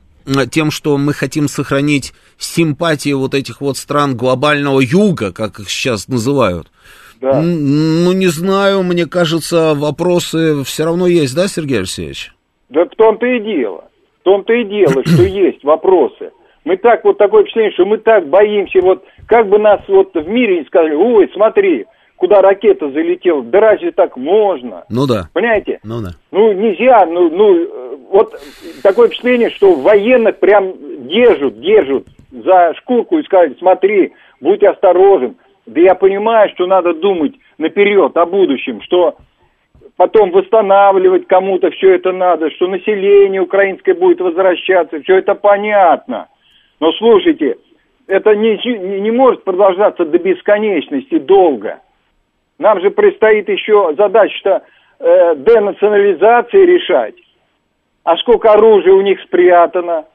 тем, 0.52 0.72
что 0.72 0.98
мы 0.98 1.14
хотим 1.14 1.48
сохранить 1.48 2.14
симпатии 2.38 3.14
вот 3.14 3.34
этих 3.34 3.62
вот 3.62 3.78
стран 3.78 4.16
глобального 4.16 4.80
юга, 4.80 5.32
как 5.34 5.60
их 5.60 5.70
сейчас 5.70 6.08
называют, 6.08 6.72
да. 7.22 7.40
Ну, 7.40 8.14
не 8.14 8.28
знаю, 8.28 8.82
мне 8.82 9.06
кажется, 9.06 9.76
вопросы 9.76 10.64
все 10.64 10.86
равно 10.86 11.06
есть, 11.06 11.36
да, 11.36 11.48
Сергей 11.48 11.78
Алексеевич? 11.78 12.34
Да 12.70 12.86
в 12.86 12.96
том-то 12.96 13.28
и 13.28 13.40
дело. 13.40 13.86
В 14.22 14.24
том-то 14.24 14.54
и 14.54 14.64
дело, 14.64 15.04
что 15.06 15.24
есть 15.24 15.64
вопросы. 15.64 16.32
Мы 16.66 16.78
так 16.78 17.04
вот 17.04 17.20
такое 17.20 17.44
впечатление, 17.44 17.74
что 17.74 17.86
мы 17.86 18.00
так 18.00 18.28
боимся, 18.28 18.80
вот 18.82 19.04
как 19.28 19.48
бы 19.50 19.60
нас 19.60 19.82
вот 19.88 20.14
в 20.16 20.28
мире 20.28 20.60
не 20.60 20.66
сказали, 20.66 20.96
ой, 20.96 21.30
смотри, 21.34 21.86
куда 22.22 22.40
ракета 22.44 22.92
залетела, 22.92 23.42
да 23.42 23.60
разве 23.60 23.92
так 23.92 24.16
можно? 24.16 24.86
Ну 24.90 25.08
да. 25.08 25.28
Понимаете? 25.34 25.80
Ну 25.84 26.02
да. 26.04 26.12
Ну 26.30 26.54
нельзя, 26.54 27.04
ну, 27.08 27.32
ну 27.32 28.08
вот 28.12 28.40
такое 28.84 29.08
впечатление, 29.08 29.50
что 29.50 29.74
военных 29.74 30.38
прям 30.38 30.72
держат, 31.08 31.60
держат 31.60 32.06
за 32.32 32.76
шкурку 32.78 33.18
и 33.18 33.24
сказали, 33.24 33.56
смотри, 33.58 34.14
будь 34.40 34.64
осторожен. 34.64 35.36
Да 35.66 35.82
я 35.82 35.96
понимаю, 35.96 36.52
что 36.54 36.68
надо 36.68 36.94
думать 36.94 37.34
наперед 37.58 38.16
о 38.16 38.28
будущем, 38.28 38.84
что 38.84 39.16
потом 39.98 40.30
восстанавливать 40.30 41.26
кому-то 41.26 41.72
все 41.72 41.96
это 41.96 42.12
надо, 42.12 42.52
что 42.52 42.68
население 42.68 43.42
украинское 43.42 43.96
будет 43.96 44.22
возвращаться, 44.22 45.02
все 45.02 45.18
это 45.18 45.34
понятно. 45.34 46.28
Но 46.80 46.92
слушайте, 46.92 47.58
это 48.06 48.36
не, 48.36 48.60
не 49.00 49.10
может 49.10 49.44
продолжаться 49.44 50.06
до 50.06 50.20
бесконечности 50.20 51.18
долго. 51.18 51.80
Нам 52.62 52.80
же 52.80 52.92
предстоит 52.92 53.50
еще 53.50 53.96
задача-то 53.98 54.62
э, 55.00 55.36
денационализации 55.36 56.64
решать. 56.64 57.16
А 58.04 58.16
сколько 58.18 58.54
оружия 58.54 58.94
у 58.94 59.02
них 59.02 59.20
спрятано, 59.22 60.06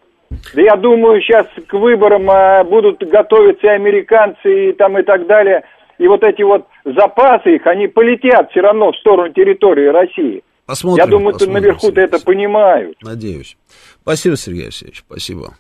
да 0.55 0.63
я 0.63 0.77
думаю, 0.77 1.21
сейчас 1.23 1.49
к 1.67 1.73
выборам 1.73 2.31
э, 2.31 2.63
будут 2.63 3.03
готовиться 3.03 3.67
и 3.67 3.71
американцы, 3.71 4.71
и 4.71 4.73
там 4.75 4.97
и 4.97 5.03
так 5.03 5.27
далее. 5.27 5.65
И 5.99 6.07
вот 6.07 6.23
эти 6.23 6.43
вот 6.43 6.67
запасы 6.85 7.57
их, 7.57 7.67
они 7.67 7.89
полетят 7.89 8.49
все 8.53 8.61
равно 8.61 8.93
в 8.93 8.97
сторону 8.97 9.33
территории 9.33 9.89
России. 9.89 10.45
Посмотрим, 10.67 11.05
Я 11.05 11.11
думаю, 11.11 11.33
посмотрим, 11.33 11.63
наверху-то 11.63 12.01
это 12.01 12.25
понимают. 12.25 12.97
Надеюсь. 13.03 13.57
Спасибо, 14.03 14.37
Сергей 14.37 14.65
Алексеевич, 14.65 15.03
спасибо. 15.05 15.57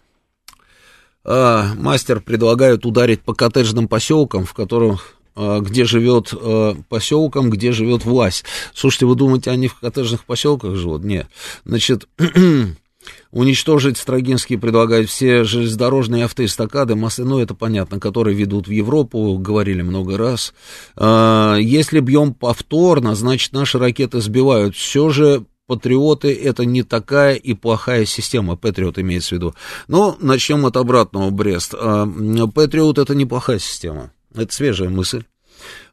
А, 1.24 1.64
мастер 1.76 2.20
предлагает 2.20 2.86
ударить 2.86 3.22
по 3.22 3.34
коттеджным 3.34 3.88
поселкам, 3.88 4.44
в 4.44 4.54
которых 4.54 5.15
где 5.36 5.84
живет 5.84 6.32
а, 6.32 6.76
поселком, 6.88 7.50
где 7.50 7.72
живет 7.72 8.04
власть. 8.04 8.44
Слушайте, 8.74 9.06
вы 9.06 9.14
думаете, 9.14 9.50
они 9.50 9.68
в 9.68 9.78
коттеджных 9.78 10.24
поселках 10.24 10.76
живут? 10.76 11.04
Нет. 11.04 11.26
Значит, 11.64 12.08
Уничтожить 13.30 13.98
Строгинский 13.98 14.56
предлагает 14.56 15.08
все 15.08 15.44
железнодорожные 15.44 16.24
автоэстакады, 16.24 16.94
массы, 16.94 17.24
ну 17.24 17.38
это 17.38 17.54
понятно, 17.54 18.00
которые 18.00 18.36
ведут 18.36 18.66
в 18.66 18.70
Европу, 18.70 19.36
говорили 19.38 19.82
много 19.82 20.16
раз. 20.16 20.54
А, 20.96 21.56
если 21.56 22.00
бьем 22.00 22.34
повторно, 22.34 23.14
значит 23.14 23.52
наши 23.52 23.78
ракеты 23.78 24.20
сбивают. 24.20 24.74
Все 24.74 25.10
же 25.10 25.44
Патриоты 25.66 26.32
это 26.32 26.64
не 26.64 26.84
такая 26.84 27.34
и 27.34 27.52
плохая 27.52 28.04
система, 28.04 28.54
Патриот 28.54 29.00
имеется 29.00 29.30
в 29.30 29.32
виду. 29.32 29.54
Но 29.88 30.16
начнем 30.20 30.64
от 30.64 30.76
обратного, 30.76 31.30
Брест. 31.30 31.72
Патриот 31.74 32.98
это 32.98 33.14
неплохая 33.16 33.58
система, 33.58 34.12
это 34.36 34.52
свежая 34.52 34.88
мысль. 34.88 35.24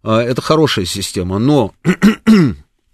А, 0.04 0.22
это 0.22 0.42
хорошая 0.42 0.86
система, 0.86 1.40
но 1.40 1.74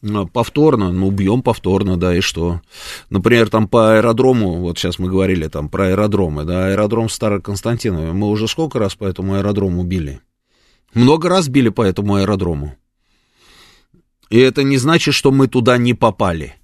повторно, 0.34 0.92
ну, 0.92 1.12
бьем 1.12 1.42
повторно, 1.42 1.98
да, 1.98 2.16
и 2.16 2.22
что? 2.22 2.62
Например, 3.10 3.50
там 3.50 3.68
по 3.68 3.96
аэродрому, 3.96 4.60
вот 4.60 4.78
сейчас 4.78 5.00
мы 5.00 5.10
говорили 5.10 5.48
там 5.48 5.70
про 5.70 5.88
аэродромы, 5.88 6.46
да, 6.46 6.68
аэродром 6.68 7.10
Староконстантинове, 7.10 8.12
мы 8.14 8.28
уже 8.28 8.48
сколько 8.48 8.80
раз 8.80 8.96
по 8.96 9.06
этому 9.06 9.36
аэродрому 9.36 9.84
били? 9.84 10.22
Много 10.94 11.30
раз 11.30 11.48
били 11.48 11.70
по 11.70 11.84
этому 11.84 12.16
аэродрому. 12.16 12.76
И 14.30 14.38
это 14.38 14.64
не 14.64 14.78
значит, 14.78 15.14
что 15.14 15.32
мы 15.32 15.48
туда 15.48 15.78
не 15.78 15.94
попали. 15.94 16.56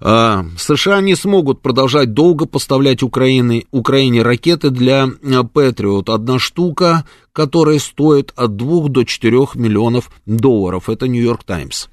А, 0.00 0.44
США 0.56 1.00
не 1.00 1.14
смогут 1.14 1.62
продолжать 1.62 2.12
долго 2.12 2.46
поставлять 2.46 3.02
Украине, 3.02 3.64
Украине 3.70 4.22
ракеты 4.22 4.70
для 4.70 5.08
Патриот. 5.52 6.08
Одна 6.08 6.38
штука, 6.38 7.04
которая 7.32 7.78
стоит 7.78 8.32
от 8.36 8.56
2 8.56 8.88
до 8.88 9.04
4 9.04 9.38
миллионов 9.54 10.10
долларов. 10.26 10.88
Это 10.88 11.08
Нью-Йорк 11.08 11.44
Таймс. 11.44 11.88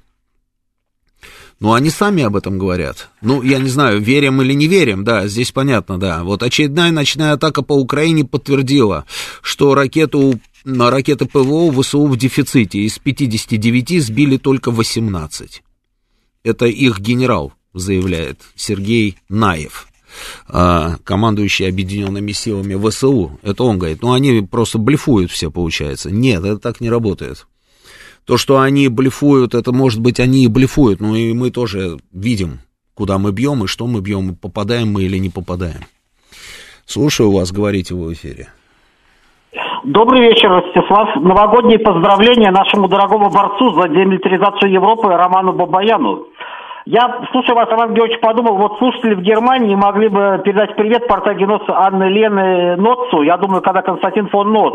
Ну, 1.58 1.72
они 1.72 1.88
сами 1.88 2.22
об 2.22 2.36
этом 2.36 2.58
говорят. 2.58 3.08
Ну, 3.22 3.42
я 3.42 3.58
не 3.58 3.70
знаю, 3.70 4.00
верим 4.00 4.42
или 4.42 4.52
не 4.52 4.66
верим, 4.66 5.04
да, 5.04 5.26
здесь 5.26 5.52
понятно, 5.52 5.98
да. 5.98 6.22
Вот 6.22 6.42
очередная 6.42 6.90
ночная 6.90 7.32
атака 7.32 7.62
по 7.62 7.72
Украине 7.72 8.24
подтвердила, 8.24 9.06
что 9.40 9.74
ракету, 9.74 10.38
ракеты 10.66 11.24
ПВО 11.24 11.72
ВСУ 11.80 12.06
в 12.06 12.16
дефиците. 12.18 12.80
Из 12.80 12.98
59 12.98 14.04
сбили 14.04 14.36
только 14.36 14.70
18. 14.70 15.62
Это 16.46 16.66
их 16.66 17.00
генерал 17.00 17.52
заявляет 17.74 18.38
Сергей 18.54 19.16
Наев 19.28 19.88
а, 20.48 20.96
командующий 21.02 21.68
объединенными 21.68 22.30
силами 22.30 22.88
ВСУ. 22.88 23.40
Это 23.42 23.64
он 23.64 23.80
говорит. 23.80 24.00
Ну, 24.00 24.12
они 24.12 24.42
просто 24.42 24.78
блефуют 24.78 25.32
все, 25.32 25.50
получается. 25.50 26.08
Нет, 26.08 26.44
это 26.44 26.58
так 26.58 26.80
не 26.80 26.88
работает. 26.88 27.48
То, 28.24 28.36
что 28.36 28.60
они 28.60 28.86
блефуют, 28.86 29.56
это 29.56 29.72
может 29.72 29.98
быть 29.98 30.20
они 30.20 30.44
и 30.44 30.48
блефуют, 30.48 31.00
но 31.00 31.16
и 31.16 31.32
мы 31.32 31.50
тоже 31.50 31.98
видим, 32.12 32.60
куда 32.94 33.18
мы 33.18 33.32
бьем 33.32 33.64
и 33.64 33.66
что 33.66 33.88
мы 33.88 34.00
бьем, 34.00 34.36
попадаем 34.36 34.92
мы 34.92 35.02
или 35.02 35.18
не 35.18 35.30
попадаем. 35.30 35.84
Слушаю 36.86 37.32
вас, 37.32 37.50
говорите 37.50 37.96
в 37.96 38.12
эфире. 38.12 38.50
Добрый 39.86 40.20
вечер, 40.20 40.50
Ростислав. 40.50 41.14
Новогодние 41.14 41.78
поздравления 41.78 42.50
нашему 42.50 42.88
дорогому 42.88 43.30
борцу 43.30 43.70
за 43.70 43.88
демилитаризацию 43.88 44.72
Европы 44.72 45.06
Роману 45.06 45.52
Бабаяну. 45.52 46.26
Я, 46.86 47.20
слушая 47.30 47.54
вас, 47.54 47.68
Роман 47.70 47.94
Георгиевич, 47.94 48.20
подумал, 48.20 48.56
вот 48.56 48.78
слушатели 48.78 49.14
в 49.14 49.20
Германии 49.20 49.76
могли 49.76 50.08
бы 50.08 50.42
передать 50.44 50.74
привет 50.74 51.06
портагеносу 51.06 51.72
Анны 51.72 52.02
Лены 52.02 52.74
Ноцу. 52.74 53.22
Я 53.22 53.36
думаю, 53.36 53.62
когда 53.62 53.82
Константин 53.82 54.26
фон 54.26 54.52
Ноц 54.52 54.74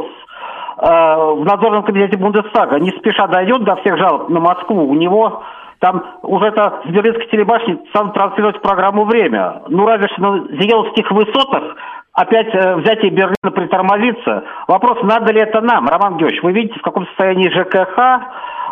э, 0.77 0.85
в 0.87 1.43
надзорном 1.43 1.83
кабинете 1.83 2.15
Бундестага 2.15 2.79
не 2.79 2.91
спеша 2.91 3.27
дойдет 3.27 3.65
до 3.65 3.75
всех 3.81 3.97
жалоб 3.97 4.29
на 4.29 4.39
Москву, 4.39 4.87
у 4.87 4.93
него 4.93 5.43
там 5.79 6.05
уже 6.21 6.45
это 6.45 6.83
с 6.85 6.89
Берлинской 6.89 7.27
телебашни 7.27 7.79
сам 7.93 8.13
транслировать 8.13 8.61
программу 8.61 9.03
«Время». 9.03 9.63
Ну, 9.67 9.85
разве 9.85 10.07
что 10.07 10.21
на 10.21 10.47
Зиеловских 10.57 11.11
высотах 11.11 11.75
опять 12.13 12.53
э, 12.53 12.75
взятие 12.77 13.11
Берлина 13.11 13.51
притормозится. 13.53 14.43
Вопрос, 14.67 14.99
надо 15.03 15.33
ли 15.33 15.41
это 15.41 15.61
нам? 15.61 15.87
Роман 15.87 16.17
Георгиевич, 16.17 16.43
вы 16.43 16.51
видите, 16.51 16.79
в 16.79 16.83
каком 16.83 17.05
состоянии 17.07 17.49
ЖКХ, 17.49 17.97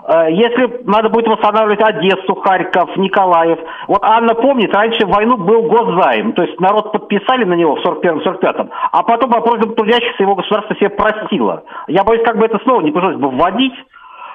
Э, 0.09 0.31
если 0.31 0.81
надо 0.85 1.09
будет 1.09 1.27
восстанавливать 1.27 1.81
Одессу, 1.81 2.35
Харьков, 2.35 2.97
Николаев. 2.97 3.59
Вот 3.87 4.03
Анна 4.03 4.33
помнит, 4.33 4.73
раньше 4.73 5.05
в 5.05 5.09
войну 5.09 5.37
был 5.37 5.63
госзайм, 5.63 6.33
то 6.33 6.43
есть 6.43 6.59
народ 6.59 6.91
подписали 6.91 7.43
на 7.43 7.53
него 7.53 7.75
в 7.75 7.85
41-45, 7.85 8.69
а 8.91 9.03
потом 9.03 9.29
по 9.29 9.41
просьбам 9.41 9.75
трудящихся 9.75 10.23
его 10.23 10.35
государство 10.35 10.75
себе 10.75 10.89
простило. 10.89 11.63
Я 11.87 12.03
боюсь, 12.03 12.23
как 12.25 12.37
бы 12.37 12.45
это 12.45 12.57
снова 12.63 12.81
не 12.81 12.91
пришлось 12.91 13.17
бы 13.17 13.29
вводить, 13.29 13.75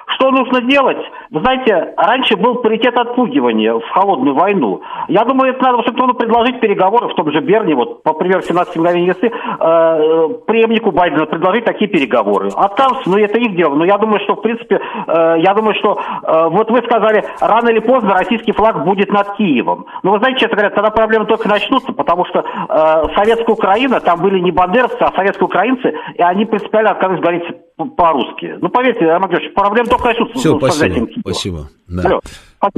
что 0.07 0.31
нужно 0.31 0.61
делать? 0.61 0.97
Вы 1.31 1.39
знаете, 1.41 1.93
раньше 1.97 2.35
был 2.37 2.55
паритет 2.55 2.97
отпугивания 2.97 3.73
в 3.73 3.89
холодную 3.89 4.35
войну. 4.35 4.81
Я 5.07 5.25
думаю, 5.25 5.51
это 5.51 5.63
надо 5.63 5.77
Вашингтону 5.77 6.13
предложить 6.13 6.59
переговоры 6.59 7.07
в 7.09 7.15
том 7.15 7.31
же 7.31 7.41
Берне, 7.41 7.75
вот, 7.75 8.03
по 8.03 8.13
примеру 8.13 8.41
17 8.41 8.75
мгновений 8.77 9.07
весы, 9.07 9.27
э, 9.27 10.29
преемнику 10.45 10.91
Байдена 10.91 11.25
предложить 11.25 11.65
такие 11.65 11.89
переговоры. 11.89 12.49
Откажутся, 12.55 13.09
ну 13.09 13.17
это 13.17 13.39
их 13.39 13.55
дело. 13.55 13.75
Но 13.75 13.85
я 13.85 13.97
думаю, 13.97 14.19
что, 14.21 14.35
в 14.35 14.41
принципе, 14.41 14.79
э, 15.07 15.35
я 15.39 15.53
думаю, 15.53 15.75
что, 15.75 15.99
э, 16.23 16.49
вот 16.49 16.69
вы 16.69 16.81
сказали, 16.83 17.23
рано 17.41 17.69
или 17.69 17.79
поздно 17.79 18.13
российский 18.13 18.51
флаг 18.51 18.83
будет 18.85 19.11
над 19.11 19.35
Киевом. 19.35 19.85
Но 20.03 20.11
вы 20.11 20.19
знаете, 20.19 20.41
честно 20.41 20.57
говоря, 20.57 20.75
тогда 20.75 20.91
проблемы 20.91 21.25
только 21.25 21.49
начнутся, 21.49 21.93
потому 21.93 22.25
что 22.25 22.39
э, 22.39 23.15
советская 23.15 23.55
Украина, 23.55 23.99
там 23.99 24.21
были 24.21 24.39
не 24.39 24.51
бандеровцы, 24.51 24.97
а 24.99 25.11
советские 25.15 25.45
украинцы, 25.45 25.93
и 26.13 26.21
они 26.21 26.45
принципиально 26.45 26.91
отказались 26.91 27.21
говорить 27.21 27.43
по-русски. 27.77 28.57
Ну, 28.61 28.69
поверьте, 28.69 29.05
Роман 29.05 29.29
Георгиевич, 29.29 29.53
проблем 29.53 29.87
только 29.87 30.05
начнутся. 30.05 30.39
Все, 30.39 30.57
спасибо, 30.57 31.07
спасибо. 31.19 31.69
Да. 31.87 32.19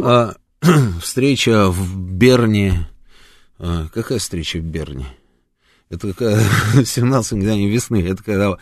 А, 0.01 0.33
встреча 1.01 1.69
в 1.69 1.97
Берне. 1.97 2.87
А, 3.59 3.87
какая 3.93 4.17
встреча 4.19 4.57
в 4.57 4.63
Берне? 4.63 5.05
Это 5.89 6.09
какая 6.13 6.39
17 6.83 7.33
мгновений 7.33 7.69
весны. 7.69 8.03
Это 8.07 8.23
когда 8.23 8.57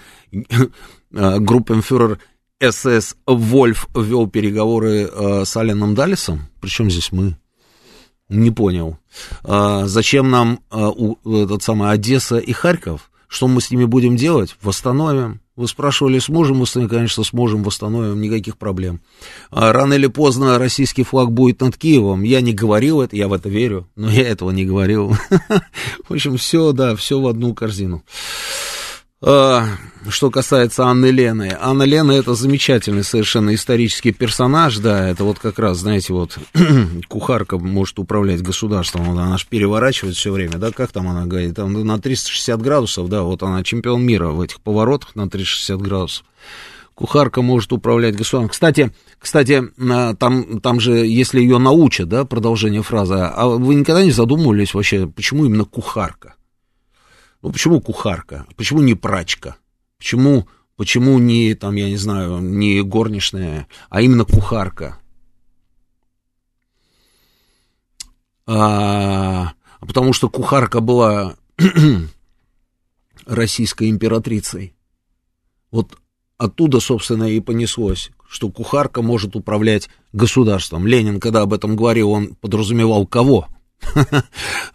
а, 1.16 1.40
группенфюрер 1.40 2.20
СС 2.62 3.16
Вольф 3.26 3.88
вел 3.95 4.28
переговоры 4.28 5.06
а, 5.12 5.45
с 5.45 5.56
Аленом 5.56 5.95
Далисом. 5.95 6.48
Причем 6.62 6.90
здесь 6.90 7.12
мы? 7.12 7.38
Не 8.28 8.52
понял. 8.52 8.98
А, 9.44 9.86
зачем 9.86 10.32
нам 10.32 10.60
а, 10.70 10.90
у, 10.90 11.18
этот 11.44 11.64
самый 11.64 11.91
Одесса 11.91 12.38
и 12.38 12.52
Харьков? 12.52 13.12
Что 13.28 13.48
мы 13.48 13.62
с 13.62 13.72
ними 13.72 13.86
будем 13.86 14.16
делать? 14.16 14.56
Восстановим. 14.62 15.41
Вы 15.56 15.69
спрашивали, 15.69 16.19
сможем 16.19 16.57
мы, 16.57 16.88
конечно, 16.90 17.23
сможем, 17.23 17.64
восстановим, 17.64 18.19
никаких 18.19 18.57
проблем. 18.57 18.99
А 19.52 19.72
рано 19.72 19.94
или 19.94 20.07
поздно 20.07 20.60
российский 20.60 21.03
флаг 21.03 21.32
будет 21.32 21.61
над 21.61 21.77
Киевом. 21.77 22.23
Я 22.23 22.41
не 22.41 22.53
говорил 22.53 23.02
это, 23.02 23.15
я 23.15 23.30
в 23.30 23.34
это 23.34 23.48
верю, 23.48 23.88
но 23.95 24.11
я 24.11 24.27
этого 24.27 24.52
не 24.52 24.65
говорил. 24.65 25.15
В 26.10 26.14
общем, 26.14 26.36
все, 26.36 26.73
да, 26.73 26.95
все 26.98 27.22
в 27.22 27.27
одну 27.27 27.53
корзину. 27.53 28.03
А, 29.27 29.65
что 30.07 30.30
касается 30.30 30.84
Анны 30.84 31.07
Лены. 31.07 31.57
Анна 31.60 31.81
Лена 31.81 32.11
это 32.11 32.35
замечательный 32.35 33.03
совершенно 33.03 33.56
исторический 33.56 34.11
персонаж, 34.11 34.77
да, 34.77 35.10
это 35.10 35.23
вот 35.23 35.39
как 35.39 35.57
раз, 35.57 35.80
знаете, 35.80 36.14
вот 36.14 36.38
кухарка 37.07 37.57
может 37.57 37.97
управлять 37.97 38.43
государством, 38.43 39.10
она 39.10 39.35
же 39.39 39.47
переворачивает 39.49 40.15
все 40.15 40.31
время, 40.31 40.60
да, 40.60 40.72
как 40.72 40.91
там 40.91 41.07
она 41.07 41.26
говорит, 41.26 41.56
там 41.56 41.73
на 41.73 41.99
360 41.99 42.61
градусов, 42.61 43.10
да, 43.10 43.23
вот 43.23 43.41
она 43.41 43.64
чемпион 43.64 44.03
мира 44.03 44.27
в 44.27 44.41
этих 44.41 44.61
поворотах 44.61 45.15
на 45.15 45.27
360 45.27 45.81
градусов. 45.81 46.23
Кухарка 46.93 47.41
может 47.41 47.73
управлять 47.73 48.15
государством. 48.15 48.49
Кстати, 48.49 48.91
кстати, 49.18 49.64
там, 50.19 50.61
там 50.61 50.80
же, 50.80 50.97
если 50.97 51.41
ее 51.41 51.57
научат, 51.57 52.10
да, 52.10 52.26
продолжение 52.26 52.84
фразы, 52.84 53.15
а 53.15 53.47
вы 53.47 53.73
никогда 53.73 54.03
не 54.03 54.11
задумывались 54.11 54.76
вообще, 54.76 55.07
почему 55.07 55.45
именно 55.45 55.65
кухарка? 55.65 56.35
Ну, 57.45 57.51
почему 57.51 57.80
кухарка? 57.80 58.47
Почему 58.55 58.81
не 58.81 58.95
прачка? 58.95 59.57
Почему, 59.99 60.47
почему 60.77 61.19
не, 61.19 61.53
там, 61.53 61.76
я 61.76 61.89
не 61.89 61.95
знаю, 61.95 62.39
не 62.39 62.81
горничная, 62.81 63.67
а 63.91 64.01
именно 64.01 64.26
кухарка? 64.26 64.97
А, 68.47 69.51
потому 69.80 70.11
что 70.11 70.27
кухарка 70.27 70.80
была 70.80 71.35
российской 73.27 73.91
императрицей. 73.91 74.73
Вот 75.69 75.99
оттуда, 76.39 76.80
собственно, 76.80 77.26
и 77.26 77.39
понеслось, 77.41 78.09
что 78.27 78.49
кухарка 78.49 79.03
может 79.03 79.35
управлять 79.35 79.88
государством. 80.13 80.88
Ленин, 80.88 81.19
когда 81.19 81.43
об 81.43 81.53
этом 81.53 81.76
говорил, 81.76 82.09
он 82.09 82.34
подразумевал 82.34 83.05
кого? 83.05 83.49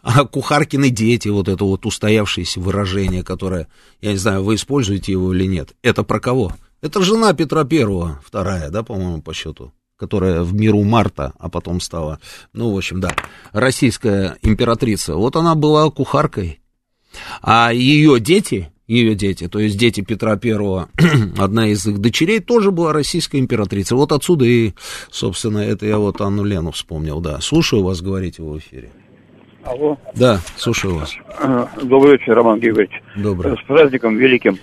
А 0.03 0.25
кухаркины 0.25 0.91
дети, 0.91 1.29
вот 1.29 1.49
это 1.49 1.65
вот 1.65 1.87
устоявшееся 1.87 2.61
выражение, 2.61 3.23
которое, 3.23 3.69
я 4.01 4.13
не 4.13 4.19
знаю, 4.19 4.45
вы 4.45 4.55
используете 4.55 5.13
его 5.13 5.35
или 5.35 5.45
нет, 5.45 5.75
это 5.83 6.03
про 6.03 6.21
кого? 6.21 6.55
Это 6.81 7.03
жена 7.03 7.33
Петра 7.35 7.65
Первого, 7.65 8.21
вторая, 8.25 8.71
да, 8.71 8.83
по-моему, 8.83 9.21
по 9.21 9.35
счету, 9.35 9.73
которая 9.97 10.43
в 10.43 10.55
миру 10.55 10.83
Марта, 10.83 11.35
а 11.39 11.51
потом 11.51 11.81
стала, 11.81 12.19
ну, 12.55 12.73
в 12.73 12.77
общем, 12.77 13.01
да, 13.01 13.15
российская 13.53 14.37
императрица. 14.43 15.15
Вот 15.15 15.37
она 15.37 15.55
была 15.55 15.91
кухаркой. 15.91 16.61
А 17.43 17.73
ее 17.73 18.19
дети, 18.21 18.73
ее 18.87 19.15
дети, 19.15 19.47
то 19.47 19.59
есть 19.59 19.77
дети 19.77 20.01
Петра 20.01 20.37
Первого, 20.37 20.89
одна 21.39 21.69
из 21.69 21.87
их 21.87 21.99
дочерей 21.99 22.41
тоже 22.41 22.71
была 22.71 22.93
российская 22.93 23.39
императрица. 23.39 23.95
Вот 23.95 24.13
отсюда 24.13 24.47
и, 24.47 24.73
собственно, 25.11 25.59
это 25.59 25.87
я 25.87 25.99
вот 25.99 26.21
Анну 26.21 26.45
Лену 26.45 26.71
вспомнил, 26.71 27.21
да. 27.21 27.41
Слушаю 27.41 27.83
вас, 27.83 28.01
говорите 28.01 28.43
в 28.43 28.57
эфире. 28.59 28.91
Алло. 29.65 29.99
Да, 30.15 30.39
слушаю 30.57 30.97
вас. 30.97 31.17
А, 31.43 31.69
добрый 31.83 32.13
вечер, 32.13 32.35
Роман 32.35 32.59
Георгиевич. 32.61 33.03
Добрый. 33.17 33.57
С 33.57 33.63
праздником 33.67 34.17
великим, 34.17 34.59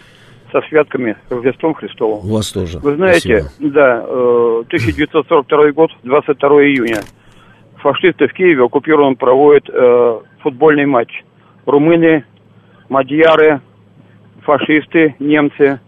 со 0.51 0.61
святками, 0.69 1.15
Рождеством 1.29 1.73
Христовым. 1.75 2.29
У 2.29 2.35
вас 2.35 2.51
тоже. 2.51 2.79
Вы 2.79 2.95
знаете, 2.95 3.41
Спасибо. 3.41 3.71
да, 3.73 4.03
1942 4.03 5.67
э, 5.67 5.71
год, 5.71 5.91
22 6.03 6.49
июня. 6.63 7.01
Фашисты 7.77 8.27
в 8.27 8.33
Киеве 8.33 8.63
оккупирован 8.63 9.15
проводят 9.15 9.69
э, 9.69 10.19
футбольный 10.41 10.85
матч. 10.85 11.09
Румыны, 11.65 12.25
мадьяры, 12.89 13.61
фашисты, 14.43 15.15
немцы 15.19 15.79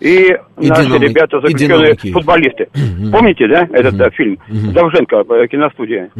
и, 0.00 0.36
и 0.58 0.68
наши 0.68 0.86
динамик, 0.86 1.10
ребята, 1.10 1.40
заключенные 1.40 1.96
футболисты. 2.12 2.68
Помните, 3.12 3.46
да, 3.48 3.68
этот 3.72 3.96
да, 3.96 4.10
фильм? 4.10 4.38
Давженко, 4.48 5.24
э, 5.28 5.46
киностудия. 5.48 6.10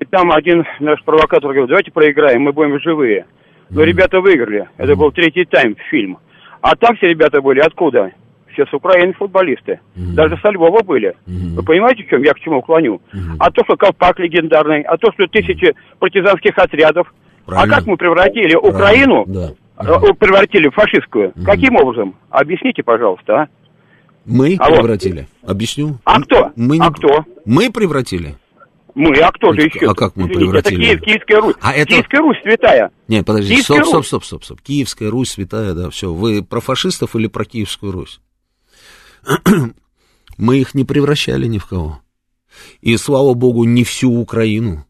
И 0.00 0.04
там 0.06 0.32
один 0.32 0.64
наш 0.80 1.02
провокатор 1.04 1.50
говорил, 1.50 1.66
давайте 1.66 1.90
проиграем, 1.90 2.42
мы 2.42 2.52
будем 2.52 2.80
живые. 2.80 3.26
Но 3.68 3.82
ребята 3.84 4.20
выиграли. 4.20 4.68
Это 4.78 4.96
был 4.96 5.12
третий 5.12 5.44
тайм 5.44 5.76
фильм. 5.90 6.18
А 6.60 6.74
там 6.74 6.96
все 6.96 7.08
ребята 7.08 7.40
были 7.40 7.60
откуда? 7.60 8.12
Все 8.52 8.66
с 8.66 8.74
Украины 8.74 9.12
футболисты. 9.12 9.80
Даже 9.94 10.36
со 10.38 10.50
Львова 10.50 10.82
были. 10.82 11.14
Вы 11.26 11.62
понимаете, 11.62 12.04
чем 12.08 12.22
я 12.22 12.32
к 12.32 12.40
чему 12.40 12.62
клоню? 12.62 13.00
А 13.38 13.50
то, 13.50 13.62
что 13.64 13.76
Колпак 13.76 14.18
легендарный, 14.18 14.82
а 14.82 14.96
то, 14.96 15.12
что 15.12 15.26
тысячи 15.28 15.74
партизанских 15.98 16.58
отрядов. 16.58 17.12
А 17.46 17.50
Правильно. 17.50 17.74
А 17.74 17.78
как 17.78 17.86
мы 17.86 17.96
превратили 17.96 18.54
Украину 18.54 19.24
да. 19.26 19.50
Э, 19.80 20.12
превратили 20.18 20.68
в 20.68 20.74
фашистскую. 20.74 21.30
Угу. 21.30 21.44
Каким 21.44 21.76
образом? 21.76 22.14
Объясните, 22.28 22.82
пожалуйста, 22.82 23.42
а? 23.42 23.48
Мы 24.26 24.56
Алло. 24.58 24.76
превратили. 24.76 25.26
Объясню. 25.46 25.98
А 26.04 26.20
кто? 26.20 26.52
Мы 26.54 26.78
не... 26.78 26.86
А 26.86 26.90
кто? 26.90 27.24
Мы 27.46 27.72
превратили. 27.72 28.34
Мы, 28.94 29.16
а 29.18 29.30
кто 29.32 29.52
же 29.52 29.62
еще? 29.62 29.90
А 29.90 29.94
как 29.94 30.16
мы 30.16 30.28
превратили? 30.28 30.86
Это 30.86 30.98
Киев, 30.98 31.00
Киевская 31.02 31.40
Русь. 31.40 31.54
А 31.60 31.72
это... 31.72 31.90
Киевская 31.90 32.20
Русь 32.20 32.36
святая. 32.42 32.90
Нет, 33.08 33.26
подожди, 33.26 33.62
стоп, 33.62 33.84
стоп, 33.84 34.06
стоп, 34.06 34.24
стоп, 34.24 34.44
стоп. 34.44 34.60
Киевская 34.60 35.10
Русь 35.10 35.30
святая, 35.30 35.74
да, 35.74 35.90
все. 35.90 36.12
Вы 36.12 36.42
про 36.42 36.60
фашистов 36.60 37.16
или 37.16 37.26
про 37.26 37.44
Киевскую 37.44 37.92
Русь? 37.92 38.20
мы 40.38 40.58
их 40.58 40.74
не 40.74 40.84
превращали 40.84 41.46
ни 41.46 41.58
в 41.58 41.66
кого. 41.66 42.00
И, 42.80 42.96
слава 42.96 43.34
богу, 43.34 43.64
не 43.64 43.84
всю 43.84 44.12
Украину. 44.12 44.86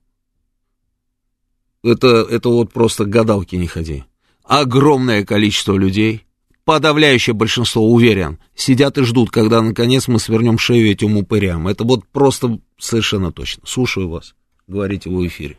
Это, 1.82 2.26
это 2.30 2.48
вот 2.48 2.72
просто 2.72 3.04
гадалки 3.04 3.56
не 3.56 3.66
ходи 3.66 4.04
огромное 4.50 5.24
количество 5.24 5.76
людей, 5.76 6.26
подавляющее 6.64 7.34
большинство, 7.34 7.82
уверен, 7.82 8.38
сидят 8.54 8.98
и 8.98 9.04
ждут, 9.04 9.30
когда 9.30 9.62
наконец 9.62 10.08
мы 10.08 10.18
свернем 10.18 10.58
шею 10.58 10.90
этим 10.90 11.16
упырям. 11.16 11.68
Это 11.68 11.84
вот 11.84 12.00
просто 12.12 12.58
совершенно 12.78 13.32
точно. 13.32 13.62
Слушаю 13.66 14.08
вас. 14.08 14.34
Говорите 14.66 15.10
в 15.10 15.26
эфире. 15.26 15.56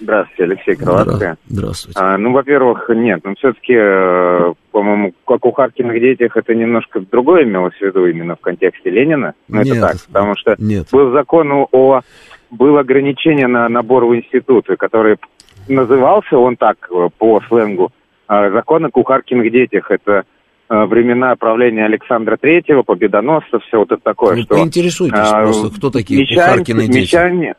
Здравствуйте, 0.00 0.44
Алексей 0.44 0.74
Крылатская. 0.74 1.36
Здравствуйте. 1.46 2.00
А, 2.00 2.18
ну, 2.18 2.32
во-первых, 2.32 2.88
нет, 2.88 3.20
но 3.24 3.34
все-таки, 3.36 3.74
э, 3.74 4.52
по-моему, 4.72 5.14
как 5.26 5.44
у 5.46 5.52
Харкиных 5.52 6.00
детях, 6.00 6.36
это 6.36 6.54
немножко 6.54 7.00
другое 7.00 7.44
имелось 7.44 7.74
в 7.74 7.82
виду 7.82 8.06
именно 8.06 8.34
в 8.34 8.40
контексте 8.40 8.90
Ленина. 8.90 9.34
Ну, 9.46 9.60
это 9.60 9.80
так, 9.80 9.96
потому 10.06 10.34
что 10.36 10.56
нет. 10.58 10.88
был 10.90 11.12
закон 11.12 11.66
о 11.70 12.00
было 12.50 12.80
ограничение 12.80 13.46
на 13.46 13.68
набор 13.68 14.04
в 14.04 14.14
институты, 14.14 14.76
который 14.76 15.16
назывался 15.68 16.36
он 16.36 16.56
так 16.56 16.76
э, 16.90 17.08
по 17.16 17.40
сленгу 17.48 17.92
закон 18.52 18.84
о 18.84 18.90
кухаркиных 18.90 19.50
детях. 19.52 19.90
Это 19.90 20.24
э, 20.68 20.84
времена 20.84 21.34
правления 21.36 21.84
Александра 21.84 22.36
Третьего, 22.36 22.82
победоносца, 22.82 23.58
все 23.60 23.78
вот 23.78 23.92
это 23.92 24.02
такое. 24.02 24.36
Вы 24.36 24.42
что, 24.42 24.54
поинтересуйтесь 24.56 25.18
а, 25.18 25.42
просто, 25.44 25.76
кто 25.76 25.90
такие 25.90 26.20
мещане, 26.20 26.40
кухаркины 26.52 26.86
дети. 26.86 26.98
Мещане, 26.98 27.54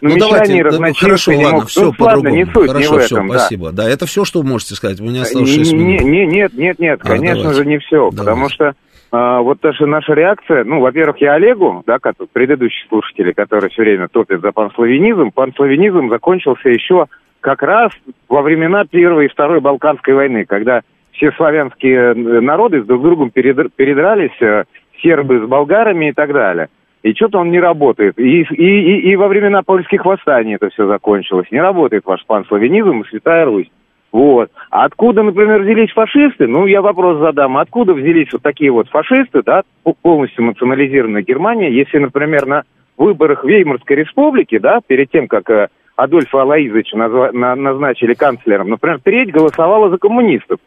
ну, 0.00 0.10
Ну, 0.10 0.16
давайте, 0.18 0.62
да, 0.62 0.68
разночинцы 0.70 1.04
хорошо, 1.04 1.32
не 1.32 1.38
ладно, 1.44 1.52
могут- 1.52 1.70
все 1.70 1.84
ну, 1.84 1.92
по-другому. 1.92 2.34
не 2.34 2.44
суть, 2.46 2.70
хорошо, 2.70 2.78
не 2.78 2.98
в 2.98 3.02
все, 3.04 3.14
этом, 3.16 3.28
да. 3.28 3.38
спасибо. 3.38 3.72
Да. 3.72 3.88
это 3.88 4.06
все, 4.06 4.24
что 4.24 4.40
вы 4.40 4.48
можете 4.48 4.74
сказать. 4.74 5.00
У 5.00 5.04
меня 5.04 5.22
осталось 5.22 5.54
6 5.54 5.72
Не, 5.72 5.78
минут. 5.84 6.00
не, 6.02 6.26
нет, 6.26 6.54
нет, 6.54 6.78
нет, 6.78 7.00
А, 7.02 7.06
конечно 7.08 7.36
давайте. 7.42 7.62
же 7.62 7.66
не 7.66 7.78
все, 7.78 8.10
потому 8.10 8.48
что 8.48 8.72
а, 9.12 9.40
вот 9.42 9.60
даже 9.60 9.86
наша 9.86 10.14
реакция, 10.14 10.64
ну, 10.64 10.80
во-первых, 10.80 11.20
я 11.20 11.34
Олегу, 11.34 11.82
да, 11.86 11.98
как 11.98 12.14
предыдущие 12.32 12.88
слушатели, 12.88 13.32
которые 13.32 13.70
все 13.70 13.82
время 13.82 14.08
топят 14.08 14.40
за 14.40 14.52
панславянизм, 14.52 15.30
панславянизм 15.32 16.08
закончился 16.08 16.68
еще 16.70 17.06
как 17.44 17.62
раз 17.62 17.92
во 18.30 18.40
времена 18.40 18.84
Первой 18.90 19.26
и 19.26 19.28
Второй 19.28 19.60
Балканской 19.60 20.14
войны, 20.14 20.46
когда 20.46 20.80
все 21.12 21.30
славянские 21.32 22.12
э, 22.12 22.14
народы 22.14 22.82
друг 22.82 23.00
с 23.00 23.04
другом 23.04 23.28
передр- 23.28 23.68
передрались, 23.76 24.40
э, 24.40 24.64
сербы 25.02 25.40
с 25.40 25.42
болгарами 25.46 26.08
и 26.08 26.12
так 26.12 26.32
далее. 26.32 26.68
И 27.02 27.12
что-то 27.12 27.38
он 27.38 27.50
не 27.50 27.60
работает. 27.60 28.18
И, 28.18 28.40
и, 28.40 28.44
и, 28.44 29.10
и 29.10 29.16
во 29.16 29.28
времена 29.28 29.62
польских 29.62 30.06
восстаний 30.06 30.54
это 30.54 30.70
все 30.70 30.86
закончилось. 30.86 31.46
Не 31.50 31.60
работает 31.60 32.06
ваш 32.06 32.24
панславянизм 32.24 33.02
и 33.02 33.08
Святая 33.08 33.44
Русь. 33.44 33.70
Вот. 34.10 34.50
А 34.70 34.84
откуда, 34.84 35.22
например, 35.22 35.60
взялись 35.60 35.92
фашисты? 35.92 36.46
Ну, 36.46 36.64
я 36.64 36.80
вопрос 36.80 37.18
задам. 37.18 37.58
Откуда 37.58 37.92
взялись 37.92 38.32
вот 38.32 38.40
такие 38.40 38.70
вот 38.70 38.88
фашисты, 38.88 39.42
да, 39.42 39.64
по- 39.82 39.92
полностью 39.92 40.44
национализированная 40.46 41.22
Германия, 41.22 41.70
если, 41.70 41.98
например, 41.98 42.46
на 42.46 42.62
выборах 42.96 43.44
Веймарской 43.44 43.96
республики, 43.96 44.56
да, 44.56 44.80
перед 44.86 45.10
тем, 45.10 45.28
как 45.28 45.50
э, 45.50 45.68
Адольфа 45.96 46.42
Алаизовича 46.42 46.96
назва- 46.96 47.32
на- 47.32 47.54
назначили 47.54 48.14
канцлером, 48.14 48.68
например, 48.70 49.00
треть 49.02 49.30
голосовала 49.30 49.90
за 49.90 49.98
коммунистов. 49.98 50.58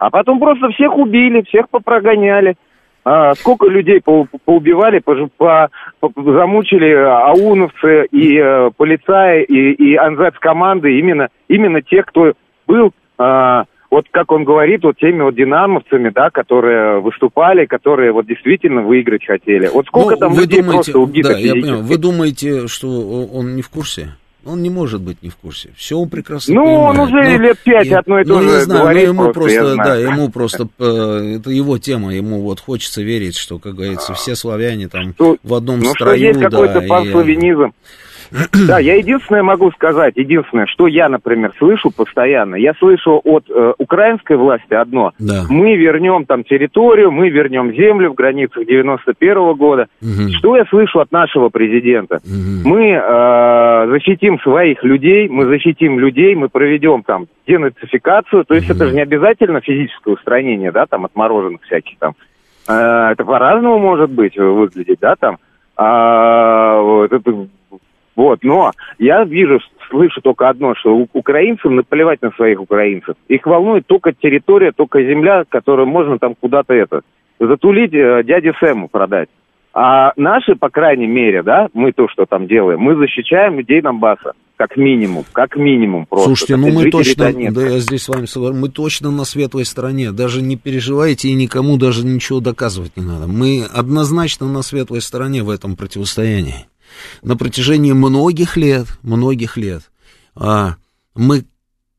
А 0.00 0.10
потом 0.10 0.38
просто 0.38 0.68
всех 0.70 0.96
убили, 0.96 1.42
всех 1.42 1.68
попрогоняли. 1.70 2.54
А, 3.04 3.34
сколько 3.34 3.66
людей 3.66 4.00
по- 4.00 4.26
поубивали, 4.44 5.00
пож- 5.00 5.30
по- 5.36 5.68
по- 6.00 6.12
замучили 6.16 6.92
ауновцы 6.92 8.06
и 8.10 8.36
э, 8.36 8.70
полицаи, 8.76 9.44
и, 9.44 9.72
и 9.72 9.96
анзац-команды, 9.96 10.98
именно, 10.98 11.28
именно 11.48 11.80
тех, 11.80 12.06
кто 12.06 12.32
был, 12.66 12.92
а, 13.16 13.64
вот 13.90 14.06
как 14.10 14.30
он 14.30 14.44
говорит, 14.44 14.82
вот 14.84 14.98
теми 14.98 15.22
вот 15.22 15.34
динамовцами, 15.34 16.10
да, 16.10 16.28
которые 16.30 17.00
выступали, 17.00 17.64
которые 17.64 18.12
вот 18.12 18.26
действительно 18.26 18.82
выиграть 18.82 19.24
хотели. 19.24 19.68
Вот 19.72 19.86
сколько 19.86 20.10
Ну, 20.10 20.16
там 20.16 20.32
людей 20.34 20.60
думаете, 20.60 20.92
просто 20.92 20.98
убито 20.98 21.28
да, 21.30 21.38
я 21.38 21.52
понимаю. 21.52 21.82
Вы 21.82 21.96
думаете, 21.96 22.66
что 22.68 22.88
он 23.32 23.56
не 23.56 23.62
в 23.62 23.70
курсе? 23.70 24.08
Он 24.48 24.62
не 24.62 24.70
может 24.70 25.02
быть 25.02 25.22
не 25.22 25.28
в 25.28 25.36
курсе. 25.36 25.70
Все 25.76 25.96
он 25.98 26.08
прекрасно 26.08 26.54
Ну, 26.54 26.64
понимает. 26.64 26.98
он 26.98 27.00
уже 27.00 27.36
лет 27.38 27.58
пять 27.58 27.92
одно 27.92 28.20
и 28.20 28.24
то 28.24 28.34
ну, 28.34 28.42
же 28.42 28.48
не 28.48 28.60
знаю, 28.62 28.80
говорит 28.82 29.02
ну, 29.08 29.12
ему 29.12 29.32
просто, 29.32 29.60
просто, 29.60 29.76
да, 29.76 29.96
ему 29.96 30.28
просто, 30.30 30.68
э, 30.78 31.36
это 31.38 31.50
его 31.50 31.78
тема, 31.78 32.14
ему 32.14 32.40
вот 32.40 32.58
хочется 32.60 33.02
верить, 33.02 33.36
что, 33.36 33.58
как 33.58 33.74
говорится, 33.74 34.14
все 34.14 34.34
славяне 34.34 34.88
там 34.88 35.14
в 35.42 35.54
одном 35.54 35.80
Ну, 35.80 35.84
что 35.86 35.94
строю, 35.94 36.18
есть 36.18 36.38
да, 36.40 36.48
какой-то 36.48 36.78
и- 36.78 36.86
панславянизм. 36.88 37.72
Да, 38.68 38.78
я 38.78 38.94
единственное 38.96 39.42
могу 39.42 39.70
сказать, 39.72 40.14
единственное, 40.16 40.66
что 40.66 40.86
я, 40.86 41.08
например, 41.08 41.52
слышу 41.58 41.90
постоянно, 41.90 42.56
я 42.56 42.74
слышу 42.74 43.20
от 43.24 43.44
э, 43.48 43.72
украинской 43.78 44.36
власти 44.36 44.74
одно. 44.74 45.12
Да. 45.18 45.44
Мы 45.48 45.76
вернем 45.76 46.24
там 46.24 46.44
территорию, 46.44 47.10
мы 47.10 47.30
вернем 47.30 47.72
землю 47.74 48.10
в 48.10 48.14
границах 48.14 48.66
91 48.66 49.54
года. 49.54 49.86
Что 50.38 50.56
я 50.56 50.64
слышу 50.66 51.00
от 51.00 51.12
нашего 51.12 51.48
президента? 51.48 52.20
Мы 52.64 52.90
э, 52.92 53.86
защитим 53.88 54.38
своих 54.40 54.82
людей, 54.84 55.28
мы 55.28 55.46
защитим 55.46 55.98
людей, 55.98 56.34
мы 56.34 56.48
проведем 56.48 57.02
там 57.02 57.26
денацификацию, 57.46 58.44
то 58.44 58.54
есть 58.54 58.68
это 58.68 58.86
же 58.86 58.94
не 58.94 59.00
обязательно 59.02 59.60
физическое 59.60 60.14
устранение, 60.14 60.70
да, 60.72 60.86
там 60.86 61.04
отмороженных 61.04 61.62
всяких 61.62 61.98
там. 61.98 62.14
Э, 62.68 63.12
это 63.12 63.24
по-разному 63.24 63.78
может 63.78 64.10
быть 64.10 64.36
э, 64.36 64.42
выглядеть, 64.42 64.98
да, 65.00 65.14
там. 65.16 65.38
А, 65.76 67.06
это- 67.06 67.48
вот, 68.18 68.40
но 68.42 68.72
я 68.98 69.22
вижу, 69.22 69.60
слышу 69.88 70.20
только 70.20 70.48
одно, 70.48 70.74
что 70.74 71.06
украинцам 71.12 71.76
наплевать 71.76 72.20
на 72.20 72.32
своих 72.32 72.60
украинцев. 72.60 73.14
Их 73.28 73.46
волнует 73.46 73.86
только 73.86 74.12
территория, 74.12 74.72
только 74.72 75.00
земля, 75.04 75.44
которую 75.48 75.86
можно 75.86 76.18
там 76.18 76.34
куда-то 76.34 76.74
это 76.74 77.02
затулить, 77.38 77.94
э, 77.94 78.24
дяде 78.24 78.52
Сэму 78.58 78.88
продать. 78.88 79.28
А 79.72 80.12
наши, 80.16 80.56
по 80.56 80.68
крайней 80.68 81.06
мере, 81.06 81.44
да, 81.44 81.68
мы 81.74 81.92
то, 81.92 82.08
что 82.08 82.26
там 82.26 82.48
делаем, 82.48 82.80
мы 82.80 82.96
защищаем 82.96 83.58
людей 83.58 83.80
Донбасса, 83.80 84.32
как 84.56 84.76
минимум, 84.76 85.24
как 85.32 85.54
минимум 85.54 86.04
просто. 86.06 86.26
Слушайте, 86.30 86.56
ну 86.56 86.72
мы 86.72 86.90
точно, 86.90 87.26
Донецка. 87.26 87.54
да, 87.54 87.66
я 87.68 87.78
здесь 87.78 88.02
с 88.02 88.08
вами 88.08 88.24
согласен, 88.24 88.58
мы 88.58 88.68
точно 88.68 89.12
на 89.12 89.22
светлой 89.22 89.64
стороне, 89.64 90.10
даже 90.10 90.42
не 90.42 90.56
переживайте 90.56 91.28
и 91.28 91.34
никому 91.34 91.76
даже 91.76 92.04
ничего 92.04 92.40
доказывать 92.40 92.96
не 92.96 93.04
надо. 93.04 93.28
Мы 93.28 93.64
однозначно 93.72 94.48
на 94.48 94.62
светлой 94.62 95.02
стороне 95.02 95.44
в 95.44 95.50
этом 95.50 95.76
противостоянии. 95.76 96.66
На 97.22 97.36
протяжении 97.36 97.92
многих 97.92 98.56
лет, 98.56 98.86
многих 99.02 99.56
лет, 99.56 99.90
а, 100.34 100.76
мы, 101.14 101.44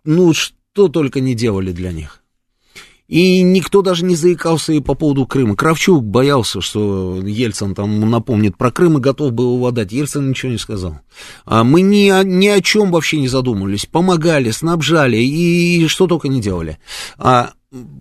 ну, 0.03 0.34
что 0.34 0.88
только 0.88 1.20
не 1.20 1.36
делали 1.36 1.72
для 1.72 1.91
них. 1.91 2.20
И 3.10 3.41
никто 3.41 3.82
даже 3.82 4.06
не 4.06 4.16
заикался 4.16 4.72
и 4.72 4.82
по 4.82 4.94
поводу 4.94 5.26
Крыма. 5.26 5.56
Кравчук 5.56 6.06
боялся, 6.06 6.61
что 6.61 7.20
Ельцин 7.26 7.74
там 7.74 8.07
напомнит 8.07 8.56
про 8.56 8.70
Крым 8.70 8.99
и 8.99 9.02
готов 9.02 9.34
был 9.34 9.56
его 9.56 9.72
дать. 9.72 9.91
Ельцин 9.91 10.30
ничего 10.30 10.52
не 10.52 10.60
сказал. 10.60 10.99
А 11.44 11.64
мы 11.64 11.82
ни 11.82 12.07
о, 12.10 12.24
ни 12.24 12.48
о 12.48 12.61
чем 12.61 12.91
вообще 12.91 13.20
не 13.20 13.28
задумывались. 13.28 13.88
Помогали, 13.88 14.52
снабжали 14.52 15.18
и 15.18 15.88
что 15.88 16.06
только 16.06 16.28
не 16.28 16.40
делали. 16.40 16.78
А 17.18 17.53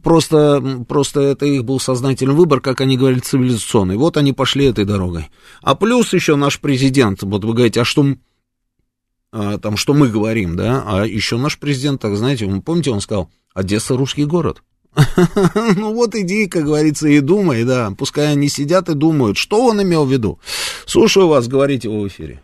просто, 0.02 0.84
просто 0.88 1.20
это 1.20 1.46
их 1.46 1.64
был 1.64 1.80
сознательный 1.80 2.34
выбор, 2.34 2.60
как 2.60 2.80
они 2.80 2.96
говорили, 2.96 3.20
цивилизационный. 3.20 3.96
Вот 3.96 4.16
они 4.16 4.32
пошли 4.32 4.66
этой 4.66 4.84
дорогой. 4.84 5.28
А 5.62 5.74
плюс 5.74 6.12
еще 6.12 6.36
наш 6.36 6.60
президент, 6.60 7.22
вот 7.22 7.44
вы 7.44 7.54
говорите, 7.54 7.80
а 7.80 7.84
что 7.84 8.06
а, 9.30 9.58
там, 9.58 9.76
что 9.76 9.94
мы 9.94 10.08
говорим, 10.08 10.56
да, 10.56 10.84
а 10.86 11.06
еще 11.06 11.36
наш 11.36 11.58
президент, 11.58 12.00
так 12.00 12.16
знаете, 12.16 12.46
вы 12.46 12.62
помните, 12.62 12.90
он 12.90 13.00
сказал, 13.00 13.30
Одесса 13.54 13.96
русский 13.96 14.24
город. 14.24 14.62
Ну 15.76 15.94
вот 15.94 16.14
иди, 16.14 16.46
как 16.46 16.64
говорится, 16.64 17.08
и 17.08 17.20
думай, 17.20 17.64
да. 17.64 17.92
Пускай 17.96 18.32
они 18.32 18.48
сидят 18.48 18.88
и 18.88 18.94
думают, 18.94 19.36
что 19.36 19.64
он 19.66 19.82
имел 19.82 20.04
в 20.04 20.12
виду. 20.12 20.38
Слушаю 20.86 21.28
вас, 21.28 21.46
говорите 21.46 21.88
в 21.88 22.06
эфире. 22.08 22.42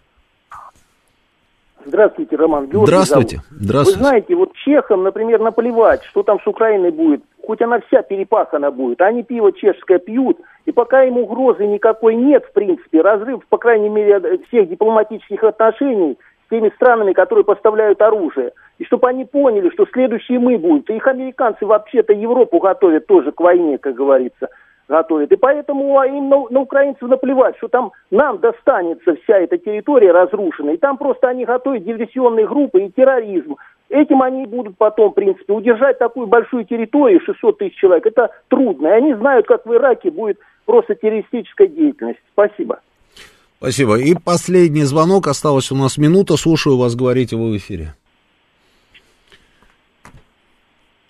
Здравствуйте, 1.87 2.37
Роман 2.37 2.67
Георгий 2.67 2.87
Здравствуйте, 2.87 3.37
зовут. 3.37 3.63
здравствуйте. 3.63 3.99
Вы 3.99 4.05
знаете, 4.05 4.35
вот 4.35 4.53
чехам, 4.65 5.03
например, 5.03 5.41
наплевать, 5.41 6.03
что 6.05 6.23
там 6.23 6.41
с 6.41 6.47
Украиной 6.47 6.91
будет. 6.91 7.23
Хоть 7.47 7.61
она 7.61 7.81
вся 7.87 8.03
перепахана 8.03 8.71
будет. 8.71 9.01
Они 9.03 9.23
пиво 9.23 9.53
чешское 9.53 9.99
пьют, 9.99 10.39
и 10.65 10.73
пока 10.73 11.05
им 11.05 11.19
угрозы 11.19 11.67
никакой 11.67 12.15
нет, 12.15 12.45
в 12.47 12.53
принципе, 12.53 13.03
разрыв, 13.03 13.47
по 13.49 13.59
крайней 13.59 13.91
мере, 13.91 14.39
всех 14.49 14.69
дипломатических 14.69 15.45
отношений 15.45 16.19
с 16.47 16.51
теми 16.51 16.73
странами, 16.77 17.13
которые 17.13 17.45
поставляют 17.45 18.01
оружие. 18.01 18.53
И 18.79 18.85
чтобы 18.85 19.09
они 19.09 19.25
поняли, 19.25 19.71
что 19.71 19.87
следующие 19.93 20.39
мы 20.39 20.57
будем. 20.57 20.97
Их 20.97 21.07
американцы 21.07 21.67
вообще-то 21.67 22.13
Европу 22.13 22.59
готовят 22.59 23.07
тоже 23.07 23.31
к 23.33 23.41
войне, 23.41 23.79
как 23.79 23.95
говорится 23.95 24.49
готовят. 24.89 25.33
И 25.33 25.37
поэтому 25.37 25.99
а, 25.99 26.07
им 26.07 26.29
на, 26.29 26.49
на 26.51 26.61
украинцев 26.61 27.09
наплевать, 27.09 27.57
что 27.59 27.69
там 27.69 27.93
нам 28.11 28.39
достанется 28.39 29.17
вся 29.23 29.39
эта 29.39 29.59
территория 29.59 30.13
разрушенная. 30.13 30.75
И 30.75 30.79
там 30.79 30.99
просто 30.99 31.29
они 31.29 31.45
готовят 31.45 31.85
диверсионные 31.85 32.47
группы 32.47 32.83
и 32.83 32.91
терроризм. 32.91 33.57
Этим 33.89 34.23
они 34.23 34.47
будут 34.47 34.77
потом, 34.77 35.11
в 35.11 35.15
принципе, 35.15 35.53
удержать 35.53 35.99
такую 35.99 36.27
большую 36.27 36.65
территорию, 36.65 37.21
600 37.21 37.59
тысяч 37.59 37.77
человек, 37.77 38.07
это 38.07 38.31
трудно. 38.49 38.89
И 38.89 38.91
они 38.91 39.15
знают, 39.15 39.47
как 39.47 39.67
в 39.67 39.75
Ираке 39.75 40.11
будет 40.11 40.39
просто 40.65 40.95
террористическая 40.95 41.69
деятельность. 41.69 42.21
Спасибо. 42.33 42.81
Спасибо. 43.59 43.99
И 43.99 44.15
последний 44.15 44.83
звонок. 44.83 45.27
Осталась 45.29 45.71
у 45.71 45.77
нас 45.77 45.97
минута. 45.97 46.37
Слушаю 46.37 46.77
вас, 46.77 46.97
говорите 46.97 47.37
вы 47.37 47.53
в 47.53 47.57
эфире. 47.57 47.95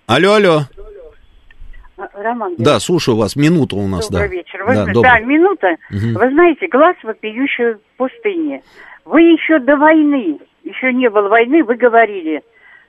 Алло, 0.07 0.35
алло. 0.35 0.61
Роман, 1.97 2.55
Да, 2.59 2.81
слушаю 2.81 3.16
вас. 3.16 3.37
Минута 3.37 3.77
у 3.77 3.87
нас, 3.87 4.09
добрый 4.09 4.29
да. 4.29 4.35
вечер. 4.35 4.65
Вы, 4.65 4.75
да, 4.75 4.87
да, 4.87 4.93
добрый. 4.93 5.25
минута. 5.25 5.77
Мгм. 5.91 6.15
Вы 6.15 6.31
знаете, 6.31 6.66
глаз 6.66 6.97
вопиющий 7.03 7.75
в 7.75 7.81
пустыне. 7.97 8.62
Вы 9.05 9.23
еще 9.23 9.59
до 9.59 9.77
войны, 9.77 10.39
еще 10.65 10.93
не 10.93 11.09
было 11.09 11.29
войны, 11.29 11.62
вы 11.62 11.77
говорили, 11.77 12.43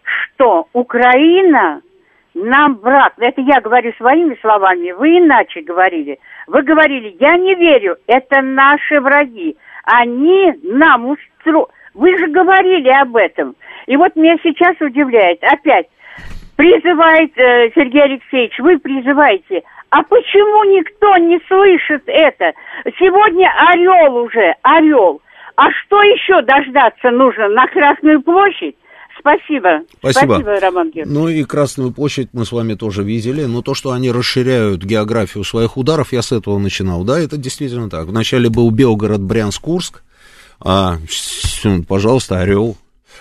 что 0.04 0.68
Украина 0.74 1.82
нам 2.34 2.76
враг. 2.76 3.14
Это 3.18 3.42
я 3.42 3.62
говорю 3.62 3.94
своими 3.98 4.38
словами, 4.42 4.92
вы 4.92 5.20
иначе 5.20 5.62
говорили. 5.62 6.20
Вы 6.48 6.64
говорили, 6.64 7.16
я 7.20 7.38
не 7.38 7.56
верю, 7.56 7.98
это 8.08 8.42
наши 8.42 9.00
враги. 9.00 9.56
Они 9.84 10.54
нам 10.64 11.08
устро... 11.08 11.68
Вы 11.94 12.18
же 12.18 12.28
говорили 12.28 12.90
об 12.90 13.16
этом. 13.16 13.56
И 13.88 13.96
вот 13.96 14.16
меня 14.16 14.36
сейчас 14.44 14.76
удивляет, 14.82 15.42
опять, 15.44 15.88
призывает 16.56 17.32
э, 17.38 17.72
Сергей 17.76 18.04
Алексеевич, 18.04 18.58
вы 18.60 18.80
призываете, 18.80 19.64
а 19.90 20.04
почему 20.04 20.64
никто 20.76 21.18
не 21.18 21.40
слышит 21.48 22.04
это? 22.08 22.54
Сегодня 23.00 23.50
орел 23.70 24.16
уже, 24.18 24.54
орел. 24.62 25.22
А 25.56 25.72
что 25.72 26.02
еще 26.02 26.42
дождаться 26.42 27.12
нужно 27.12 27.48
на 27.50 27.66
Красную 27.68 28.22
площадь? 28.22 28.76
Спасибо. 29.18 29.82
Спасибо. 30.00 30.34
Спасибо, 30.34 30.60
Роман 30.60 30.92
Георгиевич. 30.92 31.18
Ну 31.18 31.30
и 31.30 31.44
Красную 31.46 31.92
площадь 31.94 32.30
мы 32.34 32.46
с 32.46 32.52
вами 32.52 32.74
тоже 32.74 33.04
видели. 33.04 33.46
Но 33.46 33.62
то, 33.62 33.74
что 33.74 33.92
они 33.92 34.12
расширяют 34.12 34.84
географию 34.84 35.44
своих 35.44 35.78
ударов, 35.78 36.12
я 36.12 36.22
с 36.22 36.32
этого 36.32 36.60
начинал. 36.60 37.04
Да, 37.04 37.20
это 37.20 37.38
действительно 37.38 37.90
так. 37.90 38.06
Вначале 38.06 38.50
был 38.50 38.70
Белгород, 38.70 39.22
Брянск, 39.22 39.62
Курск. 39.62 40.04
А, 40.60 40.98
пожалуйста, 41.88 42.40
Орел. 42.40 42.76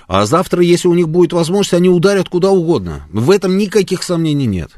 А 0.06 0.26
завтра, 0.26 0.62
если 0.62 0.89
у 0.89 0.94
них 0.94 1.09
будет 1.09 1.32
возможность, 1.32 1.74
они 1.74 1.89
ударят 1.89 2.28
куда 2.28 2.51
угодно. 2.51 3.06
В 3.12 3.31
этом 3.31 3.56
никаких 3.56 4.02
сомнений 4.02 4.47
нет. 4.47 4.70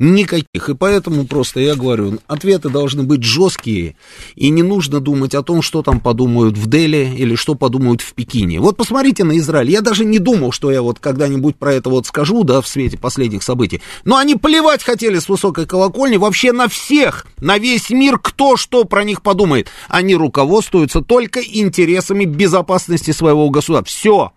Никаких. 0.00 0.68
И 0.68 0.74
поэтому 0.74 1.24
просто 1.24 1.60
я 1.60 1.76
говорю, 1.76 2.18
ответы 2.26 2.68
должны 2.68 3.04
быть 3.04 3.22
жесткие, 3.22 3.94
и 4.34 4.50
не 4.50 4.64
нужно 4.64 4.98
думать 4.98 5.36
о 5.36 5.44
том, 5.44 5.62
что 5.62 5.82
там 5.82 6.00
подумают 6.00 6.58
в 6.58 6.68
Дели 6.68 7.14
или 7.16 7.36
что 7.36 7.54
подумают 7.54 8.00
в 8.00 8.12
Пекине. 8.12 8.58
Вот 8.58 8.76
посмотрите 8.76 9.22
на 9.22 9.38
Израиль. 9.38 9.70
Я 9.70 9.82
даже 9.82 10.04
не 10.04 10.18
думал, 10.18 10.50
что 10.50 10.72
я 10.72 10.82
вот 10.82 10.98
когда-нибудь 10.98 11.54
про 11.56 11.74
это 11.74 11.90
вот 11.90 12.06
скажу, 12.06 12.42
да, 12.42 12.60
в 12.60 12.66
свете 12.66 12.98
последних 12.98 13.44
событий. 13.44 13.82
Но 14.04 14.16
они 14.16 14.34
плевать 14.34 14.82
хотели 14.82 15.20
с 15.20 15.28
высокой 15.28 15.64
колокольни 15.64 16.16
вообще 16.16 16.50
на 16.50 16.66
всех, 16.66 17.26
на 17.38 17.58
весь 17.58 17.90
мир, 17.90 18.18
кто 18.18 18.56
что 18.56 18.82
про 18.84 19.04
них 19.04 19.22
подумает. 19.22 19.68
Они 19.88 20.16
руководствуются 20.16 21.02
только 21.02 21.40
интересами 21.40 22.24
безопасности 22.24 23.12
своего 23.12 23.48
государства. 23.48 23.84
Все. 23.84 24.32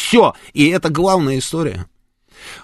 Все. 0.00 0.34
И 0.54 0.68
это 0.68 0.88
главная 0.88 1.38
история. 1.38 1.86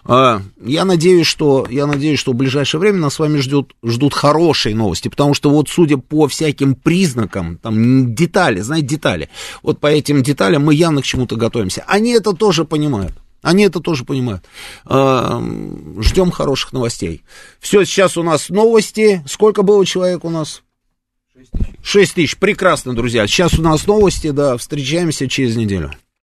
А, 0.04 0.40
я 0.64 0.86
надеюсь, 0.86 1.26
что, 1.26 1.66
я 1.68 1.86
надеюсь, 1.86 2.18
что 2.18 2.32
в 2.32 2.34
ближайшее 2.34 2.80
время 2.80 2.98
нас 2.98 3.14
с 3.14 3.18
вами 3.18 3.38
ждет, 3.38 3.72
ждут 3.84 4.14
хорошие 4.14 4.74
новости, 4.74 5.08
потому 5.08 5.34
что 5.34 5.50
вот 5.50 5.68
судя 5.68 5.98
по 5.98 6.28
всяким 6.28 6.74
признакам, 6.74 7.58
там 7.58 8.14
детали, 8.14 8.60
знаете, 8.60 8.86
детали, 8.86 9.28
вот 9.62 9.80
по 9.80 9.86
этим 9.88 10.22
деталям 10.22 10.64
мы 10.64 10.74
явно 10.74 11.02
к 11.02 11.04
чему-то 11.04 11.36
готовимся. 11.36 11.84
Они 11.86 12.12
это 12.12 12.32
тоже 12.32 12.64
понимают. 12.64 13.12
Они 13.42 13.64
это 13.64 13.80
тоже 13.80 14.04
понимают. 14.04 14.44
А, 14.86 15.42
ждем 16.00 16.30
хороших 16.30 16.72
новостей. 16.72 17.22
Все, 17.60 17.84
сейчас 17.84 18.16
у 18.16 18.22
нас 18.22 18.48
новости. 18.48 19.22
Сколько 19.28 19.62
было 19.62 19.84
человек 19.84 20.24
у 20.24 20.30
нас? 20.30 20.62
6 21.34 21.50
тысяч. 21.50 21.74
6 21.82 22.14
тысяч. 22.14 22.36
Прекрасно, 22.38 22.94
друзья. 22.94 23.26
Сейчас 23.26 23.58
у 23.58 23.62
нас 23.62 23.86
новости, 23.86 24.30
да. 24.30 24.56
Встречаемся 24.56 25.28
через 25.28 25.54
неделю. 25.54 25.92